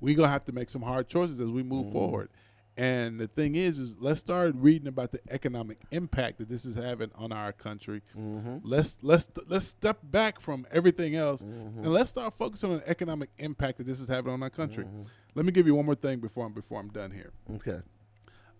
we're 0.00 0.16
gonna 0.16 0.28
have 0.28 0.44
to 0.46 0.52
make 0.52 0.70
some 0.70 0.82
hard 0.82 1.08
choices 1.08 1.40
as 1.40 1.48
we 1.50 1.62
move 1.62 1.84
Mm-hmm. 1.86 1.92
forward. 1.92 2.30
And 2.76 3.20
the 3.20 3.26
thing 3.26 3.56
is, 3.56 3.78
is 3.78 3.96
let's 3.98 4.20
start 4.20 4.54
reading 4.56 4.88
about 4.88 5.10
the 5.10 5.20
economic 5.28 5.78
impact 5.90 6.38
that 6.38 6.48
this 6.48 6.64
is 6.64 6.74
having 6.76 7.10
on 7.14 7.30
our 7.32 7.52
country. 7.52 8.00
Mm-hmm. 8.16 8.58
Let's 8.62 8.98
let's 9.02 9.28
let's 9.48 9.66
step 9.66 9.98
back 10.02 10.40
from 10.40 10.66
everything 10.70 11.14
else 11.16 11.42
Mm-hmm. 11.42 11.80
and 11.80 11.92
let's 11.92 12.10
start 12.10 12.32
focusing 12.34 12.70
on 12.70 12.78
the 12.78 12.88
economic 12.88 13.30
impact 13.38 13.78
that 13.78 13.86
this 13.86 14.00
is 14.00 14.08
having 14.08 14.32
on 14.32 14.42
our 14.42 14.50
country. 14.50 14.84
Mm-hmm. 14.84 15.02
Let 15.34 15.44
me 15.46 15.52
give 15.52 15.66
you 15.66 15.74
one 15.74 15.84
more 15.86 15.94
thing 15.94 16.20
before 16.20 16.46
I'm 16.46 16.52
before 16.52 16.80
I'm 16.80 16.88
done 16.88 17.10
here. 17.10 17.32
Okay. 17.56 17.80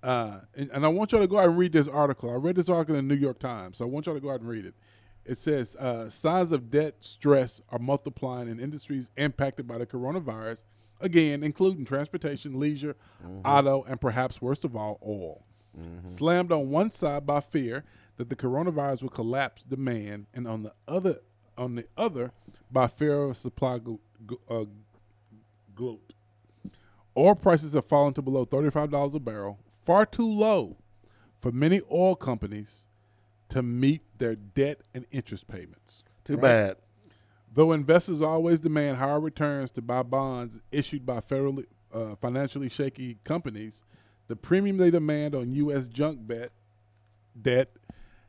Uh, 0.02 0.40
and, 0.54 0.70
and 0.70 0.84
I 0.84 0.88
want 0.88 1.12
y'all 1.12 1.20
to 1.20 1.26
go 1.26 1.38
out 1.38 1.44
and 1.46 1.58
read 1.58 1.72
this 1.72 1.88
article. 1.88 2.30
I 2.30 2.34
read 2.34 2.56
this 2.56 2.68
article 2.68 2.96
in 2.96 3.06
the 3.06 3.14
New 3.14 3.20
York 3.20 3.38
Times, 3.38 3.78
so 3.78 3.84
I 3.84 3.88
want 3.88 4.06
y'all 4.06 4.14
to 4.14 4.20
go 4.20 4.30
out 4.30 4.40
and 4.40 4.48
read 4.48 4.64
it. 4.64 4.74
It 5.26 5.36
says 5.38 5.76
uh, 5.76 6.08
signs 6.08 6.52
of 6.52 6.70
debt 6.70 6.94
stress 7.00 7.60
are 7.68 7.78
multiplying 7.78 8.48
in 8.48 8.58
industries 8.58 9.10
impacted 9.16 9.66
by 9.68 9.78
the 9.78 9.86
coronavirus, 9.86 10.62
again, 11.00 11.42
including 11.42 11.84
transportation, 11.84 12.58
leisure, 12.58 12.96
auto, 13.44 13.82
and 13.84 14.00
perhaps 14.00 14.40
worst 14.40 14.64
of 14.64 14.74
all, 14.76 14.98
oil. 15.06 15.44
Slammed 16.04 16.52
on 16.52 16.70
one 16.70 16.90
side 16.90 17.24
by 17.26 17.40
fear 17.40 17.84
that 18.16 18.28
the 18.28 18.36
coronavirus 18.36 19.02
will 19.02 19.08
collapse 19.08 19.62
demand, 19.62 20.26
and 20.34 20.46
on 20.48 20.62
the 20.64 20.72
other, 20.88 21.20
on 21.56 21.74
the 21.76 21.86
other, 21.96 22.32
by 22.70 22.86
fear 22.86 23.22
of 23.22 23.36
supply 23.36 23.78
gl- 23.78 23.98
gl- 24.26 24.38
uh, 24.50 24.64
gloat. 25.74 26.12
Oil 27.16 27.34
prices 27.34 27.72
have 27.74 27.86
fallen 27.86 28.14
to 28.14 28.22
below 28.22 28.44
$35 28.44 29.14
a 29.14 29.18
barrel, 29.20 29.58
far 29.84 30.04
too 30.06 30.28
low 30.28 30.76
for 31.40 31.50
many 31.52 31.80
oil 31.90 32.14
companies 32.16 32.86
to 33.48 33.62
meet 33.62 34.02
their 34.18 34.34
debt 34.36 34.80
and 34.94 35.06
interest 35.10 35.48
payments. 35.48 36.04
Too 36.24 36.36
bad. 36.42 36.76
Though 37.52 37.72
investors 37.72 38.20
always 38.20 38.60
demand 38.60 38.98
higher 38.98 39.18
returns 39.20 39.70
to 39.72 39.82
buy 39.82 40.02
bonds 40.02 40.58
issued 40.70 41.04
by 41.04 41.20
federally, 41.20 41.66
uh, 41.92 42.14
financially 42.16 42.68
shaky 42.68 43.18
companies, 43.24 43.82
the 44.28 44.36
premium 44.36 44.76
they 44.76 44.90
demand 44.90 45.34
on 45.34 45.50
U.S. 45.52 45.88
junk 45.88 46.20
bet, 46.26 46.52
debt 47.40 47.70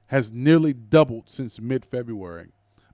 has 0.08 0.32
nearly 0.32 0.74
doubled 0.74 1.30
since 1.30 1.60
mid 1.60 1.86
February. 1.86 2.50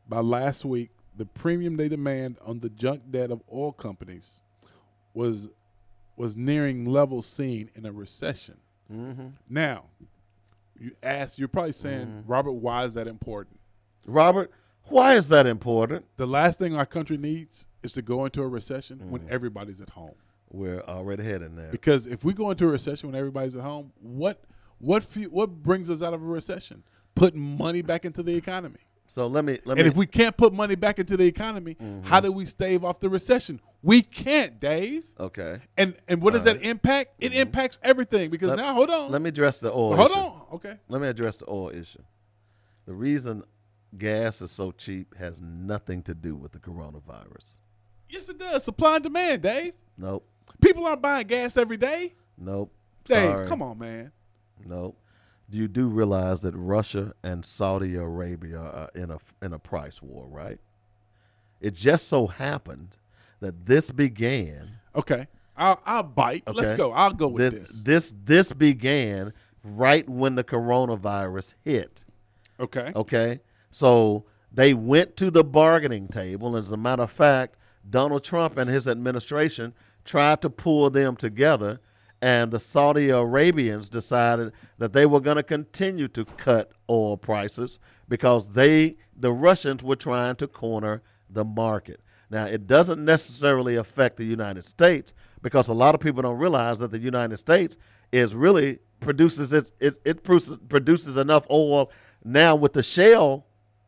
By 0.10 0.20
last 0.20 0.66
week, 0.66 0.92
the 1.16 1.26
premium 1.26 1.78
they 1.78 1.88
demand 1.88 2.38
on 2.46 2.60
the 2.60 2.70
junk 2.70 3.04
debt 3.10 3.32
of 3.32 3.42
oil 3.52 3.72
companies 3.72 4.42
was 5.14 5.50
was 6.18 6.36
nearing 6.36 6.86
levels 6.86 7.26
seen 7.28 7.70
in 7.76 7.86
a 7.86 7.92
recession. 7.92 8.58
Mhm. 8.92 9.34
Now, 9.48 9.86
you 10.80 10.92
ask, 11.04 11.38
you're 11.38 11.48
probably 11.48 11.72
saying, 11.74 12.24
Robert, 12.28 12.54
why 12.54 12.86
is 12.86 12.96
that 12.96 13.08
important? 13.08 13.60
Robert, 14.06 14.52
why 14.90 15.16
is 15.16 15.30
that 15.30 15.46
important? 15.46 16.06
The 16.18 16.28
last 16.28 16.60
thing 16.60 16.76
our 16.76 16.86
country 16.86 17.18
needs 17.18 17.66
is 17.84 17.92
to 17.94 18.02
go 18.02 18.26
into 18.26 18.42
a 18.42 18.48
recession 18.48 19.10
when 19.10 19.22
mm-hmm. 19.22 19.34
everybody's 19.34 19.82
at 19.82 19.90
home. 19.92 20.16
We're 20.50 20.82
already 20.82 21.24
heading 21.24 21.56
there. 21.56 21.72
Because 21.72 22.08
if 22.08 22.24
we 22.24 22.34
go 22.34 22.52
into 22.52 22.66
a 22.66 22.72
recession 22.72 23.10
when 23.10 23.18
everybody's 23.18 23.56
at 23.56 23.64
home, 23.64 23.92
what 24.02 24.44
what 24.80 25.04
fe- 25.04 25.26
what 25.26 25.50
brings 25.64 25.90
us 25.90 26.02
out 26.02 26.14
of 26.14 26.22
a 26.22 26.26
recession? 26.26 26.84
Putting 27.16 27.42
money 27.42 27.82
back 27.82 28.06
into 28.06 28.24
the 28.24 28.36
economy. 28.36 28.80
So 29.08 29.28
let 29.28 29.44
me 29.44 29.60
let 29.66 29.76
me. 29.76 29.82
and 29.82 29.88
if 29.88 29.96
we 29.96 30.06
can't 30.06 30.38
put 30.38 30.54
money 30.54 30.76
back 30.76 31.00
into 31.00 31.18
the 31.18 31.26
economy, 31.26 31.76
mm-hmm. 31.76 32.08
how 32.08 32.20
do 32.20 32.32
we 32.32 32.46
stave 32.46 32.86
off 32.86 33.00
the 33.00 33.10
recession? 33.10 33.60
We 33.82 34.02
can't, 34.02 34.60
Dave. 34.60 35.10
Okay. 35.20 35.60
And 35.78 35.96
and 36.08 36.22
what 36.22 36.34
does 36.34 36.48
All 36.48 36.54
that 36.54 36.62
impact? 36.64 37.16
It 37.20 37.32
mm-hmm. 37.32 37.42
impacts 37.42 37.80
everything 37.84 38.30
because 38.30 38.50
Let- 38.50 38.60
now 38.60 38.74
hold 38.74 38.90
on. 38.90 39.12
Let 39.12 39.22
me 39.22 39.30
address 39.30 39.60
the 39.60 39.72
oil. 39.72 39.96
Hold 39.96 40.12
issue. 40.12 40.20
on. 40.20 40.46
Okay. 40.54 40.74
Let 40.88 41.02
me 41.02 41.08
address 41.08 41.38
the 41.38 41.50
oil 41.50 41.70
issue. 41.70 42.04
The 42.86 42.94
reason 42.94 43.44
gas 43.98 44.42
is 44.42 44.52
so 44.52 44.72
cheap 44.72 45.16
has 45.18 45.42
nothing 45.42 46.02
to 46.04 46.14
do 46.14 46.36
with 46.36 46.52
the 46.52 46.60
coronavirus. 46.60 47.54
Yes, 48.10 48.30
it 48.30 48.40
does. 48.40 48.64
Supply 48.64 48.96
and 48.96 49.04
demand, 49.04 49.42
Dave. 49.42 49.74
Nope. 49.98 50.28
People 50.62 50.86
aren't 50.86 51.02
buying 51.02 51.28
gas 51.28 51.58
every 51.58 51.78
day. 51.78 52.14
Nope. 52.38 52.74
Dave, 53.06 53.32
Sorry. 53.32 53.48
come 53.48 53.62
on, 53.62 53.78
man. 53.80 54.12
Nope. 54.66 54.98
You 55.50 55.68
do 55.68 55.88
realize 55.88 56.42
that 56.42 56.56
Russia 56.56 57.14
and 57.24 57.46
Saudi 57.46 57.96
Arabia 57.96 58.60
are 58.60 58.90
in 58.94 59.12
a 59.12 59.20
in 59.42 59.54
a 59.54 59.60
price 59.60 60.02
war, 60.02 60.28
right? 60.28 60.60
It 61.62 61.74
just 61.74 62.08
so 62.08 62.28
happened 62.28 62.98
that 63.40 63.66
this 63.66 63.92
began. 63.92 64.80
Okay. 64.96 65.28
I'll, 65.56 65.82
I'll 65.86 66.04
bite. 66.04 66.44
Let's 66.54 66.74
go. 66.74 66.92
I'll 66.92 67.14
go 67.14 67.30
with 67.30 67.54
this. 67.54 67.84
This 67.84 68.14
this 68.26 68.52
began 68.54 69.34
right 69.64 70.08
when 70.08 70.36
the 70.36 70.44
coronavirus 70.44 71.54
hit. 71.64 72.04
Okay. 72.60 72.92
Okay. 72.96 73.40
So 73.72 74.26
they 74.52 74.74
went 74.74 75.16
to 75.18 75.30
the 75.30 75.44
bargaining 75.44 76.08
table. 76.08 76.56
As 76.56 76.72
a 76.72 76.78
matter 76.78 77.04
of 77.04 77.12
fact, 77.12 77.56
Donald 77.90 78.24
Trump 78.24 78.58
and 78.58 78.70
his 78.70 78.88
administration 78.88 79.74
tried 80.04 80.42
to 80.42 80.50
pull 80.50 80.90
them 80.90 81.16
together, 81.16 81.80
and 82.22 82.52
the 82.52 82.60
Saudi 82.60 83.10
Arabians 83.10 83.90
decided 83.90 84.52
that 84.78 84.94
they 84.94 85.06
were 85.06 85.20
going 85.20 85.38
to 85.38 85.44
continue 85.44 86.08
to 86.10 86.26
cut 86.26 86.72
oil 86.90 87.18
prices 87.18 87.80
because 88.10 88.50
they, 88.50 88.98
the 89.16 89.32
Russians, 89.32 89.84
were 89.84 89.96
trying 89.96 90.36
to 90.38 90.48
corner 90.48 91.04
the 91.30 91.46
market. 91.46 92.02
Now, 92.30 92.46
it 92.46 92.68
doesn't 92.68 93.04
necessarily 93.04 93.76
affect 93.76 94.18
the 94.18 94.26
United 94.26 94.66
States 94.66 95.14
because 95.42 95.68
a 95.68 95.74
lot 95.74 95.96
of 95.96 96.02
people 96.02 96.22
don't 96.22 96.38
realize 96.38 96.80
that 96.80 96.92
the 96.92 97.00
United 97.00 97.38
States 97.38 97.78
is 98.12 98.34
really 98.34 98.80
produces 99.00 99.54
its, 99.54 99.72
it, 99.80 100.00
it 100.04 100.24
produces, 100.24 101.18
enough 101.18 101.46
oil 101.50 101.92
now 102.24 102.56
with 102.56 102.74
the 102.74 102.84
shale 102.84 103.47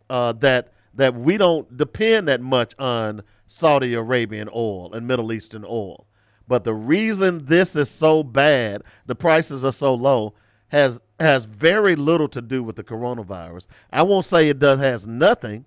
uh, 0.10 0.34
that 0.34 0.74
that 0.94 1.16
we 1.16 1.38
don't 1.38 1.78
depend 1.78 2.28
that 2.28 2.42
much 2.42 2.74
on 2.80 3.22
Saudi 3.48 3.94
Arabian 3.94 4.50
oil 4.54 4.94
and 4.94 5.08
Middle 5.08 5.32
Eastern 5.32 5.64
oil. 5.64 6.08
But 6.48 6.64
the 6.64 6.74
reason 6.74 7.46
this 7.46 7.76
is 7.76 7.90
so 7.90 8.24
bad, 8.24 8.82
the 9.06 9.16
prices 9.16 9.64
are 9.64 9.72
so 9.72 9.94
low, 9.94 10.34
has 10.70 11.00
has 11.20 11.46
very 11.46 11.96
little 11.96 12.28
to 12.30 12.42
do 12.42 12.64
with 12.64 12.76
the 12.76 12.84
coronavirus. 12.84 13.68
I 13.92 14.04
won't 14.04 14.26
say 14.26 14.50
it 14.50 14.60
does 14.60 14.80
has 14.80 15.06
nothing, 15.06 15.66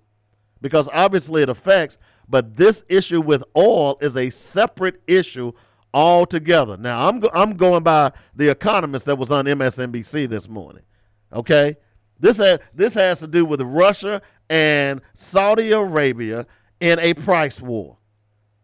because 0.61 0.89
obviously 0.91 1.43
it 1.43 1.49
affects. 1.49 1.97
But 2.27 2.55
this 2.55 2.83
issue 2.89 3.21
with 3.21 3.43
oil 3.55 3.97
is 4.01 4.17
a 4.17 4.29
separate 4.29 5.01
issue 5.07 5.51
altogether. 5.93 6.75
Now 6.77 7.07
I'm 7.07 7.19
go- 7.19 7.31
I'm 7.33 7.55
going 7.55 7.83
by 7.83 8.11
the 8.35 8.49
Economist 8.49 9.05
that 9.05 9.17
was 9.17 9.31
on 9.31 9.45
MSNBC 9.45 10.27
this 10.27 10.47
morning. 10.47 10.83
Okay, 11.31 11.77
this 12.23 12.37
ha- 12.37 12.57
this 12.73 12.93
has 12.95 13.19
to 13.19 13.27
do 13.27 13.43
with 13.45 13.61
Russia 13.61 14.21
and 14.49 15.01
Saudi 15.13 15.71
Arabia 15.71 16.45
in 16.79 16.97
a 16.99 17.13
price 17.13 17.61
war. 17.61 17.97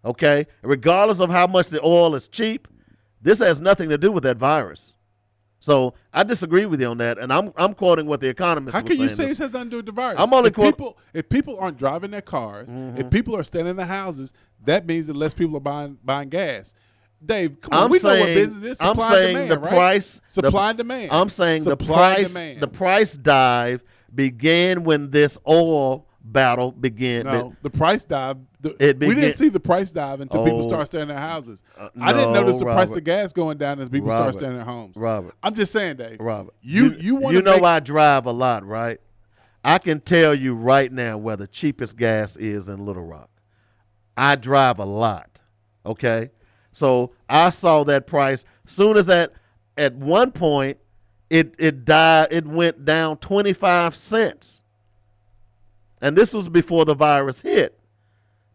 Okay, 0.05 0.47
regardless 0.61 1.19
of 1.19 1.29
how 1.29 1.45
much 1.45 1.67
the 1.67 1.81
oil 1.83 2.15
is 2.15 2.27
cheap, 2.29 2.67
this 3.21 3.39
has 3.39 3.59
nothing 3.59 3.89
to 3.89 3.97
do 3.97 4.11
with 4.13 4.23
that 4.23 4.37
virus. 4.37 4.93
So 5.59 5.93
I 6.13 6.23
disagree 6.23 6.65
with 6.65 6.79
you 6.79 6.87
on 6.87 6.99
that, 6.99 7.17
and 7.19 7.33
I'm 7.33 7.51
I'm 7.57 7.73
quoting 7.73 8.05
what 8.05 8.21
the 8.21 8.29
Economist. 8.29 8.73
How 8.73 8.81
can 8.81 8.97
you 8.97 9.09
say 9.09 9.25
this- 9.25 9.39
has 9.39 9.51
nothing 9.51 9.65
to 9.65 9.69
do 9.71 9.75
with 9.77 9.85
the 9.87 9.91
virus? 9.91 10.15
I'm 10.19 10.33
only 10.33 10.47
if 10.49 10.53
quote- 10.55 10.75
Mm-hmm. 10.77 10.83
people 10.83 10.97
if 11.13 11.27
people 11.29 11.59
aren't 11.59 11.77
driving 11.77 12.11
their 12.11 12.21
cars, 12.21 12.69
if 12.97 13.09
people 13.09 13.35
are 13.35 13.43
staying 13.43 13.67
in 13.67 13.75
the 13.75 13.85
houses, 13.85 14.31
that 14.63 14.85
means 14.87 15.07
that 15.07 15.17
less 15.17 15.33
people 15.33 15.57
are 15.57 15.59
buying 15.61 15.97
buying 16.03 16.29
gas. 16.29 16.73
Dave, 17.25 17.59
come 17.61 17.77
on, 17.77 17.83
I'm 17.85 17.89
we 17.91 17.99
saying, 17.99 18.19
know 18.19 18.25
what 18.25 18.33
business 18.35 18.63
is. 18.63 18.77
Supply 18.77 19.07
I'm 19.07 19.13
saying 19.13 19.35
and 19.35 19.47
demand, 19.47 19.51
the 19.51 19.59
right? 19.59 19.73
price, 19.73 20.21
supply 20.27 20.51
the- 20.51 20.69
and 20.69 20.77
demand. 20.77 21.11
I'm 21.11 21.29
saying 21.29 21.63
supply 21.63 22.23
the 22.23 22.29
price, 22.29 22.59
the 22.59 22.67
price 22.67 23.13
dive 23.13 23.83
began 24.13 24.83
when 24.83 25.11
this 25.11 25.37
oil 25.47 26.07
battle 26.23 26.71
began. 26.71 27.25
no, 27.25 27.55
the 27.61 27.69
price 27.69 28.05
dive. 28.05 28.37
The, 28.61 28.75
It 28.83 28.99
we 28.99 29.15
didn't 29.15 29.37
see 29.37 29.47
the 29.49 29.59
price 29.59 29.89
dive 29.91 30.19
until 30.21 30.43
people 30.43 30.59
Oh. 30.59 30.67
start 30.67 30.87
staying 30.87 31.03
in 31.03 31.07
their 31.09 31.17
houses. 31.17 31.63
Uh, 31.77 31.89
I 32.01 32.11
didn't 32.11 32.33
notice 32.33 32.59
the 32.59 32.65
price 32.65 32.89
of 32.91 33.03
gas 33.05 33.31
going 33.31 33.57
down 33.57 33.79
as 33.79 33.87
people 33.89 34.09
Robert. 34.09 34.21
start 34.21 34.33
staying 34.35 34.51
in 34.51 34.57
their 34.57 34.65
homes. 34.65 34.95
Robert, 34.97 35.33
I'm 35.41 35.55
just 35.55 35.71
saying, 35.71 35.95
Dave. 35.97 36.17
Robert, 36.19 36.53
you 36.61 36.93
you 36.99 37.15
want 37.15 37.35
you 37.35 37.41
know 37.41 37.55
make, 37.55 37.63
I 37.63 37.79
drive 37.79 38.25
a 38.25 38.31
lot, 38.33 38.65
right? 38.65 38.99
I 39.63 39.77
can 39.77 39.99
tell 40.01 40.33
you 40.35 40.55
right 40.55 40.91
now 40.91 41.17
where 41.17 41.35
the 41.37 41.47
cheapest 41.47 41.95
gas 41.97 42.35
is 42.37 42.67
in 42.69 42.85
Little 42.85 43.05
Rock. 43.05 43.29
I 44.17 44.35
drive 44.35 44.79
a 44.79 44.85
lot. 44.85 45.39
Okay, 45.85 46.31
so 46.71 47.11
I 47.29 47.49
saw 47.51 47.83
that 47.85 48.07
price 48.07 48.45
soon 48.65 48.97
as 48.97 49.07
that. 49.07 49.33
At 49.77 49.95
one 49.95 50.31
point, 50.31 50.77
it 51.29 51.55
it 51.59 51.85
died. 51.85 52.27
It 52.31 52.45
went 52.47 52.85
down 52.85 53.17
twenty 53.17 53.53
five 53.53 53.95
cents, 53.95 54.61
and 56.01 56.17
this 56.17 56.33
was 56.33 56.49
before 56.49 56.85
the 56.85 56.95
virus 56.95 57.41
hit. 57.41 57.77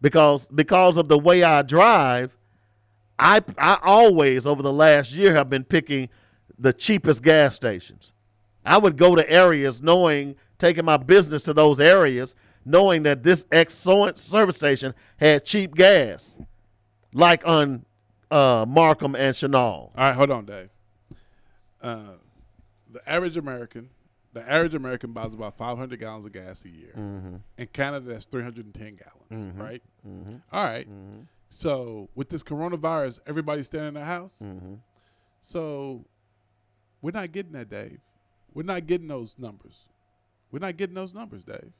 because 0.01 0.47
because 0.49 0.97
of 0.97 1.09
the 1.09 1.19
way 1.19 1.43
I 1.43 1.63
drive, 1.63 2.37
I 3.19 3.43
I 3.59 3.79
always 3.83 4.47
over 4.47 4.63
the 4.63 4.73
last 4.73 5.13
year 5.13 5.35
have 5.35 5.51
been 5.51 5.65
picking 5.65 6.09
the 6.59 6.73
cheapest 6.73 7.23
gas 7.23 7.57
stations. 7.57 8.13
I 8.65 8.79
would 8.79 8.97
go 8.97 9.15
to 9.17 9.29
areas 9.31 9.83
knowing 9.83 10.37
taking 10.59 10.85
my 10.85 10.97
business 10.99 11.43
to 11.45 11.55
those 11.55 11.81
areas 11.81 12.35
knowing 12.65 13.03
that 13.05 13.23
this 13.25 13.45
excellent 13.53 14.19
service 14.19 14.57
station 14.57 14.95
had 15.19 15.45
cheap 15.45 15.75
gas, 15.75 16.39
like 17.15 17.47
on 17.47 17.85
uh, 18.35 18.67
Markham 18.67 19.15
and 19.15 19.35
Chenal. 19.35 19.55
All 19.61 19.91
right, 19.97 20.15
hold 20.15 20.31
on, 20.31 20.45
Dave. 20.45 20.71
Uh, 21.81 22.15
the 22.91 23.09
average 23.09 23.37
American, 23.37 23.91
the 24.33 24.43
average 24.51 24.75
American 24.75 25.13
buys 25.13 25.33
about 25.35 25.57
500 25.57 25.99
gallons 26.01 26.27
of 26.27 26.33
gas 26.33 26.65
a 26.65 26.69
year. 26.69 26.93
Mhm. 26.97 27.41
In 27.59 27.67
Canada, 27.69 28.07
that's 28.07 28.25
310 28.27 28.97
gallons, 28.97 29.55
Mhm. 29.57 29.61
right? 29.61 29.83
Mhm. 30.07 30.43
All 30.53 30.65
right. 30.65 30.89
So 31.49 32.09
with 32.15 32.29
this 32.29 32.43
coronavirus, 32.43 33.21
everybody's 33.27 33.67
staying 33.67 33.89
in 33.89 33.95
their 33.95 34.05
house. 34.05 34.41
Mhm. 34.43 34.79
So 35.41 36.05
we're 37.03 37.13
not 37.13 37.31
getting 37.33 37.53
that, 37.53 37.69
Dave. 37.69 38.01
We're 38.53 38.63
not 38.65 38.87
getting 38.87 39.09
those 39.09 39.37
numbers. 39.39 39.85
We're 40.51 40.59
not 40.61 40.77
getting 40.77 40.95
those 40.95 41.13
numbers, 41.15 41.45
Dave. 41.45 41.73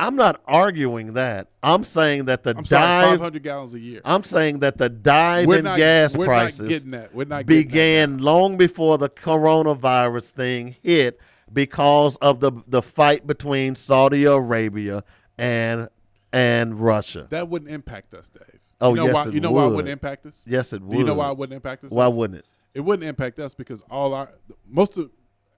I'm 0.00 0.16
not 0.16 0.40
arguing 0.46 1.12
that. 1.12 1.48
I'm 1.62 1.84
saying 1.84 2.24
that 2.24 2.42
the 2.42 2.54
I'm 2.56 2.64
dive 2.64 3.18
500 3.18 3.42
gallons 3.42 3.74
a 3.74 3.78
year. 3.78 4.00
I'm 4.04 4.24
saying 4.24 4.60
that 4.60 4.78
the 4.78 4.88
dive 4.88 5.46
We're 5.46 5.58
in 5.58 5.64
not- 5.64 5.76
gas 5.76 6.16
we're 6.16 6.24
not 6.24 6.30
prices 6.32 6.68
getting 6.68 6.92
that. 6.92 7.14
We're 7.14 7.24
not 7.26 7.46
getting 7.46 7.62
that 7.62 7.68
began 7.68 8.18
long 8.18 8.56
before 8.56 8.96
the 8.96 9.10
coronavirus 9.10 10.24
thing 10.24 10.76
hit 10.82 11.20
because 11.52 12.16
of 12.16 12.40
the 12.40 12.52
the 12.66 12.80
fight 12.80 13.26
between 13.26 13.74
Saudi 13.74 14.24
Arabia 14.24 15.04
and 15.36 15.88
and 16.32 16.80
Russia. 16.80 17.26
That 17.30 17.48
wouldn't 17.48 17.70
impact 17.70 18.14
us, 18.14 18.30
Dave. 18.30 18.60
Oh, 18.80 18.90
you 18.90 18.96
know 18.96 19.06
yes, 19.06 19.14
why? 19.14 19.26
it 19.26 19.34
You 19.34 19.40
know 19.40 19.52
why 19.52 19.62
it 19.64 19.66
would. 19.66 19.76
wouldn't 19.76 19.92
impact 19.92 20.24
us? 20.26 20.42
Yes, 20.46 20.72
it 20.72 20.88
Do 20.88 20.96
you 20.96 21.04
know 21.04 21.14
why 21.14 21.30
it 21.30 21.36
wouldn't 21.36 21.54
impact 21.56 21.84
us? 21.84 21.90
Why 21.90 22.06
wouldn't 22.06 22.38
it? 22.38 22.46
It 22.72 22.80
wouldn't 22.80 23.06
impact 23.06 23.38
us 23.38 23.52
because 23.52 23.82
all 23.90 24.14
our 24.14 24.30
most 24.66 24.96
of 24.96 25.10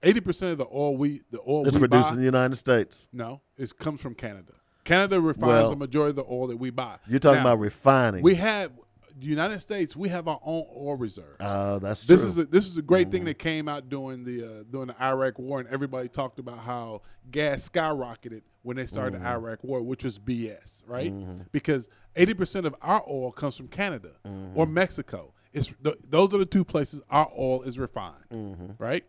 eighty 0.03 0.21
percent 0.21 0.51
of 0.53 0.57
the 0.59 0.67
oil 0.73 0.95
we 0.97 1.21
the 1.31 1.39
oil 1.47 1.65
It's 1.67 1.73
we 1.75 1.79
produced 1.79 2.09
buy, 2.09 2.13
in 2.13 2.17
the 2.19 2.23
United 2.25 2.55
States. 2.57 3.07
No, 3.11 3.41
it 3.57 3.77
comes 3.77 4.01
from 4.01 4.13
Canada. 4.15 4.53
Canada 4.83 5.19
refines 5.21 5.47
Well, 5.47 5.69
the 5.69 5.75
majority 5.77 6.09
of 6.11 6.15
the 6.17 6.25
oil 6.33 6.47
that 6.47 6.57
we 6.57 6.69
buy. 6.69 6.97
You're 7.07 7.19
talking 7.19 7.37
Now, 7.37 7.53
about 7.53 7.59
refining. 7.59 8.21
We 8.21 8.35
have 8.35 8.71
the 9.17 9.27
United 9.27 9.59
States. 9.61 9.95
We 9.95 10.09
have 10.09 10.27
our 10.27 10.39
own 10.43 10.65
oil 10.75 10.95
reserves. 10.97 11.39
Uh, 11.39 11.79
that's 11.79 12.03
this 12.03 12.21
true. 12.21 12.29
is 12.31 12.37
a, 12.39 12.45
this 12.45 12.65
is 12.67 12.75
a 12.77 12.81
great 12.81 13.09
thing 13.11 13.23
that 13.25 13.39
came 13.39 13.69
out 13.69 13.87
during 13.87 14.23
the 14.25 14.43
uh, 14.43 14.63
during 14.69 14.87
the 14.87 15.01
Iraq 15.01 15.39
War, 15.39 15.59
and 15.59 15.69
everybody 15.69 16.07
talked 16.09 16.39
about 16.39 16.57
how 16.59 17.01
gas 17.31 17.69
skyrocketed 17.69 18.41
when 18.63 18.75
they 18.77 18.85
started 18.85 19.13
Mm-hmm. 19.15 19.23
the 19.23 19.29
Iraq 19.29 19.63
War, 19.63 19.81
which 19.81 20.03
was 20.03 20.17
BS, 20.19 20.83
right? 20.87 21.13
Mhm. 21.13 21.45
Because 21.51 21.87
eighty 22.15 22.33
percent 22.33 22.65
of 22.65 22.75
our 22.81 23.03
oil 23.09 23.31
comes 23.31 23.55
from 23.55 23.67
Canada 23.69 24.11
Mm-hmm. 24.27 24.57
or 24.59 24.65
Mexico. 24.65 25.32
It's 25.53 25.71
th- 25.83 25.97
those 26.09 26.33
are 26.33 26.39
the 26.39 26.45
two 26.45 26.63
places 26.65 27.01
our 27.09 27.31
oil 27.37 27.61
is 27.63 27.77
refined, 27.77 28.23
Mm-hmm. 28.33 28.71
right? 28.79 29.03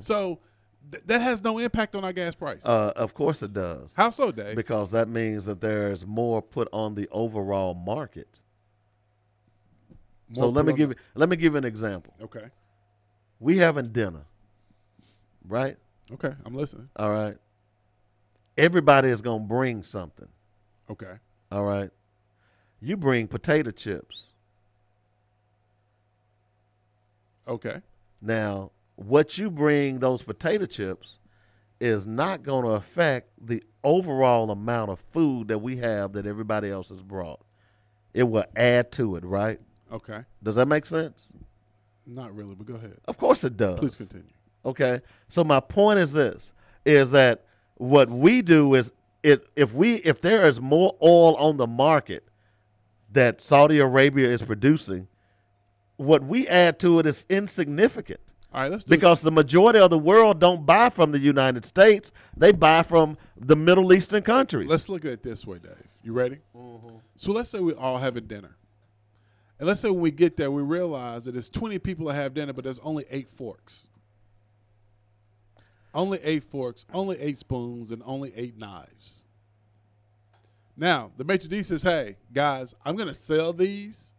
So 0.00 0.40
th- 0.92 1.02
that 1.06 1.20
has 1.22 1.42
no 1.42 1.58
impact 1.58 1.94
on 1.96 2.04
our 2.04 2.12
gas 2.12 2.34
price. 2.34 2.64
Uh, 2.66 2.92
of 2.94 3.14
course 3.14 3.42
it 3.42 3.52
does. 3.54 3.92
How 3.96 4.10
so, 4.10 4.30
Dave? 4.30 4.56
Because 4.56 4.90
that 4.90 5.08
means 5.08 5.46
that 5.46 5.60
there's 5.62 6.04
more 6.06 6.42
put 6.42 6.68
on 6.72 6.94
the 6.96 7.08
overall 7.10 7.72
market. 7.74 8.28
so 10.34 10.48
let 10.50 10.66
me 10.66 10.72
give 10.74 10.90
the- 10.90 10.96
you, 10.96 11.00
let 11.14 11.28
me 11.28 11.36
give 11.36 11.52
you 11.54 11.58
an 11.58 11.64
example. 11.64 12.12
Okay. 12.22 12.50
We 13.40 13.58
having 13.58 13.92
dinner, 13.92 14.24
right? 15.46 15.76
Okay, 16.12 16.32
I'm 16.44 16.54
listening. 16.54 16.88
All 16.96 17.10
right. 17.10 17.36
Everybody 18.58 19.08
is 19.10 19.20
gonna 19.22 19.44
bring 19.44 19.82
something. 19.82 20.28
Okay. 20.90 21.14
All 21.50 21.64
right. 21.64 21.90
You 22.80 22.96
bring 22.96 23.26
potato 23.28 23.70
chips. 23.70 24.32
Okay. 27.46 27.80
Now, 28.20 28.72
what 28.96 29.38
you 29.38 29.50
bring 29.50 29.98
those 29.98 30.22
potato 30.22 30.66
chips 30.66 31.18
is 31.80 32.06
not 32.06 32.42
going 32.42 32.64
to 32.64 32.70
affect 32.70 33.30
the 33.40 33.62
overall 33.84 34.50
amount 34.50 34.90
of 34.90 34.98
food 35.12 35.48
that 35.48 35.58
we 35.58 35.76
have 35.76 36.12
that 36.14 36.26
everybody 36.26 36.70
else 36.70 36.88
has 36.88 37.02
brought. 37.02 37.40
It 38.14 38.24
will 38.24 38.46
add 38.56 38.90
to 38.92 39.16
it, 39.16 39.24
right? 39.24 39.60
Okay. 39.92 40.24
Does 40.42 40.56
that 40.56 40.66
make 40.66 40.86
sense? 40.86 41.26
Not 42.06 42.34
really, 42.34 42.54
but 42.54 42.66
go 42.66 42.74
ahead. 42.74 42.96
Of 43.06 43.18
course 43.18 43.44
it 43.44 43.56
does. 43.56 43.78
Please 43.78 43.96
continue. 43.96 44.26
Okay. 44.64 45.00
So 45.28 45.44
my 45.44 45.60
point 45.60 45.98
is 45.98 46.12
this 46.12 46.52
is 46.84 47.10
that 47.10 47.44
what 47.74 48.08
we 48.08 48.42
do 48.42 48.74
is 48.74 48.92
it 49.22 49.46
if 49.56 49.72
we 49.74 49.96
if 49.96 50.20
there 50.20 50.46
is 50.46 50.60
more 50.60 50.96
oil 51.02 51.36
on 51.36 51.56
the 51.56 51.66
market 51.66 52.24
that 53.12 53.40
Saudi 53.40 53.78
Arabia 53.78 54.28
is 54.28 54.42
producing, 54.42 55.08
what 55.96 56.24
we 56.24 56.46
add 56.48 56.78
to 56.80 56.98
it 56.98 57.06
is 57.06 57.24
insignificant. 57.28 58.20
All 58.52 58.62
right, 58.62 58.70
let's 58.70 58.84
do 58.84 58.90
because 58.90 59.20
the 59.20 59.32
majority 59.32 59.78
of 59.78 59.90
the 59.90 59.98
world 59.98 60.40
don't 60.40 60.64
buy 60.64 60.88
from 60.88 61.12
the 61.12 61.18
United 61.18 61.64
States; 61.64 62.10
they 62.36 62.52
buy 62.52 62.82
from 62.82 63.18
the 63.36 63.56
Middle 63.56 63.92
Eastern 63.92 64.22
countries. 64.22 64.68
Let's 64.68 64.88
look 64.88 65.04
at 65.04 65.12
it 65.12 65.22
this 65.22 65.46
way, 65.46 65.58
Dave. 65.58 65.72
You 66.02 66.12
ready? 66.12 66.38
Mm-hmm. 66.54 66.96
So 67.16 67.32
let's 67.32 67.50
say 67.50 67.60
we're 67.60 67.76
all 67.76 67.98
having 67.98 68.26
dinner. 68.26 68.56
And 69.58 69.66
let's 69.66 69.80
say 69.80 69.90
when 69.90 70.00
we 70.00 70.10
get 70.10 70.36
there, 70.36 70.50
we 70.50 70.62
realize 70.62 71.24
that 71.24 71.32
there's 71.32 71.48
20 71.48 71.78
people 71.78 72.06
that 72.06 72.14
have 72.14 72.34
dinner, 72.34 72.52
but 72.52 72.64
there's 72.64 72.78
only 72.80 73.04
eight 73.10 73.28
forks. 73.28 73.88
Only 75.94 76.18
eight 76.22 76.44
forks, 76.44 76.84
only 76.92 77.18
eight 77.18 77.38
spoons, 77.38 77.90
and 77.90 78.02
only 78.04 78.32
eight 78.36 78.58
knives. 78.58 79.24
Now, 80.76 81.10
the 81.16 81.24
maitre 81.24 81.48
d' 81.48 81.64
says, 81.64 81.82
hey, 81.82 82.16
guys, 82.34 82.74
I'm 82.84 82.96
going 82.96 83.08
to 83.08 83.14
sell 83.14 83.54
these. 83.54 84.12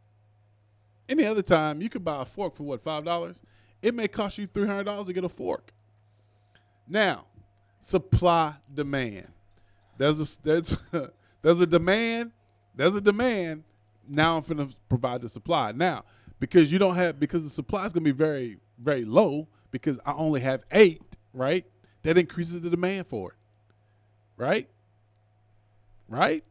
Any 1.10 1.26
other 1.26 1.42
time, 1.42 1.82
you 1.82 1.90
could 1.90 2.04
buy 2.04 2.22
a 2.22 2.26
fork 2.26 2.56
for 2.56 2.64
what, 2.64 2.84
$5? 2.84 3.36
It 3.82 3.94
may 3.96 4.08
cost 4.08 4.38
you 4.38 4.48
$300 4.48 5.06
to 5.06 5.14
get 5.14 5.24
a 5.24 5.30
fork. 5.30 5.72
Now, 6.88 7.26
supply 7.80 8.56
demand. 8.74 9.28
There's 9.98 10.20
a 10.20 10.42
there's 10.44 10.78
there's 11.42 11.62
a 11.62 11.68
demand. 11.68 12.32
There's 12.76 12.96
a 12.96 13.02
demand. 13.02 13.64
Now 14.08 14.38
I'm 14.38 14.44
going 14.44 14.70
to 14.70 14.76
provide 14.88 15.22
the 15.22 15.30
supply. 15.30 15.72
Now, 15.72 16.06
because 16.40 16.72
you 16.72 16.80
don't 16.80 16.96
have 16.96 17.20
because 17.20 17.44
the 17.44 17.50
supply 17.50 17.86
is 17.86 17.94
going 17.94 18.06
to 18.06 18.14
be 18.14 18.18
very 18.18 18.58
very 18.80 19.06
low 19.06 19.48
because 19.72 20.00
I 20.06 20.14
only 20.14 20.42
have 20.42 20.64
eight. 20.72 21.02
Right. 21.34 21.66
That 22.04 22.18
increases 22.18 22.62
the 22.62 22.70
demand 22.70 23.08
for 23.08 23.32
it. 23.32 23.38
Right. 24.38 24.70
Right. 26.08 26.44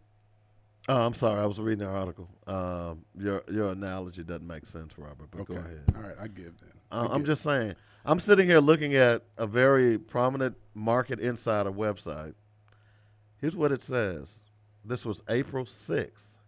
Oh, 0.88 1.04
I'm 1.06 1.14
sorry, 1.14 1.40
I 1.40 1.46
was 1.46 1.58
reading 1.58 1.82
an 1.86 1.92
article. 1.92 2.28
Um, 2.46 3.04
your 3.18 3.42
your 3.50 3.70
analogy 3.72 4.22
doesn't 4.22 4.46
make 4.46 4.66
sense, 4.66 4.92
Robert. 4.96 5.28
But 5.32 5.46
go 5.46 5.54
ahead. 5.56 5.82
All 5.96 6.02
right, 6.02 6.16
I 6.20 6.28
give 6.28 6.58
then. 6.60 6.70
I 6.92 6.98
Uh, 7.00 7.08
I'm 7.08 7.18
give. 7.18 7.26
just 7.28 7.42
saying. 7.42 7.74
I'm 8.04 8.20
sitting 8.20 8.46
here 8.46 8.60
looking 8.60 8.94
at 8.94 9.24
a 9.36 9.48
very 9.48 9.98
prominent 9.98 10.56
Market 10.74 11.18
Insider 11.18 11.72
website. 11.72 12.34
Here's 13.40 13.56
what 13.56 13.72
it 13.72 13.82
says. 13.82 14.38
This 14.84 15.04
was 15.04 15.22
April 15.28 15.64
6th, 15.64 16.38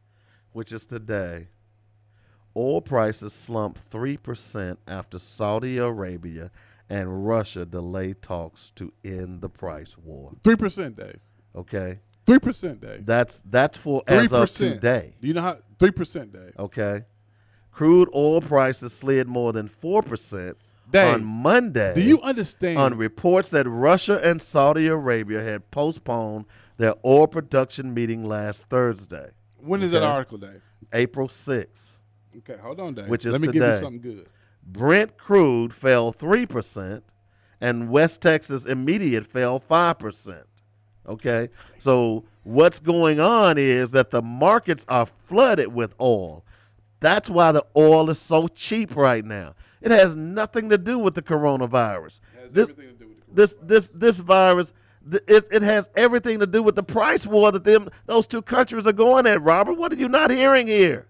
which 0.53 0.71
is 0.71 0.87
today. 0.87 1.49
Oil 2.57 2.81
prices 2.81 3.33
slumped 3.33 3.91
3% 3.91 4.77
after 4.87 5.19
Saudi 5.19 5.79
Arabia 5.79 6.53
and 6.89 7.27
Russia 7.27 7.65
delay 7.67 8.15
talks 8.15 8.71
to 8.77 8.93
end 9.05 9.41
the 9.41 9.49
price 9.49 9.99
war. 9.99 10.33
Three 10.45 10.57
percent, 10.57 10.97
Dave. 10.97 11.19
Okay? 11.57 11.99
Three 12.29 12.39
percent, 12.39 12.81
day. 12.81 13.01
That's 13.03 13.43
that's 13.45 13.77
for 13.77 14.03
as 14.07 14.33
of 14.33 14.49
3%. 14.49 14.57
today. 14.75 15.15
Do 15.21 15.27
you 15.29 15.35
know 15.35 15.41
how? 15.43 15.59
Three 15.79 15.91
percent, 15.91 16.33
day? 16.33 16.51
Okay. 16.59 17.03
Crude 17.73 18.09
oil 18.15 18.41
prices 18.41 18.93
slid 18.93 19.29
more 19.29 19.53
than 19.53 19.69
4% 19.69 20.55
Dave, 20.91 21.15
on 21.15 21.25
Monday. 21.25 21.95
do 21.95 22.01
you 22.03 22.21
understand- 22.23 22.77
On 22.79 22.97
reports 22.99 23.49
that 23.51 23.69
Russia 23.69 24.19
and 24.23 24.43
Saudi 24.43 24.89
Arabia 24.89 25.43
had 25.43 25.71
postponed 25.71 26.45
their 26.77 26.95
oil 27.05 27.27
production 27.29 27.95
meeting 27.95 28.25
last 28.25 28.63
Thursday. 28.65 29.31
When 29.59 29.81
is 29.83 29.93
that 29.93 30.03
article, 30.03 30.39
Dave? 30.39 30.61
April 30.93 31.29
6th. 31.29 31.99
Okay, 32.39 32.57
hold 32.61 32.81
on, 32.81 32.95
Dave. 32.95 33.09
Which 33.09 33.25
is 33.25 33.33
Let 33.33 33.41
me 33.43 33.47
today. 33.49 33.59
give 33.61 33.75
you 33.75 33.79
something 33.81 34.01
good. 34.01 34.27
Brent 34.67 35.17
crude 35.17 35.73
fell 35.73 36.13
3%, 36.13 37.03
and 37.61 37.91
West 37.91 38.21
Texas 38.21 38.65
Immediate 38.65 39.27
fell 39.27 39.61
5%. 39.61 40.48
Okay? 41.09 41.49
So 41.79 42.25
what's 42.45 42.79
going 42.79 43.21
on 43.21 43.59
is 43.59 43.91
that 43.93 44.11
the 44.11 44.23
markets 44.23 44.85
are 44.89 45.07
flooded 45.25 45.69
with 45.69 45.95
oil. 46.01 46.45
That's 47.01 47.31
why 47.31 47.53
the 47.53 47.65
oil 47.77 48.11
is 48.11 48.19
so 48.19 48.49
cheap 48.49 48.95
right 48.95 49.25
now. 49.25 49.55
It 49.81 49.91
has 49.91 50.15
nothing 50.15 50.69
to 50.71 50.79
do 50.79 50.99
with 50.99 51.15
the 51.15 51.23
coronavirus. 51.23 52.21
this, 52.53 52.69
this 53.31 53.57
this 53.63 53.89
this 53.91 54.17
virus 54.17 54.73
th- 55.09 55.23
it, 55.27 55.47
it 55.51 55.63
has 55.63 55.91
everything 55.95 56.39
to 56.41 56.47
do 56.47 56.63
with 56.63 56.75
the 56.75 56.83
price 56.83 57.27
war 57.27 57.53
that 57.53 57.65
them 57.65 57.89
those 58.07 58.27
two 58.27 58.43
countries 58.43 58.87
are 58.87 58.93
going 58.93 59.27
at, 59.27 59.43
Robert. 59.43 59.75
What 59.75 59.93
are 59.93 59.97
you 59.97 60.09
not 60.09 60.31
hearing 60.31 60.67
here? 60.67 61.07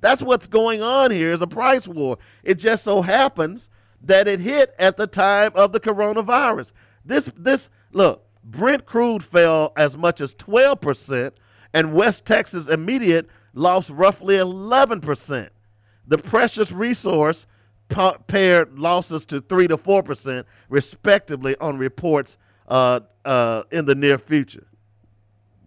That's 0.00 0.22
what's 0.22 0.46
going 0.46 0.82
on 0.82 1.10
here 1.10 1.32
is 1.32 1.42
a 1.42 1.46
price 1.46 1.86
war. 1.86 2.18
It 2.42 2.54
just 2.54 2.84
so 2.84 3.02
happens 3.02 3.68
that 4.02 4.26
it 4.26 4.40
hit 4.40 4.74
at 4.78 4.96
the 4.96 5.06
time 5.06 5.52
of 5.54 5.72
the 5.72 5.80
coronavirus. 5.80 6.72
This 7.04 7.30
this 7.36 7.68
look, 7.92 8.24
Brent 8.42 8.86
crude 8.86 9.22
fell 9.22 9.72
as 9.76 9.96
much 9.96 10.20
as 10.20 10.34
12% 10.34 11.32
and 11.72 11.92
West 11.92 12.24
Texas 12.24 12.68
Immediate 12.68 13.28
lost 13.54 13.90
roughly 13.90 14.36
11%. 14.36 15.48
The 16.06 16.18
precious 16.18 16.72
resource 16.72 17.46
pa- 17.88 18.18
paired 18.26 18.78
losses 18.78 19.24
to 19.26 19.40
3 19.40 19.68
to 19.68 19.76
4%, 19.76 20.44
respectively, 20.68 21.56
on 21.60 21.78
reports 21.78 22.38
uh, 22.68 23.00
uh, 23.24 23.62
in 23.70 23.84
the 23.84 23.94
near 23.94 24.18
future. 24.18 24.66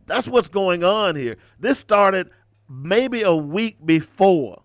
That's 0.06 0.28
what's 0.28 0.50
going 0.50 0.84
on 0.84 1.16
here. 1.16 1.38
This 1.60 1.80
started 1.80 2.30
maybe 2.70 3.22
a 3.22 3.36
week 3.36 3.86
before 3.86 4.64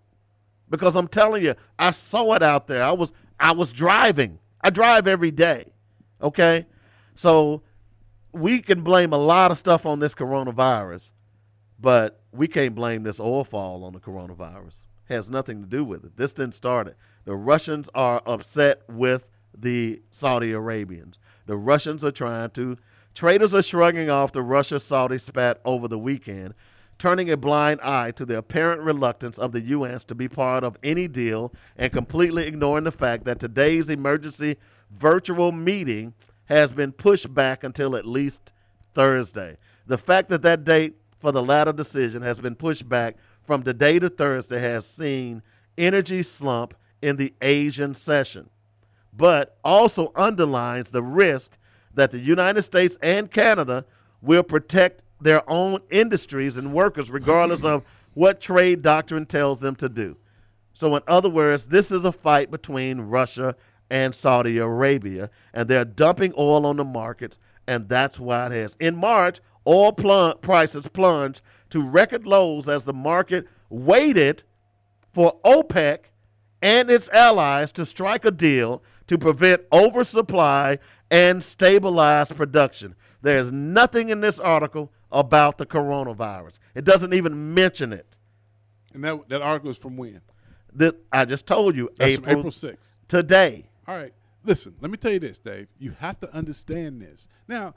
because 0.70 0.96
I'm 0.96 1.08
telling 1.08 1.44
you, 1.44 1.54
I 1.78 1.92
saw 1.92 2.34
it 2.34 2.42
out 2.42 2.66
there. 2.66 2.82
I 2.82 2.92
was 2.92 3.12
I 3.38 3.52
was 3.52 3.72
driving. 3.72 4.40
I 4.60 4.70
drive 4.70 5.06
every 5.06 5.30
day. 5.30 5.72
Okay? 6.20 6.66
So 7.14 7.62
we 8.32 8.60
can 8.60 8.82
blame 8.82 9.12
a 9.12 9.18
lot 9.18 9.50
of 9.50 9.58
stuff 9.58 9.86
on 9.86 10.00
this 10.00 10.14
coronavirus, 10.14 11.12
but 11.78 12.20
we 12.32 12.48
can't 12.48 12.74
blame 12.74 13.02
this 13.02 13.20
oil 13.20 13.44
fall 13.44 13.84
on 13.84 13.92
the 13.92 14.00
coronavirus. 14.00 14.82
It 15.08 15.14
has 15.14 15.30
nothing 15.30 15.62
to 15.62 15.66
do 15.66 15.84
with 15.84 16.04
it. 16.04 16.16
This 16.16 16.32
didn't 16.32 16.54
start 16.54 16.88
it. 16.88 16.96
The 17.24 17.36
Russians 17.36 17.88
are 17.94 18.22
upset 18.26 18.82
with 18.88 19.28
the 19.56 20.02
Saudi 20.10 20.52
Arabians. 20.52 21.18
The 21.46 21.56
Russians 21.56 22.04
are 22.04 22.10
trying 22.10 22.50
to 22.50 22.76
traders 23.14 23.54
are 23.54 23.62
shrugging 23.62 24.10
off 24.10 24.32
the 24.32 24.42
Russia 24.42 24.78
Saudi 24.78 25.18
spat 25.18 25.60
over 25.64 25.88
the 25.88 25.98
weekend, 25.98 26.54
turning 26.98 27.30
a 27.30 27.36
blind 27.36 27.80
eye 27.80 28.10
to 28.12 28.24
the 28.24 28.36
apparent 28.36 28.82
reluctance 28.82 29.38
of 29.38 29.52
the 29.52 29.60
U.S. 29.62 30.04
to 30.04 30.14
be 30.14 30.28
part 30.28 30.62
of 30.62 30.76
any 30.82 31.08
deal 31.08 31.52
and 31.76 31.92
completely 31.92 32.46
ignoring 32.46 32.84
the 32.84 32.92
fact 32.92 33.24
that 33.24 33.40
today's 33.40 33.88
emergency 33.88 34.56
virtual 34.90 35.52
meeting 35.52 36.14
has 36.48 36.72
been 36.72 36.92
pushed 36.92 37.32
back 37.32 37.62
until 37.62 37.94
at 37.94 38.06
least 38.06 38.52
Thursday. 38.94 39.56
The 39.86 39.98
fact 39.98 40.28
that 40.30 40.42
that 40.42 40.64
date 40.64 40.96
for 41.18 41.32
the 41.32 41.42
latter 41.42 41.72
decision 41.72 42.22
has 42.22 42.40
been 42.40 42.54
pushed 42.54 42.88
back 42.88 43.16
from 43.42 43.62
today 43.62 43.98
to 43.98 44.08
Thursday 44.08 44.58
has 44.58 44.86
seen 44.86 45.42
energy 45.76 46.22
slump 46.22 46.74
in 47.00 47.16
the 47.16 47.34
Asian 47.42 47.94
session, 47.94 48.50
but 49.12 49.58
also 49.62 50.12
underlines 50.14 50.90
the 50.90 51.02
risk 51.02 51.56
that 51.94 52.10
the 52.10 52.18
United 52.18 52.62
States 52.62 52.96
and 53.02 53.30
Canada 53.30 53.84
will 54.20 54.42
protect 54.42 55.02
their 55.20 55.48
own 55.50 55.80
industries 55.90 56.56
and 56.56 56.72
workers 56.72 57.10
regardless 57.10 57.64
of 57.64 57.84
what 58.14 58.40
trade 58.40 58.82
doctrine 58.82 59.26
tells 59.26 59.60
them 59.60 59.76
to 59.76 59.88
do. 59.88 60.16
So, 60.72 60.94
in 60.96 61.02
other 61.08 61.28
words, 61.28 61.64
this 61.64 61.90
is 61.90 62.04
a 62.04 62.12
fight 62.12 62.50
between 62.50 63.00
Russia 63.00 63.56
and 63.90 64.14
Saudi 64.14 64.58
Arabia, 64.58 65.30
and 65.52 65.68
they're 65.68 65.84
dumping 65.84 66.32
oil 66.36 66.66
on 66.66 66.76
the 66.76 66.84
markets, 66.84 67.38
and 67.66 67.88
that's 67.88 68.18
why 68.18 68.46
it 68.46 68.52
has. 68.52 68.76
In 68.80 68.96
March, 68.96 69.40
oil 69.66 69.92
plung- 69.92 70.38
prices 70.40 70.86
plunged 70.88 71.40
to 71.70 71.82
record 71.82 72.26
lows 72.26 72.68
as 72.68 72.84
the 72.84 72.92
market 72.92 73.46
waited 73.70 74.42
for 75.12 75.38
OPEC 75.44 75.98
and 76.62 76.90
its 76.90 77.08
allies 77.10 77.72
to 77.72 77.86
strike 77.86 78.24
a 78.24 78.30
deal 78.30 78.82
to 79.06 79.18
prevent 79.18 79.62
oversupply 79.72 80.78
and 81.10 81.42
stabilize 81.42 82.30
production. 82.30 82.94
There's 83.22 83.50
nothing 83.50 84.08
in 84.10 84.20
this 84.20 84.38
article 84.38 84.92
about 85.10 85.58
the 85.58 85.66
coronavirus. 85.66 86.54
It 86.74 86.84
doesn't 86.84 87.14
even 87.14 87.54
mention 87.54 87.92
it. 87.92 88.16
And 88.92 89.04
that 89.04 89.28
that 89.28 89.42
article 89.42 89.70
is 89.70 89.78
from 89.78 89.96
when? 89.96 90.20
That 90.74 90.96
I 91.12 91.24
just 91.24 91.46
told 91.46 91.76
you, 91.76 91.90
That's 91.96 92.14
April, 92.14 92.38
April 92.38 92.52
6th. 92.52 92.92
Today. 93.08 93.67
All 93.88 93.96
right. 93.96 94.12
Listen, 94.44 94.74
let 94.80 94.90
me 94.90 94.98
tell 94.98 95.10
you 95.12 95.18
this, 95.18 95.38
Dave. 95.38 95.66
You 95.78 95.92
have 95.98 96.20
to 96.20 96.32
understand 96.34 97.00
this. 97.00 97.26
Now, 97.48 97.74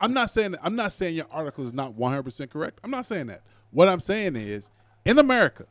I'm 0.00 0.14
not 0.14 0.30
saying 0.30 0.52
that, 0.52 0.60
I'm 0.62 0.74
not 0.74 0.92
saying 0.92 1.14
your 1.14 1.26
article 1.30 1.64
is 1.64 1.74
not 1.74 1.92
100% 1.92 2.50
correct. 2.50 2.80
I'm 2.82 2.90
not 2.90 3.06
saying 3.06 3.26
that. 3.28 3.42
What 3.70 3.88
I'm 3.88 4.00
saying 4.00 4.36
is, 4.36 4.70
in 5.04 5.18
America, 5.18 5.66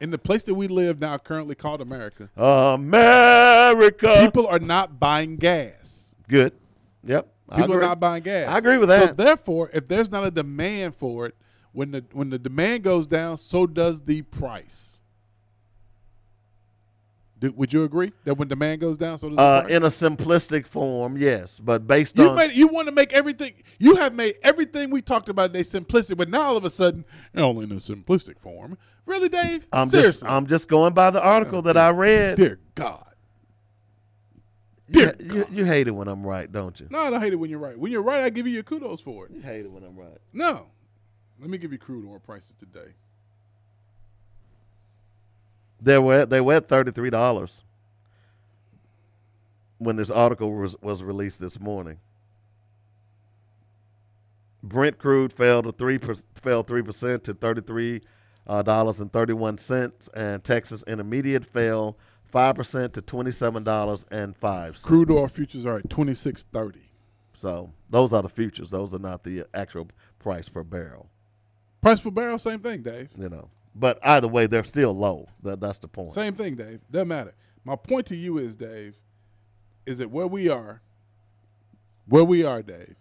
in 0.00 0.10
the 0.10 0.18
place 0.18 0.42
that 0.44 0.54
we 0.54 0.68
live 0.68 1.00
now, 1.00 1.16
currently 1.18 1.54
called 1.54 1.80
America, 1.80 2.28
America. 2.36 4.18
people 4.20 4.46
are 4.46 4.58
not 4.58 5.00
buying 5.00 5.36
gas. 5.36 6.14
Good. 6.28 6.52
Yep. 7.04 7.28
People 7.56 7.74
are 7.74 7.80
not 7.80 8.00
buying 8.00 8.22
gas. 8.22 8.48
I 8.48 8.58
agree 8.58 8.78
with 8.78 8.88
that. 8.88 9.08
So 9.08 9.14
therefore, 9.14 9.70
if 9.74 9.86
there's 9.86 10.10
not 10.10 10.24
a 10.24 10.30
demand 10.30 10.96
for 10.96 11.26
it, 11.26 11.34
when 11.72 11.90
the 11.90 12.04
when 12.12 12.30
the 12.30 12.38
demand 12.38 12.84
goes 12.84 13.06
down, 13.06 13.36
so 13.38 13.66
does 13.66 14.00
the 14.00 14.22
price. 14.22 15.01
Do, 17.42 17.50
would 17.56 17.72
you 17.72 17.82
agree 17.82 18.12
that 18.22 18.34
when 18.34 18.46
demand 18.46 18.80
goes 18.80 18.96
down, 18.96 19.18
so 19.18 19.28
does 19.28 19.36
Uh, 19.36 19.66
in 19.68 19.82
a 19.82 19.88
simplistic 19.88 20.64
form, 20.64 21.16
yes, 21.16 21.58
but 21.58 21.88
based 21.88 22.16
You 22.16 22.28
on 22.28 22.36
made 22.36 22.52
you 22.54 22.68
want 22.68 22.86
to 22.86 22.94
make 22.94 23.12
everything 23.12 23.54
you 23.80 23.96
have 23.96 24.14
made 24.14 24.36
everything 24.44 24.90
we 24.90 25.02
talked 25.02 25.28
about 25.28 25.48
today 25.52 25.64
simplistic, 25.64 26.16
but 26.16 26.28
now 26.28 26.42
all 26.42 26.56
of 26.56 26.64
a 26.64 26.70
sudden 26.70 27.04
only 27.34 27.64
in 27.64 27.72
a 27.72 27.76
simplistic 27.76 28.38
form. 28.38 28.78
Really, 29.06 29.28
Dave? 29.28 29.66
I'm 29.72 29.88
Seriously, 29.88 30.20
just 30.20 30.32
I'm 30.32 30.46
just 30.46 30.68
going 30.68 30.94
by 30.94 31.10
the 31.10 31.20
article 31.20 31.62
that 31.62 31.76
I 31.76 31.88
read. 31.88 32.36
dear 32.36 32.60
God. 32.76 33.06
you, 34.86 35.12
you, 35.18 35.46
you 35.50 35.64
hate 35.64 35.88
it 35.88 35.96
when 35.96 36.06
I'm 36.06 36.24
right, 36.24 36.50
don't 36.50 36.78
you? 36.78 36.86
No, 36.90 37.00
I 37.00 37.10
don't 37.10 37.20
hate 37.20 37.32
it 37.32 37.36
when 37.40 37.50
you're 37.50 37.58
right. 37.58 37.76
When 37.76 37.90
you're 37.90 38.02
right, 38.02 38.22
I 38.22 38.30
give 38.30 38.46
you 38.46 38.52
your 38.52 38.62
kudos 38.62 39.00
for 39.00 39.26
it. 39.26 39.32
You 39.32 39.40
hate 39.40 39.64
it 39.64 39.72
when 39.72 39.82
I'm 39.82 39.96
right. 39.96 40.18
No, 40.32 40.66
let 41.40 41.50
me 41.50 41.58
give 41.58 41.72
you 41.72 41.78
crude 41.78 42.08
oil 42.08 42.20
prices 42.20 42.54
today. 42.56 42.92
They 45.82 45.98
were 45.98 46.24
they 46.24 46.40
were 46.40 46.54
at 46.54 46.68
thirty 46.68 46.92
three 46.92 47.10
dollars 47.10 47.64
when 49.78 49.96
this 49.96 50.10
article 50.10 50.52
was 50.52 50.76
was 50.80 51.02
released 51.02 51.40
this 51.40 51.58
morning. 51.58 51.98
Brent 54.62 54.98
crude 54.98 55.32
fell 55.32 55.60
to 55.62 55.72
three 55.72 55.98
per, 55.98 56.14
fell 56.36 56.62
three 56.62 56.82
percent 56.82 57.24
to 57.24 57.34
thirty 57.34 57.60
three 57.60 58.00
uh, 58.46 58.62
dollars 58.62 59.00
and 59.00 59.12
thirty 59.12 59.32
one 59.32 59.58
cents, 59.58 60.08
and 60.14 60.44
Texas 60.44 60.84
Intermediate 60.86 61.44
fell 61.44 61.96
five 62.24 62.54
percent 62.54 62.94
to 62.94 63.02
twenty 63.02 63.32
seven 63.32 63.64
dollars 63.64 64.06
and 64.08 64.36
five. 64.36 64.80
Crude 64.82 65.10
oil 65.10 65.26
futures 65.26 65.66
are 65.66 65.78
at 65.78 65.90
twenty 65.90 66.14
six 66.14 66.44
thirty. 66.44 66.90
So 67.34 67.72
those 67.90 68.12
are 68.12 68.22
the 68.22 68.28
futures; 68.28 68.70
those 68.70 68.94
are 68.94 69.00
not 69.00 69.24
the 69.24 69.46
actual 69.52 69.88
price 70.20 70.48
per 70.48 70.62
barrel. 70.62 71.08
Price 71.80 72.00
per 72.00 72.10
barrel, 72.10 72.38
same 72.38 72.60
thing, 72.60 72.82
Dave. 72.82 73.08
You 73.18 73.28
know, 73.28 73.50
but 73.74 73.98
either 74.02 74.28
way, 74.28 74.46
they're 74.46 74.64
still 74.64 74.94
low. 74.94 75.28
That, 75.42 75.60
that's 75.60 75.78
the 75.78 75.88
point. 75.88 76.12
Same 76.12 76.34
thing, 76.34 76.56
Dave. 76.56 76.80
Doesn't 76.90 77.08
matter. 77.08 77.34
My 77.64 77.76
point 77.76 78.06
to 78.06 78.16
you 78.16 78.38
is, 78.38 78.56
Dave, 78.56 78.96
is 79.86 79.98
that 79.98 80.10
where 80.10 80.26
we 80.26 80.48
are, 80.48 80.82
where 82.06 82.24
we 82.24 82.44
are, 82.44 82.62
Dave, 82.62 82.96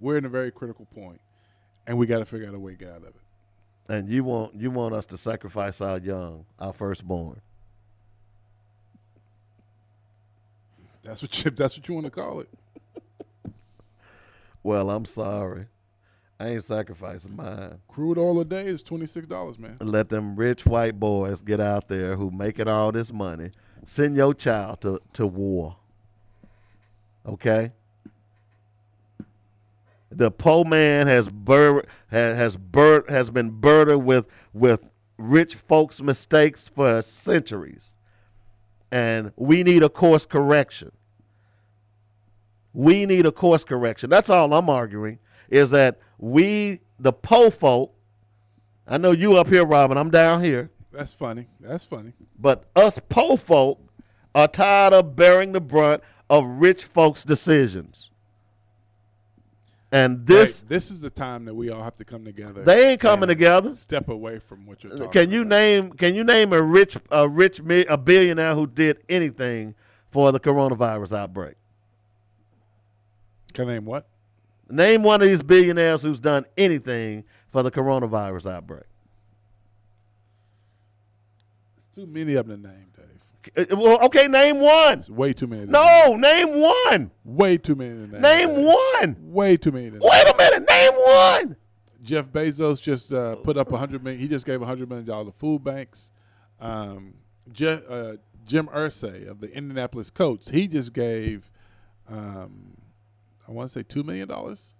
we're 0.00 0.16
in 0.18 0.24
a 0.24 0.28
very 0.28 0.50
critical 0.50 0.86
point, 0.86 1.20
and 1.86 1.98
we 1.98 2.06
got 2.06 2.18
to 2.18 2.24
figure 2.24 2.48
out 2.48 2.54
a 2.54 2.58
way 2.58 2.72
to 2.72 2.78
get 2.78 2.88
out 2.90 2.98
of 2.98 3.04
it. 3.04 3.14
And 3.88 4.08
you 4.08 4.24
want 4.24 4.54
you 4.54 4.70
want 4.70 4.94
us 4.94 5.06
to 5.06 5.18
sacrifice 5.18 5.80
our 5.80 5.98
young, 5.98 6.46
our 6.58 6.72
firstborn. 6.72 7.40
That's 11.02 11.22
what 11.22 11.44
you, 11.44 11.50
that's 11.52 11.76
what 11.76 11.88
you 11.88 11.94
want 11.94 12.06
to 12.06 12.10
call 12.10 12.40
it. 12.40 12.48
Well, 14.62 14.90
I'm 14.90 15.06
sorry. 15.06 15.66
I 16.42 16.48
ain't 16.48 16.64
sacrificing 16.64 17.36
mine. 17.36 17.78
Crude 17.86 18.18
oil 18.18 18.40
a 18.40 18.44
day 18.44 18.66
is 18.66 18.82
twenty 18.82 19.06
six 19.06 19.28
dollars, 19.28 19.60
man. 19.60 19.76
Let 19.80 20.08
them 20.08 20.34
rich 20.34 20.66
white 20.66 20.98
boys 20.98 21.40
get 21.40 21.60
out 21.60 21.86
there 21.86 22.16
who 22.16 22.32
making 22.32 22.66
all 22.66 22.90
this 22.90 23.12
money. 23.12 23.52
Send 23.86 24.16
your 24.16 24.34
child 24.34 24.80
to, 24.80 25.00
to 25.12 25.24
war. 25.24 25.76
Okay? 27.24 27.70
The 30.10 30.32
poor 30.32 30.64
man 30.64 31.06
has 31.06 31.28
bur- 31.28 31.84
has 32.08 32.36
has, 32.36 32.56
bur- 32.56 33.04
has 33.08 33.30
been 33.30 33.50
burdened 33.50 34.04
with 34.04 34.26
with 34.52 34.90
rich 35.16 35.54
folks' 35.54 36.00
mistakes 36.00 36.66
for 36.66 37.02
centuries. 37.02 37.96
And 38.90 39.30
we 39.36 39.62
need 39.62 39.84
a 39.84 39.88
course 39.88 40.26
correction. 40.26 40.90
We 42.72 43.06
need 43.06 43.26
a 43.26 43.32
course 43.32 43.62
correction. 43.62 44.10
That's 44.10 44.28
all 44.28 44.52
I'm 44.52 44.68
arguing 44.68 45.20
is 45.52 45.70
that 45.70 46.00
we, 46.18 46.80
the 46.98 47.12
po 47.12 47.50
folk, 47.50 47.92
I 48.88 48.98
know 48.98 49.12
you 49.12 49.36
up 49.36 49.48
here, 49.48 49.64
Robin, 49.64 49.96
I'm 49.98 50.10
down 50.10 50.42
here, 50.42 50.70
That's 50.90 51.12
funny. 51.12 51.46
That's 51.60 51.84
funny. 51.84 52.14
but 52.38 52.64
us 52.74 52.98
po 53.08 53.36
folk 53.36 53.78
are 54.34 54.48
tired 54.48 54.92
of 54.94 55.14
bearing 55.14 55.52
the 55.52 55.60
brunt 55.60 56.02
of 56.30 56.44
rich 56.46 56.84
folks' 56.84 57.22
decisions. 57.22 58.08
And 59.94 60.26
this, 60.26 60.60
Hey, 60.60 60.64
this 60.68 60.90
is 60.90 61.02
the 61.02 61.10
time 61.10 61.44
that 61.44 61.54
we 61.54 61.68
all 61.68 61.82
have 61.82 61.98
to 61.98 62.04
come 62.06 62.24
together. 62.24 62.62
they 62.62 62.92
ain't 62.92 63.00
coming 63.00 63.28
together. 63.28 63.74
Step 63.74 64.08
away 64.08 64.38
from 64.38 64.64
what 64.64 64.82
you're 64.82 64.96
talking. 64.96 65.12
Can 65.12 65.30
you 65.30 65.42
about. 65.42 65.50
name? 65.50 65.92
Can 65.92 66.14
you 66.14 66.24
name 66.24 66.54
a 66.54 66.62
rich, 66.62 66.96
a 67.10 67.28
rich, 67.28 67.60
a 67.60 67.98
billionaire 67.98 68.54
who 68.54 68.66
did 68.66 69.02
anything 69.10 69.74
for 70.10 70.32
the 70.32 70.40
coronavirus 70.40 71.12
outbreak? 71.14 71.56
Can 73.52 73.68
I 73.68 73.74
name 73.74 73.84
what? 73.84 74.06
Name 74.72 75.02
one 75.02 75.20
of 75.20 75.28
these 75.28 75.42
billionaires 75.42 76.00
who's 76.00 76.18
done 76.18 76.46
anything 76.56 77.24
for 77.50 77.62
the 77.62 77.70
coronavirus 77.70 78.50
outbreak. 78.50 78.84
It's 81.76 81.86
too 81.94 82.06
many 82.06 82.34
of 82.36 82.46
them 82.46 82.62
to 82.62 82.68
name, 82.68 82.86
Dave. 82.96 83.70
Uh, 83.70 83.76
Well, 83.76 84.00
okay, 84.06 84.28
name 84.28 84.60
one. 84.60 84.94
It's 84.94 85.10
way 85.10 85.34
too 85.34 85.46
many. 85.46 85.66
No, 85.66 86.16
name 86.16 86.48
one. 86.58 87.10
way 87.22 87.58
too 87.58 87.74
many 87.74 87.90
to 88.06 88.12
name. 88.12 88.22
Name 88.22 88.48
Dave. 88.54 88.64
one. 88.64 89.16
Way 89.20 89.56
too 89.58 89.72
many. 89.72 89.90
To 89.90 89.98
name. 89.98 90.00
Wait 90.02 90.28
a 90.28 90.34
minute. 90.38 90.68
Name 90.68 90.92
one. 90.94 91.56
Jeff 92.02 92.26
Bezos 92.32 92.80
just 92.80 93.12
uh, 93.12 93.36
put 93.36 93.58
up 93.58 93.70
a 93.72 93.76
hundred 93.76 94.02
million. 94.02 94.20
He 94.22 94.26
just 94.26 94.46
gave 94.46 94.62
a 94.62 94.66
hundred 94.66 94.88
million 94.88 95.06
dollars 95.06 95.26
to 95.34 95.38
food 95.38 95.62
banks. 95.62 96.12
Um, 96.60 97.14
Je- 97.52 97.82
uh, 97.88 98.16
Jim 98.46 98.68
Irsay 98.68 99.28
of 99.28 99.40
the 99.40 99.54
Indianapolis 99.54 100.08
Colts, 100.10 100.48
he 100.48 100.66
just 100.66 100.92
gave, 100.94 101.50
um, 102.08 102.74
I 103.48 103.52
want 103.52 103.68
to 103.68 103.72
say 103.72 103.82
two 103.82 104.02
million 104.02 104.28
dollars. 104.28 104.74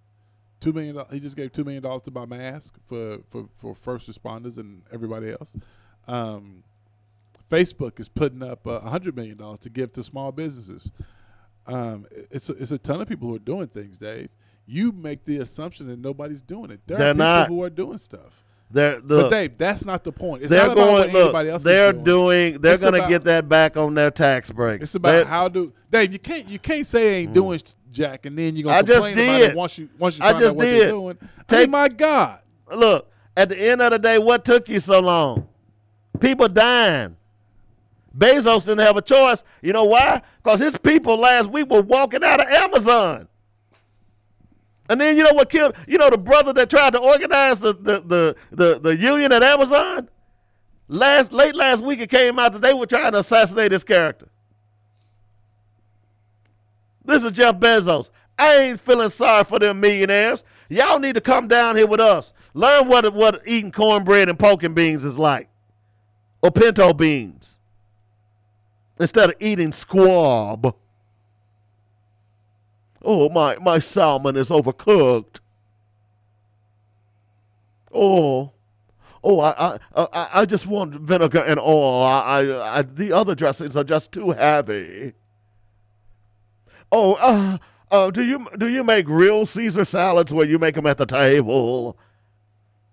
Two 0.61 0.73
million. 0.73 0.97
He 1.11 1.19
just 1.21 1.37
gave 1.37 1.53
two 1.53 1.65
million 1.65 1.83
dollars 1.83 2.03
to 2.03 2.11
buy 2.11 2.25
masks 2.25 2.79
for, 2.87 3.19
for, 3.31 3.47
for 3.61 3.75
first 3.75 4.09
responders 4.11 4.59
and 4.59 4.83
everybody 4.93 5.31
else. 5.33 5.57
Um, 6.07 6.63
Facebook 7.51 8.01
is 8.01 8.09
putting 8.09 8.43
up 8.43 8.67
a 8.67 8.81
hundred 8.81 9.17
million 9.17 9.37
dollars 9.37 9.59
to 9.61 9.71
give 9.71 9.93
to 9.95 10.03
small 10.03 10.33
businesses. 10.33 10.91
Um, 11.67 12.07
it's 12.31 12.49
a, 12.49 12.53
it's 12.55 12.71
a 12.73 12.79
ton 12.79 13.01
of 13.01 13.09
people 13.09 13.29
who 13.29 13.37
are 13.37 13.41
doing 13.41 13.69
things, 13.69 13.99
Dave. 13.99 14.29
You 14.67 14.93
make 14.93 15.25
the 15.25 15.39
assumption 15.39 15.89
that 15.89 15.99
nobody's 15.99 16.41
doing 16.41 16.71
it. 16.71 16.81
There 16.87 16.97
They're 16.97 17.09
are 17.11 17.15
people 17.15 17.25
not. 17.27 17.49
who 17.49 17.63
are 17.63 17.71
doing 17.71 17.99
stuff. 17.99 18.43
They're 18.71 19.01
but 19.03 19.29
Dave, 19.29 19.59
that's 19.59 19.85
not 19.85 20.03
the 20.03 20.13
point. 20.13 20.43
It's 20.43 20.51
they're 20.51 20.67
not 20.67 20.73
about 20.73 20.85
going. 20.85 21.13
what 21.13 21.23
anybody 21.25 21.49
Look, 21.49 21.53
else 21.55 21.63
they're 21.65 21.89
is 21.89 21.93
doing. 21.93 22.05
doing. 22.05 22.61
They're 22.63 22.79
going 22.79 23.03
to 23.03 23.07
get 23.09 23.25
that 23.25 23.47
back 23.49 23.77
on 23.77 23.93
their 23.95 24.11
tax 24.11 24.51
break. 24.51 24.81
It's 24.81 24.95
about 24.95 25.11
They're- 25.11 25.25
how 25.27 25.49
do 25.49 25.73
Dave. 25.91 26.13
You 26.13 26.19
can't 26.19 26.49
you 26.49 26.59
can't 26.59 26.87
say 26.87 27.05
they 27.11 27.17
ain't 27.19 27.35
doing 27.35 27.61
Jack, 27.93 28.27
and 28.27 28.37
then 28.39 28.57
you're 28.57 28.65
gonna. 28.65 28.77
I 28.79 28.83
just 28.83 29.05
complain 29.07 29.29
about 29.29 29.41
it 29.43 29.47
did. 29.49 29.57
once 29.57 29.79
you 29.79 29.89
once 29.99 30.19
you 30.19 30.25
I 30.25 30.31
find 30.33 30.39
just 30.43 30.51
out 30.51 30.57
what 30.57 30.65
did. 30.65 30.81
they're 30.83 30.89
doing. 30.89 31.19
I 31.23 31.43
Take- 31.47 31.59
mean, 31.61 31.71
my 31.71 31.89
God, 31.89 32.39
Look, 32.75 33.11
at 33.37 33.49
the 33.51 33.59
end 33.59 33.83
of 33.83 33.91
the 33.91 33.99
day, 33.99 34.19
what 34.19 34.45
took 34.45 34.69
you 34.69 34.81
so 34.81 34.99
long? 35.01 35.49
People 36.21 36.49
dying. 36.49 37.17
Bezos 38.17 38.61
didn't 38.65 38.81
have 38.81 38.97
a 38.97 39.03
choice. 39.03 39.43
You 39.63 39.73
know 39.73 39.85
why? 39.85 40.23
Because 40.43 40.61
his 40.61 40.77
people 40.79 41.17
last 41.19 41.51
week 41.51 41.71
were 41.71 41.81
walking 41.83 42.23
out 42.25 42.41
of 42.41 42.47
Amazon. 42.49 43.29
And 44.89 45.01
then 45.01 45.17
you 45.17 45.25
know 45.25 45.33
what 45.33 45.49
killed? 45.49 45.75
You 45.87 45.97
know 45.99 46.11
the 46.11 46.19
brother 46.19 46.53
that 46.55 46.69
tried 46.69 46.93
to 46.95 46.99
organize 46.99 47.61
the 47.61 47.73
the 47.73 48.01
the, 48.01 48.37
the, 48.51 48.79
the 48.81 48.97
union 48.97 49.33
at 49.33 49.43
Amazon. 49.43 50.09
Last 50.89 51.33
late 51.33 51.55
last 51.55 51.83
week, 51.83 52.01
it 52.01 52.11
came 52.11 52.39
out 52.39 52.53
that 52.53 52.61
they 52.63 52.75
were 52.75 52.87
trying 52.87 53.13
to 53.13 53.21
assassinate 53.21 53.73
his 53.73 53.85
character. 53.85 54.29
This 57.05 57.23
is 57.23 57.33
Jeff 57.33 57.57
Bezos. 57.57 58.11
I 58.39 58.57
ain't 58.57 58.81
feeling 58.81 59.11
sorry 59.11 59.45
for 59.45 59.59
them 59.59 59.81
millionaires. 59.81 60.45
Y'all 60.69 60.99
need 60.99 61.15
to 61.15 61.21
come 61.21 61.49
down 61.49 61.77
here 61.77 61.87
with 61.87 62.01
us. 62.01 62.33
Learn 62.55 62.89
what 62.89 63.13
what 63.15 63.43
eating 63.47 63.73
cornbread 63.73 64.29
and 64.29 64.39
poking 64.39 64.75
beans 64.75 65.05
is 65.05 65.19
like, 65.19 65.49
or 66.43 66.51
pinto 66.51 66.93
beans, 66.93 67.59
instead 69.01 69.31
of 69.31 69.37
eating 69.41 69.73
squab. 69.73 70.75
Oh 73.03 73.29
my 73.29 73.57
my 73.57 73.79
salmon 73.79 74.37
is 74.37 74.49
overcooked. 74.49 75.41
Oh, 77.93 78.53
oh 79.25 79.41
I 79.41 79.79
I 79.95 80.07
I, 80.13 80.29
I 80.41 80.45
just 80.45 80.67
want 80.67 80.95
vinegar 80.95 81.43
and 81.43 81.59
oil. 81.59 82.03
I, 82.03 82.21
I, 82.21 82.79
I 82.79 82.83
the 82.83 83.13
other 83.13 83.35
dressings 83.35 83.77
are 83.77 83.85
just 83.85 84.13
too 84.13 84.31
heavy. 84.31 85.15
Oh, 86.93 87.15
uh, 87.15 87.57
uh, 87.91 88.11
do 88.11 88.23
you 88.23 88.47
do 88.59 88.69
you 88.69 88.85
make 88.85 89.09
real 89.09 89.47
Caesar 89.47 89.87
salads 89.87 90.33
where 90.33 90.47
you 90.47 90.59
make 90.59 90.75
them 90.75 90.87
at 90.87 90.99
the 90.99 91.07
table? 91.07 91.97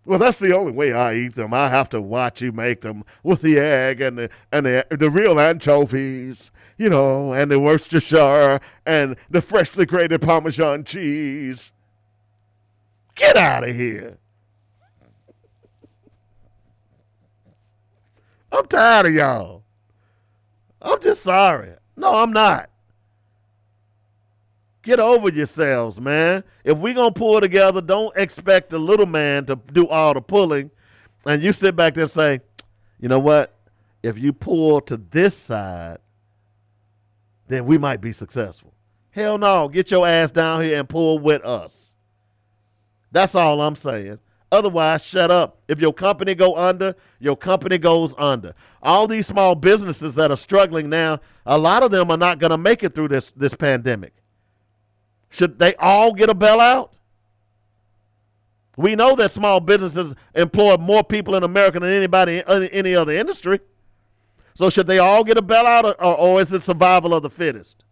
Well, 0.06 0.18
that's 0.18 0.40
the 0.40 0.56
only 0.56 0.72
way 0.72 0.94
I 0.94 1.14
eat 1.16 1.36
them. 1.36 1.54
I 1.54 1.68
have 1.68 1.90
to 1.90 2.02
watch 2.02 2.42
you 2.42 2.54
make 2.54 2.80
them 2.80 3.04
with 3.24 3.42
the 3.42 3.60
egg 3.60 4.00
and 4.00 4.18
the 4.18 4.30
and 4.54 4.66
the 4.66 4.88
the 4.90 5.10
real 5.10 5.38
anchovies, 5.38 6.50
you 6.78 6.90
know, 6.90 7.34
and 7.34 7.52
the 7.52 7.60
Worcestershire 7.60 8.62
and 8.86 9.18
the 9.30 9.42
freshly 9.42 9.86
grated 9.86 10.22
Parmesan 10.22 10.86
cheese. 10.86 11.72
Get 13.16 13.36
out 13.36 13.68
of 13.68 13.76
here! 13.76 14.18
I'm 18.50 18.66
tired 18.68 19.08
of 19.08 19.14
y'all. 19.14 19.64
I'm 20.82 21.02
just 21.02 21.22
sorry. 21.24 21.74
No, 21.98 22.16
I'm 22.16 22.32
not. 22.32 22.70
Get 24.82 25.00
over 25.00 25.30
yourselves, 25.30 26.00
man. 26.00 26.44
If 26.64 26.78
we 26.78 26.94
gonna 26.94 27.12
pull 27.12 27.42
together, 27.42 27.82
don't 27.82 28.16
expect 28.16 28.70
the 28.70 28.80
little 28.80 29.06
man 29.06 29.46
to 29.46 29.56
do 29.56 29.88
all 29.88 30.14
the 30.14 30.22
pulling, 30.22 30.72
and 31.26 31.44
you 31.44 31.52
sit 31.52 31.76
back 31.76 31.96
there 31.96 32.04
and 32.04 32.12
say, 32.12 32.40
you 33.00 33.10
know 33.10 33.20
what? 33.20 33.54
If 34.02 34.18
you 34.18 34.32
pull 34.32 34.80
to 34.82 34.98
this 34.98 35.36
side, 35.36 35.98
then 37.48 37.66
we 37.66 37.78
might 37.78 38.00
be 38.00 38.14
successful. 38.14 38.74
Hell 39.12 39.38
no, 39.38 39.68
get 39.68 39.92
your 39.92 40.08
ass 40.08 40.32
down 40.32 40.62
here 40.62 40.80
and 40.80 40.88
pull 40.88 41.20
with 41.20 41.44
us. 41.44 41.98
That's 43.12 43.36
all 43.36 43.62
I'm 43.62 43.76
saying. 43.76 44.20
Otherwise, 44.52 45.06
shut 45.06 45.30
up. 45.30 45.62
If 45.68 45.80
your 45.80 45.94
company 45.94 46.34
go 46.34 46.56
under, 46.56 46.96
your 47.20 47.36
company 47.36 47.78
goes 47.78 48.16
under. 48.18 48.56
All 48.82 49.08
these 49.08 49.28
small 49.28 49.56
businesses 49.56 50.16
that 50.16 50.32
are 50.32 50.38
struggling 50.38 50.90
now, 50.90 51.20
a 51.46 51.58
lot 51.58 51.84
of 51.84 51.92
them 51.92 52.10
are 52.10 52.18
not 52.18 52.40
going 52.40 52.52
to 52.52 52.58
make 52.58 52.84
it 52.84 52.96
through 52.96 53.10
this 53.10 53.32
this 53.36 53.54
pandemic. 53.54 54.14
Should 55.30 55.60
they 55.60 55.76
all 55.76 56.14
get 56.14 56.30
a 56.30 56.36
bailout? 56.36 56.92
We 58.76 58.96
know 58.96 59.16
that 59.18 59.32
small 59.32 59.60
businesses 59.60 60.16
employ 60.34 60.78
more 60.78 61.04
people 61.04 61.36
in 61.36 61.44
America 61.44 61.80
than 61.80 61.90
anybody 61.90 62.44
in 62.48 62.64
any 62.70 62.96
other 62.96 63.12
industry. 63.12 63.60
So 64.54 64.70
should 64.70 64.88
they 64.88 65.00
all 65.00 65.24
get 65.24 65.38
a 65.38 65.42
bailout, 65.42 65.84
or, 65.84 66.02
or, 66.04 66.18
or 66.18 66.42
is 66.42 66.52
it 66.52 66.64
survival 66.64 67.14
of 67.14 67.24
the 67.24 67.30
fittest? 67.30 67.84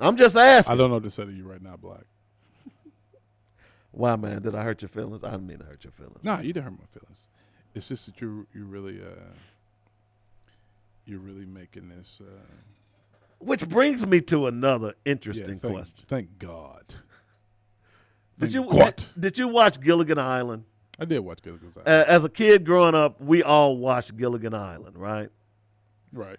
I'm 0.00 0.16
just 0.16 0.36
asking. 0.36 0.72
I 0.72 0.76
don't 0.76 0.88
know 0.90 0.96
what 0.96 1.04
to 1.04 1.10
say 1.10 1.24
to 1.24 1.32
you 1.32 1.44
right 1.44 1.62
now, 1.62 1.76
Black. 1.76 2.04
Why, 3.92 4.16
man? 4.16 4.42
Did 4.42 4.54
I 4.54 4.62
hurt 4.62 4.82
your 4.82 4.88
feelings? 4.88 5.22
I 5.22 5.30
didn't 5.30 5.46
mean 5.46 5.58
to 5.58 5.64
hurt 5.64 5.84
your 5.84 5.92
feelings. 5.92 6.18
No, 6.22 6.40
you 6.40 6.52
didn't 6.52 6.64
hurt 6.64 6.72
my 6.72 7.00
feelings. 7.00 7.18
It's 7.74 7.88
just 7.88 8.06
that 8.06 8.20
you 8.20 8.46
you 8.54 8.64
really 8.64 9.00
uh 9.00 9.32
you're 11.06 11.20
really 11.20 11.46
making 11.46 11.88
this. 11.88 12.18
Uh, 12.20 12.24
Which 13.44 13.68
brings 13.68 14.06
me 14.06 14.20
to 14.22 14.46
another 14.46 14.94
interesting 15.04 15.54
yeah, 15.54 15.60
thank, 15.60 15.74
question. 15.74 16.04
Thank 16.06 16.38
God. 16.38 16.82
Did 18.38 18.50
Thank 18.50 18.54
you 18.54 18.64
God. 18.64 18.96
did, 18.96 19.20
did 19.20 19.38
you 19.38 19.48
watch 19.48 19.80
Gilligan 19.80 20.18
Island? 20.18 20.64
I 20.98 21.04
did 21.04 21.20
watch 21.20 21.42
Gilligan's 21.42 21.76
Island. 21.76 21.88
Uh, 21.88 22.04
as 22.10 22.24
a 22.24 22.28
kid 22.28 22.64
growing 22.64 22.94
up, 22.94 23.20
we 23.20 23.42
all 23.42 23.76
watched 23.76 24.16
Gilligan 24.16 24.54
Island, 24.54 24.96
right? 24.96 25.28
right. 26.12 26.38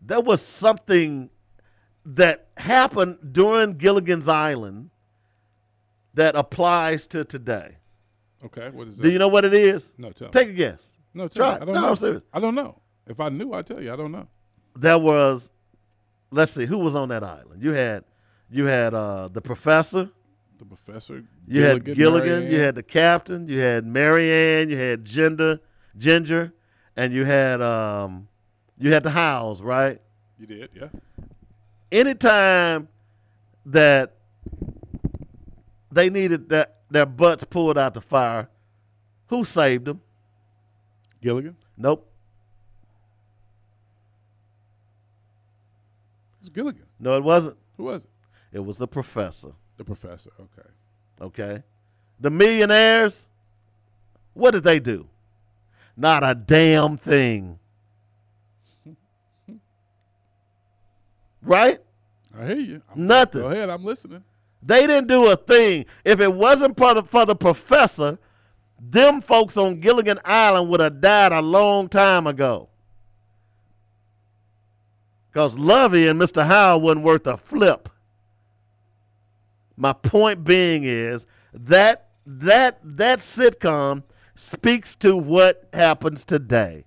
There 0.00 0.20
was 0.20 0.42
something 0.42 1.30
that 2.06 2.48
happened 2.56 3.18
during 3.32 3.78
Gilligan's 3.78 4.28
Island 4.28 4.90
that 6.14 6.36
applies 6.36 7.06
to 7.08 7.24
today. 7.24 7.78
Okay. 8.44 8.70
What 8.70 8.88
is 8.88 8.96
that? 8.98 9.02
Do 9.02 9.10
you 9.10 9.18
know 9.18 9.28
what 9.28 9.44
it 9.44 9.54
is? 9.54 9.94
No, 9.98 10.12
tell 10.12 10.28
me. 10.28 10.32
Take 10.32 10.48
a 10.50 10.52
guess. 10.52 10.84
No, 11.14 11.28
tell 11.28 11.46
Try 11.46 11.54
me. 11.54 11.62
I 11.62 11.64
don't 11.64 11.74
No, 11.74 11.80
know. 11.80 11.88
I'm 11.88 11.96
serious. 11.96 12.22
I 12.32 12.40
don't 12.40 12.54
know. 12.54 12.80
If 13.06 13.20
I 13.20 13.28
knew, 13.30 13.52
I'd 13.52 13.66
tell 13.66 13.82
you. 13.82 13.92
I 13.92 13.96
don't 13.96 14.12
know. 14.12 14.28
There 14.76 14.98
was, 14.98 15.48
let's 16.34 16.52
see, 16.52 16.66
who 16.66 16.78
was 16.78 16.94
on 16.94 17.08
that 17.08 17.22
island? 17.22 17.62
You 17.62 17.72
had, 17.72 18.04
you 18.50 18.66
had 18.66 18.92
uh, 18.94 19.28
the 19.28 19.40
professor. 19.40 20.10
The 20.58 20.64
professor. 20.64 21.24
You 21.46 21.62
had 21.62 21.84
Gilligan. 21.84 22.50
You 22.50 22.60
had 22.60 22.74
the 22.74 22.82
captain. 22.82 23.48
You 23.48 23.60
had 23.60 23.86
Mary 23.86 24.30
Ann. 24.30 24.68
You 24.68 24.76
had 24.76 25.04
Ginger, 25.04 25.60
Ginger, 25.96 26.52
and 26.96 27.12
you 27.12 27.24
had 27.24 27.60
um, 27.60 28.28
you 28.78 28.92
had 28.92 29.02
the 29.02 29.10
Howells, 29.10 29.62
right? 29.62 30.00
You 30.38 30.46
did, 30.46 30.70
yeah. 30.74 30.88
Anytime 31.90 32.88
that 33.66 34.16
they 35.90 36.10
needed 36.10 36.48
that 36.50 36.80
their 36.90 37.06
butts 37.06 37.44
pulled 37.44 37.78
out 37.78 37.94
the 37.94 38.00
fire, 38.00 38.48
who 39.28 39.44
saved 39.44 39.84
them? 39.84 40.00
Gilligan. 41.22 41.56
Nope. 41.76 42.10
It's 46.44 46.50
Gilligan. 46.50 46.84
No, 47.00 47.16
it 47.16 47.24
wasn't. 47.24 47.56
Who 47.78 47.84
was 47.84 48.02
it? 48.02 48.10
It 48.52 48.60
was 48.60 48.76
the 48.76 48.86
professor. 48.86 49.52
The 49.78 49.84
professor. 49.84 50.28
Okay. 50.38 50.68
Okay. 51.22 51.62
The 52.20 52.28
millionaires, 52.28 53.26
what 54.34 54.50
did 54.50 54.62
they 54.62 54.78
do? 54.78 55.08
Not 55.96 56.22
a 56.22 56.34
damn 56.34 56.98
thing. 56.98 57.58
Right? 61.40 61.78
I 62.38 62.44
hear 62.44 62.56
you. 62.56 62.82
I'm- 62.90 63.06
Nothing. 63.06 63.40
Go 63.40 63.48
ahead. 63.48 63.70
I'm 63.70 63.82
listening. 63.82 64.22
They 64.62 64.86
didn't 64.86 65.08
do 65.08 65.30
a 65.30 65.36
thing. 65.36 65.86
If 66.04 66.20
it 66.20 66.34
wasn't 66.34 66.76
for 66.76 66.92
the, 66.92 67.04
for 67.04 67.24
the 67.24 67.34
professor, 67.34 68.18
them 68.78 69.22
folks 69.22 69.56
on 69.56 69.80
Gilligan 69.80 70.18
Island 70.26 70.68
would 70.68 70.80
have 70.80 71.00
died 71.00 71.32
a 71.32 71.40
long 71.40 71.88
time 71.88 72.26
ago. 72.26 72.68
Because 75.34 75.58
Lovey 75.58 76.06
and 76.06 76.20
Mr. 76.20 76.46
Howell 76.46 76.80
wasn't 76.80 77.04
worth 77.04 77.26
a 77.26 77.36
flip. 77.36 77.88
My 79.76 79.92
point 79.92 80.44
being 80.44 80.84
is 80.84 81.26
that 81.52 82.10
that 82.24 82.78
that 82.84 83.18
sitcom 83.18 84.04
speaks 84.36 84.94
to 84.94 85.16
what 85.16 85.68
happens 85.72 86.24
today. 86.24 86.84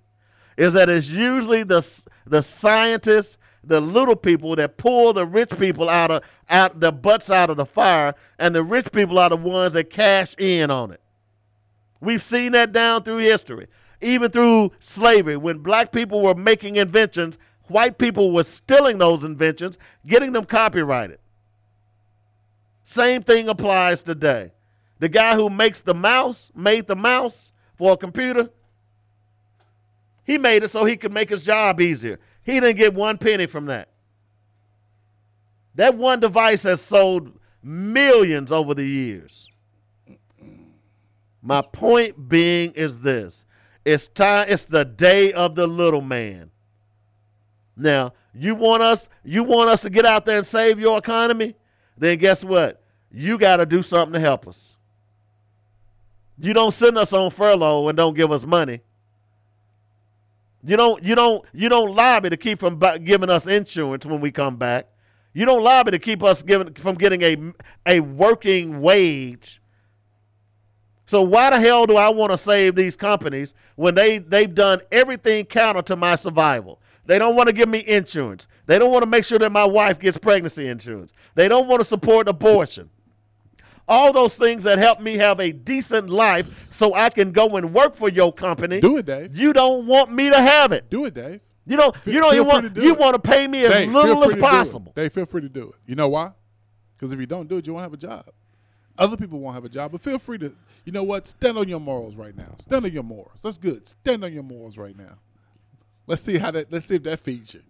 Is 0.56 0.72
that 0.72 0.88
it's 0.88 1.10
usually 1.10 1.62
the 1.62 1.86
the 2.26 2.40
scientists 2.40 3.36
the 3.62 3.82
little 3.82 4.16
people 4.16 4.56
that 4.56 4.78
pull 4.78 5.12
the 5.12 5.26
rich 5.26 5.50
people 5.58 5.90
out 5.90 6.10
of 6.10 6.22
out 6.48 6.80
the 6.80 6.90
butts 6.90 7.28
out 7.28 7.50
of 7.50 7.58
the 7.58 7.66
fire, 7.66 8.14
and 8.38 8.54
the 8.54 8.64
rich 8.64 8.90
people 8.92 9.18
are 9.18 9.28
the 9.28 9.36
ones 9.36 9.74
that 9.74 9.90
cash 9.90 10.34
in 10.38 10.70
on 10.70 10.90
it. 10.90 11.02
We've 12.00 12.22
seen 12.22 12.52
that 12.52 12.72
down 12.72 13.02
through 13.02 13.18
history, 13.18 13.66
even 14.00 14.30
through 14.30 14.72
slavery. 14.80 15.36
When 15.36 15.58
black 15.58 15.92
people 15.92 16.22
were 16.22 16.34
making 16.34 16.76
inventions, 16.76 17.36
white 17.70 17.98
people 17.98 18.32
were 18.32 18.44
stealing 18.44 18.98
those 18.98 19.24
inventions, 19.24 19.78
getting 20.06 20.32
them 20.32 20.44
copyrighted. 20.44 21.18
Same 22.84 23.22
thing 23.22 23.48
applies 23.48 24.02
today. 24.02 24.52
The 24.98 25.08
guy 25.08 25.34
who 25.34 25.50
makes 25.50 25.80
the 25.82 25.94
mouse, 25.94 26.50
made 26.54 26.86
the 26.86 26.96
mouse 26.96 27.52
for 27.76 27.92
a 27.92 27.96
computer, 27.96 28.50
he 30.24 30.38
made 30.38 30.62
it 30.62 30.70
so 30.70 30.84
he 30.84 30.96
could 30.96 31.12
make 31.12 31.30
his 31.30 31.42
job 31.42 31.80
easier. 31.80 32.18
He 32.42 32.60
didn't 32.60 32.76
get 32.76 32.94
one 32.94 33.18
penny 33.18 33.46
from 33.46 33.66
that. 33.66 33.88
That 35.74 35.96
one 35.96 36.20
device 36.20 36.62
has 36.64 36.80
sold 36.80 37.38
millions 37.62 38.50
over 38.50 38.74
the 38.74 38.86
years. 38.86 39.48
My 41.40 41.62
point 41.62 42.28
being 42.28 42.72
is 42.72 43.00
this. 43.00 43.46
It's 43.84 44.08
time 44.08 44.46
it's 44.48 44.66
the 44.66 44.84
day 44.84 45.32
of 45.32 45.54
the 45.54 45.66
little 45.66 46.00
man. 46.00 46.50
Now, 47.78 48.12
you 48.34 48.56
want 48.56 48.82
us 48.82 49.08
you 49.24 49.44
want 49.44 49.70
us 49.70 49.82
to 49.82 49.90
get 49.90 50.04
out 50.04 50.26
there 50.26 50.38
and 50.38 50.46
save 50.46 50.78
your 50.78 50.98
economy? 50.98 51.54
Then 51.96 52.18
guess 52.18 52.42
what? 52.42 52.82
You 53.10 53.38
got 53.38 53.56
to 53.56 53.66
do 53.66 53.82
something 53.82 54.12
to 54.12 54.20
help 54.20 54.46
us. 54.46 54.76
You 56.38 56.52
don't 56.52 56.74
send 56.74 56.98
us 56.98 57.12
on 57.12 57.30
furlough 57.30 57.88
and 57.88 57.96
don't 57.96 58.14
give 58.14 58.30
us 58.30 58.44
money. 58.44 58.80
You 60.64 60.76
don't 60.76 61.02
you 61.02 61.14
don't 61.14 61.44
you 61.52 61.68
don't 61.68 61.94
lobby 61.94 62.30
to 62.30 62.36
keep 62.36 62.58
from 62.58 62.80
giving 63.04 63.30
us 63.30 63.46
insurance 63.46 64.04
when 64.04 64.20
we 64.20 64.32
come 64.32 64.56
back. 64.56 64.88
You 65.32 65.46
don't 65.46 65.62
lobby 65.62 65.92
to 65.92 65.98
keep 66.00 66.22
us 66.22 66.42
giving 66.42 66.74
from 66.74 66.96
getting 66.96 67.22
a 67.22 67.52
a 67.86 68.00
working 68.00 68.80
wage. 68.80 69.62
So 71.06 71.22
why 71.22 71.50
the 71.50 71.60
hell 71.60 71.86
do 71.86 71.96
I 71.96 72.08
want 72.10 72.32
to 72.32 72.38
save 72.38 72.74
these 72.74 72.96
companies 72.96 73.54
when 73.76 73.94
they 73.94 74.18
they've 74.18 74.52
done 74.52 74.80
everything 74.90 75.44
counter 75.44 75.82
to 75.82 75.96
my 75.96 76.16
survival? 76.16 76.80
They 77.08 77.18
don't 77.18 77.34
want 77.34 77.46
to 77.46 77.54
give 77.54 77.70
me 77.70 77.82
insurance. 77.86 78.46
They 78.66 78.78
don't 78.78 78.92
want 78.92 79.02
to 79.02 79.08
make 79.08 79.24
sure 79.24 79.38
that 79.38 79.50
my 79.50 79.64
wife 79.64 79.98
gets 79.98 80.18
pregnancy 80.18 80.68
insurance. 80.68 81.10
They 81.34 81.48
don't 81.48 81.66
want 81.66 81.80
to 81.80 81.86
support 81.86 82.28
abortion. 82.28 82.90
All 83.88 84.12
those 84.12 84.34
things 84.34 84.62
that 84.64 84.78
help 84.78 85.00
me 85.00 85.16
have 85.16 85.40
a 85.40 85.50
decent 85.50 86.10
life 86.10 86.46
so 86.70 86.94
I 86.94 87.08
can 87.08 87.32
go 87.32 87.56
and 87.56 87.72
work 87.72 87.96
for 87.96 88.10
your 88.10 88.30
company. 88.30 88.82
Do 88.82 88.98
it, 88.98 89.06
Dave. 89.06 89.38
You 89.38 89.54
don't 89.54 89.86
want 89.86 90.12
me 90.12 90.28
to 90.28 90.38
have 90.38 90.72
it. 90.72 90.90
Do 90.90 91.06
it, 91.06 91.14
Dave. 91.14 91.40
You 91.64 91.78
don't 91.78 91.96
you 92.04 92.20
don't 92.20 92.34
even 92.34 92.46
want 92.46 92.74
do 92.74 92.82
you 92.82 92.92
it. 92.92 92.98
want 92.98 93.14
to 93.14 93.18
pay 93.18 93.46
me 93.46 93.64
as 93.64 93.72
Dave, 93.72 93.90
little 93.90 94.22
as 94.24 94.28
to 94.28 94.34
do 94.34 94.38
it. 94.38 94.42
possible. 94.42 94.92
They 94.94 95.08
feel 95.08 95.24
free 95.24 95.40
to 95.40 95.48
do 95.48 95.70
it. 95.70 95.76
You 95.86 95.94
know 95.94 96.08
why? 96.08 96.32
Because 96.94 97.14
if 97.14 97.18
you 97.18 97.26
don't 97.26 97.48
do 97.48 97.56
it, 97.56 97.66
you 97.66 97.72
won't 97.72 97.84
have 97.84 97.94
a 97.94 97.98
job. 97.98 98.26
Other 98.98 99.16
people 99.16 99.38
won't 99.38 99.54
have 99.54 99.64
a 99.64 99.70
job, 99.70 99.92
but 99.92 100.02
feel 100.02 100.18
free 100.18 100.36
to. 100.38 100.54
You 100.84 100.92
know 100.92 101.04
what? 101.04 101.26
Stand 101.26 101.56
on 101.56 101.68
your 101.68 101.80
morals 101.80 102.16
right 102.16 102.36
now. 102.36 102.56
Stand 102.60 102.84
on 102.84 102.92
your 102.92 103.02
morals. 103.02 103.40
That's 103.42 103.56
good. 103.56 103.86
Stand 103.86 104.24
on 104.24 104.34
your 104.34 104.42
morals 104.42 104.76
right 104.76 104.96
now. 104.96 105.16
Let's 106.08 106.22
see 106.22 106.38
how 106.38 106.50
that. 106.50 106.72
Let's 106.72 106.86
see 106.86 106.96
if 106.96 107.04
that 107.04 107.20
feeds 107.20 107.54
you. 107.54 107.60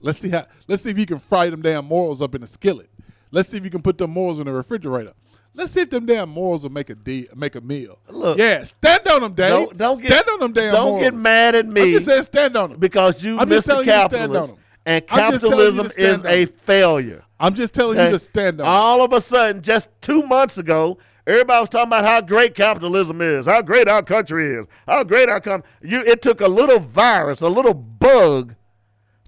Let's 0.00 0.18
see 0.18 0.28
how. 0.30 0.46
Let's 0.68 0.82
see 0.82 0.90
if 0.90 0.98
you 0.98 1.06
can 1.06 1.18
fry 1.20 1.48
them 1.48 1.62
damn 1.62 1.86
morals 1.86 2.20
up 2.20 2.34
in 2.34 2.42
a 2.42 2.46
skillet. 2.46 2.90
Let's 3.30 3.48
see 3.48 3.56
if 3.56 3.64
you 3.64 3.70
can 3.70 3.80
put 3.82 3.96
them 3.96 4.10
morals 4.10 4.38
in 4.40 4.46
the 4.46 4.52
refrigerator. 4.52 5.14
Let's 5.54 5.72
see 5.72 5.80
if 5.82 5.90
them 5.90 6.06
damn 6.06 6.28
morals 6.28 6.62
will 6.64 6.72
make 6.72 6.90
a 6.90 6.94
de- 6.94 7.28
make 7.36 7.54
a 7.54 7.60
meal. 7.60 7.98
Look, 8.08 8.38
yeah, 8.38 8.64
stand 8.64 9.06
on 9.08 9.20
them, 9.20 9.34
Dave. 9.34 9.48
Don't, 9.50 9.76
don't 9.78 10.02
get 10.02 10.12
stand 10.12 10.24
on 10.30 10.40
them 10.40 10.52
damn 10.52 10.72
Don't 10.74 10.88
morals. 10.88 11.02
get 11.04 11.14
mad 11.14 11.54
at 11.54 11.66
me. 11.66 11.80
I'm 11.82 11.90
just 11.92 12.06
saying, 12.06 12.22
stand 12.24 12.56
on 12.56 12.70
them 12.70 12.80
because 12.80 13.22
you 13.22 13.38
I'm 13.38 13.48
just 13.48 13.66
telling 13.66 13.86
you 13.86 13.92
to 13.92 13.98
stand 13.98 14.10
capitalist, 14.12 14.42
on 14.42 14.50
'em. 14.50 14.56
and 14.86 15.04
I'm 15.10 15.30
just 15.32 15.40
telling 15.44 15.58
you 15.58 15.64
to 15.82 15.88
capitalism 15.88 16.24
is 16.24 16.24
a 16.24 16.46
failure. 16.46 17.22
I'm 17.38 17.54
just 17.54 17.74
telling 17.74 17.98
you 17.98 18.10
to 18.10 18.18
stand 18.18 18.60
on. 18.60 18.66
All 18.66 19.02
of 19.04 19.12
a 19.12 19.20
sudden, 19.20 19.62
just 19.62 19.88
two 20.00 20.22
months 20.24 20.58
ago, 20.58 20.98
everybody 21.26 21.60
was 21.60 21.68
talking 21.68 21.88
about 21.88 22.04
how 22.04 22.20
great 22.20 22.54
capitalism 22.54 23.20
is, 23.20 23.46
how 23.46 23.62
great 23.62 23.88
our 23.88 24.02
country 24.02 24.54
is, 24.54 24.66
how 24.86 25.04
great 25.04 25.28
our 25.28 25.40
country. 25.40 25.68
You, 25.82 26.00
it 26.00 26.22
took 26.22 26.40
a 26.40 26.48
little 26.48 26.78
virus, 26.78 27.40
a 27.40 27.48
little 27.48 27.74
bug, 27.74 28.54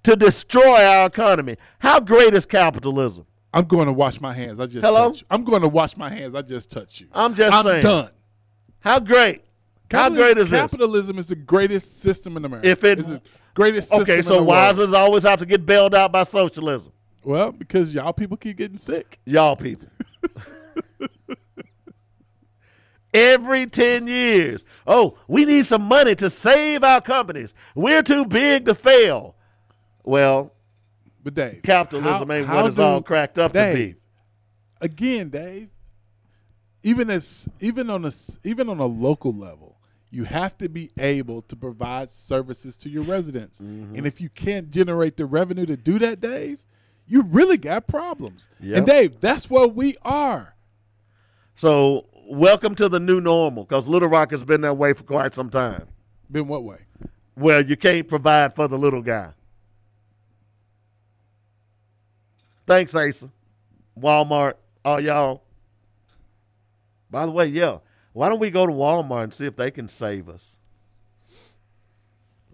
to 0.02 0.16
destroy 0.16 0.84
our 0.84 1.06
economy. 1.06 1.56
How 1.78 1.98
great 2.00 2.34
is 2.34 2.44
capitalism? 2.46 3.26
I'm 3.52 3.64
going 3.64 3.86
to 3.86 3.92
wash 3.92 4.20
my 4.20 4.34
hands. 4.34 4.60
I 4.60 4.66
just 4.66 4.84
Hello? 4.84 5.14
I'm 5.30 5.44
going 5.44 5.62
to 5.62 5.68
wash 5.68 5.96
my 5.96 6.10
hands. 6.10 6.34
I 6.34 6.42
just 6.42 6.70
touched 6.70 7.00
you. 7.00 7.06
I'm 7.12 7.34
just 7.34 7.54
I'm 7.56 7.64
saying. 7.64 7.82
done. 7.82 8.10
How 8.80 8.98
great? 9.00 9.42
How 9.90 10.10
great 10.10 10.36
is 10.38 10.50
this? 10.50 10.60
capitalism 10.60 11.18
is 11.18 11.28
the 11.28 11.36
greatest 11.36 12.00
system 12.02 12.36
in 12.36 12.44
America. 12.44 12.68
If 12.68 12.82
it- 12.84 12.98
It's 12.98 13.08
the 13.08 13.22
greatest 13.54 13.88
system 13.88 14.02
Okay, 14.02 14.18
in 14.18 14.24
so 14.24 14.42
why 14.42 14.72
does 14.72 14.88
it 14.88 14.94
always 14.94 15.22
have 15.22 15.38
to 15.38 15.46
get 15.46 15.64
bailed 15.64 15.94
out 15.94 16.10
by 16.10 16.24
socialism? 16.24 16.92
Well, 17.22 17.52
because 17.52 17.94
y'all 17.94 18.12
people 18.12 18.36
keep 18.36 18.56
getting 18.58 18.76
sick. 18.76 19.20
Y'all 19.24 19.54
people. 19.56 19.88
Every 23.14 23.66
10 23.66 24.08
years. 24.08 24.64
Oh, 24.86 25.16
we 25.28 25.44
need 25.44 25.66
some 25.66 25.82
money 25.82 26.14
to 26.16 26.28
save 26.28 26.82
our 26.82 27.00
companies. 27.00 27.54
We're 27.74 28.02
too 28.02 28.24
big 28.26 28.66
to 28.66 28.74
fail. 28.74 29.36
Well, 30.02 30.52
But 31.22 31.34
Dave, 31.34 31.62
capitalism 31.62 32.28
how- 32.28 32.34
ain't 32.34 32.46
how 32.46 32.56
what 32.62 32.66
it's 32.66 32.78
all 32.78 33.00
cracked 33.00 33.38
up 33.38 33.52
to 33.52 33.72
be. 33.72 33.94
Again, 34.80 35.30
Dave. 35.30 35.70
Even 36.82 37.08
as 37.08 37.48
even 37.60 37.88
on 37.88 38.04
a 38.04 38.12
even 38.42 38.68
on 38.68 38.78
a 38.78 38.84
local 38.84 39.32
level, 39.32 39.78
you 40.10 40.24
have 40.24 40.58
to 40.58 40.68
be 40.68 40.90
able 40.98 41.40
to 41.42 41.56
provide 41.56 42.10
services 42.10 42.76
to 42.76 42.90
your 42.90 43.04
residents. 43.04 43.58
Mm-hmm. 43.58 43.96
And 43.96 44.06
if 44.06 44.20
you 44.20 44.28
can't 44.28 44.70
generate 44.70 45.16
the 45.16 45.24
revenue 45.24 45.64
to 45.64 45.78
do 45.78 45.98
that, 46.00 46.20
Dave, 46.20 46.58
you 47.06 47.22
really 47.22 47.56
got 47.56 47.86
problems. 47.86 48.48
Yep. 48.60 48.76
And 48.76 48.86
Dave, 48.86 49.20
that's 49.20 49.48
where 49.48 49.66
we 49.66 49.96
are. 50.04 50.54
So, 51.56 52.06
welcome 52.26 52.74
to 52.76 52.88
the 52.88 53.00
new 53.00 53.20
normal 53.20 53.64
because 53.64 53.86
Little 53.86 54.08
Rock 54.08 54.30
has 54.30 54.44
been 54.44 54.62
that 54.62 54.74
way 54.74 54.92
for 54.92 55.04
quite 55.04 55.34
some 55.34 55.50
time. 55.50 55.86
Been 56.30 56.48
what 56.48 56.64
way? 56.64 56.78
Well, 57.36 57.64
you 57.64 57.76
can't 57.76 58.06
provide 58.08 58.54
for 58.54 58.68
the 58.68 58.78
little 58.78 59.02
guy. 59.02 59.30
Thanks, 62.66 62.94
Asa. 62.94 63.30
Walmart, 63.98 64.54
all 64.84 65.00
y'all. 65.00 65.42
By 67.10 67.26
the 67.26 67.32
way, 67.32 67.46
yeah, 67.46 67.78
why 68.12 68.28
don't 68.28 68.40
we 68.40 68.50
go 68.50 68.66
to 68.66 68.72
Walmart 68.72 69.24
and 69.24 69.34
see 69.34 69.46
if 69.46 69.56
they 69.56 69.70
can 69.70 69.88
save 69.88 70.28
us? 70.28 70.56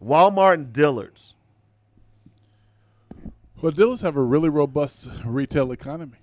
Walmart 0.03 0.55
and 0.55 0.73
Dillard's. 0.73 1.35
Well, 3.61 3.73
Dillard's 3.73 4.01
have 4.01 4.17
a 4.17 4.23
really 4.23 4.49
robust 4.49 5.11
retail 5.25 5.71
economy, 5.71 6.19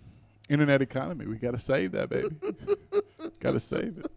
internet 0.50 0.82
economy. 0.82 1.26
We 1.28 1.36
got 1.38 1.52
to 1.52 1.60
save 1.60 1.92
that, 1.94 2.10
baby. 2.10 2.30
got 3.40 3.52
to 3.52 3.60
save 3.60 3.98
it. 3.98 4.12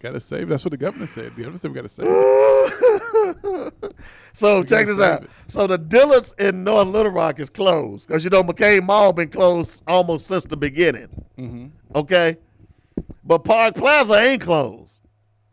Got 0.00 0.12
to 0.12 0.20
save. 0.20 0.42
it. 0.44 0.48
That's 0.50 0.64
what 0.64 0.70
the 0.70 0.76
governor 0.76 1.06
said. 1.06 1.34
The 1.36 1.42
governor 1.42 1.58
said 1.58 1.70
we 1.70 1.74
got 1.74 1.82
to 1.82 1.88
save 1.88 2.06
it. 2.08 3.94
So 4.34 4.60
We 4.60 4.66
check 4.66 4.86
this 4.86 5.00
out. 5.00 5.24
it. 5.24 5.30
So 5.48 5.66
the 5.66 5.76
Dillard's 5.78 6.32
in 6.38 6.62
North 6.62 6.86
Little 6.86 7.10
Rock 7.10 7.40
is 7.40 7.50
closed 7.50 8.06
because 8.06 8.22
you 8.22 8.30
know 8.30 8.44
McCain 8.44 8.84
Mall 8.84 9.12
been 9.12 9.30
closed 9.30 9.82
almost 9.86 10.28
since 10.28 10.44
the 10.44 10.56
beginning. 10.56 11.08
Mm-hmm. 11.36 11.66
Okay, 11.96 12.36
but 13.24 13.40
Park 13.40 13.74
Plaza 13.74 14.14
ain't 14.14 14.40
closed. 14.42 15.00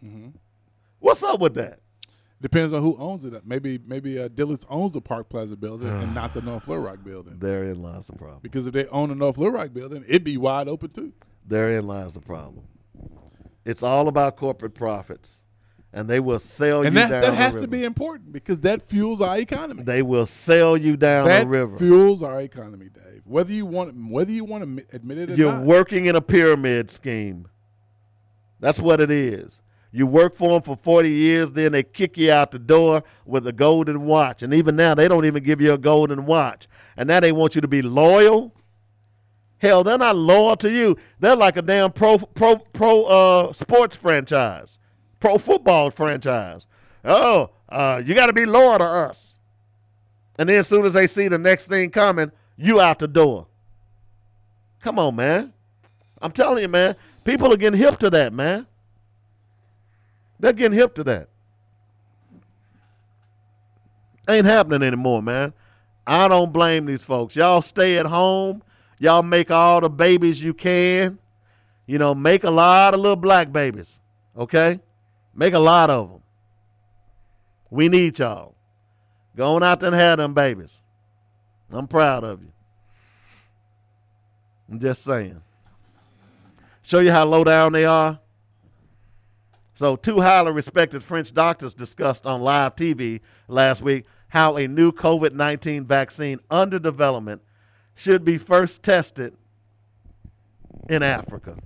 Mm-hmm. 0.04 0.30
What's 1.00 1.24
up 1.24 1.40
with 1.40 1.56
that? 1.56 1.80
Depends 2.46 2.74
on 2.74 2.84
who 2.84 2.96
owns 2.98 3.26
it. 3.26 3.34
Maybe 3.44 3.80
maybe 3.88 4.20
uh, 4.20 4.28
Dillard's 4.28 4.68
owns 4.70 4.92
the 4.92 5.02
Park 5.02 5.30
Plaza 5.30 5.58
building 5.58 5.88
and 5.88 6.14
not 6.22 6.36
the 6.36 6.44
North 6.44 6.68
Little 6.68 6.84
Rock 6.84 7.00
building. 7.04 7.40
Therein 7.40 7.82
lies 7.82 8.06
the 8.06 8.14
problem. 8.14 8.42
Because 8.44 8.68
if 8.68 8.74
they 8.76 8.86
own 8.90 9.10
the 9.10 9.16
North 9.16 9.40
Little 9.40 9.52
Rock 9.52 9.74
building, 9.74 10.04
it'd 10.08 10.24
be 10.24 10.38
wide 10.38 10.68
open 10.68 10.92
too. 10.92 11.12
Therein 11.44 11.88
lies 11.88 12.14
the 12.14 12.20
problem. 12.20 12.68
It's 13.66 13.82
all 13.82 14.08
about 14.08 14.36
corporate 14.36 14.76
profits, 14.76 15.44
and 15.92 16.08
they 16.08 16.20
will 16.20 16.38
sell 16.38 16.84
And 16.84 16.94
you 16.94 17.02
that, 17.02 17.10
down 17.10 17.22
that 17.24 17.34
has 17.34 17.56
to 17.56 17.68
be 17.68 17.84
important 17.84 18.32
because 18.32 18.60
that 18.60 18.84
fuels 18.84 19.22
our 19.22 19.40
economy. 19.40 19.82
They 19.82 20.04
will 20.04 20.28
sell 20.28 20.78
you 20.78 20.98
down 20.98 21.26
that 21.26 21.46
the 21.46 21.48
river. 21.48 21.80
fuels 21.80 22.22
our 22.22 22.40
economy, 22.42 22.90
Dave. 22.94 23.24
Whether 23.26 23.54
you 23.54 23.66
want 23.66 23.96
whether 24.12 24.32
you 24.32 24.44
want 24.44 24.78
to 24.78 24.86
admit 24.96 25.18
it 25.18 25.32
or 25.32 25.34
You're 25.34 25.52
not. 25.52 25.64
working 25.64 26.06
in 26.06 26.16
a 26.16 26.22
pyramid 26.22 26.92
scheme. 26.92 27.48
That's 28.60 28.78
what 28.78 29.02
it 29.02 29.10
is. 29.10 29.64
You 29.96 30.06
work 30.06 30.36
for 30.36 30.50
them 30.50 30.62
for 30.62 30.76
40 30.76 31.10
years, 31.10 31.54
then 31.54 31.72
they 31.72 31.82
kick 31.82 32.18
you 32.18 32.30
out 32.30 32.52
the 32.52 32.60
door 32.60 33.02
with 33.26 33.48
a 33.48 33.54
golden 33.54 34.02
watch. 34.02 34.44
And 34.44 34.54
even 34.54 34.76
now, 34.76 34.94
they 34.94 35.08
don't 35.08 35.24
even 35.24 35.42
give 35.42 35.62
you 35.62 35.72
a 35.72 35.78
golden 35.78 36.26
watch. 36.26 36.68
And 36.98 37.08
now 37.08 37.22
they 37.22 37.32
want 37.32 37.56
you 37.56 37.62
to 37.62 37.68
be 37.70 37.82
loyal. 37.82 38.54
Hell, 39.60 39.86
they're 39.86 39.98
not 39.98 40.18
loyal 40.18 40.58
to 40.58 40.70
you. 40.70 40.98
They're 41.22 41.38
like 41.38 41.56
a 41.56 41.62
damn 41.62 41.94
pro 41.94 42.18
pro 42.18 42.58
pro 42.58 43.04
uh, 43.06 43.54
sports 43.54 43.96
franchise, 43.96 44.80
pro 45.22 45.38
football 45.38 45.92
franchise. 45.92 46.66
Oh, 47.06 47.52
uh, 47.70 48.02
you 48.06 48.16
got 48.16 48.26
to 48.26 48.34
be 48.34 48.46
loyal 48.46 48.80
to 48.80 48.84
us. 48.84 49.36
And 50.38 50.50
then 50.50 50.60
as 50.60 50.68
soon 50.68 50.86
as 50.86 50.92
they 50.92 51.08
see 51.08 51.30
the 51.30 51.38
next 51.38 51.68
thing 51.68 51.90
coming, 51.90 52.34
you 52.58 52.82
out 52.82 53.00
the 53.00 53.08
door. 53.08 53.48
Come 54.82 55.00
on, 55.00 55.16
man. 55.16 55.54
I'm 56.22 56.34
telling 56.34 56.64
you, 56.64 56.68
man. 56.68 56.98
People 57.24 57.54
are 57.54 57.58
getting 57.58 57.80
hip 57.80 57.98
to 58.00 58.10
that, 58.10 58.34
man. 58.34 58.68
They're 60.40 60.54
getting 60.54 60.78
hip 60.78 60.96
to 60.96 61.04
that. 61.06 61.30
Ain't 64.28 64.46
happening 64.46 64.84
anymore, 64.84 65.22
man. 65.22 65.54
I 66.06 66.28
don't 66.28 66.52
blame 66.52 66.86
these 66.86 67.04
folks. 67.04 67.36
Y'all 67.36 67.62
stay 67.62 67.98
at 67.98 68.06
home. 68.06 68.64
Y'all 69.00 69.24
make 69.24 69.52
all 69.52 69.82
the 69.82 69.90
babies 69.90 70.42
you 70.42 70.54
can. 70.54 71.20
You 71.86 71.98
know, 71.98 72.16
make 72.16 72.44
a 72.44 72.50
lot 72.50 72.94
of 72.94 73.00
little 73.00 73.16
black 73.16 73.52
babies. 73.52 74.00
Okay? 74.38 74.80
Make 75.34 75.54
a 75.54 75.60
lot 75.60 75.90
of 75.90 76.10
them. 76.10 76.22
We 77.70 77.90
need 77.90 78.18
y'all. 78.20 78.56
Going 79.36 79.64
out 79.64 79.80
there 79.80 79.88
and 79.88 79.96
have 79.96 80.18
them 80.18 80.34
babies. 80.34 80.82
I'm 81.72 81.88
proud 81.88 82.24
of 82.24 82.42
you. 82.42 82.52
I'm 84.70 84.80
just 84.80 85.04
saying. 85.04 85.42
Show 86.82 87.00
you 87.00 87.12
how 87.12 87.26
low 87.26 87.44
down 87.44 87.74
they 87.74 87.86
are. 87.86 88.20
So, 89.76 89.98
two 89.98 90.22
highly 90.22 90.54
respected 90.54 91.04
French 91.04 91.34
doctors 91.34 91.74
discussed 91.74 92.26
on 92.26 92.42
live 92.42 92.78
TV 92.78 93.20
last 93.50 93.82
week 93.82 94.06
how 94.30 94.56
a 94.56 94.68
new 94.68 94.94
COVID 94.94 95.34
19 95.34 95.86
vaccine 95.86 96.40
under 96.50 96.80
development 96.80 97.42
should 97.94 98.24
be 98.24 98.38
first 98.38 98.84
tested 98.84 99.36
in 100.90 101.04
Africa. 101.04 101.58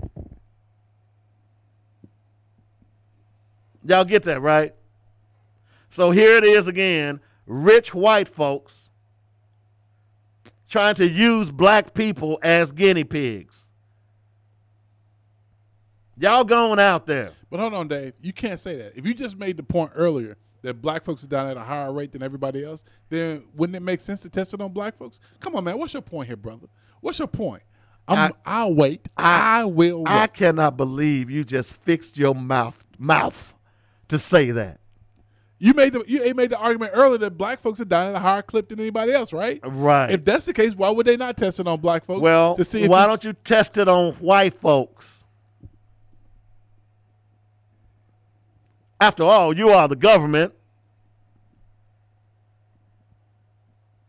Y'all 3.86 4.04
get 4.04 4.24
that, 4.24 4.42
right? 4.42 4.74
So 5.92 6.12
here 6.12 6.38
it 6.38 6.44
is 6.44 6.68
again 6.68 7.20
rich 7.46 7.94
white 7.94 8.28
folks 8.28 8.90
trying 10.68 10.96
to 10.96 11.08
use 11.08 11.52
black 11.52 11.94
people 11.94 12.40
as 12.42 12.72
guinea 12.72 13.04
pigs. 13.04 13.66
Y'all 16.18 16.44
going 16.44 16.80
out 16.80 17.06
there. 17.06 17.32
But 17.50 17.60
hold 17.60 17.74
on, 17.74 17.88
Dave. 17.88 18.14
You 18.22 18.34
can't 18.34 18.60
say 18.60 18.78
that. 18.78 18.98
If 18.98 19.06
you 19.06 19.14
just 19.14 19.38
made 19.38 19.58
the 19.58 19.64
point 19.64 19.92
earlier 19.96 20.38
that 20.62 20.82
black 20.82 21.04
folks 21.04 21.24
are 21.24 21.28
down 21.28 21.48
at 21.48 21.58
a 21.58 21.62
higher 21.62 21.92
rate 21.92 22.12
than 22.12 22.22
everybody 22.22 22.64
else, 22.64 22.84
then 23.10 23.46
wouldn't 23.56 23.76
it 23.76 23.82
make 23.82 24.02
sense 24.02 24.22
to 24.22 24.30
test 24.30 24.54
it 24.54 24.62
on 24.62 24.72
black 24.72 24.98
folks? 24.98 25.20
Come 25.40 25.56
on, 25.56 25.64
man. 25.64 25.78
What's 25.78 25.94
your 25.94 26.02
point 26.02 26.28
here, 26.28 26.38
brother? 26.38 26.68
What's 27.02 27.20
your 27.20 27.28
point? 27.28 27.64
I'm, 28.08 28.34
I, 28.46 28.64
will 28.64 28.76
wait. 28.76 29.08
I, 29.18 29.62
I 29.62 29.66
will. 29.66 30.00
Wait. 30.00 30.12
I 30.12 30.28
cannot 30.28 30.78
believe 30.78 31.30
you 31.30 31.44
just 31.44 31.72
fixed 31.72 32.18
your 32.18 32.34
mouth 32.34 32.86
mouth 32.98 33.54
to 34.08 34.20
say 34.20 34.52
that. 34.52 34.80
You 35.62 35.74
made 35.74 35.92
the 35.92 36.04
you 36.08 36.34
made 36.34 36.52
the 36.52 36.58
argument 36.58 36.94
earlier 36.96 37.18
that 37.18 37.38
black 37.38 37.60
folks 37.60 37.82
are 37.82 37.86
dying 37.86 38.12
at 38.12 38.16
a 38.16 38.20
higher 38.20 38.42
clip 38.42 38.70
than 38.70 38.80
anybody 38.80 39.12
else, 39.12 39.34
right? 39.34 39.60
Right. 39.64 40.12
If 40.12 40.24
that's 40.24 40.46
the 40.46 40.54
case, 40.54 40.74
why 40.74 40.90
would 40.90 41.06
they 41.06 41.18
not 41.18 41.36
test 41.36 41.60
it 41.60 41.68
on 41.68 41.82
black 41.82 42.06
folks? 42.06 42.22
Well, 42.22 42.56
to 42.56 42.64
see 42.64 42.88
why 42.88 43.06
don't 43.06 43.24
you 43.26 43.34
test 43.34 43.78
it 43.78 43.90
on 43.90 44.14
white 44.14 44.54
folks? 44.60 45.19
After 49.00 49.24
all, 49.24 49.56
you 49.56 49.70
are 49.70 49.88
the 49.88 49.96
government 49.96 50.54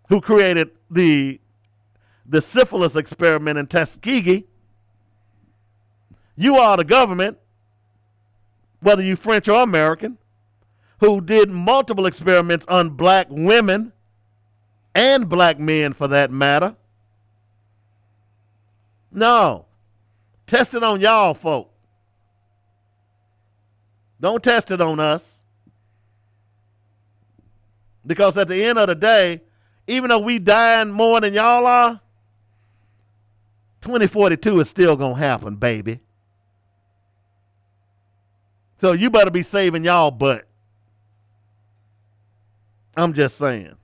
who 0.09 0.21
created 0.21 0.71
the 0.91 1.41
the 2.27 2.41
syphilis 2.41 2.95
experiment 2.95 3.59
in 3.59 3.67
Tuskegee. 3.67 4.47
You 6.37 6.57
are 6.57 6.77
the 6.77 6.85
government, 6.85 7.39
whether 8.81 9.03
you 9.03 9.17
French 9.17 9.49
or 9.49 9.63
American, 9.63 10.17
who 11.01 11.21
did 11.21 11.51
multiple 11.51 12.07
experiments 12.07 12.65
on 12.69 12.91
black 12.91 13.27
women 13.31 13.93
and 14.95 15.29
black 15.29 15.59
men 15.59 15.93
for 15.93 16.07
that 16.09 16.31
matter. 16.31 16.77
No. 19.11 19.67
Test 20.47 20.75
it 20.75 20.83
on 20.83 21.01
y'all 21.01 21.35
folk. 21.35 21.71
Don't 24.21 24.43
test 24.43 24.71
it 24.71 24.81
on 24.81 25.01
us. 25.01 25.41
Because 28.07 28.37
at 28.37 28.49
the 28.49 28.63
end 28.63 28.79
of 28.79 28.89
the 28.89 28.95
day, 28.95 29.43
even 29.87 30.11
though 30.11 30.19
we 30.19 30.39
dying 30.39 30.91
more 30.91 31.21
than 31.21 31.33
y'all 31.35 31.67
are, 31.67 32.01
2042 33.81 34.61
is 34.61 34.69
still 34.69 34.97
going 34.97 35.15
to 35.15 35.21
happen, 35.21 35.57
baby. 35.57 36.01
So 38.81 38.93
you 38.93 39.11
better 39.11 39.31
be 39.31 39.43
saving 39.43 39.85
y'all 39.85 40.11
butt. 40.11 40.47
I'm 42.97 43.13
just 43.13 43.39
saying. 43.39 43.77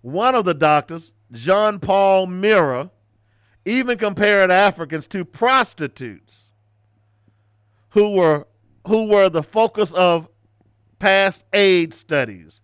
One 0.00 0.34
of 0.34 0.44
the 0.44 0.54
doctors, 0.54 1.12
Jean 1.32 1.78
Paul 1.78 2.26
Mira, 2.26 2.90
even 3.64 3.98
compared 3.98 4.50
Africans 4.50 5.06
to 5.08 5.24
prostitutes 5.24 6.47
who 7.90 8.14
were 8.14 8.46
who 8.86 9.08
were 9.08 9.28
the 9.28 9.42
focus 9.42 9.92
of 9.92 10.28
past 10.98 11.44
AIDS 11.52 11.96
studies. 11.96 12.60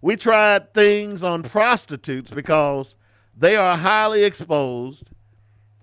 We 0.00 0.16
tried 0.16 0.74
things 0.74 1.22
on 1.22 1.42
prostitutes 1.42 2.30
because 2.30 2.96
they 3.36 3.56
are 3.56 3.76
highly 3.76 4.24
exposed 4.24 5.10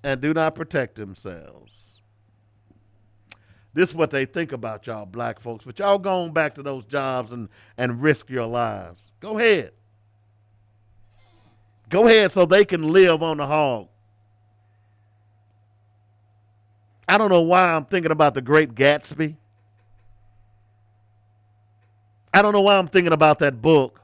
and 0.03 0.19
do 0.21 0.33
not 0.33 0.55
protect 0.55 0.95
themselves. 0.95 2.01
This 3.73 3.89
is 3.89 3.95
what 3.95 4.09
they 4.09 4.25
think 4.25 4.51
about 4.51 4.87
y'all 4.87 5.05
black 5.05 5.39
folks, 5.39 5.63
but 5.63 5.79
y'all 5.79 5.99
going 5.99 6.33
back 6.33 6.55
to 6.55 6.63
those 6.63 6.85
jobs 6.85 7.31
and, 7.31 7.49
and 7.77 8.01
risk 8.01 8.29
your 8.29 8.47
lives. 8.47 9.01
Go 9.19 9.37
ahead. 9.37 9.71
Go 11.89 12.07
ahead 12.07 12.31
so 12.31 12.45
they 12.45 12.65
can 12.65 12.91
live 12.91 13.23
on 13.23 13.37
the 13.37 13.47
hog. 13.47 13.87
I 17.09 17.17
don't 17.17 17.29
know 17.29 17.41
why 17.41 17.73
I'm 17.73 17.85
thinking 17.85 18.11
about 18.11 18.35
the 18.35 18.41
great 18.41 18.75
Gatsby. 18.75 19.35
I 22.31 22.43
don't 22.43 22.53
know 22.53 22.61
why 22.61 22.77
I'm 22.77 22.87
thinking 22.87 23.11
about 23.13 23.39
that 23.39 23.63
book. 23.63 23.99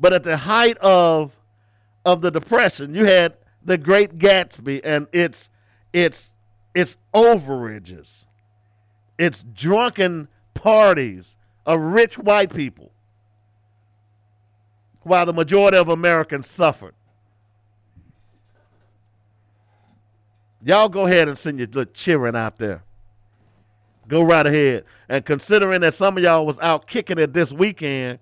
But 0.00 0.12
at 0.12 0.24
the 0.24 0.36
height 0.36 0.76
of 0.78 1.36
of 2.04 2.22
the 2.22 2.32
depression, 2.32 2.92
you 2.92 3.04
had 3.04 3.36
the 3.64 3.78
great 3.78 4.18
Gatsby 4.18 4.80
and 4.82 5.06
its 5.12 5.48
its 5.92 6.28
its 6.74 6.96
overages. 7.14 8.24
It's 9.16 9.44
drunken 9.44 10.26
parties 10.54 11.36
of 11.64 11.78
rich 11.78 12.18
white 12.18 12.52
people 12.52 12.90
while 15.02 15.24
the 15.24 15.32
majority 15.32 15.76
of 15.76 15.88
Americans 15.88 16.50
suffered. 16.50 16.94
Y'all 20.62 20.88
go 20.88 21.06
ahead 21.06 21.28
and 21.28 21.38
send 21.38 21.58
your 21.58 21.68
little 21.68 21.84
cheering 21.86 22.34
out 22.34 22.58
there. 22.58 22.82
Go 24.08 24.22
right 24.22 24.46
ahead. 24.46 24.84
And 25.08 25.24
considering 25.24 25.82
that 25.82 25.94
some 25.94 26.16
of 26.16 26.22
y'all 26.22 26.46
was 26.46 26.58
out 26.60 26.86
kicking 26.86 27.18
it 27.18 27.32
this 27.32 27.52
weekend, 27.52 28.18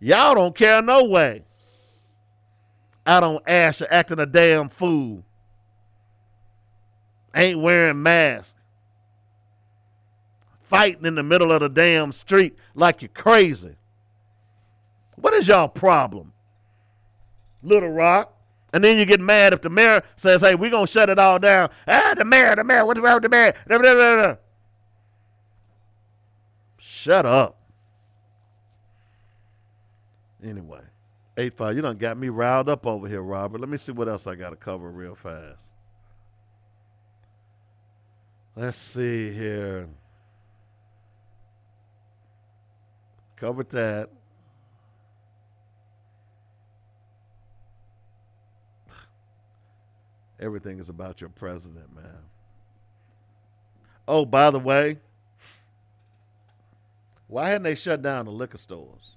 y'all 0.00 0.34
don't 0.34 0.54
care 0.54 0.80
no 0.80 1.04
way. 1.04 1.44
Out 3.04 3.24
on 3.24 3.40
Ash 3.46 3.82
acting 3.90 4.20
a 4.20 4.26
damn 4.26 4.68
fool. 4.68 5.24
Ain't 7.34 7.60
wearing 7.60 8.02
masks. 8.02 8.54
Fighting 10.62 11.06
in 11.06 11.14
the 11.14 11.22
middle 11.22 11.50
of 11.50 11.60
the 11.60 11.68
damn 11.68 12.12
street 12.12 12.56
like 12.74 13.02
you're 13.02 13.08
crazy. 13.08 13.76
What 15.16 15.34
is 15.34 15.48
y'all 15.48 15.68
problem? 15.68 16.32
Little 17.62 17.88
Rock. 17.88 18.37
And 18.72 18.84
then 18.84 18.98
you 18.98 19.06
get 19.06 19.20
mad 19.20 19.52
if 19.52 19.62
the 19.62 19.70
mayor 19.70 20.02
says, 20.16 20.42
hey, 20.42 20.54
we're 20.54 20.70
going 20.70 20.86
to 20.86 20.92
shut 20.92 21.08
it 21.08 21.18
all 21.18 21.38
down. 21.38 21.70
Ah, 21.86 22.14
the 22.16 22.24
mayor, 22.24 22.54
the 22.54 22.64
mayor, 22.64 22.84
what's 22.84 23.00
wrong 23.00 23.14
with 23.14 23.22
the 23.22 23.28
mayor? 23.28 24.38
Shut 26.78 27.24
up. 27.24 27.56
Anyway, 30.44 30.82
8 31.36 31.54
5, 31.54 31.76
you 31.76 31.82
done 31.82 31.96
got 31.96 32.16
me 32.18 32.28
riled 32.28 32.68
up 32.68 32.86
over 32.86 33.08
here, 33.08 33.22
Robert. 33.22 33.60
Let 33.60 33.68
me 33.68 33.76
see 33.76 33.92
what 33.92 34.08
else 34.08 34.26
I 34.26 34.34
got 34.34 34.50
to 34.50 34.56
cover 34.56 34.90
real 34.90 35.14
fast. 35.14 35.64
Let's 38.54 38.76
see 38.76 39.32
here. 39.32 39.88
Covered 43.36 43.70
that. 43.70 44.10
Everything 50.40 50.78
is 50.78 50.88
about 50.88 51.20
your 51.20 51.30
president, 51.30 51.94
man. 51.94 52.22
Oh, 54.06 54.24
by 54.24 54.50
the 54.50 54.58
way, 54.58 54.98
why 57.26 57.48
hadn't 57.48 57.64
they 57.64 57.74
shut 57.74 58.00
down 58.00 58.24
the 58.24 58.32
liquor 58.32 58.58
stores? 58.58 59.12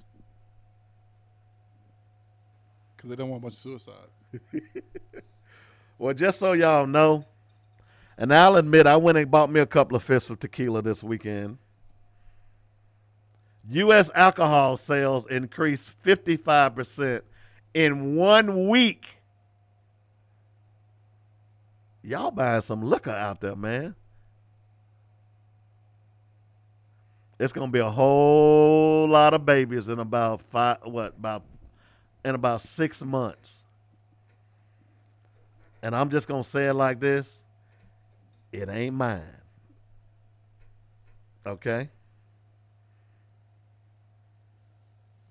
Because 2.95 3.09
they 3.09 3.15
don't 3.15 3.29
want 3.29 3.41
a 3.41 3.43
bunch 3.43 3.53
of 3.53 3.59
suicides. 3.59 4.43
well, 5.97 6.13
just 6.13 6.39
so 6.39 6.51
y'all 6.51 6.87
know, 6.87 7.25
and 8.17 8.33
I'll 8.33 8.57
admit 8.57 8.85
I 8.85 8.97
went 8.97 9.17
and 9.17 9.31
bought 9.31 9.49
me 9.49 9.59
a 9.59 9.65
couple 9.65 9.95
of 9.95 10.03
fifths 10.03 10.29
of 10.29 10.39
tequila 10.39 10.81
this 10.81 11.01
weekend. 11.01 11.57
U.S. 13.69 14.09
alcohol 14.13 14.75
sales 14.75 15.25
increased 15.27 15.91
55% 16.03 17.21
in 17.73 18.15
one 18.15 18.67
week 18.67 19.20
y'all 22.03 22.31
buying 22.31 22.61
some 22.61 22.81
liquor 22.81 23.11
out 23.11 23.41
there, 23.41 23.55
man. 23.55 23.95
It's 27.39 27.53
gonna 27.53 27.71
be 27.71 27.79
a 27.79 27.89
whole 27.89 29.07
lot 29.07 29.33
of 29.33 29.45
babies 29.45 29.87
in 29.87 29.99
about 29.99 30.41
five 30.43 30.77
what 30.83 31.15
about 31.17 31.43
in 32.23 32.35
about 32.35 32.61
six 32.61 33.01
months. 33.01 33.55
And 35.81 35.95
I'm 35.95 36.11
just 36.11 36.27
gonna 36.27 36.43
say 36.43 36.67
it 36.67 36.73
like 36.73 36.99
this. 36.99 37.43
It 38.51 38.69
ain't 38.69 38.95
mine. 38.95 39.23
Okay? 41.45 41.89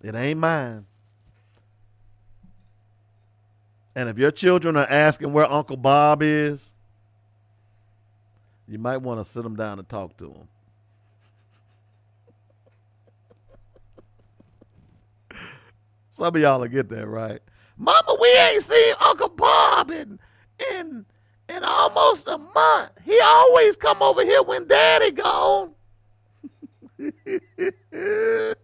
It 0.03 0.15
ain't 0.15 0.41
mine. 0.41 0.87
And 4.01 4.09
if 4.09 4.16
your 4.16 4.31
children 4.31 4.78
are 4.78 4.86
asking 4.89 5.31
where 5.35 5.44
Uncle 5.44 5.77
Bob 5.77 6.22
is, 6.22 6.72
you 8.66 8.78
might 8.78 8.97
want 8.97 9.20
to 9.20 9.31
sit 9.31 9.43
them 9.43 9.56
down 9.56 9.78
and 9.78 9.86
talk 9.86 10.16
to 10.16 10.24
them. 10.24 10.48
Some 16.12 16.35
of 16.35 16.40
y'all 16.40 16.60
will 16.60 16.68
get 16.68 16.89
that 16.89 17.06
right. 17.06 17.40
Mama, 17.77 18.16
we 18.18 18.28
ain't 18.39 18.64
seen 18.64 18.94
Uncle 19.05 19.28
Bob 19.28 19.90
in 19.90 20.18
in 20.72 21.05
in 21.51 21.62
almost 21.62 22.27
a 22.27 22.39
month. 22.39 22.93
He 23.05 23.20
always 23.22 23.77
come 23.77 24.01
over 24.01 24.24
here 24.24 24.43
when 24.43 24.66
Daddy 24.66 25.10
gone. 25.10 25.74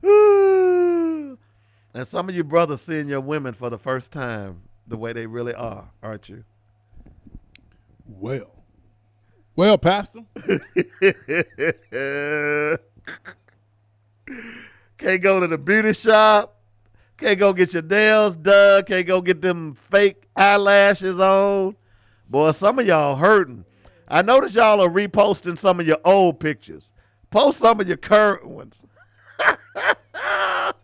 and 1.98 2.06
some 2.06 2.28
of 2.28 2.34
you 2.34 2.44
brothers 2.44 2.80
seeing 2.82 3.08
your 3.08 3.20
women 3.20 3.54
for 3.54 3.70
the 3.70 3.78
first 3.78 4.12
time 4.12 4.62
the 4.86 4.96
way 4.96 5.12
they 5.12 5.26
really 5.26 5.52
are, 5.52 5.90
aren't 6.00 6.28
you? 6.28 6.44
Well, 8.06 8.54
well, 9.56 9.76
Pastor. 9.78 10.20
Can't 14.96 15.22
go 15.22 15.40
to 15.40 15.48
the 15.48 15.58
beauty 15.58 15.92
shop. 15.92 16.60
Can't 17.16 17.36
go 17.36 17.52
get 17.52 17.72
your 17.72 17.82
nails 17.82 18.36
done. 18.36 18.84
Can't 18.84 19.04
go 19.06 19.20
get 19.20 19.42
them 19.42 19.74
fake 19.74 20.28
eyelashes 20.36 21.18
on. 21.18 21.74
Boy, 22.30 22.52
some 22.52 22.78
of 22.78 22.86
y'all 22.86 23.16
hurting. 23.16 23.64
I 24.06 24.22
notice 24.22 24.54
y'all 24.54 24.80
are 24.80 24.88
reposting 24.88 25.58
some 25.58 25.80
of 25.80 25.86
your 25.88 25.98
old 26.04 26.38
pictures. 26.38 26.92
Post 27.30 27.58
some 27.58 27.80
of 27.80 27.88
your 27.88 27.96
current 27.96 28.46
ones. 28.46 28.84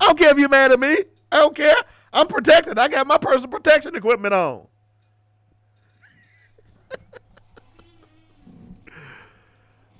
I 0.00 0.06
don't 0.06 0.18
care 0.18 0.30
if 0.30 0.38
you're 0.38 0.48
mad 0.48 0.72
at 0.72 0.80
me. 0.80 0.96
I 1.32 1.38
don't 1.38 1.54
care. 1.54 1.76
I'm 2.12 2.26
protected. 2.26 2.78
I 2.78 2.88
got 2.88 3.06
my 3.06 3.18
personal 3.18 3.48
protection 3.50 3.96
equipment 3.96 4.34
on. 4.34 4.66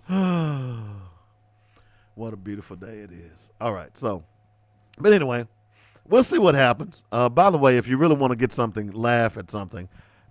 what 2.15 2.33
a 2.33 2.37
beautiful 2.37 2.77
day 2.77 2.99
it 2.99 3.11
is. 3.11 3.53
All 3.61 3.73
right, 3.73 3.97
so, 3.97 4.25
but 4.99 5.13
anyway, 5.13 5.47
we'll 6.07 6.23
see 6.23 6.39
what 6.39 6.55
happens. 6.55 7.05
Uh, 7.11 7.29
by 7.29 7.51
the 7.51 7.59
way, 7.59 7.79
if 7.79 7.89
you 7.89 7.97
really 7.97 8.15
want 8.15 8.31
to 8.31 8.37
get 8.37 8.53
something, 8.53 8.91
laugh 8.91 9.37
at 9.37 9.51
something, 9.51 9.89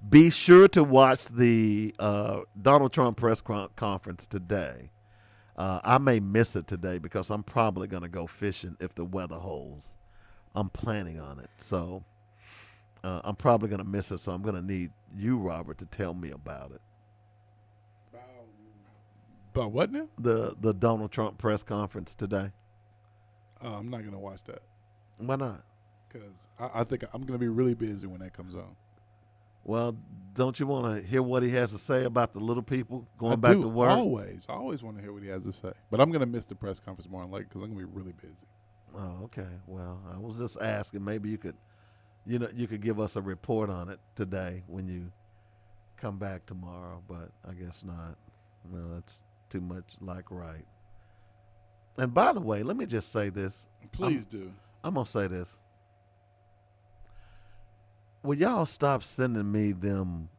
be 0.07 0.29
sure 0.29 0.67
to 0.69 0.83
watch 0.83 1.23
the 1.25 1.95
uh, 1.97 2.41
Donald 2.61 2.93
Trump 2.93 3.17
press 3.17 3.41
conference 3.41 4.27
today. 4.27 4.91
Uh, 5.55 5.79
I 5.83 5.97
may 5.99 6.19
miss 6.19 6.55
it 6.55 6.67
today 6.67 6.97
because 6.97 7.29
I'm 7.29 7.43
probably 7.43 7.87
going 7.87 8.03
to 8.03 8.09
go 8.09 8.25
fishing 8.27 8.75
if 8.79 8.95
the 8.95 9.05
weather 9.05 9.35
holds. 9.35 9.97
I'm 10.55 10.69
planning 10.69 11.19
on 11.19 11.39
it. 11.39 11.49
So 11.59 12.03
uh, 13.03 13.21
I'm 13.23 13.35
probably 13.35 13.69
going 13.69 13.83
to 13.83 13.87
miss 13.87 14.11
it. 14.11 14.19
So 14.19 14.31
I'm 14.31 14.41
going 14.41 14.55
to 14.55 14.61
need 14.61 14.91
you, 15.15 15.37
Robert, 15.37 15.77
to 15.79 15.85
tell 15.85 16.13
me 16.13 16.31
about 16.31 16.71
it. 16.71 16.81
About 19.53 19.71
what 19.71 19.91
now? 19.91 20.07
The 20.17 20.55
the 20.59 20.73
Donald 20.73 21.11
Trump 21.11 21.37
press 21.37 21.61
conference 21.61 22.15
today. 22.15 22.49
Uh, 23.63 23.77
I'm 23.77 23.89
not 23.89 23.99
going 23.99 24.13
to 24.13 24.17
watch 24.17 24.43
that. 24.45 24.63
Why 25.17 25.35
not? 25.35 25.63
Because 26.09 26.47
I, 26.59 26.81
I 26.81 26.83
think 26.83 27.03
I'm 27.13 27.21
going 27.21 27.33
to 27.33 27.37
be 27.37 27.47
really 27.47 27.75
busy 27.75 28.07
when 28.07 28.19
that 28.21 28.33
comes 28.33 28.55
on. 28.55 28.75
Well, 29.63 29.95
don't 30.33 30.59
you 30.59 30.67
want 30.67 30.95
to 31.01 31.07
hear 31.07 31.21
what 31.21 31.43
he 31.43 31.51
has 31.51 31.71
to 31.71 31.77
say 31.77 32.03
about 32.05 32.33
the 32.33 32.39
little 32.39 32.63
people 32.63 33.07
going 33.17 33.33
I 33.33 33.35
back 33.35 33.53
do, 33.53 33.61
to 33.63 33.67
work? 33.67 33.91
Always, 33.91 34.45
I 34.49 34.53
always 34.53 34.81
want 34.83 34.97
to 34.97 35.01
hear 35.03 35.13
what 35.13 35.23
he 35.23 35.29
has 35.29 35.43
to 35.43 35.53
say. 35.53 35.71
But 35.91 36.01
I'm 36.01 36.09
going 36.09 36.21
to 36.21 36.25
miss 36.25 36.45
the 36.45 36.55
press 36.55 36.79
conference 36.79 37.09
more 37.09 37.21
than 37.21 37.31
likely 37.31 37.45
because 37.45 37.61
I'm 37.63 37.73
going 37.73 37.85
to 37.85 37.87
be 37.87 37.97
really 37.99 38.13
busy. 38.13 38.47
Oh, 38.95 39.23
okay. 39.25 39.47
Well, 39.67 40.01
I 40.13 40.17
was 40.19 40.37
just 40.37 40.57
asking. 40.59 41.03
Maybe 41.03 41.29
you 41.29 41.37
could, 41.37 41.55
you 42.25 42.39
know, 42.39 42.49
you 42.53 42.67
could 42.67 42.81
give 42.81 42.99
us 42.99 43.15
a 43.15 43.21
report 43.21 43.69
on 43.69 43.89
it 43.89 43.99
today 44.15 44.63
when 44.67 44.87
you 44.87 45.11
come 45.97 46.17
back 46.17 46.45
tomorrow. 46.45 47.01
But 47.07 47.29
I 47.47 47.53
guess 47.53 47.83
not. 47.83 48.15
No, 48.71 48.93
that's 48.95 49.21
too 49.49 49.61
much 49.61 49.95
like 50.01 50.25
right. 50.29 50.65
And 51.97 52.13
by 52.13 52.33
the 52.33 52.41
way, 52.41 52.63
let 52.63 52.75
me 52.75 52.85
just 52.85 53.11
say 53.11 53.29
this. 53.29 53.67
Please 53.91 54.21
I'm- 54.21 54.27
do. 54.29 54.51
I'm 54.83 54.95
gonna 54.95 55.05
say 55.05 55.27
this. 55.27 55.55
Will 58.23 58.35
y'all 58.35 58.65
stop 58.65 59.03
sending 59.03 59.51
me 59.51 59.73
them 59.73 60.29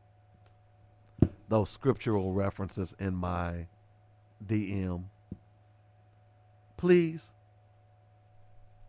those 1.50 1.68
scriptural 1.68 2.32
references 2.32 2.96
in 2.98 3.14
my 3.14 3.66
DM? 4.44 5.04
Please. 6.78 7.32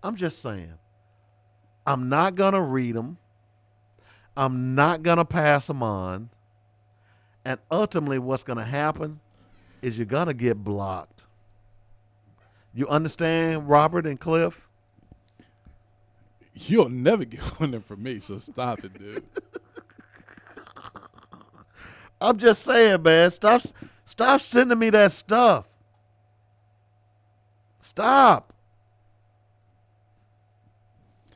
I'm 0.01 0.15
just 0.15 0.41
saying. 0.41 0.75
I'm 1.85 2.07
not 2.07 2.35
gonna 2.35 2.61
read 2.61 2.95
them. 2.95 3.17
I'm 4.37 4.75
not 4.75 5.03
gonna 5.03 5.25
pass 5.25 5.67
them 5.67 5.83
on. 5.83 6.29
And 7.43 7.59
ultimately, 7.69 8.17
what's 8.17 8.43
gonna 8.43 8.63
happen 8.63 9.19
is 9.81 9.97
you're 9.97 10.05
gonna 10.05 10.33
get 10.33 10.63
blocked. 10.63 11.25
You 12.73 12.87
understand, 12.87 13.67
Robert 13.67 14.05
and 14.07 14.19
Cliff? 14.19 14.64
You'll 16.55 16.89
never 16.89 17.25
get 17.25 17.41
one 17.59 17.67
of 17.67 17.71
them 17.71 17.81
from 17.83 18.03
me, 18.03 18.19
so 18.19 18.39
stop 18.39 18.83
it, 18.83 18.97
dude. 18.97 19.23
I'm 22.19 22.37
just 22.37 22.63
saying, 22.63 23.03
man. 23.03 23.29
Stop, 23.29 23.61
stop 24.05 24.41
sending 24.41 24.79
me 24.79 24.89
that 24.89 25.11
stuff. 25.11 25.67
Stop. 27.83 28.53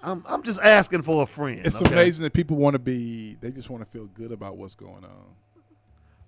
I'm, 0.02 0.24
I'm 0.26 0.44
just 0.44 0.62
asking 0.62 1.02
for 1.02 1.24
a 1.24 1.26
friend. 1.26 1.62
It's 1.66 1.82
okay? 1.82 1.92
amazing 1.92 2.24
that 2.24 2.34
people 2.34 2.56
want 2.56 2.74
to 2.74 2.80
be. 2.80 3.36
They 3.42 3.52
just 3.52 3.70
want 3.70 3.84
to 3.84 3.90
feel 3.92 4.06
good 4.06 4.32
about 4.32 4.56
what's 4.56 4.76
going 4.76 5.04
on. 5.04 5.26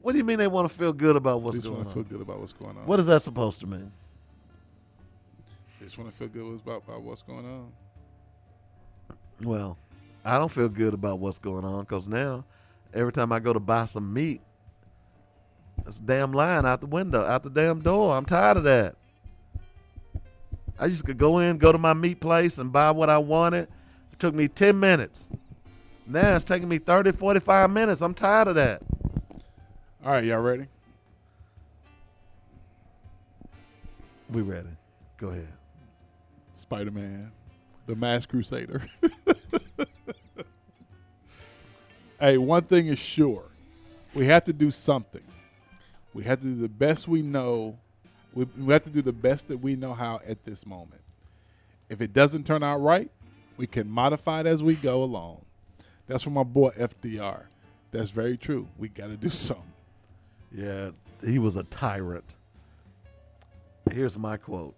What 0.02 0.12
do 0.12 0.18
you 0.18 0.24
mean 0.26 0.40
they 0.40 0.48
want 0.48 0.70
to 0.70 0.78
feel 0.78 0.92
good 0.92 1.16
about 1.16 1.42
what's 1.42 1.58
they 1.58 1.62
just 1.62 1.68
going 1.68 1.78
want 1.78 1.88
on? 1.90 1.94
feel 1.94 2.04
good 2.04 2.22
about 2.22 2.40
what's 2.40 2.54
going 2.54 2.78
on. 2.78 2.86
What 2.86 3.00
is 3.00 3.06
that 3.06 3.22
supposed 3.22 3.62
to 3.62 3.68
mean? 3.68 3.92
They 5.80 5.86
just 5.86 5.98
want 5.98 6.12
to 6.12 6.18
feel 6.18 6.28
good 6.28 6.60
about, 6.62 6.84
about 6.86 7.02
what's 7.02 7.22
going 7.22 7.46
on. 7.46 7.72
Well, 9.44 9.78
I 10.24 10.38
don't 10.38 10.52
feel 10.52 10.70
good 10.70 10.94
about 10.94 11.20
what's 11.20 11.40
going 11.40 11.66
on 11.66 11.82
because 11.82 12.08
now, 12.08 12.46
every 12.94 13.12
time 13.12 13.32
I 13.32 13.40
go 13.40 13.54
to 13.54 13.60
buy 13.60 13.86
some 13.86 14.14
meat, 14.14 14.42
there's 15.84 15.98
a 15.98 16.02
damn 16.02 16.32
line 16.32 16.66
out 16.66 16.82
the 16.82 16.88
window, 16.88 17.26
out 17.26 17.44
the 17.44 17.50
damn 17.50 17.82
door. 17.82 18.16
I'm 18.16 18.26
tired 18.26 18.58
of 18.58 18.64
that. 18.66 18.96
I 20.80 20.86
used 20.86 21.06
to 21.06 21.14
go 21.14 21.40
in, 21.40 21.58
go 21.58 21.72
to 21.72 21.78
my 21.78 21.94
meat 21.94 22.20
place, 22.20 22.58
and 22.58 22.72
buy 22.72 22.92
what 22.92 23.10
I 23.10 23.18
wanted. 23.18 23.68
It 24.12 24.20
took 24.20 24.34
me 24.34 24.48
10 24.48 24.80
minutes. 24.80 25.22
Now 26.08 26.36
it's 26.36 26.46
taking 26.46 26.68
me 26.68 26.78
30, 26.78 27.14
45 27.14 27.70
minutes. 27.70 28.02
I'm 28.02 28.14
tired 28.14 28.48
of 28.48 28.56
that. 28.56 28.82
All 30.04 30.12
right, 30.12 30.24
y'all 30.24 30.40
ready? 30.40 30.68
We 34.30 34.42
ready. 34.42 34.70
Go 35.18 35.30
ahead. 35.30 35.54
Spider 36.54 36.92
Man, 36.92 37.32
the 37.86 37.96
Mass 37.96 38.26
Crusader. 38.26 38.82
hey, 42.22 42.38
one 42.38 42.64
thing 42.64 42.88
is 42.88 43.00
sure 43.00 43.44
we 44.14 44.28
have 44.28 44.44
to 44.46 44.54
do 44.54 44.72
something. 44.72 45.24
We 46.14 46.24
have 46.26 46.40
to 46.42 46.46
do 46.46 46.56
the 46.56 46.70
best 46.70 47.08
we 47.08 47.22
know. 47.22 47.78
We, 48.34 48.46
we 48.58 48.72
have 48.74 48.84
to 48.84 48.90
do 48.90 49.02
the 49.02 49.12
best 49.12 49.48
that 49.48 49.58
we 49.58 49.76
know 49.76 49.94
how 49.94 50.22
at 50.26 50.46
this 50.46 50.66
moment. 50.66 51.02
If 51.90 52.00
it 52.00 52.14
doesn't 52.14 52.46
turn 52.46 52.64
out 52.64 52.78
right, 52.78 53.10
we 53.58 53.68
can 53.68 53.90
modify 53.90 54.42
it 54.42 54.46
as 54.46 54.64
we 54.64 54.76
go 54.76 55.04
along. 55.04 55.42
That's 56.08 56.24
from 56.24 56.34
my 56.34 56.44
boy 56.44 56.72
FDR. 56.78 57.44
That's 57.92 58.12
very 58.12 58.38
true. 58.38 58.68
We 58.78 58.90
got 58.90 59.08
to 59.08 59.18
do 59.18 59.30
something. 59.32 59.66
Yeah, 60.54 60.92
he 61.24 61.40
was 61.40 61.56
a 61.56 61.64
tyrant. 61.64 62.36
Here's 63.90 64.18
my 64.18 64.38
quote 64.38 64.76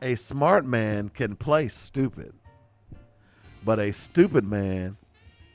A 0.00 0.14
smart 0.14 0.64
man 0.64 1.08
can 1.08 1.36
play 1.36 1.68
stupid, 1.68 2.34
but 3.64 3.78
a 3.78 3.92
stupid 3.92 4.44
man 4.44 4.96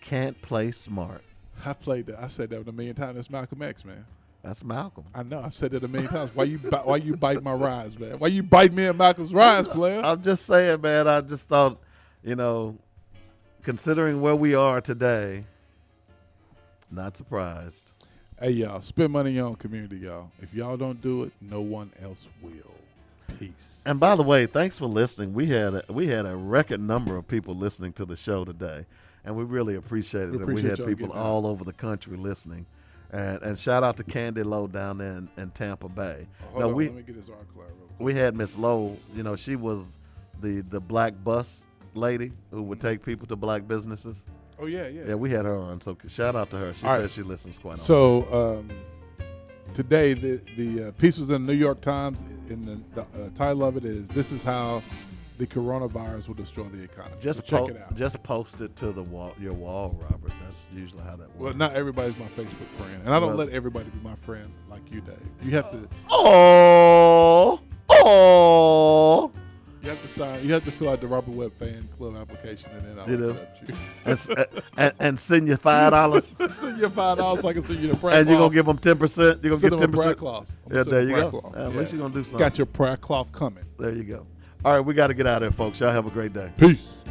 can't 0.06 0.40
play 0.42 0.72
smart. 0.72 1.22
I've 1.66 1.80
played 1.82 2.08
that. 2.08 2.20
I 2.22 2.28
said 2.28 2.50
that 2.52 2.68
a 2.68 2.72
million 2.72 2.96
times. 2.96 3.16
That's 3.16 3.30
Malcolm 3.30 3.62
X, 3.62 3.84
man. 3.84 4.06
That's 4.44 4.64
Malcolm. 4.64 5.06
I 5.14 5.24
know. 5.24 5.42
I've 5.42 5.54
said 5.54 5.72
that 5.72 5.84
a 5.84 5.88
million 5.88 6.12
times. 6.12 6.30
Why 6.34 6.44
you 6.44 6.60
bi- 6.60 6.84
why 6.84 6.98
you 6.98 7.16
bite 7.16 7.42
my 7.42 7.54
rhymes, 7.54 7.98
man? 7.98 8.20
Why 8.20 8.28
you 8.28 8.44
bite 8.44 8.72
me 8.72 8.86
and 8.86 8.98
Malcolm's 8.98 9.34
rhymes, 9.34 9.68
player? 9.68 10.02
I'm 10.04 10.22
just 10.22 10.46
saying, 10.46 10.82
man. 10.82 11.08
I 11.08 11.22
just 11.22 11.46
thought, 11.46 11.80
you 12.24 12.36
know, 12.36 12.78
considering 13.64 14.22
where 14.22 14.36
we 14.36 14.54
are 14.54 14.82
today, 14.82 15.46
not 16.92 17.18
surprised. 17.18 17.92
Hey 18.40 18.52
y'all, 18.52 18.82
spend 18.82 19.14
money 19.14 19.32
in 19.32 19.38
your 19.38 19.48
own 19.48 19.56
community, 19.56 19.98
y'all. 19.98 20.30
If 20.42 20.54
y'all 20.54 20.78
don't 20.78 21.02
do 21.02 21.24
it, 21.24 21.32
no 21.42 21.62
one 21.62 21.92
else 22.02 22.28
will. 22.42 22.52
Peace. 23.40 23.84
And 23.88 24.00
by 24.00 24.16
the 24.16 24.24
way, 24.24 24.46
thanks 24.46 24.78
for 24.78 24.86
listening. 24.86 25.34
We 25.34 25.48
had 25.48 25.74
a, 25.74 25.84
we 25.90 26.08
had 26.08 26.26
a 26.26 26.36
record 26.36 26.82
number 26.82 27.18
of 27.18 27.28
people 27.28 27.56
listening 27.56 27.94
to 27.94 28.06
the 28.06 28.16
show 28.16 28.46
today, 28.46 28.86
and 29.26 29.36
we 29.36 29.44
really 29.44 29.76
appreciated 29.76 30.32
We 30.32 30.38
that. 30.38 30.44
appreciate 30.44 30.80
we 30.80 30.86
had 30.86 30.98
people 30.98 31.12
all 31.14 31.46
over 31.48 31.64
the 31.64 31.74
country 31.74 32.16
listening, 32.18 32.66
and 33.12 33.42
and 33.44 33.60
shout 33.60 33.84
out 33.84 33.98
to 33.98 34.04
Candy 34.04 34.44
Lowe 34.44 34.68
down 34.68 34.98
there 35.00 35.12
in, 35.14 35.30
in 35.38 35.50
Tampa 35.52 35.90
Bay. 35.90 36.28
Oh, 36.54 36.60
now 36.60 36.68
on, 36.70 36.76
we 36.76 36.86
let 36.86 36.96
me 36.96 37.02
get 37.04 37.16
his 37.16 37.30
arc 37.30 37.52
clear 37.54 37.66
real 37.68 37.76
quick. 37.88 38.00
we 38.00 38.14
had 38.14 38.36
Miss 38.36 38.58
Lowe. 38.58 38.98
You 39.16 39.24
know, 39.24 39.36
she 39.36 39.56
was 39.56 39.82
the 40.42 40.62
the 40.62 40.80
black 40.80 41.14
bus 41.24 41.66
lady 41.94 42.32
who 42.52 42.62
would 42.64 42.80
take 42.82 43.04
people 43.04 43.26
to 43.28 43.36
black 43.36 43.68
businesses. 43.68 44.18
Oh 44.60 44.68
yeah, 44.68 44.88
yeah. 44.88 45.04
Yeah, 45.08 45.16
we 45.16 45.32
had 45.32 45.46
her 45.46 45.56
on. 45.56 45.82
So 45.82 45.98
shout 46.08 46.36
out 46.36 46.50
to 46.52 46.58
her. 46.58 46.74
She 46.74 46.86
All 46.86 46.94
says 46.96 47.02
right. 47.02 47.12
she 47.12 47.22
listens 47.24 47.58
quite 47.58 47.74
often. 47.74 47.86
So 47.86 48.60
um, 48.60 48.70
today, 49.74 50.14
the 50.14 50.42
the 50.58 50.88
uh, 50.88 50.92
piece 50.94 51.18
was 51.18 51.30
in 51.30 51.46
the 51.46 51.54
New 51.54 51.58
York 51.60 51.82
Times. 51.82 52.20
In 52.50 52.62
the, 52.62 52.80
the 52.94 53.02
uh, 53.02 53.30
title 53.36 53.64
of 53.64 53.76
it 53.78 53.86
is 53.86 54.08
"This 54.10 54.32
is 54.32 54.44
how 54.44 54.82
the 55.38 55.48
coronavirus 55.48 56.28
will 56.28 56.36
destroy 56.36 56.64
the 56.66 56.84
economy." 56.84 57.16
just 57.22 57.40
so 57.40 57.44
check 57.46 57.60
po- 57.60 57.68
it 57.68 57.82
out. 57.82 57.96
just 57.96 58.22
post 58.24 58.62
it 58.62 58.76
to 58.78 58.92
the 58.92 59.04
wall, 59.04 59.34
your 59.40 59.54
wall, 59.54 59.98
Robert. 60.02 60.32
That's 60.44 60.66
usually 60.74 61.04
how 61.04 61.12
that 61.18 61.30
works. 61.30 61.40
Well, 61.40 61.54
not 61.54 61.74
everybody's 61.74 62.18
my 62.18 62.28
Facebook 62.28 62.68
friend, 62.78 63.02
and 63.06 63.14
I 63.14 63.20
don't 63.20 63.30
Well- 63.30 63.38
let 63.46 63.50
everybody 63.50 63.90
be 63.90 64.00
my 64.04 64.16
friend 64.16 64.50
like 64.70 64.92
you, 64.92 65.02
Dave. 65.02 65.18
You 65.42 65.52
have 65.52 65.70
to. 65.72 65.88
Oh, 66.10 67.60
oh. 67.90 69.32
You 69.84 69.92
have 69.92 70.02
to 70.02 70.08
sign. 70.08 70.44
You 70.44 70.52
have 70.54 70.66
to 70.66 70.72
fill 70.72 70.90
out 70.90 71.00
the 71.00 71.06
Robert 71.06 71.36
Webb 71.36 71.54
fan 71.60 71.88
club 71.96 72.16
application, 72.16 72.72
and 72.72 72.82
then 72.88 72.98
I'll 73.00 73.08
You 73.08 73.18
know, 73.18 73.30
accept 73.30 73.70
you. 73.70 74.36
and, 74.36 74.48
and, 74.78 74.94
and 75.00 75.20
send 75.20 75.48
you 75.48 75.58
five 75.58 75.92
dollars. 75.92 76.26
send 76.60 76.80
you 76.80 76.90
five 76.90 77.20
dollars 77.20 77.42
so 77.42 77.50
I 77.50 77.54
can 77.54 77.62
send 77.62 77.82
you 77.82 77.90
the 77.90 77.96
prayer 77.96 78.20
and 78.20 78.28
you're 78.28 78.40
gonna 78.40 78.52
give 78.52 78.66
them 78.66 78.80
ten 78.80 78.98
percent. 78.98 79.44
You're 79.44 79.52
gonna 79.52 79.60
Send 79.60 79.72
get 79.74 79.80
ten 79.82 79.92
percent. 79.92 80.18
cloth. 80.18 80.58
Yeah, 80.72 80.82
there 80.84 81.02
you 81.04 81.16
go. 81.16 81.30
cloth. 81.40 81.56
At 81.56 81.76
least 81.76 81.94
you're 81.94 82.02
gonna 82.02 82.16
do 82.16 82.24
something. 82.24 82.40
Got 82.40 82.58
your 82.58 82.66
prayer 82.66 82.98
cloth 82.98 83.32
coming. 83.32 83.64
There 83.78 83.92
you 83.94 84.06
go. 84.06 84.26
All 84.66 84.74
right, 84.74 84.80
we 84.80 84.96
got 84.96 85.08
to 85.08 85.14
get 85.14 85.28
out 85.28 85.44
of 85.44 85.54
here, 85.54 85.56
folks. 85.56 85.80
Y'all 85.80 85.92
have 85.92 86.08
a 86.08 86.10
great 86.10 86.34
day. 86.34 86.52
Peace. 86.58 87.04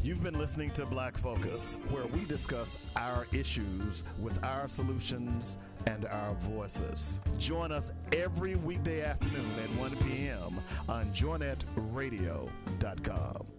You've 0.00 0.22
been 0.22 0.38
listening 0.38 0.70
to 0.70 0.86
Black 0.86 1.18
Focus, 1.18 1.80
where 1.90 2.06
we 2.06 2.24
discuss 2.26 2.80
our 2.94 3.26
issues 3.32 4.04
with 4.20 4.40
our 4.44 4.68
solutions 4.68 5.56
and 5.88 6.06
our 6.06 6.34
voices. 6.34 7.18
Join 7.40 7.72
us 7.72 7.90
every 8.12 8.54
weekday 8.54 9.02
afternoon 9.02 9.50
at 9.60 9.70
1 9.70 9.96
p.m. 10.08 10.60
on 10.88 11.06
JoynetRadio.com. 11.06 13.57